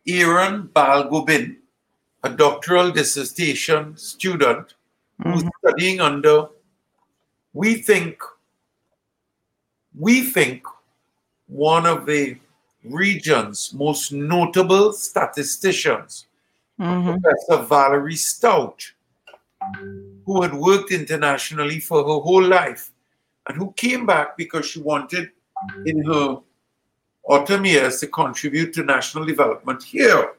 Aaron 0.06 0.68
Balgobin, 0.74 1.56
a 2.24 2.30
doctoral 2.30 2.90
dissertation 2.90 3.96
student 3.96 4.74
who's 5.22 5.42
mm-hmm. 5.42 5.48
studying 5.64 6.00
under, 6.00 6.48
we 7.52 7.76
think, 7.76 8.20
we 9.98 10.22
think 10.22 10.64
one 11.48 11.86
of 11.86 12.06
the 12.06 12.36
region's 12.84 13.72
most 13.74 14.12
notable 14.12 14.92
statisticians, 14.92 16.26
Mhm. 16.78 17.20
Professor 17.20 17.64
Valerie 17.64 18.14
Stout, 18.14 18.92
who 20.24 20.42
had 20.42 20.54
worked 20.54 20.92
internationally 20.92 21.80
for 21.80 21.98
her 21.98 22.20
whole 22.22 22.44
life 22.44 22.90
and 23.48 23.56
who 23.56 23.72
came 23.72 24.06
back 24.06 24.36
because 24.36 24.66
she 24.66 24.80
wanted 24.80 25.30
in 25.84 26.04
her 26.04 26.38
autumn 27.24 27.64
years 27.64 27.98
to 28.00 28.06
contribute 28.06 28.72
to 28.72 28.84
national 28.84 29.24
development 29.24 29.82
here. 29.82 30.34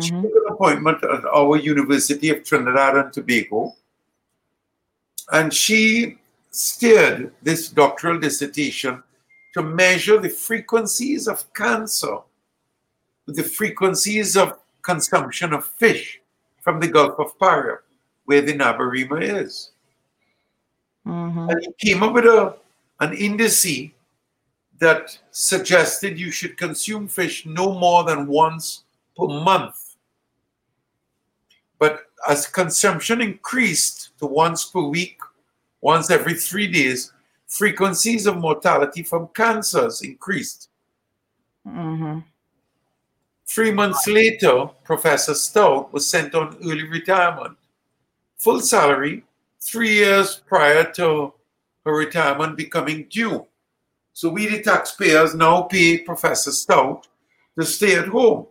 She 0.00 0.10
took 0.10 0.24
an 0.24 0.44
appointment 0.50 1.02
at 1.02 1.24
our 1.24 1.56
University 1.56 2.28
of 2.28 2.44
Trinidad 2.44 2.96
and 2.96 3.12
Tobago, 3.12 3.74
and 5.32 5.52
she 5.54 6.18
steered 6.50 7.32
this 7.42 7.68
doctoral 7.68 8.18
dissertation 8.18 9.02
to 9.54 9.62
measure 9.62 10.18
the 10.18 10.28
frequencies 10.28 11.26
of 11.28 11.52
cancer, 11.54 12.18
the 13.26 13.42
frequencies 13.42 14.36
of 14.36 14.58
consumption 14.82 15.52
of 15.52 15.64
fish 15.64 16.20
from 16.60 16.80
the 16.80 16.88
Gulf 16.88 17.18
of 17.18 17.38
Paria, 17.38 17.78
where 18.24 18.42
the 18.42 18.52
Nabarima 18.52 19.42
is. 19.42 19.70
Mhm. 21.06 21.50
And 21.50 21.60
he 21.64 21.92
came 21.92 22.02
up 22.02 22.12
with 22.12 22.26
a, 22.26 22.56
an 23.00 23.12
indice 23.12 23.92
that 24.78 25.18
suggested 25.30 26.18
you 26.18 26.30
should 26.30 26.56
consume 26.56 27.06
fish 27.08 27.46
no 27.46 27.78
more 27.78 28.04
than 28.04 28.26
once 28.26 28.84
per 29.16 29.26
month. 29.26 29.96
But 31.78 32.06
as 32.28 32.46
consumption 32.46 33.20
increased 33.20 34.10
to 34.18 34.26
once 34.26 34.64
per 34.64 34.80
week, 34.80 35.20
once 35.80 36.10
every 36.10 36.34
three 36.34 36.66
days, 36.66 37.12
frequencies 37.46 38.26
of 38.26 38.36
mortality 38.36 39.02
from 39.02 39.28
cancers 39.34 40.02
increased. 40.02 40.68
Mhm. 41.66 42.24
Three 43.46 43.72
months 43.72 44.06
later, 44.06 44.66
Professor 44.84 45.34
Stout 45.34 45.92
was 45.92 46.08
sent 46.08 46.34
on 46.34 46.56
early 46.62 46.84
retirement. 46.84 47.58
Full 48.38 48.60
salary, 48.60 49.24
three 49.60 49.94
years 49.94 50.36
prior 50.46 50.84
to 50.92 51.34
her 51.84 51.92
retirement 51.92 52.56
becoming 52.56 53.06
due. 53.10 53.46
So 54.12 54.28
we, 54.28 54.46
the 54.46 54.62
taxpayers, 54.62 55.34
now 55.34 55.62
pay 55.62 55.98
Professor 55.98 56.52
Stout 56.52 57.08
to 57.58 57.64
stay 57.64 57.96
at 57.96 58.08
home. 58.08 58.46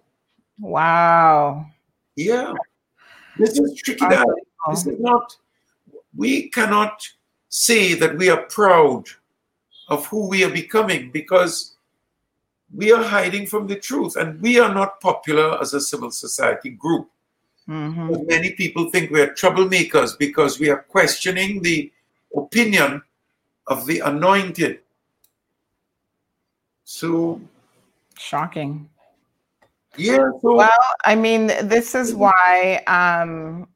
Wow. 0.59 1.67
Yeah. 2.15 2.53
This 3.37 3.57
is 3.57 3.81
tricky. 3.81 4.05
This 4.69 4.85
is 4.85 4.99
not, 4.99 5.37
we 6.15 6.49
cannot 6.49 7.07
say 7.49 7.95
that 7.95 8.17
we 8.17 8.29
are 8.29 8.43
proud 8.43 9.05
of 9.89 10.05
who 10.07 10.27
we 10.29 10.43
are 10.43 10.49
becoming 10.51 11.11
because 11.11 11.75
we 12.73 12.91
are 12.91 13.03
hiding 13.03 13.47
from 13.47 13.65
the 13.67 13.75
truth, 13.75 14.15
and 14.15 14.39
we 14.41 14.59
are 14.59 14.73
not 14.73 15.01
popular 15.01 15.59
as 15.59 15.73
a 15.73 15.81
civil 15.81 16.11
society 16.11 16.69
group. 16.69 17.09
Mhm. 17.67 18.27
Many 18.27 18.51
people 18.51 18.89
think 18.89 19.11
we 19.11 19.21
are 19.21 19.33
troublemakers 19.33 20.17
because 20.17 20.59
we 20.59 20.69
are 20.69 20.83
questioning 20.83 21.61
the 21.61 21.91
opinion 22.35 23.01
of 23.67 23.85
the 23.85 23.99
anointed. 23.99 24.81
So, 26.83 27.41
Shocking. 28.17 28.89
yeah, 29.95 30.29
so 30.41 30.55
Well, 30.55 30.69
I 31.05 31.15
mean, 31.15 31.47
this 31.47 31.95
is 31.95 32.13
why, 32.15 32.83
um, 32.87 33.67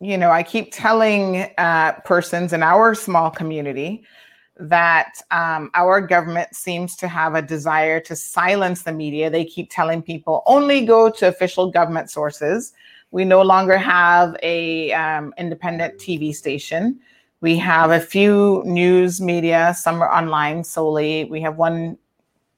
you 0.00 0.16
know, 0.16 0.30
I 0.30 0.42
keep 0.42 0.72
telling 0.72 1.50
uh, 1.58 1.92
persons 2.04 2.52
in 2.52 2.62
our 2.62 2.94
small 2.94 3.30
community 3.30 4.02
that 4.58 5.12
um, 5.30 5.70
our 5.74 6.00
government 6.00 6.54
seems 6.54 6.96
to 6.96 7.08
have 7.08 7.34
a 7.34 7.42
desire 7.42 8.00
to 8.00 8.16
silence 8.16 8.82
the 8.82 8.92
media. 8.92 9.30
They 9.30 9.44
keep 9.44 9.70
telling 9.70 10.02
people 10.02 10.42
only 10.46 10.84
go 10.84 11.10
to 11.10 11.28
official 11.28 11.70
government 11.70 12.10
sources. 12.10 12.72
We 13.10 13.24
no 13.24 13.42
longer 13.42 13.76
have 13.76 14.36
a 14.42 14.92
um, 14.92 15.34
independent 15.36 15.98
TV 15.98 16.34
station. 16.34 17.00
We 17.42 17.56
have 17.56 17.90
a 17.90 18.00
few 18.00 18.62
news 18.66 19.20
media. 19.20 19.74
Some 19.76 20.02
are 20.02 20.12
online 20.12 20.64
solely. 20.64 21.24
We 21.24 21.40
have 21.40 21.56
one 21.56 21.96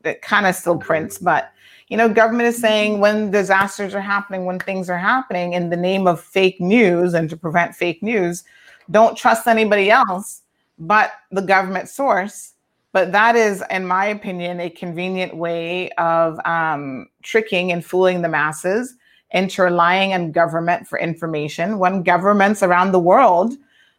that 0.03 0.23
kind 0.23 0.47
of 0.47 0.55
still 0.57 0.79
prints, 0.79 1.19
but 1.19 1.52
you 1.93 1.99
know, 1.99 2.09
government 2.09 2.49
is 2.49 2.57
saying 2.57 3.01
when 3.01 3.31
disasters 3.31 3.95
are 3.95 4.01
happening, 4.01 4.47
when 4.47 4.59
things 4.59 4.89
are 4.89 4.97
happening 4.97 5.53
in 5.53 5.69
the 5.69 5.77
name 5.77 6.07
of 6.07 6.23
fake 6.23 6.59
news 6.59 7.13
and 7.13 7.29
to 7.29 7.37
prevent 7.37 7.75
fake 7.75 8.03
news, 8.03 8.45
don't 8.91 9.15
trust 9.15 9.47
anybody 9.47 9.91
else 9.91 10.41
but 10.79 11.13
the 11.33 11.43
government 11.43 11.91
source. 11.91 12.55
But 12.93 13.13
that 13.13 13.37
is, 13.37 13.63
in 13.71 13.87
my 13.87 14.07
opinion, 14.07 14.59
a 14.59 14.71
convenient 14.71 15.37
way 15.37 15.91
of 15.99 16.41
um, 16.47 17.09
tricking 17.23 17.73
and 17.73 17.85
fooling 17.85 18.23
the 18.23 18.29
masses 18.31 18.95
into 19.33 19.61
relying 19.63 20.15
on 20.15 20.33
government 20.33 20.89
for 20.89 20.99
information 20.99 21.79
when 21.79 22.03
governments 22.03 22.63
around 22.63 22.93
the 22.93 23.01
world 23.01 23.53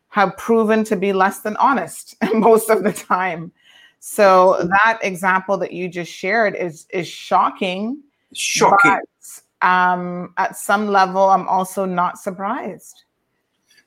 have 0.09 0.35
proven 0.37 0.83
to 0.85 0.95
be 0.95 1.13
less 1.13 1.41
than 1.41 1.55
honest 1.57 2.15
most 2.33 2.71
of 2.71 2.83
the 2.83 2.91
time. 2.91 3.51
So 4.05 4.67
that 4.83 4.99
example 5.01 5.57
that 5.59 5.71
you 5.71 5.87
just 5.87 6.11
shared 6.11 6.57
is 6.57 6.85
is 6.89 7.07
shocking. 7.07 8.03
Shocking. 8.33 8.99
But, 9.61 9.65
um, 9.65 10.33
at 10.35 10.57
some 10.57 10.89
level, 10.89 11.29
I'm 11.29 11.47
also 11.47 11.85
not 11.85 12.19
surprised. 12.19 13.05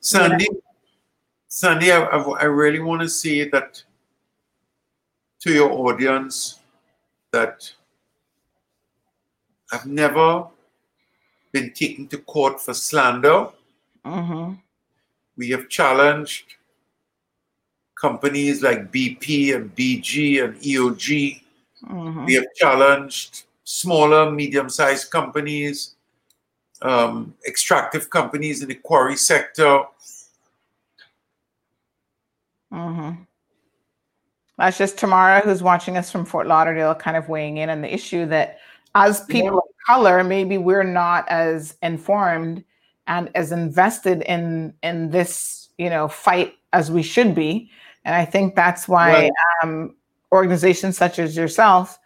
Sandy, 0.00 0.48
Sandy, 1.48 1.92
I, 1.92 1.98
I, 1.98 2.22
I 2.22 2.44
really 2.44 2.80
want 2.80 3.02
to 3.02 3.10
say 3.10 3.46
that 3.50 3.82
to 5.40 5.52
your 5.52 5.70
audience 5.70 6.60
that 7.32 7.70
I've 9.70 9.84
never 9.84 10.46
been 11.52 11.74
taken 11.74 12.08
to 12.08 12.18
court 12.18 12.58
for 12.58 12.72
slander. 12.72 13.50
Mm-hmm. 14.06 14.54
We 15.36 15.50
have 15.50 15.68
challenged 15.68 16.55
companies 17.96 18.62
like 18.62 18.92
BP 18.92 19.54
and 19.54 19.74
BG 19.74 20.44
and 20.44 20.54
EOG. 20.60 21.40
Mm-hmm. 21.84 22.24
We 22.24 22.34
have 22.34 22.46
challenged 22.54 23.44
smaller, 23.64 24.30
medium 24.30 24.68
sized 24.68 25.10
companies, 25.10 25.96
um, 26.82 27.34
extractive 27.46 28.10
companies 28.10 28.62
in 28.62 28.68
the 28.68 28.74
quarry 28.74 29.16
sector. 29.16 29.82
Mm-hmm. 32.72 33.22
That's 34.58 34.78
just 34.78 34.98
Tamara, 34.98 35.40
who's 35.40 35.62
watching 35.62 35.96
us 35.96 36.10
from 36.10 36.24
Fort 36.24 36.46
Lauderdale, 36.46 36.94
kind 36.94 37.16
of 37.16 37.28
weighing 37.28 37.58
in 37.58 37.68
on 37.68 37.82
the 37.82 37.92
issue 37.92 38.24
that 38.26 38.58
as 38.94 39.24
people 39.24 39.58
of 39.58 39.64
color, 39.86 40.24
maybe 40.24 40.56
we're 40.56 40.82
not 40.82 41.28
as 41.28 41.76
informed 41.82 42.64
and 43.06 43.30
as 43.34 43.52
invested 43.52 44.22
in 44.22 44.72
in 44.82 45.10
this, 45.10 45.68
you 45.76 45.90
know, 45.90 46.08
fight 46.08 46.54
as 46.72 46.90
we 46.90 47.02
should 47.02 47.34
be. 47.34 47.70
And 48.06 48.14
I 48.14 48.24
think 48.24 48.54
that's 48.54 48.86
why 48.88 49.12
Right. 49.12 49.32
um, 49.62 49.94
organizations 50.32 50.96
such 50.96 51.18
as 51.18 51.36
yourself, 51.36 51.98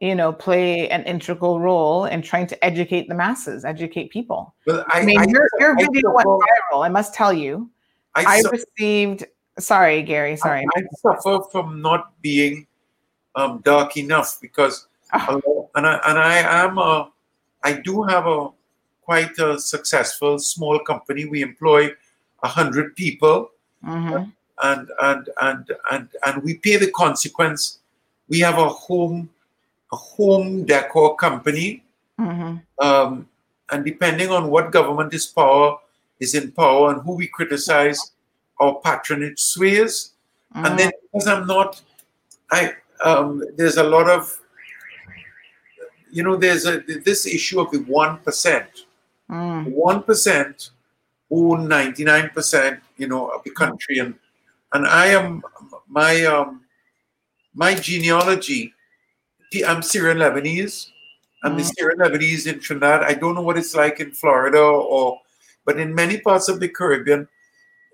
you 0.00 0.14
know, 0.14 0.32
play 0.32 0.88
an 0.90 1.04
integral 1.04 1.60
role 1.60 2.04
in 2.06 2.22
trying 2.22 2.48
to 2.48 2.64
educate 2.64 3.08
the 3.08 3.14
masses, 3.14 3.64
educate 3.64 4.10
people. 4.10 4.52
Well, 4.66 4.84
I, 4.92 5.00
I 5.00 5.04
mean, 5.06 5.20
I- 5.20 5.26
your, 5.28 5.48
your 5.60 5.76
video 5.76 6.10
went 6.12 6.26
viral. 6.26 6.84
I 6.84 6.88
must 6.88 7.14
tell 7.14 7.32
you. 7.32 7.70
I 8.16 8.42
su- 8.42 8.50
received. 8.50 9.24
Sorry, 9.58 10.02
Gary. 10.02 10.36
Sorry. 10.36 10.66
I 10.76 10.82
suffer 11.00 11.44
from 11.52 11.80
not 11.80 12.20
being 12.20 12.66
um, 13.36 13.60
dark 13.64 13.96
enough 13.96 14.38
because, 14.42 14.88
a 15.12 15.40
and 15.76 15.86
I 15.86 16.00
and 16.08 16.18
I 16.18 16.38
am 16.64 16.78
a, 16.78 17.10
I 17.62 17.74
do 17.74 18.02
have 18.02 18.26
a 18.26 18.48
quite 19.02 19.38
a 19.38 19.58
successful 19.60 20.38
small 20.40 20.78
company. 20.80 21.24
We 21.26 21.42
employ 21.42 21.90
a 22.42 22.48
hundred 22.48 22.96
people, 22.96 23.50
Mhm. 23.84 24.32
And 24.62 24.90
and 25.02 25.28
and 25.40 25.70
and 25.90 26.08
and 26.26 26.42
we 26.42 26.54
pay 26.54 26.76
the 26.76 26.90
consequence. 26.90 27.78
We 28.28 28.40
have 28.40 28.58
a 28.58 28.68
home, 28.68 29.28
a 29.92 29.96
home 29.96 30.64
decor 30.64 31.16
company, 31.16 31.82
Mhm. 32.18 32.62
um, 32.80 33.28
and 33.70 33.84
depending 33.84 34.30
on 34.30 34.50
what 34.50 34.70
government 34.70 35.12
is 35.14 35.26
power 35.26 35.78
is 36.20 36.34
in 36.34 36.52
power 36.52 36.92
and 36.92 37.02
who 37.02 37.14
we 37.16 37.26
criticize, 37.26 38.12
our 38.60 38.80
patronage 38.80 39.40
sways. 39.40 40.12
And 40.54 40.78
then 40.78 40.92
because 41.02 41.26
I'm 41.26 41.46
not, 41.48 41.82
I 42.52 42.74
um, 43.04 43.42
there's 43.56 43.76
a 43.76 43.82
lot 43.82 44.08
of, 44.08 44.38
you 46.12 46.22
know, 46.22 46.36
there's 46.36 46.64
a 46.64 46.78
this 47.04 47.26
issue 47.26 47.60
of 47.60 47.72
the 47.72 47.78
one 47.78 48.18
percent. 48.18 48.86
Mm. 49.28 49.72
One 49.72 50.04
percent 50.04 50.70
own 51.30 51.66
ninety 51.66 52.04
nine 52.04 52.30
percent, 52.30 52.80
you 52.96 53.08
know, 53.08 53.28
of 53.28 53.42
the 53.42 53.50
country, 53.50 53.98
and 53.98 54.14
and 54.74 54.86
I 54.86 55.06
am 55.06 55.42
my 55.88 56.24
um 56.26 56.62
my 57.54 57.74
genealogy. 57.74 58.74
I'm 59.66 59.82
Syrian 59.82 60.18
Lebanese. 60.18 60.90
I'm 61.44 61.56
the 61.56 61.62
Mm. 61.62 61.72
Syrian 61.76 61.98
Lebanese 62.00 62.52
in 62.52 62.58
Trinidad. 62.58 63.02
I 63.04 63.14
don't 63.14 63.36
know 63.36 63.42
what 63.42 63.56
it's 63.56 63.74
like 63.74 64.00
in 64.00 64.10
Florida 64.10 64.58
or, 64.60 65.20
but 65.64 65.78
in 65.78 65.94
many 65.94 66.18
parts 66.18 66.48
of 66.48 66.58
the 66.58 66.68
Caribbean, 66.68 67.28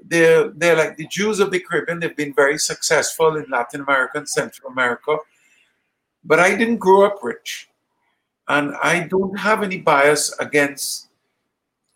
they're 0.03 0.49
they're 0.57 0.77
like 0.77 0.97
the 0.97 1.07
Jews 1.09 1.39
of 1.41 1.51
the 1.51 1.61
Caribbean. 1.61 2.01
They've 2.01 2.17
been 2.17 2.35
very 2.35 2.57
successful 2.59 3.37
in 3.37 3.45
Latin 3.51 3.83
America 3.83 4.19
and 4.19 4.29
Central 4.29 4.71
America. 4.73 5.19
But 6.25 6.41
I 6.41 6.57
didn't 6.57 6.79
grow 6.79 7.05
up 7.05 7.19
rich, 7.23 7.69
and 8.49 8.75
I 8.83 9.01
don't 9.01 9.39
have 9.39 9.63
any 9.63 9.79
bias 9.79 10.33
against 10.39 11.09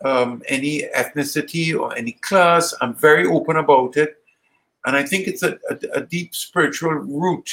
um, 0.05 0.43
any 0.49 0.83
ethnicity 0.95 1.79
or 1.79 1.97
any 1.97 2.13
class. 2.13 2.75
I'm 2.83 2.95
very 2.95 3.27
open 3.27 3.57
about 3.57 3.97
it, 3.97 4.17
and 4.87 4.97
I 4.97 5.03
think 5.05 5.27
it's 5.27 5.43
a, 5.43 5.59
a, 5.71 5.79
a 5.95 6.01
deep 6.03 6.35
spiritual 6.35 6.93
root 6.93 7.49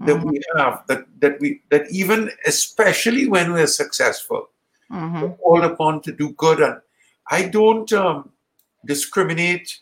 that 0.00 0.20
we 0.24 0.40
have 0.56 0.82
that 0.88 1.04
that 1.20 1.40
we 1.40 1.60
that 1.70 1.84
even 1.90 2.30
especially 2.46 3.28
when 3.28 3.52
we're 3.52 3.66
successful 3.68 4.48
Mhm. 4.90 5.22
we're 5.22 5.36
called 5.36 5.64
upon 5.64 6.00
to 6.02 6.12
do 6.12 6.30
good. 6.32 6.60
And 6.60 6.80
i 7.30 7.42
don't 7.44 7.90
um, 7.92 8.30
discriminate. 8.84 9.78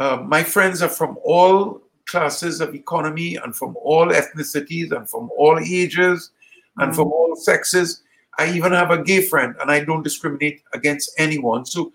Uh, 0.00 0.16
my 0.24 0.42
friends 0.42 0.82
are 0.82 0.88
from 0.88 1.18
all 1.24 1.80
classes 2.06 2.60
of 2.60 2.74
economy 2.74 3.36
and 3.36 3.54
from 3.56 3.76
all 3.82 4.06
ethnicities 4.08 4.92
and 4.92 5.08
from 5.08 5.30
all 5.36 5.58
ages 5.58 6.30
and 6.78 6.94
from 6.94 7.08
all 7.12 7.34
sexes. 7.36 8.02
I 8.38 8.50
even 8.52 8.72
have 8.72 8.90
a 8.90 9.02
gay 9.02 9.22
friend 9.22 9.54
and 9.60 9.70
i 9.70 9.78
don't 9.84 10.02
discriminate 10.02 10.62
against 10.72 11.12
anyone. 11.18 11.64
So 11.66 11.92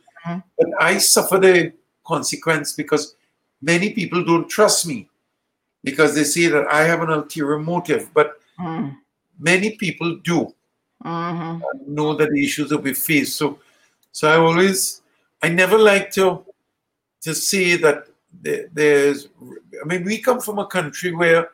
but 0.58 0.68
i 0.80 0.98
suffer 0.98 1.38
the 1.40 1.74
consequence 2.06 2.74
because 2.74 3.16
many 3.62 3.92
people 3.94 4.24
don't 4.24 4.50
trust 4.50 4.88
me 4.88 5.10
because 5.84 6.16
they 6.16 6.24
say 6.24 6.48
that 6.48 6.68
I 6.68 6.84
have 6.84 7.02
an 7.02 7.10
ulterior 7.10 7.60
motive, 7.60 8.10
but 8.14 8.40
Mm. 8.60 8.98
many 9.40 9.78
people 9.78 10.18
do 10.18 10.54
Mhm. 11.04 11.62
know 11.88 12.14
that 12.16 12.30
the 12.30 12.44
issues 12.44 12.70
that 12.70 12.84
we 12.84 12.94
face. 12.94 13.36
So, 13.36 13.60
so 14.12 14.30
I 14.30 14.38
always, 14.38 15.02
I 15.42 15.50
never 15.50 15.78
like 15.78 16.12
to 16.12 16.46
to 17.22 17.34
say 17.36 17.76
that 17.78 18.08
there- 18.42 18.70
there's. 18.74 19.28
I 19.82 19.86
mean, 19.86 20.04
we 20.06 20.20
come 20.20 20.40
from 20.40 20.60
a 20.60 20.68
country 20.68 21.12
where 21.14 21.50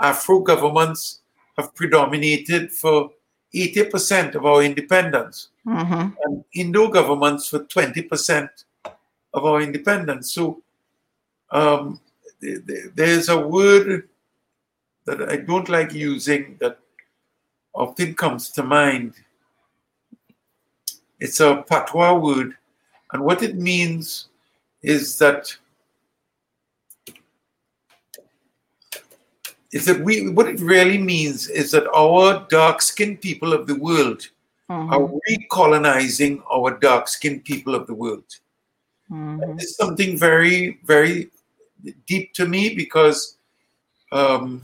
Afro 0.00 0.40
governments 0.40 1.20
have 1.56 1.74
predominated 1.74 2.72
for 2.72 3.10
eighty 3.52 3.84
percent 3.84 4.34
of 4.36 4.46
our 4.46 4.62
independence, 4.62 5.48
Mhm. 5.66 6.16
and 6.24 6.44
Indo 6.54 6.88
governments 6.88 7.48
for 7.48 7.60
twenty 7.64 8.02
percent 8.02 8.50
of 9.34 9.44
our 9.44 9.60
independence. 9.60 10.32
So, 10.32 10.62
um, 11.50 12.00
th- 12.40 12.66
th- 12.66 12.86
there's 12.94 13.28
a 13.28 13.38
word 13.38 14.08
that 15.04 15.30
I 15.30 15.36
don't 15.36 15.68
like 15.68 15.92
using 15.92 16.56
that 16.60 16.78
often 17.74 18.14
comes 18.14 18.50
to 18.50 18.62
mind. 18.62 19.14
It's 21.20 21.40
a 21.40 21.64
patois 21.68 22.14
word, 22.18 22.56
and 23.12 23.24
what 23.24 23.42
it 23.42 23.56
means 23.56 24.28
is 24.82 25.18
that 25.18 25.56
is 29.72 29.84
that 29.84 30.00
we 30.00 30.30
what 30.30 30.48
it 30.48 30.60
really 30.60 30.98
means 30.98 31.48
is 31.48 31.70
that 31.72 31.86
our 31.94 32.46
dark-skinned 32.48 33.20
people 33.20 33.52
of 33.52 33.66
the 33.66 33.74
world 33.74 34.28
Mhm. 34.70 34.92
are 34.92 35.20
recolonizing 35.28 36.42
our 36.50 36.78
dark-skinned 36.78 37.44
people 37.44 37.74
of 37.74 37.86
the 37.86 37.94
world. 37.94 38.24
Mhm. 39.10 39.60
It's 39.60 39.76
something 39.76 40.16
very, 40.16 40.78
very 40.84 41.30
deep 42.06 42.32
to 42.34 42.46
me 42.46 42.74
because, 42.74 43.36
um, 44.12 44.62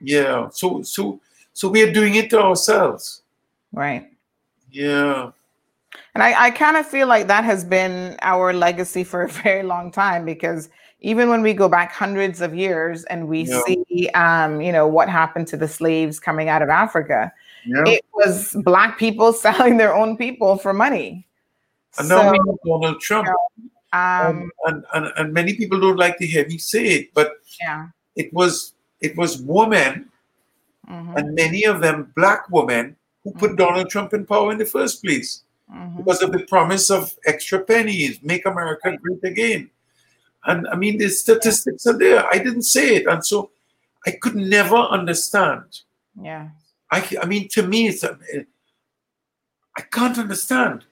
yeah. 0.00 0.48
So, 0.50 0.82
so, 0.82 1.20
so 1.52 1.68
we 1.68 1.82
are 1.82 1.92
doing 1.92 2.16
it 2.16 2.30
to 2.30 2.40
ourselves. 2.42 3.22
Right. 3.72 4.10
Yeah. 4.70 5.30
And 6.14 6.22
I, 6.22 6.46
I 6.46 6.50
kind 6.50 6.76
of 6.76 6.86
feel 6.86 7.06
like 7.06 7.26
that 7.28 7.44
has 7.44 7.64
been 7.64 8.16
our 8.22 8.52
legacy 8.52 9.04
for 9.04 9.22
a 9.22 9.28
very 9.42 9.62
long 9.62 9.90
time 9.90 10.24
because 10.24 10.68
even 11.00 11.28
when 11.28 11.42
we 11.42 11.52
go 11.52 11.68
back 11.68 11.92
hundreds 11.92 12.40
of 12.40 12.54
years 12.54 13.04
and 13.04 13.28
we 13.28 13.42
Yeah. 13.42 13.60
see, 13.66 14.08
um, 14.14 14.60
you 14.60 14.72
know, 14.72 14.86
what 14.86 15.08
happened 15.08 15.46
to 15.48 15.56
the 15.56 15.68
slaves 15.68 16.18
coming 16.18 16.48
out 16.48 16.62
of 16.62 16.68
Africa, 16.70 17.32
Yeah. 17.66 17.82
it 17.86 18.04
was 18.14 18.56
black 18.64 18.98
people 18.98 19.32
selling 19.46 19.76
their 19.76 19.94
own 19.94 20.16
people 20.16 20.56
for 20.56 20.72
money. 20.72 21.26
And 21.98 22.08
now 22.08 22.30
we 22.32 22.38
So, 22.38 22.44
have 22.46 22.58
Donald 22.66 23.00
Trump. 23.00 23.28
Um, 23.94 24.50
and, 24.66 24.84
and 24.94 25.04
and 25.18 25.32
many 25.32 25.54
people 25.54 25.78
don't 25.80 25.96
like 26.06 26.16
to 26.18 26.26
hear 26.26 26.46
me 26.48 26.58
say 26.58 26.84
it, 26.96 27.14
but 27.14 27.28
yeah. 27.60 27.88
it 28.16 28.32
was 28.32 28.74
it 29.00 29.16
was 29.16 29.38
women 29.42 30.10
Mhm. 30.88 31.16
and 31.16 31.34
many 31.34 31.64
of 31.64 31.80
them 31.80 32.12
black 32.14 32.42
women 32.50 32.94
who 33.22 33.32
put 33.32 33.56
Donald 33.56 33.88
Trump 33.88 34.12
in 34.12 34.26
power 34.26 34.52
in 34.52 34.58
the 34.58 34.66
first 34.76 35.02
place 35.02 35.30
Mhm. 35.72 35.96
because 35.98 36.20
of 36.22 36.30
the 36.32 36.44
promise 36.54 36.90
of 36.90 37.02
extra 37.24 37.58
pennies, 37.58 38.22
make 38.22 38.44
America 38.44 38.94
great 39.02 39.24
again. 39.24 39.70
And 40.44 40.68
I 40.68 40.76
mean, 40.76 40.98
the 40.98 41.08
statistics 41.08 41.86
are 41.86 41.98
there. 41.98 42.20
I 42.34 42.36
didn't 42.38 42.68
say 42.76 42.96
it, 42.96 43.06
and 43.06 43.24
so 43.24 43.50
I 44.06 44.10
could 44.22 44.36
never 44.36 44.76
understand. 44.76 45.64
Yeah. 46.20 46.48
I, 46.90 46.98
I 47.22 47.24
mean, 47.32 47.48
to 47.56 47.62
me, 47.62 47.88
it's 47.88 48.04
I 48.04 49.82
can't 49.96 50.18
understand 50.18 50.84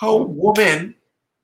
how 0.00 0.12
women 0.46 0.96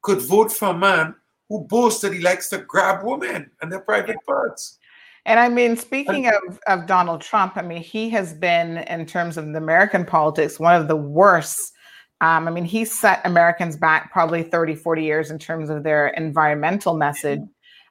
could 0.02 0.20
vote 0.20 0.52
for 0.52 0.68
a 0.68 0.78
man 0.78 1.14
who 1.48 1.66
boasts 1.68 2.00
that 2.02 2.12
he 2.12 2.20
likes 2.20 2.48
to 2.50 2.58
grab 2.58 3.04
women 3.04 3.50
and 3.60 3.70
their 3.70 3.80
private 3.80 4.16
parts. 4.26 4.78
And 5.24 5.38
I 5.38 5.48
mean, 5.48 5.76
speaking 5.76 6.26
of, 6.26 6.58
of 6.66 6.86
Donald 6.86 7.20
Trump, 7.20 7.56
I 7.56 7.62
mean, 7.62 7.82
he 7.82 8.10
has 8.10 8.34
been, 8.34 8.78
in 8.78 9.06
terms 9.06 9.36
of 9.36 9.46
the 9.46 9.58
American 9.58 10.04
politics, 10.04 10.58
one 10.58 10.80
of 10.80 10.88
the 10.88 10.96
worst. 10.96 11.72
Um, 12.20 12.48
I 12.48 12.50
mean, 12.50 12.64
he 12.64 12.84
set 12.84 13.20
Americans 13.24 13.76
back 13.76 14.12
probably 14.12 14.42
30, 14.42 14.74
40 14.74 15.04
years 15.04 15.30
in 15.30 15.38
terms 15.38 15.70
of 15.70 15.84
their 15.84 16.08
environmental 16.08 16.94
message. 16.94 17.40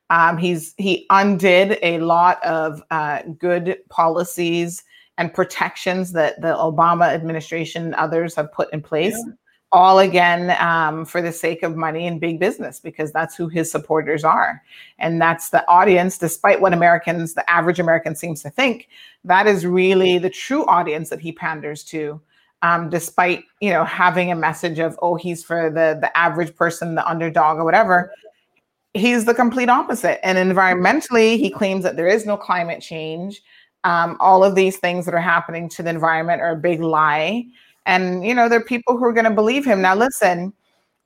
Um, 0.09 0.37
he's 0.37 0.73
he 0.77 1.05
undid 1.09 1.79
a 1.81 1.99
lot 1.99 2.43
of 2.43 2.83
uh, 2.91 3.21
good 3.37 3.77
policies 3.89 4.83
and 5.17 5.33
protections 5.33 6.11
that 6.11 6.41
the 6.41 6.53
Obama 6.53 7.13
administration 7.13 7.85
and 7.85 7.95
others 7.95 8.35
have 8.35 8.51
put 8.51 8.73
in 8.73 8.81
place, 8.81 9.17
all 9.71 9.99
again 9.99 10.55
um, 10.59 11.05
for 11.05 11.21
the 11.21 11.31
sake 11.31 11.63
of 11.63 11.75
money 11.75 12.07
and 12.07 12.19
big 12.19 12.39
business, 12.39 12.79
because 12.79 13.11
that's 13.11 13.35
who 13.35 13.47
his 13.47 13.71
supporters 13.71 14.23
are. 14.23 14.61
And 14.99 15.21
that's 15.21 15.49
the 15.49 15.67
audience, 15.67 16.17
despite 16.17 16.61
what 16.61 16.73
Americans, 16.73 17.33
the 17.33 17.49
average 17.49 17.79
American 17.79 18.15
seems 18.15 18.41
to 18.43 18.49
think, 18.49 18.89
that 19.23 19.47
is 19.47 19.65
really 19.65 20.17
the 20.17 20.29
true 20.29 20.65
audience 20.65 21.09
that 21.09 21.21
he 21.21 21.31
panders 21.31 21.83
to. 21.85 22.21
Um, 22.63 22.91
despite 22.91 23.45
you 23.59 23.71
know 23.71 23.83
having 23.83 24.31
a 24.31 24.35
message 24.35 24.77
of 24.77 24.95
oh 25.01 25.15
he's 25.15 25.43
for 25.43 25.71
the 25.71 25.97
the 25.99 26.15
average 26.15 26.55
person 26.55 26.93
the 26.93 27.09
underdog 27.09 27.57
or 27.57 27.65
whatever 27.65 28.11
he's 28.93 29.25
the 29.25 29.33
complete 29.33 29.69
opposite. 29.69 30.25
And 30.25 30.37
environmentally, 30.37 31.37
he 31.37 31.49
claims 31.49 31.83
that 31.83 31.95
there 31.95 32.07
is 32.07 32.25
no 32.25 32.37
climate 32.37 32.81
change. 32.81 33.41
Um, 33.83 34.17
all 34.19 34.43
of 34.43 34.55
these 34.55 34.77
things 34.77 35.05
that 35.05 35.13
are 35.13 35.21
happening 35.21 35.69
to 35.69 35.83
the 35.83 35.89
environment 35.89 36.41
are 36.41 36.51
a 36.51 36.57
big 36.57 36.81
lie. 36.81 37.45
And, 37.85 38.25
you 38.25 38.33
know, 38.33 38.47
there 38.47 38.59
are 38.59 38.63
people 38.63 38.97
who 38.97 39.05
are 39.05 39.13
going 39.13 39.25
to 39.25 39.31
believe 39.31 39.65
him. 39.65 39.81
Now, 39.81 39.95
listen, 39.95 40.53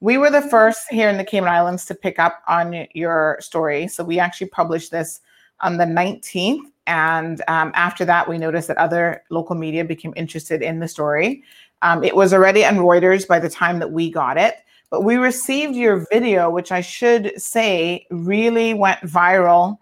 we 0.02 0.18
were 0.18 0.30
the 0.30 0.42
first 0.42 0.82
here 0.90 1.10
in 1.10 1.18
the 1.18 1.24
Cayman 1.24 1.50
Islands 1.50 1.86
to 1.86 1.96
pick 1.96 2.20
up 2.20 2.42
on 2.48 2.88
your 2.94 3.38
story. 3.40 3.88
So 3.88 4.04
we 4.04 4.20
actually 4.20 4.48
published 4.48 4.92
this 4.92 5.22
on 5.62 5.78
the 5.78 5.86
19th. 5.86 6.62
And 6.88 7.42
um, 7.48 7.72
after 7.76 8.06
that, 8.06 8.28
we 8.28 8.38
noticed 8.38 8.68
that 8.68 8.78
other 8.78 9.24
local 9.30 9.56
media 9.56 9.84
became 9.84 10.14
interested 10.16 10.62
in 10.62 10.80
the 10.80 10.88
story. 10.88 11.44
Um, 11.82 12.04
it 12.04 12.16
was 12.16 12.34
already 12.34 12.66
on 12.66 12.78
Reuters 12.78 13.28
by 13.28 13.40
the 13.40 13.50
time 13.50 13.80
that 13.80 13.92
we 13.92 14.12
got 14.12 14.38
it. 14.38 14.58
But 14.92 15.04
we 15.04 15.16
received 15.16 15.76
your 15.76 16.06
video, 16.12 16.50
which 16.50 16.72
I 16.72 16.82
should 16.82 17.40
say 17.42 18.06
really 18.12 18.74
went 18.74 19.00
viral. 19.02 19.78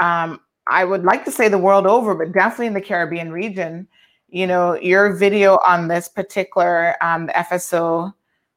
Um, 0.00 0.40
I 0.68 0.84
would 0.84 1.04
like 1.04 1.24
to 1.24 1.32
say 1.32 1.48
the 1.48 1.58
world 1.58 1.86
over, 1.86 2.14
but 2.14 2.32
definitely 2.32 2.68
in 2.68 2.74
the 2.74 2.80
Caribbean 2.80 3.32
region. 3.32 3.88
You 4.34 4.48
know, 4.48 4.74
your 4.74 5.12
video 5.12 5.60
on 5.64 5.86
this 5.86 6.08
particular 6.08 6.96
um, 7.00 7.28
FSO 7.28 8.12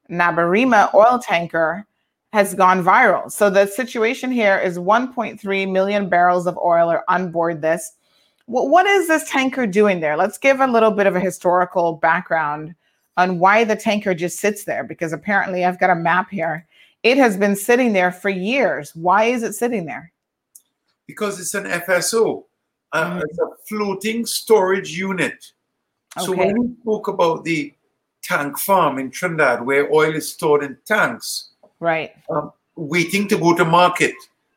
Nabarima 0.09 0.91
oil 0.95 1.19
tanker 1.19 1.85
has 2.33 2.55
gone 2.55 2.83
viral. 2.83 3.31
So 3.31 3.51
the 3.51 3.67
situation 3.67 4.31
here 4.31 4.57
is 4.57 4.79
1.3 4.79 5.71
million 5.71 6.09
barrels 6.09 6.47
of 6.47 6.57
oil 6.57 6.89
are 6.89 7.03
on 7.07 7.29
board 7.29 7.61
this. 7.61 7.91
What, 8.47 8.69
what 8.69 8.87
is 8.87 9.07
this 9.07 9.29
tanker 9.29 9.67
doing 9.67 9.99
there? 9.99 10.17
Let's 10.17 10.39
give 10.39 10.61
a 10.61 10.65
little 10.65 10.89
bit 10.89 11.05
of 11.05 11.15
a 11.15 11.19
historical 11.19 11.93
background 11.93 12.73
on 13.15 13.37
why 13.37 13.63
the 13.63 13.75
tanker 13.75 14.15
just 14.15 14.39
sits 14.39 14.63
there 14.63 14.83
because 14.83 15.13
apparently 15.13 15.63
I've 15.63 15.79
got 15.79 15.91
a 15.91 15.95
map 15.95 16.31
here. 16.31 16.65
It 17.03 17.19
has 17.19 17.37
been 17.37 17.55
sitting 17.55 17.93
there 17.93 18.11
for 18.11 18.29
years. 18.29 18.95
Why 18.95 19.25
is 19.25 19.43
it 19.43 19.53
sitting 19.53 19.85
there? 19.85 20.11
Because 21.05 21.39
it's 21.39 21.53
an 21.53 21.65
FSO, 21.65 22.45
uh, 22.93 23.21
it's 23.23 23.37
a 23.37 23.47
floating 23.67 24.25
storage 24.25 24.97
unit. 24.97 25.51
So 26.19 26.31
Okay. 26.33 26.45
when 26.47 26.61
we 26.61 26.75
talk 26.83 27.07
about 27.07 27.43
the 27.43 27.73
tank 28.23 28.57
farm 28.59 28.97
in 28.99 29.11
Trinidad, 29.11 29.65
where 29.65 29.91
oil 29.93 30.15
is 30.15 30.31
stored 30.33 30.63
in 30.63 30.77
tanks, 30.85 31.51
Right. 31.79 32.11
um, 32.29 32.51
waiting 32.75 33.27
to 33.29 33.37
go 33.37 33.55
to 33.55 33.65
market, 33.65 34.15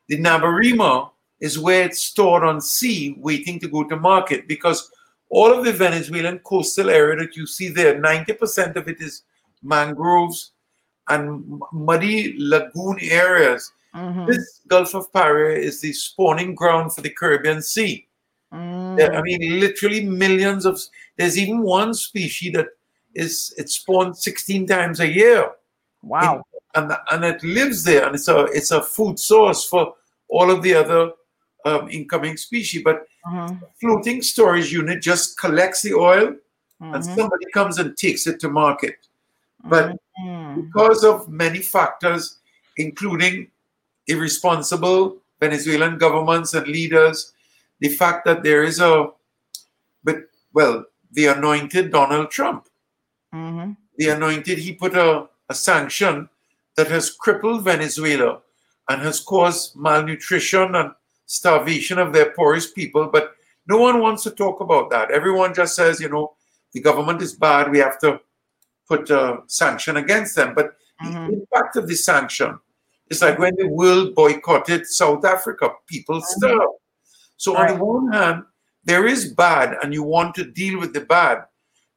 the 0.09 0.19
Nabarima 0.19 1.11
is 1.41 1.59
where 1.59 1.85
it's 1.85 2.03
stored 2.03 2.45
on 2.45 2.61
sea, 2.61 3.15
waiting 3.19 3.59
to 3.61 3.69
go 3.69 3.85
to 3.85 3.97
market. 3.97 4.49
Because 4.49 4.91
all 5.28 5.53
of 5.53 5.65
the 5.65 5.73
Venezuelan 5.73 6.39
coastal 6.41 6.91
area 6.91 7.16
that 7.16 7.37
you 7.37 7.47
see 7.47 7.69
there, 7.69 7.99
90% 8.01 8.77
of 8.77 8.89
it 8.89 9.01
is 9.01 9.23
mangroves 9.62 10.53
and 11.09 11.61
muddy 11.73 12.35
lagoon 12.39 12.99
areas. 13.01 13.73
Mhm. 13.95 14.27
This 14.27 14.61
Gulf 14.69 14.95
of 14.95 15.12
Paria 15.12 15.59
is 15.59 15.81
the 15.81 15.93
spawning 15.93 16.55
ground 16.55 16.95
for 16.95 17.01
the 17.01 17.11
Caribbean 17.11 17.62
Sea. 17.62 18.07
Mm. 18.53 19.17
I 19.17 19.23
mean, 19.23 19.61
literally 19.61 20.05
millions 20.05 20.67
of. 20.67 20.81
There's 21.17 21.39
even 21.39 21.63
one 21.63 21.95
species 21.95 22.53
that 22.55 22.69
is 23.15 23.55
it 23.59 23.69
spawns 23.69 24.23
16 24.25 24.67
times 24.67 25.01
a 25.01 25.07
year. 25.09 25.51
Wow. 26.03 26.39
It- 26.39 26.63
and 26.77 26.93
and 27.11 27.25
it 27.25 27.43
lives 27.43 27.83
there, 27.83 28.07
and 28.07 28.15
it's 28.15 28.29
a 28.29 28.45
it's 28.45 28.71
a 28.71 28.81
food 28.81 29.19
source 29.19 29.65
for 29.65 29.95
all 30.29 30.51
of 30.51 30.63
the 30.63 30.75
other 30.75 31.11
um, 31.65 31.89
incoming 31.91 32.37
species. 32.37 32.83
But 32.85 33.07
Mhm. 33.27 33.61
floating 33.81 34.23
storage 34.23 34.73
unit 34.73 35.03
just 35.03 35.37
collects 35.39 35.83
the 35.83 35.95
oil, 35.95 36.37
and 36.81 37.03
Mhm. 37.05 37.17
somebody 37.17 37.45
comes 37.53 37.79
and 37.79 37.97
takes 37.97 38.27
it 38.29 38.39
to 38.41 38.49
market. 38.49 38.97
But 39.65 39.99
Mhm. 40.23 40.55
because 40.65 41.05
of 41.05 41.29
many 41.29 41.59
factors, 41.61 42.39
including 42.77 43.51
irresponsible 44.07 45.17
Venezuelan 45.41 45.99
governments 45.99 46.55
and 46.55 46.67
leaders, 46.69 47.33
the 47.81 47.89
fact 47.89 48.24
that 48.24 48.43
there 48.43 48.62
is 48.62 48.81
a, 48.81 49.11
but 50.05 50.16
well, 50.52 50.85
the 51.12 51.27
anointed 51.27 51.90
Donald 51.90 52.31
Trump, 52.31 52.66
Mhm. 53.35 53.77
the 53.97 54.09
anointed, 54.09 54.59
he 54.59 54.73
put 54.73 54.94
a, 54.94 55.28
a 55.48 55.55
sanction 55.55 56.28
that 56.77 56.89
has 56.89 57.11
crippled 57.11 57.65
Venezuela 57.65 58.40
and 58.89 59.02
has 59.02 59.20
caused 59.20 59.77
malnutrition 59.77 60.74
and 60.74 60.93
starvation 61.27 61.98
of 61.98 62.12
their 62.12 62.32
poorest 62.32 62.74
people. 62.74 63.07
But 63.07 63.35
no 63.66 63.78
one 63.78 64.01
wants 64.01 64.23
to 64.24 64.31
talk 64.31 64.61
about 64.61 64.90
that. 64.90 65.11
Everyone 65.11 65.55
just 65.55 65.74
says, 65.77 66.01
you 66.01 66.09
know, 66.09 66.35
the 66.73 66.81
government 66.81 67.23
is 67.23 67.35
bad. 67.35 67.70
We 67.70 67.78
have 67.78 67.98
to 68.01 68.20
put 68.89 69.11
a 69.11 69.43
sanction 69.47 69.97
against 69.97 70.35
them. 70.35 70.55
But 70.55 70.77
the 71.01 71.09
mm-hmm. 71.09 71.35
impact 71.35 71.77
of 71.77 71.86
the 71.86 71.94
sanction 71.94 72.59
is 73.09 73.23
like 73.23 73.35
mm-hmm. 73.35 73.43
when 73.43 73.57
the 73.57 73.69
world 73.69 74.15
boycotted 74.15 74.86
South 74.86 75.24
Africa, 75.24 75.70
people 75.86 76.16
mm-hmm. 76.16 76.39
starved. 76.39 76.80
So 77.41 77.57
on 77.57 77.69
the 77.69 77.83
one 77.83 78.12
hand, 78.12 78.43
there 78.85 79.07
is 79.07 79.33
bad, 79.33 79.79
and 79.83 79.95
you 79.95 80.03
want 80.03 80.35
to 80.35 80.45
deal 80.45 80.79
with 80.79 80.93
the 80.93 81.01
bad. 81.01 81.39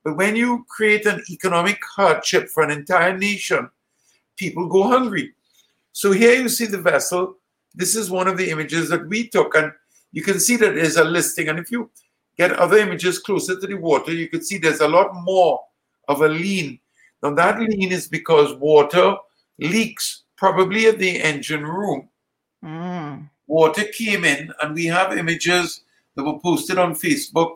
But 0.01 0.15
when 0.15 0.37
you 0.37 0.65
create 0.69 1.05
an 1.05 1.21
economic 1.29 1.79
hardship 1.83 2.47
for 2.47 2.63
an 2.63 2.71
entire 2.71 3.17
nation, 3.17 3.69
people 4.37 4.69
go 4.69 4.83
hungry. 4.83 5.33
So 5.91 6.13
here 6.13 6.41
you 6.41 6.47
see 6.47 6.65
the 6.65 6.81
vessel. 6.81 7.35
This 7.75 7.93
is 7.93 8.09
one 8.09 8.29
of 8.29 8.37
the 8.37 8.51
images 8.51 8.87
that 8.87 9.05
we 9.09 9.27
took, 9.27 9.53
and 9.55 9.73
you 10.13 10.23
can 10.23 10.39
see 10.39 10.55
that 10.55 10.75
there's 10.75 10.95
a 10.95 11.03
listing. 11.03 11.49
And 11.49 11.59
if 11.59 11.69
you 11.69 11.91
get 12.37 12.53
other 12.53 12.77
images 12.77 13.19
closer 13.19 13.59
to 13.59 13.67
the 13.67 13.75
water, 13.75 14.13
you 14.13 14.29
can 14.29 14.41
see 14.45 14.57
there's 14.57 14.79
a 14.79 14.87
lot 14.87 15.13
more 15.13 15.59
of 16.07 16.21
a 16.21 16.29
lean. 16.29 16.79
Now 17.21 17.33
that 17.33 17.59
lean 17.59 17.91
is 17.91 18.07
because 18.07 18.55
water 18.55 19.17
leaks, 19.59 20.23
probably 20.37 20.85
at 20.87 20.99
the 20.99 21.21
engine 21.21 21.65
room. 21.65 22.07
Mm. 22.63 23.29
Water 23.53 23.83
came 23.83 24.23
in, 24.25 24.51
and 24.59 24.73
we 24.73 24.85
have 24.97 25.17
images 25.23 25.81
that 26.15 26.23
were 26.23 26.39
posted 26.39 26.77
on 26.79 26.95
Facebook 26.95 27.51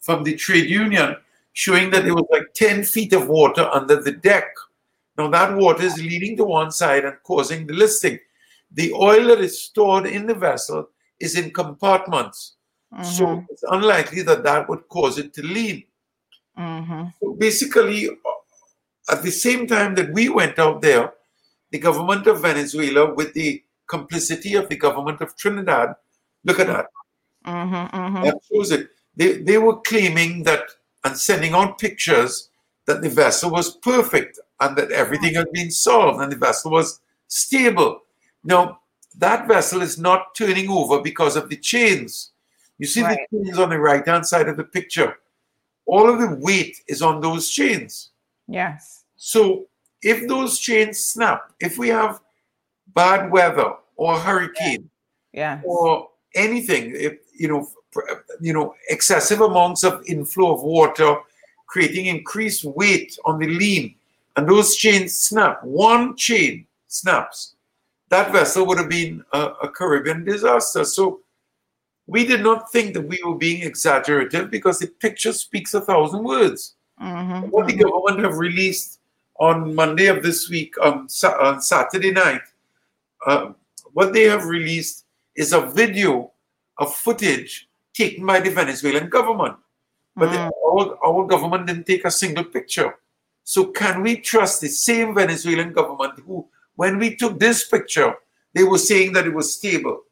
from 0.00 0.22
the 0.22 0.36
trade 0.36 0.70
union 0.70 1.16
showing 1.52 1.90
that 1.90 2.04
there 2.04 2.14
was 2.14 2.28
like 2.30 2.54
10 2.54 2.84
feet 2.84 3.12
of 3.12 3.28
water 3.28 3.68
under 3.78 3.96
the 4.00 4.12
deck. 4.12 4.48
Now, 5.18 5.28
that 5.28 5.56
water 5.56 5.82
is 5.82 5.98
leading 6.10 6.36
to 6.36 6.44
one 6.44 6.70
side 6.70 7.04
and 7.04 7.16
causing 7.24 7.66
the 7.66 7.74
listing. 7.74 8.18
The 8.70 8.92
oil 8.92 9.26
that 9.28 9.40
is 9.40 9.60
stored 9.60 10.06
in 10.06 10.26
the 10.26 10.34
vessel 10.34 10.88
is 11.18 11.36
in 11.36 11.50
compartments. 11.50 12.38
So 13.02 13.24
Mhm. 13.26 13.46
it's 13.50 13.64
unlikely 13.76 14.22
that 14.22 14.44
that 14.44 14.68
would 14.68 14.84
cause 14.88 15.18
it 15.18 15.34
to 15.34 15.42
lean. 15.42 15.78
Mhm. 16.56 17.12
So 17.18 17.34
basically, 17.46 18.00
at 19.08 19.22
the 19.22 19.32
same 19.46 19.66
time 19.66 19.96
that 19.96 20.12
we 20.12 20.28
went 20.28 20.58
out 20.58 20.80
there, 20.80 21.12
the 21.72 21.78
government 21.78 22.26
of 22.28 22.42
Venezuela, 22.42 23.12
with 23.18 23.32
the 23.34 23.64
complicity 23.94 24.54
of 24.54 24.68
the 24.68 24.76
government 24.76 25.20
of 25.20 25.36
Trinidad, 25.36 25.88
look 26.44 26.60
at 26.60 26.68
that. 26.68 26.86
Mhm. 27.44 27.90
Mhm. 27.90 28.24
That 28.24 28.38
shows 28.50 28.70
it. 28.70 28.90
They, 29.16 29.30
they 29.48 29.58
were 29.58 29.80
claiming 29.80 30.44
that 30.44 30.64
and 31.04 31.16
sending 31.16 31.52
out 31.54 31.78
pictures 31.78 32.50
that 32.86 33.02
the 33.02 33.08
vessel 33.08 33.50
was 33.50 33.76
perfect 33.76 34.38
and 34.60 34.76
that 34.76 34.90
everything 34.92 35.34
had 35.34 35.50
been 35.52 35.70
solved 35.70 36.20
and 36.22 36.30
the 36.32 36.36
vessel 36.36 36.70
was 36.70 37.00
stable. 37.26 38.02
Now, 38.44 38.80
that 39.18 39.48
vessel 39.48 39.82
is 39.82 39.98
not 39.98 40.34
turning 40.34 40.68
over 40.70 41.00
because 41.00 41.36
of 41.36 41.48
the 41.48 41.56
chains. 41.56 42.32
You 42.78 42.86
see 42.86 43.02
Right. 43.02 43.18
the 43.30 43.38
chains 43.44 43.58
on 43.58 43.70
the 43.70 43.78
right 43.78 44.06
hand 44.06 44.26
side 44.26 44.48
of 44.48 44.56
the 44.56 44.64
picture. 44.78 45.18
All 45.86 46.08
of 46.08 46.20
the 46.20 46.36
weight 46.46 46.76
is 46.86 47.02
on 47.02 47.20
those 47.20 47.50
chains. 47.50 48.10
Yes. 48.46 49.04
So 49.16 49.66
if 50.02 50.28
those 50.28 50.58
chains 50.58 50.98
snap, 51.12 51.52
if 51.60 51.76
we 51.78 51.88
have 51.88 52.20
bad 52.94 53.30
weather 53.30 53.74
or 53.96 54.18
hurricane 54.18 54.88
Yes. 55.32 55.62
or 55.66 56.08
anything, 56.34 56.92
if 56.96 57.18
you 57.38 57.48
know, 57.48 57.68
you 58.40 58.52
know, 58.52 58.74
excessive 58.88 59.40
amounts 59.40 59.84
of 59.84 60.02
inflow 60.06 60.52
of 60.54 60.62
water, 60.62 61.16
creating 61.66 62.06
increased 62.06 62.64
weight 62.64 63.16
on 63.24 63.38
the 63.38 63.46
lean, 63.46 63.94
and 64.36 64.48
those 64.48 64.76
chains 64.76 65.18
snap. 65.18 65.62
One 65.62 66.16
chain 66.16 66.66
snaps. 66.88 67.54
That 68.08 68.32
vessel 68.32 68.66
would 68.66 68.78
have 68.78 68.88
been 68.88 69.24
a, 69.32 69.40
a 69.62 69.68
Caribbean 69.68 70.24
disaster. 70.24 70.84
So 70.84 71.20
we 72.08 72.26
did 72.26 72.42
not 72.42 72.72
think 72.72 72.94
that 72.94 73.06
we 73.06 73.20
were 73.24 73.36
being 73.36 73.62
exaggerative 73.62 74.50
because 74.50 74.80
the 74.80 74.88
picture 74.88 75.32
speaks 75.32 75.74
a 75.74 75.80
thousand 75.80 76.24
words. 76.24 76.74
Mhm. 77.00 77.50
What 77.50 77.66
the 77.68 77.74
government 77.76 78.24
have 78.24 78.38
released 78.38 78.98
on 79.38 79.74
Monday 79.74 80.06
of 80.06 80.22
this 80.22 80.50
week, 80.50 80.74
um, 80.82 81.08
Sa- 81.08 81.38
on 81.40 81.62
Saturday 81.62 82.10
night, 82.10 82.42
uh, 83.26 83.52
what 83.92 84.12
they 84.12 84.24
have 84.24 84.44
released 84.44 85.04
is 85.36 85.52
a 85.52 85.60
video 85.60 86.32
of 86.78 86.94
footage 86.94 87.68
taken 87.94 88.24
by 88.24 88.40
the 88.40 88.50
Venezuelan 88.50 89.08
government. 89.08 89.56
But 90.16 90.32
the- 90.32 90.52
our, 90.70 90.98
our 91.04 91.26
government 91.26 91.66
didn't 91.66 91.86
take 91.86 92.04
a 92.04 92.10
single 92.10 92.44
picture. 92.44 92.94
So 93.44 93.66
can 93.66 94.02
we 94.02 94.16
trust 94.16 94.60
the 94.60 94.68
same 94.68 95.14
Venezuelan 95.14 95.72
government 95.72 96.20
who, 96.26 96.46
when 96.76 96.98
we 96.98 97.16
took 97.16 97.38
this 97.38 97.66
picture, 97.66 98.14
they 98.54 98.64
were 98.64 98.78
saying 98.78 99.12
that 99.14 99.26
it 99.26 99.34
was 99.34 99.54
stable. 99.54 100.02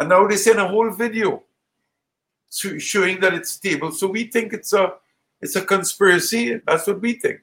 And 0.00 0.08
now 0.08 0.26
they 0.26 0.36
send 0.36 0.58
a 0.58 0.68
whole 0.68 0.90
video 0.90 1.42
showing 2.50 3.20
that 3.20 3.34
it's 3.34 3.50
stable. 3.50 3.92
So 3.92 4.06
we 4.06 4.24
think 4.24 4.52
it's 4.52 4.72
a 4.72 4.94
it's 5.40 5.56
a 5.56 5.62
conspiracy. 5.62 6.60
That's 6.66 6.86
what 6.86 7.00
we 7.00 7.14
think. 7.14 7.40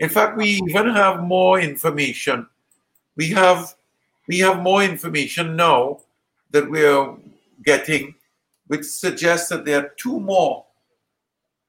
In 0.00 0.08
fact, 0.08 0.36
we 0.36 0.60
even 0.66 0.88
have 0.90 1.22
more 1.22 1.60
information. 1.60 2.48
We 3.16 3.28
have 3.30 3.74
we 4.28 4.38
have 4.38 4.62
more 4.62 4.82
information 4.82 5.56
now 5.56 6.00
that 6.50 6.70
we're 6.70 7.14
getting, 7.64 8.14
which 8.66 8.84
suggests 8.84 9.48
that 9.48 9.64
there 9.64 9.84
are 9.84 9.92
two 9.96 10.20
more 10.20 10.64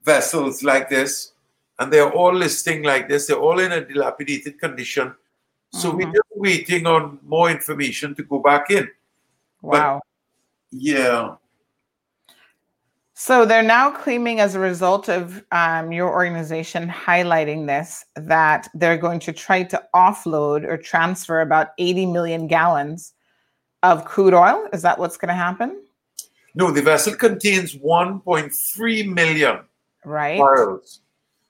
vessels 0.04 0.64
like 0.64 0.90
this, 0.90 1.34
and 1.80 1.92
they're 1.92 2.12
all 2.12 2.34
listing 2.34 2.84
like 2.84 3.10
this. 3.10 3.28
They're 3.28 3.38
all 3.38 3.60
in 3.60 3.72
a 3.72 3.86
dilapidated 3.86 4.60
condition. 4.60 5.16
So 5.72 5.90
we're 5.90 6.06
mm-hmm. 6.06 6.12
just 6.12 6.30
waiting 6.36 6.86
on 6.86 7.20
more 7.26 7.50
information 7.50 8.14
to 8.16 8.24
go 8.24 8.40
back 8.40 8.70
in. 8.70 8.90
Wow. 9.62 10.02
Yeah. 10.72 11.36
So 13.16 13.46
they're 13.46 13.62
now 13.62 13.92
claiming, 13.92 14.40
as 14.40 14.56
a 14.56 14.60
result 14.60 15.08
of 15.08 15.44
um, 15.52 15.92
your 15.92 16.10
organization 16.10 16.90
highlighting 16.90 17.68
this, 17.68 18.04
that 18.16 18.68
they're 18.74 18.98
going 18.98 19.20
to 19.22 19.32
try 19.32 19.64
to 19.64 19.84
offload 19.96 20.64
or 20.66 20.78
transfer 20.78 21.42
about 21.42 21.70
80 21.78 22.08
million 22.08 22.48
gallons 22.48 23.14
of 23.84 24.04
crude 24.06 24.34
oil. 24.34 24.68
Is 24.74 24.82
that 24.82 24.98
what's 24.98 25.18
going 25.18 25.30
to 25.30 25.36
happen? 25.36 25.84
No, 26.56 26.72
the 26.72 26.82
vessel 26.82 27.16
contains 27.16 27.76
1.3 27.76 29.14
million 29.14 29.60
Right. 30.06 30.40
barrels. 30.40 31.02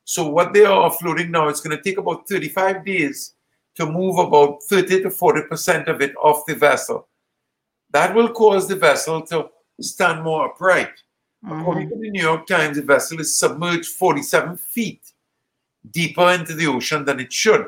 So 0.03 0.27
what 0.27 0.53
they 0.53 0.65
are 0.65 0.89
offloading 0.89 1.29
now, 1.29 1.47
it's 1.47 1.61
going 1.61 1.75
to 1.75 1.81
take 1.81 1.97
about 1.97 2.27
35 2.27 2.85
days 2.85 3.35
to 3.75 3.85
move 3.85 4.17
about 4.19 4.61
30 4.63 5.03
to 5.03 5.09
40% 5.09 5.87
of 5.87 6.01
it 6.01 6.13
off 6.17 6.45
the 6.45 6.55
vessel. 6.55 7.07
That 7.91 8.13
will 8.13 8.29
cause 8.29 8.67
the 8.67 8.75
vessel 8.75 9.21
to 9.27 9.49
stand 9.79 10.23
more 10.23 10.47
upright. 10.47 10.91
According 11.45 11.87
mm-hmm. 11.87 11.95
to 11.95 12.01
the 12.01 12.09
New 12.09 12.21
York 12.21 12.47
Times, 12.47 12.77
the 12.77 12.83
vessel 12.83 13.19
is 13.19 13.37
submerged 13.37 13.87
47 13.87 14.55
feet 14.55 15.11
deeper 15.91 16.31
into 16.31 16.53
the 16.53 16.67
ocean 16.67 17.03
than 17.03 17.19
it 17.19 17.33
should. 17.33 17.67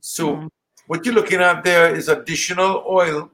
So, 0.00 0.36
mm-hmm. 0.36 0.46
what 0.88 1.04
you're 1.04 1.14
looking 1.14 1.40
at 1.40 1.62
there 1.62 1.94
is 1.94 2.08
additional 2.08 2.84
oil 2.88 3.30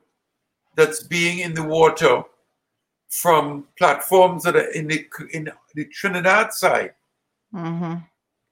that's 0.76 1.02
being 1.02 1.38
in 1.38 1.54
the 1.54 1.62
water 1.62 2.22
from 3.08 3.66
platforms 3.76 4.44
that 4.44 4.54
are 4.54 4.70
in 4.70 4.86
the 4.86 5.06
in 5.32 5.50
the 5.74 5.84
Trinidad 5.86 6.52
side. 6.52 6.94
hmm 7.52 7.94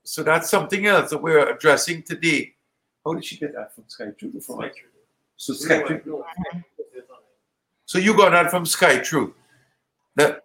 So 0.02 0.22
that's 0.22 0.50
something 0.50 0.86
else 0.86 1.10
that 1.10 1.22
we're 1.22 1.48
addressing 1.54 2.02
today. 2.02 2.54
How 3.04 3.12
did 3.14 3.24
she 3.24 3.36
get 3.36 3.54
that 3.54 3.74
from 3.74 3.84
Sky 3.86 4.06
Truth? 4.18 4.44
From 4.44 4.70
so 5.36 5.52
Sky 5.52 5.82
Truth. 5.82 6.04
Mm-hmm. 6.04 6.58
So 7.84 7.98
you 7.98 8.16
got 8.16 8.30
that 8.30 8.50
from 8.50 8.66
Sky 8.66 8.98
Truth. 8.98 9.32
That 10.18 10.42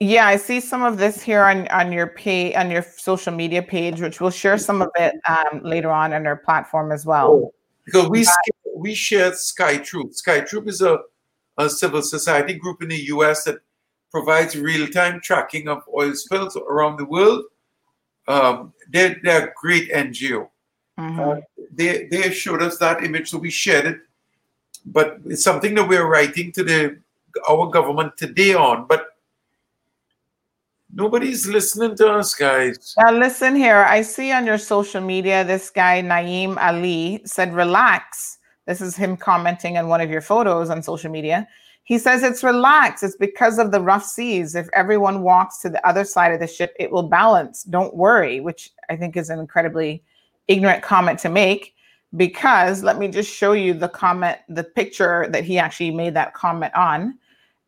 Yeah, 0.00 0.26
I 0.26 0.36
see 0.36 0.60
some 0.60 0.82
of 0.82 0.96
this 0.96 1.22
here 1.22 1.44
on 1.44 1.68
on 1.68 1.92
your 1.92 2.08
page 2.08 2.56
on 2.56 2.70
your 2.70 2.82
social 2.82 3.32
media 3.32 3.62
page, 3.62 4.00
which 4.00 4.20
we'll 4.20 4.30
share 4.30 4.58
some 4.58 4.82
of 4.82 4.88
it 4.96 5.14
um, 5.28 5.62
later 5.62 5.90
on 5.90 6.12
on 6.12 6.26
our 6.26 6.36
platform 6.36 6.90
as 6.90 7.06
well. 7.06 7.52
because 7.84 8.08
we 8.08 8.24
sk- 8.24 8.74
we 8.76 8.94
share 8.94 9.32
Sky 9.34 9.76
Truth. 9.76 10.16
Sky 10.16 10.40
Truth 10.40 10.68
is 10.68 10.80
a, 10.80 10.98
a 11.58 11.68
civil 11.68 12.02
society 12.02 12.54
group 12.54 12.82
in 12.82 12.88
the 12.88 13.02
U.S. 13.14 13.44
that 13.44 13.58
provides 14.10 14.56
real-time 14.56 15.20
tracking 15.20 15.68
of 15.68 15.82
oil 15.94 16.14
spills 16.14 16.56
around 16.56 16.96
the 16.96 17.04
world. 17.04 17.44
Um, 18.26 18.72
they're, 18.90 19.20
they're 19.22 19.48
a 19.48 19.52
great 19.54 19.90
NGO. 19.90 20.48
Uh, 20.98 21.40
they 21.72 22.06
they 22.06 22.30
showed 22.30 22.62
us 22.62 22.78
that 22.78 23.04
image, 23.04 23.30
so 23.30 23.38
we 23.38 23.50
shared 23.50 23.86
it. 23.86 23.98
But 24.84 25.18
it's 25.26 25.44
something 25.44 25.74
that 25.74 25.88
we're 25.88 26.06
writing 26.06 26.52
to 26.52 26.62
the 26.64 26.98
our 27.48 27.68
government 27.70 28.16
today 28.16 28.54
on. 28.54 28.86
But 28.86 29.09
nobody's 30.92 31.46
listening 31.46 31.96
to 31.96 32.12
us, 32.12 32.34
guys. 32.34 32.94
Now 32.98 33.12
listen 33.12 33.54
here. 33.56 33.84
I 33.88 34.02
see 34.02 34.32
on 34.32 34.46
your 34.46 34.58
social 34.58 35.00
media 35.00 35.44
this 35.44 35.70
guy 35.70 36.02
Naeem 36.02 36.56
Ali 36.58 37.22
said, 37.24 37.54
"Relax." 37.54 38.38
This 38.66 38.80
is 38.80 38.96
him 38.96 39.16
commenting 39.16 39.78
on 39.78 39.88
one 39.88 40.00
of 40.00 40.10
your 40.10 40.20
photos 40.20 40.70
on 40.70 40.82
social 40.82 41.10
media. 41.10 41.48
He 41.84 41.98
says 41.98 42.22
it's 42.22 42.44
relaxed. 42.44 43.02
It's 43.02 43.16
because 43.16 43.58
of 43.58 43.72
the 43.72 43.80
rough 43.80 44.04
seas. 44.04 44.54
If 44.54 44.68
everyone 44.74 45.22
walks 45.22 45.58
to 45.62 45.68
the 45.68 45.84
other 45.84 46.04
side 46.04 46.32
of 46.32 46.38
the 46.38 46.46
ship, 46.46 46.74
it 46.78 46.92
will 46.92 47.08
balance. 47.08 47.64
Don't 47.64 47.96
worry, 47.96 48.38
which 48.38 48.70
I 48.88 48.96
think 48.96 49.16
is 49.16 49.28
an 49.28 49.40
incredibly 49.40 50.04
ignorant 50.46 50.82
comment 50.82 51.18
to 51.20 51.28
make. 51.28 51.74
Because 52.16 52.82
let 52.82 52.98
me 52.98 53.08
just 53.08 53.32
show 53.32 53.52
you 53.52 53.74
the 53.74 53.88
comment, 53.88 54.38
the 54.48 54.64
picture 54.64 55.26
that 55.30 55.44
he 55.44 55.58
actually 55.58 55.90
made 55.90 56.14
that 56.14 56.34
comment 56.34 56.74
on. 56.74 57.18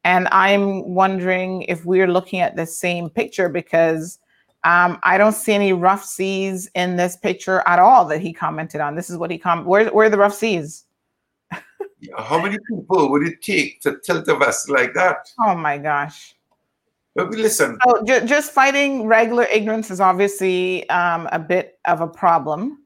And 0.04 0.28
I'm 0.32 0.94
wondering 0.94 1.62
if 1.62 1.84
we're 1.84 2.08
looking 2.08 2.40
at 2.40 2.56
the 2.56 2.66
same 2.66 3.08
picture 3.08 3.48
because 3.48 4.18
um, 4.64 4.98
I 5.02 5.16
don't 5.18 5.34
see 5.34 5.52
any 5.52 5.72
rough 5.72 6.04
seas 6.04 6.68
in 6.74 6.96
this 6.96 7.16
picture 7.16 7.62
at 7.66 7.78
all 7.78 8.04
that 8.06 8.20
he 8.20 8.32
commented 8.32 8.80
on. 8.80 8.94
This 8.96 9.10
is 9.10 9.16
what 9.16 9.30
he 9.30 9.38
commented. 9.38 9.68
Where, 9.68 9.88
where 9.90 10.06
are 10.06 10.10
the 10.10 10.18
rough 10.18 10.34
seas? 10.34 10.84
How 12.18 12.40
many 12.42 12.58
people 12.68 13.10
would 13.10 13.26
it 13.26 13.42
take 13.42 13.80
to 13.82 13.98
tilt 14.04 14.26
a 14.28 14.36
vessel 14.36 14.74
like 14.74 14.92
that? 14.94 15.30
Oh 15.40 15.54
my 15.54 15.78
gosh. 15.78 16.34
But 17.14 17.28
we 17.30 17.36
listen, 17.36 17.78
So 17.86 18.02
ju- 18.04 18.24
just 18.26 18.52
fighting 18.52 19.06
regular 19.06 19.44
ignorance 19.44 19.90
is 19.90 20.00
obviously 20.00 20.88
um, 20.88 21.28
a 21.30 21.38
bit 21.38 21.78
of 21.84 22.00
a 22.00 22.08
problem. 22.08 22.78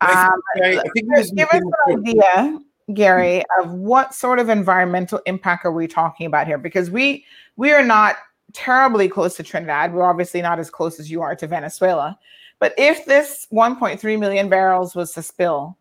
I 0.00 0.26
Um, 0.26 0.40
think- 0.60 0.78
I 0.80 0.82
think 0.82 0.94
give- 1.36 1.48
us 1.48 1.52
an 1.52 1.72
idea, 1.98 2.58
Gary, 2.94 3.42
of 3.60 3.72
what 3.72 4.14
sort 4.14 4.38
of 4.38 4.48
environmental 4.48 5.20
impact 5.26 5.64
are 5.64 5.72
we 5.72 5.86
talking 5.86 6.26
about 6.26 6.46
here? 6.46 6.58
Because 6.58 6.90
we 6.90 7.24
we 7.56 7.70
are 7.72 7.82
not 7.82 8.16
terribly 8.52 9.08
close 9.08 9.36
to 9.36 9.42
Trinidad. 9.42 9.92
We're 9.92 10.04
obviously 10.04 10.40
not 10.40 10.58
as 10.58 10.70
close 10.70 10.98
as 10.98 11.10
you 11.10 11.20
are 11.22 11.36
to 11.36 11.46
Venezuela. 11.46 12.18
But 12.58 12.74
if 12.78 13.04
this 13.04 13.46
1.3 13.52 14.18
million 14.18 14.48
barrels 14.48 14.94
was 14.94 15.12
to 15.12 15.22
spill, 15.22 15.76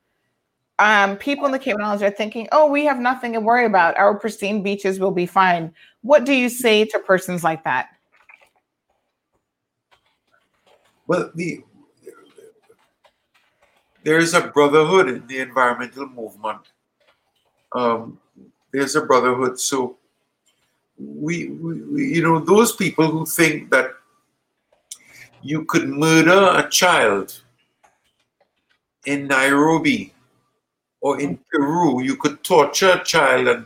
um, 0.79 1.17
people 1.17 1.45
in 1.45 1.51
the 1.51 1.59
Cayman 1.59 1.81
Islands 1.81 2.03
are 2.03 2.11
thinking, 2.11 2.47
oh, 2.51 2.69
we 2.69 2.85
have 2.85 2.99
nothing 2.99 3.33
to 3.33 3.39
worry 3.39 3.65
about. 3.65 3.97
Our 3.97 4.19
pristine 4.19 4.61
beaches 4.61 4.99
will 4.99 5.11
be 5.11 5.25
fine. 5.25 5.73
What 6.01 6.25
do 6.25 6.33
you 6.33 6.49
say 6.49 6.85
to 6.85 6.99
persons 6.99 7.43
like 7.43 7.63
that? 7.63 7.89
Well, 11.07 11.31
the 11.33 11.63
there 14.03 14.19
is 14.19 14.33
a 14.33 14.47
brotherhood 14.47 15.09
in 15.09 15.27
the 15.27 15.39
environmental 15.39 16.07
movement. 16.07 16.59
Um, 17.77 18.19
there's 18.71 18.95
a 18.95 19.01
brotherhood. 19.05 19.59
So 19.59 19.97
we, 20.97 21.49
we, 21.49 21.81
we, 21.83 22.15
you 22.15 22.23
know, 22.23 22.39
those 22.39 22.75
people 22.75 23.07
who 23.11 23.25
think 23.25 23.69
that 23.69 23.91
you 25.43 25.63
could 25.65 25.87
murder 25.87 26.41
a 26.57 26.67
child 26.69 27.39
in 29.05 29.27
Nairobi 29.27 30.13
or 31.01 31.21
in 31.21 31.39
Peru, 31.51 32.01
you 32.01 32.15
could 32.15 32.43
torture 32.43 32.93
a 32.99 33.03
child 33.03 33.47
and 33.47 33.65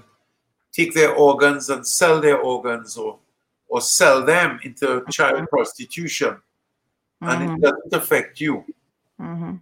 take 0.74 0.94
their 0.94 1.14
organs 1.16 1.70
and 1.70 1.88
sell 1.88 2.20
their 2.22 2.38
organs 2.38 2.98
or 2.98 3.18
or 3.70 3.80
sell 3.80 4.26
them 4.26 4.60
into 4.64 5.02
child 5.10 5.48
prostitution 5.50 6.36
and 7.22 7.40
Mhm. 7.50 7.56
it 7.56 7.62
doesn't 7.62 7.94
affect 7.94 8.42
you. 8.42 8.66
Mm-hmm. 9.20 9.56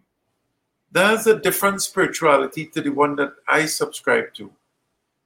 There's 0.92 1.28
a 1.28 1.40
different 1.40 1.82
spirituality 1.82 2.66
to 2.68 2.82
the 2.82 2.90
one 2.90 3.16
that 3.18 3.34
I 3.48 3.66
subscribe 3.66 4.34
to 4.36 4.52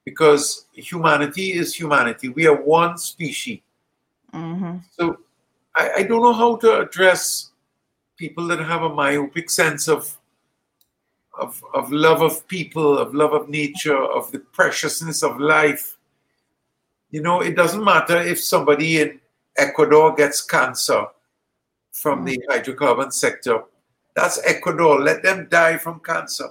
because 0.06 0.65
humanity 0.73 1.53
is 1.53 1.73
humanity. 1.73 2.30
We 2.30 2.48
are 2.48 2.61
one 2.61 2.98
species. 2.98 3.61
Mm-hmm. 4.34 4.77
So 4.91 5.19
I, 5.76 5.91
I 5.98 6.03
don't 6.03 6.22
know 6.22 6.34
how 6.34 6.57
to 6.57 6.81
address 6.81 7.52
people 8.18 8.48
that 8.48 8.60
have 8.60 8.84
a 8.84 8.94
myopic 8.94 9.49
sense 9.49 9.88
of, 9.88 10.18
of 11.40 11.64
of 11.73 11.91
love 11.91 12.22
of 12.22 12.48
people, 12.48 12.98
of 12.98 13.14
love 13.14 13.34
of 13.34 13.49
nature, 13.49 13.98
of 13.98 14.31
the 14.31 14.40
preciousness 14.40 15.23
of 15.23 15.40
life. 15.40 15.98
You 17.11 17.22
know, 17.22 17.41
it 17.41 17.56
doesn't 17.56 17.84
matter 17.84 18.18
if 18.18 18.44
somebody 18.44 19.02
in 19.02 19.19
Ecuador 19.57 20.14
gets 20.15 20.41
cancer 20.41 21.06
from 21.91 22.26
the 22.26 22.40
hydrocarbon 22.49 23.14
sector. 23.14 23.64
That's 24.15 24.40
Ecuador. 24.45 25.02
Let 25.02 25.23
them 25.23 25.48
die 25.49 25.77
from 25.77 25.99
cancer. 25.99 26.49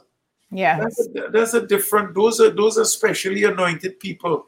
Yeah, 0.51 0.79
That's 0.81 1.07
a, 1.07 1.31
that's 1.31 1.55
a 1.55 1.67
different. 1.67 2.15
Those 2.15 2.41
are 2.41 2.51
those 2.51 2.77
are 2.77 2.85
specially 2.85 3.45
anointed 3.45 3.99
people, 4.01 4.47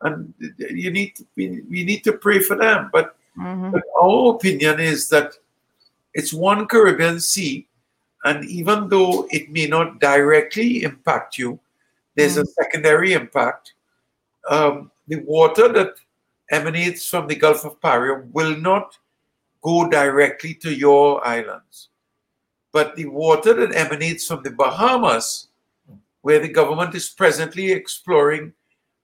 and 0.00 0.32
you 0.58 0.90
need 0.90 1.16
to, 1.16 1.26
we, 1.36 1.60
we 1.68 1.84
need 1.84 2.02
to 2.04 2.14
pray 2.14 2.38
for 2.38 2.56
them. 2.56 2.90
But 2.92 3.16
Mhm. 3.36 3.72
but 3.72 3.82
our 4.00 4.34
opinion 4.36 4.78
is 4.78 5.08
that 5.08 5.34
it's 6.14 6.32
one 6.32 6.66
Caribbean 6.66 7.18
Sea, 7.20 7.66
and 8.24 8.44
even 8.44 8.88
though 8.88 9.26
it 9.30 9.50
may 9.50 9.66
not 9.66 9.98
directly 10.00 10.84
impact 10.84 11.36
you, 11.36 11.58
there's 12.14 12.36
a 12.36 12.46
secondary 12.46 13.12
impact. 13.12 13.74
Um, 14.48 14.92
the 15.08 15.16
water 15.26 15.68
that 15.72 15.94
emanates 16.50 17.08
from 17.08 17.26
the 17.26 17.34
Gulf 17.34 17.64
of 17.64 17.80
Paria 17.80 18.22
will 18.32 18.56
not 18.56 18.96
go 19.62 19.88
directly 19.90 20.54
to 20.54 20.72
your 20.72 21.26
islands. 21.26 21.88
But 22.74 22.96
the 22.96 23.06
water 23.06 23.54
that 23.54 23.76
emanates 23.76 24.26
from 24.26 24.42
the 24.42 24.50
Bahamas, 24.50 25.46
where 26.22 26.40
the 26.40 26.48
government 26.48 26.92
is 26.96 27.08
presently 27.08 27.70
exploring 27.70 28.52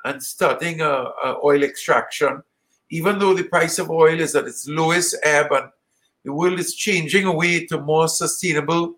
and 0.05 0.21
starting 0.21 0.81
a, 0.81 0.91
a 1.25 1.37
oil 1.45 1.63
extraction, 1.63 2.43
even 2.91 3.21
though 3.21 3.33
the 3.33 3.45
price 3.45 3.79
of 3.79 3.89
oil 3.89 4.19
is 4.19 4.35
at 4.35 4.49
its 4.49 4.67
lowest 4.67 5.15
ebb 5.23 5.53
and 5.53 5.71
the 6.25 6.33
world 6.33 6.59
is 6.59 6.75
changing 6.75 7.27
away 7.27 7.65
to 7.67 7.81
more 7.81 8.09
sustainable 8.09 8.97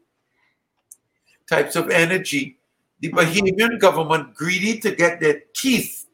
types 1.46 1.76
of 1.76 1.90
energy, 1.90 2.56
the 3.00 3.10
Bahamian 3.10 3.78
government 3.78 4.34
greedy 4.34 4.80
to 4.80 4.94
get 4.94 5.20
their 5.20 5.42
teeth 5.54 6.06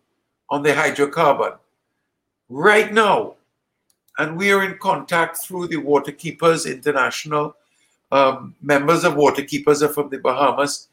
on 0.51 0.64
the 0.64 0.72
hydrocarbon 0.72 1.56
right 2.48 2.93
now. 2.93 3.36
And 4.18 4.36
we 4.36 4.51
are 4.51 4.64
in 4.64 4.78
contact 4.78 5.36
through 5.36 5.68
the 5.68 5.76
Waterkeepers 5.76 6.68
International. 6.68 7.55
Um, 8.10 8.55
members 8.62 9.05
of 9.05 9.14
Waterkeepers 9.14 9.82
are 9.82 9.89
from 9.93 10.09
the 10.09 10.18
Bahamas 10.18 10.89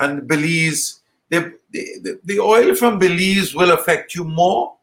and 0.00 0.26
Belize. 0.28 1.00
The, 1.30 1.54
the, 1.70 2.20
the 2.24 2.40
oil 2.40 2.74
from 2.74 2.98
Belize 2.98 3.54
will 3.54 3.72
affect 3.72 4.14
you 4.14 4.24
more, 4.24 4.74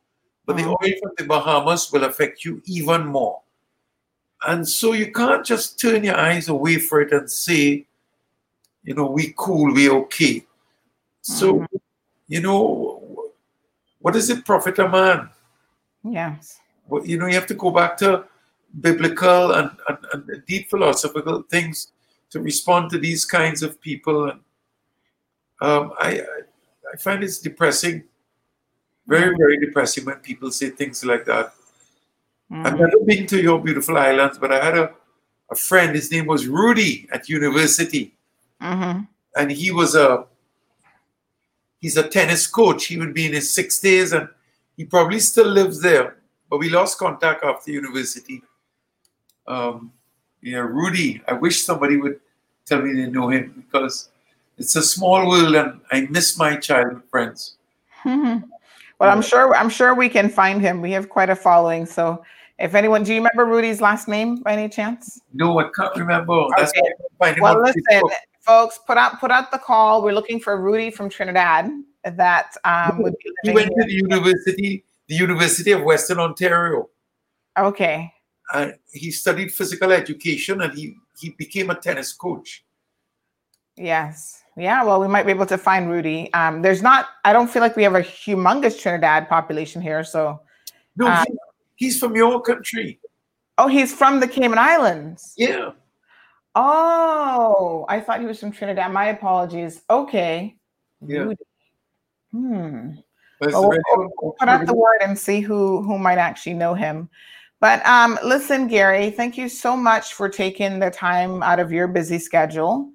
but 0.46 0.58
the 0.58 0.66
oil 0.66 0.94
from 1.02 1.12
the 1.18 1.26
Bahamas 1.26 1.92
will 1.92 2.04
affect 2.04 2.46
you 2.46 2.62
even 2.66 3.06
more. 3.06 3.42
And 4.48 4.68
so 4.68 4.94
you 4.94 5.12
can't 5.12 5.46
just 5.46 5.80
turn 5.80 6.04
your 6.04 6.18
eyes 6.18 6.50
away 6.50 6.78
for 6.78 7.02
it 7.02 7.12
and 7.12 7.30
say, 7.30 7.86
you 8.84 8.94
know, 8.94 9.08
we 9.10 9.34
cool, 9.38 9.74
we 9.74 9.90
okay. 9.90 10.46
So, 11.22 11.66
you 12.28 12.42
know, 12.42 13.32
what 14.00 14.14
does 14.14 14.30
it 14.30 14.46
profit 14.46 14.78
a 14.78 14.88
man? 14.88 15.30
Yes. 16.04 16.60
Well, 16.88 17.04
you 17.06 17.18
know, 17.18 17.26
you 17.26 17.34
have 17.34 17.48
to 17.48 17.56
go 17.56 17.72
back 17.72 17.98
to 17.98 18.26
biblical 18.82 19.54
and, 19.54 19.72
and, 19.88 19.98
and 20.14 20.46
deep 20.46 20.70
philosophical 20.70 21.44
things 21.44 21.92
to 22.32 22.40
respond 22.40 22.90
to 22.92 22.98
these 22.98 23.26
kinds 23.26 23.64
of 23.64 23.80
people. 23.80 24.30
And 24.30 24.40
um, 25.62 25.94
I, 26.00 26.22
I 26.92 26.98
find 26.98 27.24
it's 27.24 27.40
depressing, 27.40 28.04
very 29.08 29.36
very 29.38 29.58
depressing 29.60 30.06
when 30.06 30.18
people 30.18 30.52
say 30.52 30.70
things 30.70 31.06
like 31.06 31.26
that. 31.26 31.54
I've 32.52 32.80
never 32.80 33.00
been 33.06 33.26
to 33.28 33.42
your 33.42 33.60
beautiful 33.60 33.98
islands, 33.98 34.38
but 34.38 34.52
I 34.52 34.64
had 34.64 34.78
a, 34.78 34.94
a 35.50 35.56
friend. 35.56 35.96
His 35.96 36.12
name 36.12 36.28
was 36.28 36.48
Rudy 36.48 37.08
at 37.12 37.28
university, 37.28 38.12
Mm-hmm. 38.62 39.02
and 39.36 39.52
he 39.52 39.72
was 39.72 39.96
a 39.96 40.26
he's 41.82 41.98
a 41.98 42.08
tennis 42.08 42.48
coach. 42.48 42.86
He 42.86 42.98
would 42.98 43.14
be 43.14 43.26
in 43.26 43.34
his 43.34 43.52
sixties, 43.52 44.14
and 44.14 44.30
he 44.78 44.86
probably 44.86 45.20
still 45.20 45.48
lives 45.48 45.82
there. 45.82 46.18
But 46.50 46.60
we 46.60 46.70
lost 46.70 46.98
contact 47.00 47.44
after 47.44 47.72
university. 47.72 48.42
Um, 49.48 49.92
yeah, 50.42 50.60
Rudy. 50.60 51.22
I 51.28 51.34
wish 51.34 51.64
somebody 51.64 51.98
would 51.98 52.20
tell 52.66 52.82
me 52.82 52.94
they 52.94 53.10
know 53.10 53.30
him 53.30 53.66
because 53.66 54.10
it's 54.58 54.76
a 54.76 54.82
small 54.84 55.28
world, 55.28 55.56
and 55.56 55.82
I 55.92 56.08
miss 56.10 56.38
my 56.38 56.56
childhood 56.58 57.04
friends. 57.10 57.58
Well, 58.98 59.10
I'm 59.10 59.22
sure 59.22 59.54
I'm 59.54 59.70
sure 59.70 59.94
we 59.94 60.08
can 60.08 60.30
find 60.30 60.62
him. 60.62 60.82
We 60.82 60.92
have 60.92 61.10
quite 61.10 61.30
a 61.30 61.36
following. 61.36 61.86
So 61.86 62.24
if 62.60 62.76
anyone, 62.76 63.04
do 63.04 63.14
you 63.14 63.20
remember 63.20 63.46
Rudy's 63.46 63.82
last 63.82 64.08
name 64.08 64.38
by 64.38 64.54
any 64.54 64.70
chance? 64.70 65.20
No, 65.34 65.60
I 65.60 65.70
can't 65.76 65.94
remember. 65.98 66.46
That's 66.56 66.72
why 66.74 66.80
I 66.80 66.88
can't 66.88 67.18
find 67.20 67.36
him 67.36 67.44
Well, 67.44 67.62
listen, 67.62 68.04
folks, 68.40 68.80
put 68.88 68.98
out 68.98 69.20
put 69.20 69.32
out 69.32 69.52
the 69.52 69.58
call. 69.58 70.02
We're 70.02 70.14
looking 70.14 70.40
for 70.40 70.62
Rudy 70.62 70.92
from 70.92 71.10
Trinidad 71.10 71.70
that 72.06 72.56
um, 72.64 73.02
would 73.04 73.16
be 73.22 73.32
He 73.44 73.52
went 73.52 73.68
to 73.68 73.84
the 73.86 73.94
university, 73.94 74.86
the 75.08 75.16
University 75.16 75.74
of 75.74 75.84
Western 75.84 76.20
Ontario. 76.20 76.88
Okay. 77.58 78.14
Uh, 78.54 78.72
he 78.92 79.12
studied 79.12 79.52
physical 79.52 79.92
education, 79.92 80.62
and 80.62 80.74
he 80.74 80.96
he 81.20 81.30
became 81.32 81.70
a 81.70 81.76
tennis 81.76 82.14
coach. 82.14 82.64
Yes. 83.78 84.44
Yeah. 84.58 84.84
Well, 84.84 85.02
we 85.02 85.08
might 85.08 85.26
be 85.26 85.32
able 85.32 85.46
to 85.48 85.58
find 85.58 85.90
Rudy. 85.90 86.32
Um, 86.34 86.62
there's 86.62 86.82
not. 86.82 87.08
I 87.26 87.34
don't 87.34 87.50
feel 87.50 87.62
like 87.62 87.76
we 87.76 87.84
have 87.84 87.96
a 87.96 88.02
humongous 88.02 88.80
Trinidad 88.80 89.28
population 89.28 89.82
here. 89.82 90.04
So. 90.04 90.42
No, 90.96 91.08
um, 91.08 91.26
he- 91.28 91.38
he's 91.86 92.00
from 92.00 92.16
your 92.16 92.42
country. 92.42 93.00
oh, 93.58 93.68
he's 93.68 93.94
from 93.94 94.20
the 94.20 94.28
Cayman 94.28 94.58
Islands. 94.60 95.34
Yeah. 95.36 95.72
Oh, 96.56 97.86
I 97.90 98.00
thought 98.00 98.22
he 98.22 98.26
was 98.26 98.40
from 98.40 98.52
Trinidad. 98.52 98.92
My 98.94 99.08
apologies. 99.08 99.82
Okay. 99.90 100.56
Yeah. 101.06 101.20
Rudy. 101.20 101.44
Hmm. 102.32 102.92
We'll, 103.42 103.70
we'll- 103.70 104.10
we'll 104.22 104.32
put 104.40 104.48
out 104.48 104.66
the 104.66 104.74
word 104.76 105.02
and 105.02 105.18
see 105.20 105.42
who 105.42 105.82
who 105.82 105.98
might 106.00 106.18
actually 106.18 106.54
know 106.54 106.74
him. 106.74 107.10
But 107.66 107.84
um, 107.84 108.20
listen, 108.24 108.68
Gary, 108.68 109.10
thank 109.10 109.40
you 109.40 109.50
so 109.50 109.76
much 109.76 110.14
for 110.14 110.30
taking 110.30 110.78
the 110.78 110.92
time 110.92 111.42
out 111.42 111.60
of 111.60 111.72
your 111.72 111.88
busy 111.88 112.20
schedule 112.20 112.92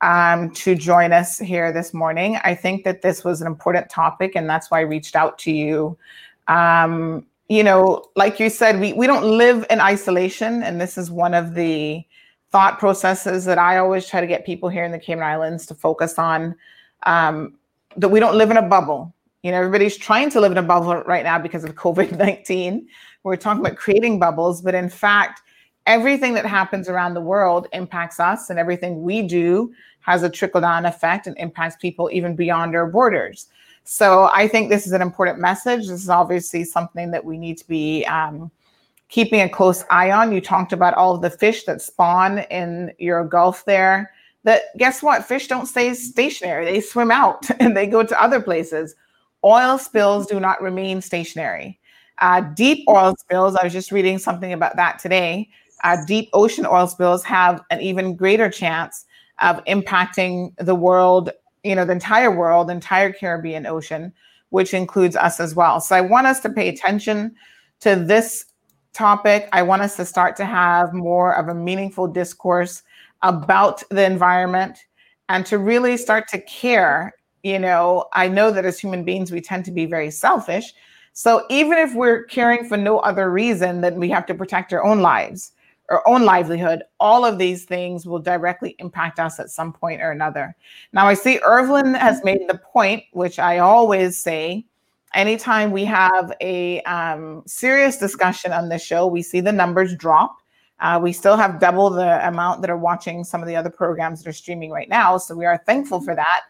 um, 0.00 0.50
to 0.54 0.74
join 0.74 1.12
us 1.12 1.38
here 1.38 1.70
this 1.70 1.94
morning. 1.94 2.36
I 2.42 2.56
think 2.56 2.82
that 2.82 3.00
this 3.00 3.22
was 3.22 3.40
an 3.40 3.46
important 3.46 3.88
topic, 3.88 4.32
and 4.34 4.50
that's 4.50 4.72
why 4.72 4.80
I 4.80 4.82
reached 4.82 5.14
out 5.14 5.38
to 5.38 5.52
you. 5.52 5.96
Um, 6.48 7.26
you 7.48 7.62
know, 7.62 8.06
like 8.16 8.40
you 8.40 8.50
said, 8.50 8.80
we, 8.80 8.92
we 8.92 9.06
don't 9.06 9.22
live 9.38 9.64
in 9.70 9.80
isolation, 9.80 10.64
and 10.64 10.80
this 10.80 10.98
is 10.98 11.12
one 11.12 11.32
of 11.32 11.54
the 11.54 12.02
thought 12.50 12.80
processes 12.80 13.44
that 13.44 13.58
I 13.58 13.78
always 13.78 14.08
try 14.08 14.20
to 14.20 14.26
get 14.26 14.44
people 14.44 14.68
here 14.68 14.82
in 14.82 14.90
the 14.90 14.98
Cayman 14.98 15.22
Islands 15.22 15.64
to 15.66 15.76
focus 15.76 16.18
on. 16.18 16.56
Um, 17.04 17.54
that 17.96 18.08
we 18.08 18.18
don't 18.18 18.36
live 18.36 18.50
in 18.50 18.56
a 18.56 18.68
bubble. 18.68 19.14
You 19.44 19.52
know, 19.52 19.58
everybody's 19.58 19.96
trying 19.96 20.30
to 20.30 20.40
live 20.40 20.50
in 20.50 20.58
a 20.58 20.62
bubble 20.64 21.04
right 21.04 21.22
now 21.22 21.38
because 21.38 21.62
of 21.62 21.76
COVID 21.76 22.18
19. 22.18 22.88
We're 23.22 23.36
talking 23.36 23.64
about 23.64 23.76
creating 23.76 24.18
bubbles, 24.18 24.62
but 24.62 24.74
in 24.74 24.88
fact, 24.88 25.42
everything 25.86 26.34
that 26.34 26.46
happens 26.46 26.88
around 26.88 27.14
the 27.14 27.20
world 27.20 27.66
impacts 27.72 28.20
us, 28.20 28.50
and 28.50 28.58
everything 28.58 29.02
we 29.02 29.22
do 29.22 29.72
has 30.00 30.22
a 30.22 30.30
trickle 30.30 30.60
down 30.60 30.86
effect 30.86 31.26
and 31.26 31.36
impacts 31.38 31.76
people 31.76 32.08
even 32.12 32.36
beyond 32.36 32.74
our 32.74 32.86
borders. 32.86 33.48
So 33.84 34.30
I 34.34 34.48
think 34.48 34.68
this 34.68 34.86
is 34.86 34.92
an 34.92 35.00
important 35.00 35.38
message. 35.38 35.88
This 35.88 36.02
is 36.02 36.10
obviously 36.10 36.62
something 36.64 37.10
that 37.10 37.24
we 37.24 37.38
need 37.38 37.56
to 37.58 37.66
be 37.66 38.04
um, 38.04 38.50
keeping 39.08 39.40
a 39.40 39.48
close 39.48 39.82
eye 39.90 40.10
on. 40.10 40.30
You 40.30 40.42
talked 40.42 40.74
about 40.74 40.92
all 40.94 41.16
the 41.16 41.30
fish 41.30 41.64
that 41.64 41.80
spawn 41.80 42.40
in 42.50 42.92
your 42.98 43.24
Gulf 43.24 43.64
there. 43.64 44.12
that 44.44 44.76
guess 44.76 45.02
what? 45.02 45.24
Fish 45.24 45.48
don't 45.48 45.66
stay 45.66 45.94
stationary. 45.94 46.66
They 46.66 46.80
swim 46.82 47.10
out 47.10 47.48
and 47.60 47.74
they 47.74 47.86
go 47.86 48.02
to 48.02 48.22
other 48.22 48.42
places. 48.42 48.94
Oil 49.42 49.78
spills 49.78 50.26
do 50.26 50.38
not 50.38 50.60
remain 50.60 51.00
stationary. 51.00 51.77
Uh, 52.20 52.40
deep 52.40 52.84
oil 52.88 53.14
spills, 53.18 53.54
I 53.56 53.64
was 53.64 53.72
just 53.72 53.92
reading 53.92 54.18
something 54.18 54.52
about 54.52 54.76
that 54.76 54.98
today. 54.98 55.48
Uh, 55.84 55.96
deep 56.06 56.28
ocean 56.32 56.66
oil 56.66 56.86
spills 56.86 57.22
have 57.24 57.62
an 57.70 57.80
even 57.80 58.16
greater 58.16 58.50
chance 58.50 59.04
of 59.40 59.64
impacting 59.66 60.52
the 60.58 60.74
world, 60.74 61.30
you 61.62 61.74
know, 61.74 61.84
the 61.84 61.92
entire 61.92 62.34
world, 62.34 62.70
entire 62.70 63.12
Caribbean 63.12 63.66
Ocean, 63.66 64.12
which 64.50 64.74
includes 64.74 65.14
us 65.14 65.38
as 65.38 65.54
well. 65.54 65.80
So 65.80 65.94
I 65.94 66.00
want 66.00 66.26
us 66.26 66.40
to 66.40 66.50
pay 66.50 66.68
attention 66.68 67.36
to 67.80 67.94
this 67.94 68.46
topic. 68.92 69.48
I 69.52 69.62
want 69.62 69.82
us 69.82 69.94
to 69.96 70.04
start 70.04 70.34
to 70.36 70.44
have 70.44 70.92
more 70.92 71.36
of 71.36 71.48
a 71.48 71.54
meaningful 71.54 72.08
discourse 72.08 72.82
about 73.22 73.82
the 73.90 74.04
environment 74.04 74.78
and 75.28 75.46
to 75.46 75.58
really 75.58 75.96
start 75.96 76.26
to 76.28 76.40
care. 76.40 77.12
You 77.44 77.60
know, 77.60 78.06
I 78.12 78.26
know 78.26 78.50
that 78.50 78.64
as 78.64 78.80
human 78.80 79.04
beings, 79.04 79.30
we 79.30 79.40
tend 79.40 79.64
to 79.66 79.70
be 79.70 79.86
very 79.86 80.10
selfish. 80.10 80.72
So 81.18 81.44
even 81.50 81.78
if 81.78 81.96
we're 81.96 82.22
caring 82.26 82.68
for 82.68 82.76
no 82.76 83.00
other 83.00 83.28
reason 83.28 83.80
than 83.80 83.98
we 83.98 84.08
have 84.10 84.24
to 84.26 84.36
protect 84.36 84.72
our 84.72 84.84
own 84.84 85.00
lives, 85.00 85.50
our 85.88 86.00
own 86.06 86.22
livelihood, 86.22 86.84
all 87.00 87.24
of 87.24 87.38
these 87.38 87.64
things 87.64 88.06
will 88.06 88.20
directly 88.20 88.76
impact 88.78 89.18
us 89.18 89.40
at 89.40 89.50
some 89.50 89.72
point 89.72 90.00
or 90.00 90.12
another. 90.12 90.54
Now, 90.92 91.08
I 91.08 91.14
see 91.14 91.40
Irvin 91.44 91.94
has 91.94 92.22
made 92.22 92.42
the 92.46 92.58
point, 92.58 93.02
which 93.14 93.40
I 93.40 93.58
always 93.58 94.16
say 94.16 94.64
anytime 95.12 95.72
we 95.72 95.84
have 95.86 96.32
a 96.40 96.82
um, 96.82 97.42
serious 97.48 97.96
discussion 97.96 98.52
on 98.52 98.68
this 98.68 98.84
show, 98.84 99.08
we 99.08 99.22
see 99.22 99.40
the 99.40 99.50
numbers 99.50 99.96
drop. 99.96 100.36
Uh, 100.78 101.00
we 101.02 101.12
still 101.12 101.36
have 101.36 101.58
double 101.58 101.90
the 101.90 102.28
amount 102.28 102.60
that 102.60 102.70
are 102.70 102.78
watching 102.78 103.24
some 103.24 103.42
of 103.42 103.48
the 103.48 103.56
other 103.56 103.70
programs 103.70 104.22
that 104.22 104.30
are 104.30 104.32
streaming 104.32 104.70
right 104.70 104.88
now. 104.88 105.18
So 105.18 105.34
we 105.34 105.46
are 105.46 105.60
thankful 105.66 106.00
for 106.00 106.14
that. 106.14 106.42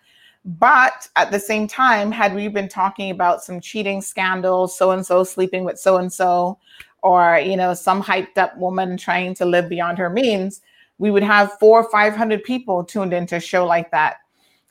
But 0.56 1.06
at 1.16 1.30
the 1.30 1.38
same 1.38 1.68
time, 1.68 2.10
had 2.10 2.34
we 2.34 2.48
been 2.48 2.70
talking 2.70 3.10
about 3.10 3.44
some 3.44 3.60
cheating 3.60 4.00
scandals, 4.00 4.74
so 4.74 4.92
and 4.92 5.04
so 5.04 5.22
sleeping 5.22 5.62
with 5.62 5.78
so 5.78 5.98
and 5.98 6.10
so, 6.10 6.58
or 7.02 7.38
you 7.38 7.54
know, 7.54 7.74
some 7.74 8.02
hyped 8.02 8.38
up 8.38 8.56
woman 8.56 8.96
trying 8.96 9.34
to 9.34 9.44
live 9.44 9.68
beyond 9.68 9.98
her 9.98 10.08
means, 10.08 10.62
we 10.96 11.10
would 11.10 11.22
have 11.22 11.58
four 11.58 11.82
or 11.82 11.90
five 11.90 12.16
hundred 12.16 12.44
people 12.44 12.82
tuned 12.82 13.12
into 13.12 13.36
a 13.36 13.40
show 13.40 13.66
like 13.66 13.90
that. 13.90 14.16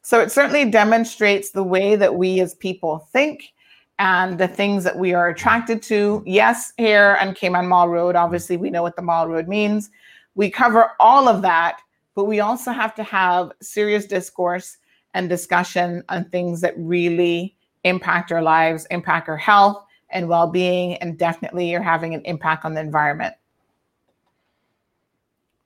So 0.02 0.20
it 0.20 0.32
certainly 0.32 0.68
demonstrates 0.68 1.52
the 1.52 1.62
way 1.62 1.96
that 1.96 2.16
we 2.16 2.40
as 2.40 2.56
people 2.56 3.08
think 3.14 3.54
and 4.00 4.40
the 4.40 4.48
things 4.48 4.84
that 4.84 4.98
we 4.98 5.14
are 5.14 5.30
attracted 5.30 5.84
to. 5.84 6.24
Yes, 6.26 6.74
here 6.78 7.20
on 7.22 7.36
Cayman 7.36 7.68
Marl 7.68 7.90
Road, 7.90 8.16
obviously 8.16 8.58
we 8.58 8.72
know 8.72 8.82
what 8.82 8.96
the 8.96 9.04
Mall 9.04 9.30
Road 9.30 9.48
means. 9.48 9.92
We 10.34 10.50
cover 10.50 10.94
all 11.00 11.28
of 11.28 11.44
that, 11.44 11.82
but 12.16 12.24
we 12.24 12.40
also 12.40 12.72
have 12.72 12.96
to 12.96 13.04
have 13.04 13.52
serious 13.62 14.08
discourse 14.08 14.78
and 15.18 15.28
discussion 15.28 16.04
on 16.10 16.24
things 16.26 16.62
that 16.62 16.76
really 16.78 17.56
impact 17.84 18.32
our 18.32 18.42
lives, 18.42 18.86
impact 18.92 19.28
our 19.28 19.36
health 19.36 19.84
and 20.12 20.30
well-being, 20.30 20.94
and 20.98 21.18
definitely 21.18 21.74
are 21.74 21.82
having 21.82 22.14
an 22.14 22.22
impact 22.26 22.64
on 22.64 22.76
the 22.76 22.80
environment. 22.80 23.34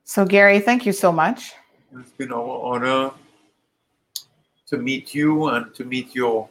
So 0.05 0.25
Gary, 0.25 0.61
thank 0.61 0.85
you 0.85 0.93
so 0.93 1.11
much. 1.11 1.53
It's 1.99 2.11
been 2.11 2.31
our 2.31 2.63
honor 2.63 3.11
to 4.67 4.77
meet 4.77 5.13
you 5.13 5.49
and 5.49 5.75
to 5.75 5.83
meet 5.83 6.15
your 6.15 6.47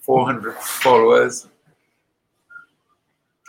400 0.00 0.54
followers. 0.56 1.48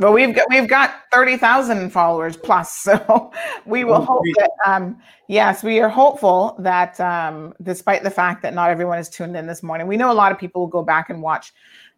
Well, 0.01 0.11
we've 0.11 0.35
got 0.35 0.45
we've 0.49 0.67
got 0.67 0.93
thirty 1.13 1.37
thousand 1.37 1.89
followers 1.91 2.35
plus, 2.35 2.71
so 2.79 3.31
we 3.65 3.85
will 3.85 4.03
hope 4.03 4.23
that 4.37 4.51
um, 4.65 4.97
yes, 5.27 5.63
we 5.63 5.79
are 5.79 5.87
hopeful 5.87 6.55
that 6.59 6.99
um, 6.99 7.53
despite 7.61 8.03
the 8.03 8.09
fact 8.09 8.41
that 8.41 8.53
not 8.53 8.69
everyone 8.69 8.99
is 8.99 9.07
tuned 9.07 9.37
in 9.37 9.47
this 9.47 9.63
morning, 9.63 9.87
we 9.87 9.95
know 9.95 10.11
a 10.11 10.13
lot 10.13 10.33
of 10.33 10.37
people 10.37 10.61
will 10.61 10.67
go 10.67 10.83
back 10.83 11.09
and 11.09 11.21
watch 11.21 11.53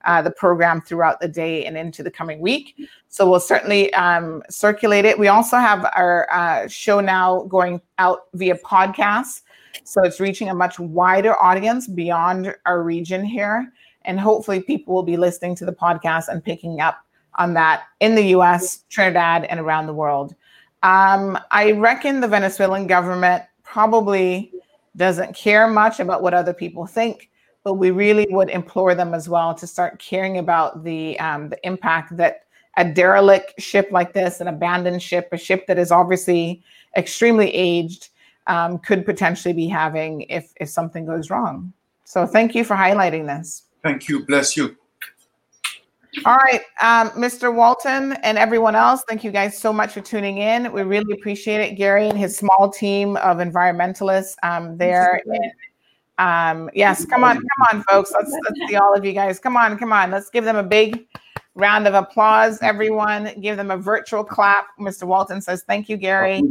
uh, 0.05 0.21
the 0.21 0.29
program 0.29 0.79
throughout 0.79 1.19
the 1.19 1.27
day 1.27 1.65
and 1.65 1.75
into 1.75 2.03
the 2.03 2.11
coming 2.11 2.39
week. 2.39 2.75
So 3.09 3.27
we'll 3.27 3.39
certainly 3.39 3.91
um, 3.95 4.43
circulate 4.47 5.05
it. 5.05 5.17
We 5.17 5.29
also 5.29 5.57
have 5.57 5.83
our 5.95 6.27
uh, 6.31 6.67
show 6.67 6.99
now 6.99 7.43
going 7.43 7.81
out 7.97 8.27
via 8.35 8.57
podcasts, 8.59 9.41
so 9.83 10.03
it's 10.03 10.19
reaching 10.19 10.49
a 10.49 10.53
much 10.53 10.79
wider 10.79 11.35
audience 11.41 11.87
beyond 11.87 12.53
our 12.67 12.83
region 12.83 13.25
here, 13.25 13.73
and 14.05 14.19
hopefully 14.19 14.61
people 14.61 14.93
will 14.93 15.01
be 15.01 15.17
listening 15.17 15.55
to 15.55 15.65
the 15.65 15.73
podcast 15.73 16.27
and 16.27 16.43
picking 16.43 16.79
up 16.79 17.06
on 17.38 17.53
that 17.53 17.84
in 17.99 18.15
the 18.15 18.27
US, 18.35 18.84
Trinidad, 18.89 19.45
and 19.45 19.59
around 19.59 19.88
the 19.88 19.93
world. 19.93 20.35
Um, 20.84 21.38
I 21.51 21.72
reckon 21.72 22.22
the 22.22 22.27
Venezuelan 22.27 22.88
government 22.88 23.43
probably 23.64 24.51
doesn't 24.95 25.35
care 25.35 25.68
much 25.68 25.99
about 25.99 26.22
what 26.22 26.34
other 26.34 26.53
people 26.53 26.85
think, 26.85 27.30
but 27.64 27.73
we 27.76 27.91
really 27.91 28.27
would 28.30 28.49
implore 28.49 28.95
them 28.95 29.14
as 29.14 29.27
well 29.30 29.53
to 29.55 29.68
start 29.68 29.99
caring 29.99 30.38
about 30.38 30.84
the 30.84 31.19
um, 31.19 31.49
the 31.49 31.59
impact 31.65 32.15
that 32.18 32.43
a 32.77 32.85
derelict 32.85 33.59
ship 33.59 33.89
like 33.91 34.14
this, 34.14 34.39
an 34.39 34.47
abandoned 34.47 35.01
ship, 35.01 35.30
a 35.31 35.38
ship 35.38 35.65
that 35.68 35.80
is 35.80 35.91
obviously 35.91 36.64
extremely 36.95 37.53
aged, 37.53 38.09
um, 38.45 38.77
could 38.77 39.05
potentially 39.05 39.53
be 39.53 39.68
having 39.68 40.22
if 40.30 40.53
if 40.57 40.69
something 40.69 41.05
goes 41.05 41.30
wrong. 41.30 41.73
So 42.03 42.26
thank 42.26 42.55
you 42.55 42.64
for 42.64 42.76
highlighting 42.76 43.27
this. 43.27 43.64
Thank 43.84 44.07
you. 44.07 44.26
Bless 44.26 44.55
you. 44.55 44.77
All 46.26 46.35
right, 46.35 46.61
um, 46.81 47.10
Mr. 47.11 47.53
Walton 47.53 48.14
and 48.23 48.38
everyone 48.38 48.76
else, 48.76 49.03
thank 49.07 49.23
you 49.23 49.31
guys 49.31 49.57
so 49.57 49.72
much 49.72 49.94
for 49.94 50.02
tuning 50.02 50.39
in. 50.39 50.72
We 50.72 50.81
really 50.84 51.14
appreciate 51.14 51.61
it. 51.61 51.76
Gary 51.76 52.07
and 52.07 52.18
his 52.18 52.38
small 52.38 52.69
team 52.69 53.18
of 53.18 53.38
environmentalists 53.38 54.35
um, 54.44 54.77
there. 54.77 55.22
And, 55.26 55.52
um, 56.18 56.69
yes, 56.73 57.06
come 57.06 57.23
on, 57.23 57.35
come 57.35 57.68
on, 57.72 57.84
folks. 57.84 58.11
Let's, 58.11 58.31
let's 58.31 58.60
see 58.69 58.76
all 58.76 58.95
of 58.95 59.06
you 59.06 59.14
guys. 59.14 59.39
Come 59.39 59.57
on, 59.57 59.77
come 59.77 59.94
on. 59.94 60.11
Let's 60.11 60.30
give 60.30 60.44
them 60.44 60.56
a 60.56 60.64
big 60.64 61.06
round 61.56 61.88
of 61.88 61.94
applause, 61.94 62.60
everyone. 62.61 63.31
Give 63.41 63.57
them 63.57 63.72
a 63.72 63.77
virtual 63.77 64.23
clap. 64.23 64.68
Mr. 64.80 65.03
Walton 65.03 65.41
says, 65.41 65.64
Thank 65.68 65.89
you, 65.89 65.98
Gary. 65.98 66.41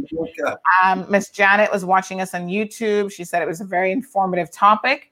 Um, 0.83 1.05
Miss 1.09 1.29
Janet 1.29 1.71
was 1.71 1.83
watching 1.83 2.21
us 2.21 2.33
on 2.33 2.47
YouTube. 2.47 3.11
She 3.11 3.23
said 3.23 3.41
it 3.41 3.47
was 3.47 3.61
a 3.61 3.65
very 3.65 3.91
informative 3.91 4.51
topic. 4.51 5.11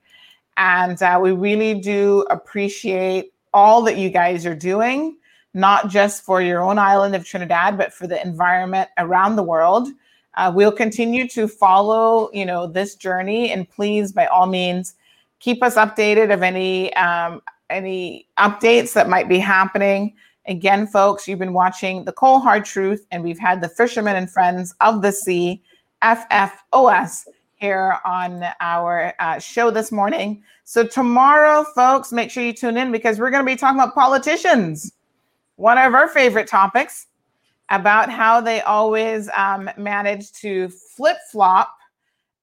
And 0.57 1.01
uh, 1.01 1.19
we 1.21 1.31
really 1.33 1.79
do 1.81 2.25
appreciate 2.29 3.33
all 3.55 3.81
that 3.83 3.97
you 3.97 4.09
guys 4.09 4.45
are 4.45 4.53
doing, 4.53 5.17
not 5.53 5.89
just 5.89 6.23
for 6.23 6.41
your 6.41 6.61
own 6.61 6.77
island 6.77 7.15
of 7.15 7.25
Trinidad, 7.25 7.77
but 7.77 7.93
for 7.93 8.05
the 8.05 8.21
environment 8.21 8.89
around 8.97 9.37
the 9.37 9.43
world. 9.43 9.87
Uh, 10.35 10.51
we'll 10.53 10.71
continue 10.71 11.27
to 11.29 11.47
follow, 11.47 12.29
you 12.33 12.45
know, 12.45 12.67
this 12.67 12.95
journey, 12.95 13.51
and 13.51 13.67
please, 13.69 14.11
by 14.11 14.25
all 14.25 14.45
means, 14.45 14.95
keep 15.39 15.63
us 15.63 15.75
updated 15.75 16.33
of 16.33 16.43
any 16.43 16.93
um, 16.95 17.41
any 17.69 18.27
updates 18.37 18.93
that 18.93 19.07
might 19.07 19.29
be 19.29 19.39
happening. 19.39 20.13
Again, 20.47 20.85
folks, 20.85 21.25
you've 21.27 21.39
been 21.39 21.53
watching 21.53 22.03
the 22.03 22.11
Cold 22.11 22.43
Hard 22.43 22.65
Truth, 22.65 23.07
and 23.09 23.23
we've 23.23 23.39
had 23.39 23.61
the 23.61 23.69
Fishermen 23.69 24.17
and 24.17 24.29
Friends 24.29 24.75
of 24.81 25.01
the 25.01 25.13
Sea, 25.13 25.63
FFOS, 26.03 27.23
here 27.55 27.97
on 28.05 28.43
our 28.59 29.13
uh, 29.19 29.39
show 29.39 29.71
this 29.71 29.91
morning. 29.91 30.43
So, 30.63 30.85
tomorrow, 30.85 31.63
folks, 31.63 32.11
make 32.11 32.31
sure 32.31 32.43
you 32.43 32.53
tune 32.53 32.77
in 32.77 32.91
because 32.91 33.19
we're 33.19 33.29
going 33.29 33.45
to 33.45 33.51
be 33.51 33.55
talking 33.55 33.79
about 33.79 33.93
politicians, 33.93 34.93
one 35.55 35.77
of 35.77 35.93
our 35.93 36.07
favorite 36.07 36.47
topics, 36.47 37.07
about 37.69 38.09
how 38.09 38.41
they 38.41 38.61
always 38.61 39.29
um, 39.37 39.69
manage 39.77 40.31
to 40.33 40.69
flip 40.69 41.17
flop 41.31 41.77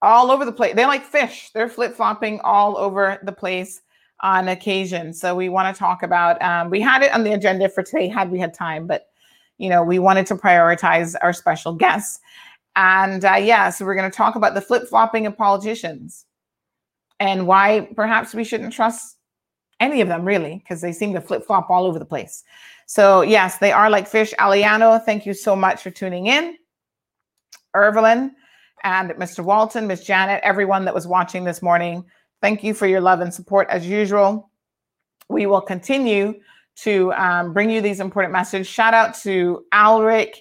all 0.01 0.31
over 0.31 0.45
the 0.45 0.53
place. 0.53 0.75
They're 0.75 0.87
like 0.87 1.05
fish, 1.05 1.51
they're 1.53 1.69
flip 1.69 1.95
flopping 1.95 2.41
all 2.41 2.77
over 2.77 3.19
the 3.23 3.33
place 3.33 3.83
on 4.21 4.49
occasion. 4.49 5.13
So, 5.13 5.35
we 5.35 5.49
want 5.49 5.75
to 5.75 5.79
talk 5.79 6.03
about, 6.03 6.41
um, 6.43 6.71
we 6.71 6.81
had 6.81 7.03
it 7.03 7.15
on 7.15 7.25
the 7.25 7.33
agenda 7.33 7.69
for 7.69 7.83
today, 7.83 8.09
had 8.09 8.31
we 8.31 8.39
had 8.39 8.55
time, 8.55 8.87
but 8.87 9.09
you 9.59 9.69
know, 9.69 9.83
we 9.83 10.01
wanted 10.01 10.27
to 10.27 10.35
prioritize 10.35 11.15
our 11.23 11.33
special 11.33 11.73
guests. 11.73 12.19
And 12.77 13.25
uh, 13.25 13.35
yeah, 13.35 13.71
so 13.71 13.85
we're 13.85 13.95
going 13.95 14.11
to 14.11 14.17
talk 14.17 14.35
about 14.35 14.55
the 14.55 14.61
flip 14.61 14.89
flopping 14.89 15.27
of 15.27 15.37
politicians 15.37 16.25
and 17.21 17.47
why 17.47 17.89
perhaps 17.95 18.35
we 18.35 18.45
shouldn't 18.45 18.73
trust 18.73 19.17
any 19.81 20.01
of 20.01 20.09
them 20.09 20.25
really, 20.25 20.59
because 20.59 20.81
they 20.81 20.93
seem 20.93 21.13
to 21.13 21.21
flip 21.21 21.45
flop 21.45 21.69
all 21.69 21.85
over 21.85 21.99
the 21.99 22.05
place. 22.05 22.45
So, 22.87 23.23
yes, 23.23 23.59
they 23.59 23.73
are 23.73 23.91
like 23.91 24.07
fish. 24.07 24.33
Aliano, 24.39 25.03
thank 25.05 25.27
you 25.27 25.35
so 25.35 25.57
much 25.57 25.83
for 25.83 25.91
tuning 25.91 26.27
in. 26.27 26.57
Irvelin 27.75 28.33
and 28.85 29.11
Mr. 29.13 29.45
Walton, 29.45 29.87
Miss 29.87 30.05
Janet, 30.05 30.41
everyone 30.43 30.85
that 30.85 30.95
was 30.95 31.07
watching 31.07 31.45
this 31.45 31.63
morning, 31.63 32.05
thank 32.41 32.63
you 32.63 32.75
for 32.75 32.87
your 32.87 33.01
love 33.01 33.21
and 33.21 33.33
support 33.33 33.69
as 33.71 33.87
usual. 33.87 34.51
We 35.29 35.47
will 35.47 35.61
continue 35.61 36.35
to 36.77 37.13
um, 37.15 37.53
bring 37.53 37.71
you 37.71 37.81
these 37.81 38.01
important 38.01 38.33
messages. 38.33 38.67
Shout 38.67 38.95
out 38.95 39.15
to 39.23 39.65
Alric 39.73 40.35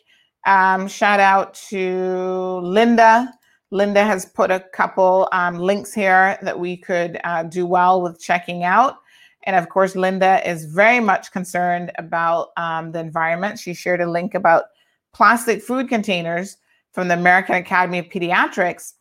um, 0.46 0.88
shout 0.88 1.20
out 1.20 1.54
to 1.70 2.60
Linda. 2.64 3.34
Linda 3.72 4.04
has 4.04 4.26
put 4.26 4.52
a 4.52 4.60
couple 4.60 5.30
um, 5.32 5.58
links 5.58 5.94
here 5.94 6.38
that 6.42 6.60
we 6.60 6.76
could 6.76 7.20
uh, 7.24 7.44
do 7.44 7.66
well 7.66 8.02
with 8.02 8.20
checking 8.20 8.64
out. 8.64 8.98
And 9.44 9.56
of 9.56 9.70
course, 9.70 9.96
Linda 9.96 10.48
is 10.48 10.66
very 10.66 11.00
much 11.00 11.32
concerned 11.32 11.92
about 11.98 12.50
um, 12.58 12.92
the 12.92 13.00
environment. 13.00 13.60
She 13.60 13.74
shared 13.74 14.02
a 14.02 14.10
link 14.10 14.36
about 14.36 14.66
plastic 15.14 15.62
food 15.64 15.90
containers 15.90 16.58
from 16.92 17.08
the 17.08 17.16
American 17.16 17.56
Academy 17.56 18.00
of 18.00 18.06
Pediatrics. 18.06 18.94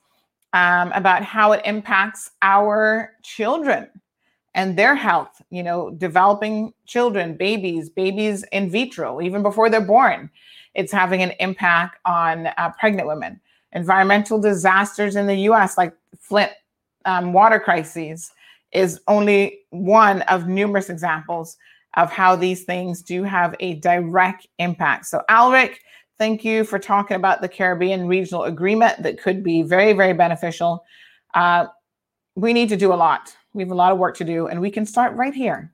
um, 0.53 0.93
about 0.93 1.23
how 1.23 1.53
it 1.53 1.63
impacts 1.65 2.31
our 2.43 3.13
children 3.23 3.89
and 4.55 4.77
their 4.77 4.95
health. 4.95 5.41
You 5.51 5.63
know, 5.63 5.91
developing 5.91 6.73
children, 6.87 7.37
babies, 7.37 7.89
babies 7.89 8.45
in 8.53 8.71
vitro, 8.71 9.21
even 9.21 9.43
before 9.43 9.71
they're 9.71 9.81
born, 9.81 10.31
it's 10.75 10.93
having 10.93 11.23
an 11.23 11.33
impact 11.41 11.99
on 12.05 12.47
uh, 12.47 12.73
pregnant 12.79 13.09
women. 13.09 13.41
Environmental 13.73 14.41
disasters 14.41 15.17
in 15.17 15.27
the 15.27 15.37
US, 15.51 15.79
like 15.79 15.93
Flint 16.19 16.53
um, 17.05 17.33
water 17.33 17.61
crises, 17.61 18.31
is 18.73 19.01
only 19.09 19.61
one 19.71 20.23
of 20.23 20.47
numerous 20.47 20.91
examples 20.91 21.57
of 21.97 22.11
how 22.11 22.37
these 22.37 22.65
things 22.65 23.03
do 23.03 23.23
have 23.25 23.55
a 23.61 23.75
direct 23.75 24.47
impact. 24.59 25.07
So, 25.07 25.23
Alric, 25.29 25.77
thank 26.19 26.45
you 26.45 26.65
for 26.65 26.79
talking 26.79 27.17
about 27.17 27.41
the 27.41 27.49
Caribbean 27.49 28.07
Regional 28.07 28.45
Agreement 28.45 29.03
that 29.03 29.21
could 29.21 29.43
be 29.43 29.63
very, 29.63 29.93
very 29.93 30.13
beneficial. 30.13 30.85
Uh, 31.35 31.67
we 32.37 32.53
need 32.53 32.69
to 32.69 32.77
do 32.77 32.93
a 32.93 32.95
lot. 32.95 33.35
We 33.55 33.63
have 33.63 33.73
a 33.73 33.75
lot 33.75 33.93
of 33.93 33.99
work 33.99 34.17
to 34.19 34.25
do, 34.25 34.47
and 34.47 34.61
we 34.61 34.71
can 34.71 34.87
start 34.87 35.17
right 35.17 35.35
here, 35.35 35.73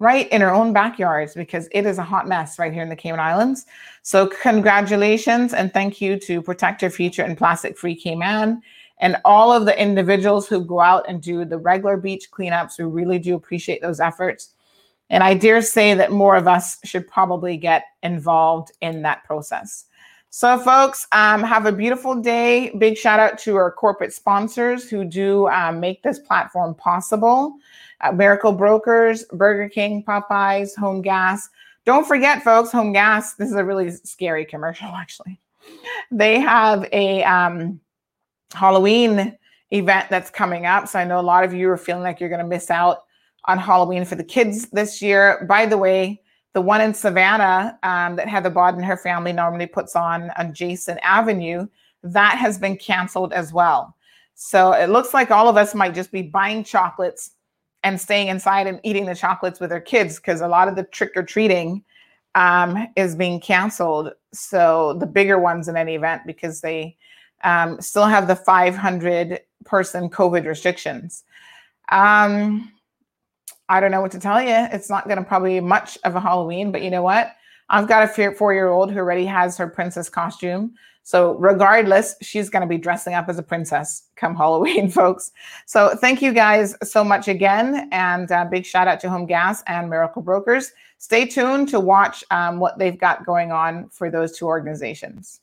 right 0.00 0.28
in 0.30 0.42
our 0.42 0.52
own 0.52 0.72
backyards, 0.72 1.34
because 1.34 1.68
it 1.70 1.86
is 1.86 1.98
a 1.98 2.02
hot 2.02 2.26
mess 2.26 2.58
right 2.58 2.72
here 2.72 2.82
in 2.82 2.88
the 2.88 2.96
Cayman 2.96 3.20
Islands. 3.20 3.66
So, 4.02 4.26
congratulations 4.26 5.54
and 5.54 5.72
thank 5.72 6.00
you 6.00 6.18
to 6.20 6.42
Protect 6.42 6.82
Your 6.82 6.90
Future 6.90 7.22
and 7.22 7.38
Plastic 7.38 7.78
Free 7.78 7.94
Cayman 7.94 8.62
and 8.98 9.16
all 9.24 9.52
of 9.52 9.64
the 9.64 9.80
individuals 9.80 10.48
who 10.48 10.64
go 10.64 10.80
out 10.80 11.04
and 11.08 11.22
do 11.22 11.44
the 11.44 11.58
regular 11.58 11.96
beach 11.96 12.30
cleanups. 12.30 12.78
We 12.78 12.84
really 12.84 13.18
do 13.18 13.34
appreciate 13.34 13.80
those 13.80 14.00
efforts. 14.00 14.50
And 15.10 15.22
I 15.22 15.34
dare 15.34 15.62
say 15.62 15.94
that 15.94 16.12
more 16.12 16.36
of 16.36 16.46
us 16.48 16.78
should 16.84 17.08
probably 17.08 17.56
get 17.56 17.84
involved 18.02 18.72
in 18.80 19.02
that 19.02 19.24
process. 19.24 19.86
So, 20.32 20.58
folks, 20.58 21.08
um, 21.10 21.42
have 21.42 21.66
a 21.66 21.72
beautiful 21.72 22.14
day. 22.14 22.70
Big 22.78 22.96
shout 22.96 23.18
out 23.18 23.36
to 23.40 23.56
our 23.56 23.72
corporate 23.72 24.12
sponsors 24.12 24.88
who 24.88 25.04
do 25.04 25.48
um, 25.48 25.80
make 25.80 26.04
this 26.04 26.20
platform 26.20 26.74
possible 26.76 27.56
uh, 28.00 28.12
Miracle 28.12 28.52
Brokers, 28.52 29.24
Burger 29.32 29.68
King, 29.68 30.04
Popeyes, 30.06 30.76
Home 30.76 31.02
Gas. 31.02 31.48
Don't 31.84 32.06
forget, 32.06 32.42
folks, 32.42 32.70
Home 32.72 32.92
Gas. 32.92 33.34
This 33.34 33.50
is 33.50 33.56
a 33.56 33.64
really 33.64 33.90
scary 33.90 34.44
commercial, 34.44 34.88
actually. 34.94 35.40
They 36.10 36.40
have 36.40 36.86
a 36.92 37.22
um, 37.24 37.80
Halloween 38.52 39.36
event 39.70 40.06
that's 40.10 40.30
coming 40.30 40.66
up. 40.66 40.88
So, 40.88 40.98
I 40.98 41.04
know 41.04 41.20
a 41.20 41.22
lot 41.22 41.44
of 41.44 41.54
you 41.54 41.70
are 41.70 41.76
feeling 41.76 42.02
like 42.02 42.20
you're 42.20 42.28
going 42.28 42.40
to 42.40 42.46
miss 42.46 42.70
out 42.70 43.04
on 43.46 43.58
Halloween 43.58 44.04
for 44.04 44.16
the 44.16 44.24
kids 44.24 44.68
this 44.70 45.00
year. 45.00 45.46
By 45.48 45.66
the 45.66 45.78
way, 45.78 46.20
the 46.52 46.60
one 46.60 46.80
in 46.80 46.92
Savannah 46.92 47.78
um, 47.82 48.16
that 48.16 48.28
Heather 48.28 48.50
Bodden 48.50 48.76
and 48.76 48.84
her 48.84 48.96
family 48.96 49.32
normally 49.32 49.66
puts 49.66 49.94
on 49.94 50.30
on 50.36 50.52
Jason 50.52 50.98
Avenue, 51.02 51.66
that 52.02 52.36
has 52.38 52.58
been 52.58 52.76
canceled 52.76 53.32
as 53.32 53.52
well. 53.52 53.96
So 54.34 54.72
it 54.72 54.88
looks 54.88 55.12
like 55.12 55.30
all 55.30 55.48
of 55.48 55.56
us 55.56 55.74
might 55.74 55.94
just 55.94 56.10
be 56.10 56.22
buying 56.22 56.64
chocolates 56.64 57.32
and 57.82 58.00
staying 58.00 58.28
inside 58.28 58.66
and 58.66 58.80
eating 58.82 59.06
the 59.06 59.14
chocolates 59.14 59.60
with 59.60 59.70
their 59.70 59.80
kids 59.80 60.16
because 60.16 60.40
a 60.40 60.48
lot 60.48 60.68
of 60.68 60.76
the 60.76 60.84
trick 60.84 61.12
or 61.16 61.22
treating 61.22 61.82
um, 62.34 62.88
is 62.96 63.14
being 63.14 63.40
canceled. 63.40 64.12
So 64.32 64.94
the 64.94 65.06
bigger 65.06 65.38
ones 65.38 65.68
in 65.68 65.76
any 65.76 65.94
event 65.94 66.22
because 66.26 66.60
they 66.60 66.96
um, 67.42 67.80
still 67.80 68.06
have 68.06 68.28
the 68.28 68.36
500 68.36 69.40
person 69.64 70.10
COVID 70.10 70.46
restrictions. 70.46 71.24
Um, 71.90 72.72
I 73.68 73.80
don't 73.80 73.90
know 73.90 74.00
what 74.00 74.12
to 74.12 74.20
tell 74.20 74.42
you. 74.42 74.68
It's 74.72 74.90
not 74.90 75.06
going 75.06 75.18
to 75.18 75.24
probably 75.24 75.54
be 75.54 75.66
much 75.66 75.96
of 76.04 76.14
a 76.16 76.20
Halloween, 76.20 76.72
but 76.72 76.82
you 76.82 76.90
know 76.90 77.02
what? 77.02 77.36
I've 77.68 77.88
got 77.88 78.02
a 78.02 78.32
four 78.32 78.52
year 78.52 78.68
old 78.68 78.90
who 78.90 78.98
already 78.98 79.26
has 79.26 79.56
her 79.56 79.68
princess 79.68 80.08
costume. 80.08 80.74
So, 81.10 81.34
regardless, 81.38 82.14
she's 82.22 82.48
going 82.48 82.60
to 82.60 82.68
be 82.68 82.78
dressing 82.78 83.14
up 83.14 83.28
as 83.28 83.36
a 83.36 83.42
princess 83.42 84.04
come 84.14 84.36
Halloween, 84.36 84.88
folks. 85.00 85.32
So, 85.66 85.96
thank 85.96 86.22
you 86.22 86.32
guys 86.32 86.76
so 86.84 87.02
much 87.02 87.26
again. 87.26 87.88
And 87.90 88.30
uh, 88.30 88.44
big 88.44 88.64
shout 88.64 88.86
out 88.86 89.00
to 89.00 89.10
Home 89.10 89.26
Gas 89.26 89.64
and 89.66 89.90
Miracle 89.90 90.22
Brokers. 90.22 90.70
Stay 90.98 91.26
tuned 91.26 91.68
to 91.70 91.80
watch 91.80 92.22
um, 92.30 92.60
what 92.60 92.78
they've 92.78 92.96
got 92.96 93.26
going 93.26 93.50
on 93.50 93.88
for 93.88 94.08
those 94.08 94.38
two 94.38 94.46
organizations. 94.46 95.40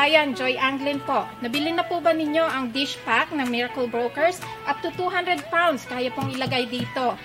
Kababayan, 0.00 0.32
Joy 0.32 0.56
Anglin 0.56 0.96
po. 1.04 1.28
Nabili 1.44 1.76
na 1.76 1.84
po 1.84 2.00
ba 2.00 2.16
ninyo 2.16 2.40
ang 2.40 2.72
dish 2.72 2.96
pack 3.04 3.36
ng 3.36 3.44
Miracle 3.52 3.84
Brokers? 3.84 4.40
Up 4.64 4.80
to 4.80 4.88
200 4.96 5.44
pounds 5.52 5.84
kaya 5.84 6.08
pong 6.16 6.32
ilagay 6.32 6.64
dito. 6.72 7.20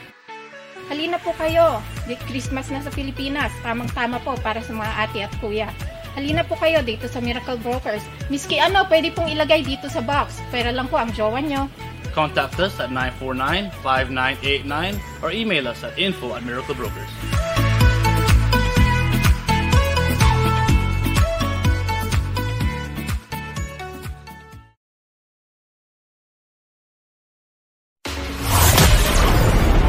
Halina 0.91 1.15
po 1.23 1.31
kayo. 1.39 1.79
Christmas 2.27 2.67
na 2.67 2.83
sa 2.83 2.91
Pilipinas. 2.91 3.47
Tamang-tama 3.63 4.19
po 4.27 4.35
para 4.43 4.59
sa 4.59 4.75
mga 4.75 4.91
ate 5.07 5.23
at 5.23 5.31
kuya. 5.39 5.71
Halina 6.19 6.43
po 6.43 6.59
kayo 6.59 6.83
dito 6.83 7.07
sa 7.07 7.23
Miracle 7.23 7.55
Brokers. 7.63 8.03
Miski 8.27 8.59
ano, 8.59 8.83
pwede 8.91 9.07
pong 9.15 9.31
ilagay 9.31 9.63
dito 9.63 9.87
sa 9.87 10.03
box. 10.03 10.43
Pera 10.51 10.75
lang 10.75 10.91
po 10.91 10.99
ang 10.99 11.15
jowa 11.15 11.39
nyo. 11.39 11.71
Contact 12.11 12.59
us 12.59 12.75
at 12.83 12.91
949-5989 13.23 15.23
or 15.23 15.31
email 15.31 15.71
us 15.71 15.79
at 15.87 15.95
info 15.95 16.35
at 16.35 16.43
Miracle 16.43 16.75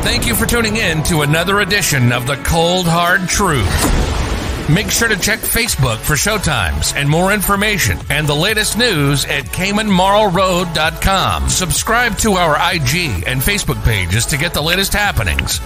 Thank 0.06 0.28
you 0.28 0.36
for 0.36 0.46
tuning 0.46 0.76
in 0.76 1.02
to 1.02 1.22
another 1.22 1.58
edition 1.58 2.12
of 2.12 2.28
The 2.28 2.36
Cold 2.36 2.86
Hard 2.86 3.28
Truth. 3.28 4.70
Make 4.70 4.88
sure 4.88 5.08
to 5.08 5.18
check 5.18 5.40
Facebook 5.40 5.96
for 5.96 6.14
showtimes 6.14 6.94
and 6.94 7.08
more 7.08 7.32
information 7.32 7.98
and 8.08 8.28
the 8.28 8.36
latest 8.36 8.78
news 8.78 9.24
at 9.24 9.46
CaymanMarlRoad.com. 9.46 11.48
Subscribe 11.48 12.16
to 12.18 12.34
our 12.34 12.54
IG 12.54 13.24
and 13.26 13.40
Facebook 13.40 13.82
pages 13.82 14.26
to 14.26 14.36
get 14.36 14.54
the 14.54 14.62
latest 14.62 14.92
happenings. 14.92 15.58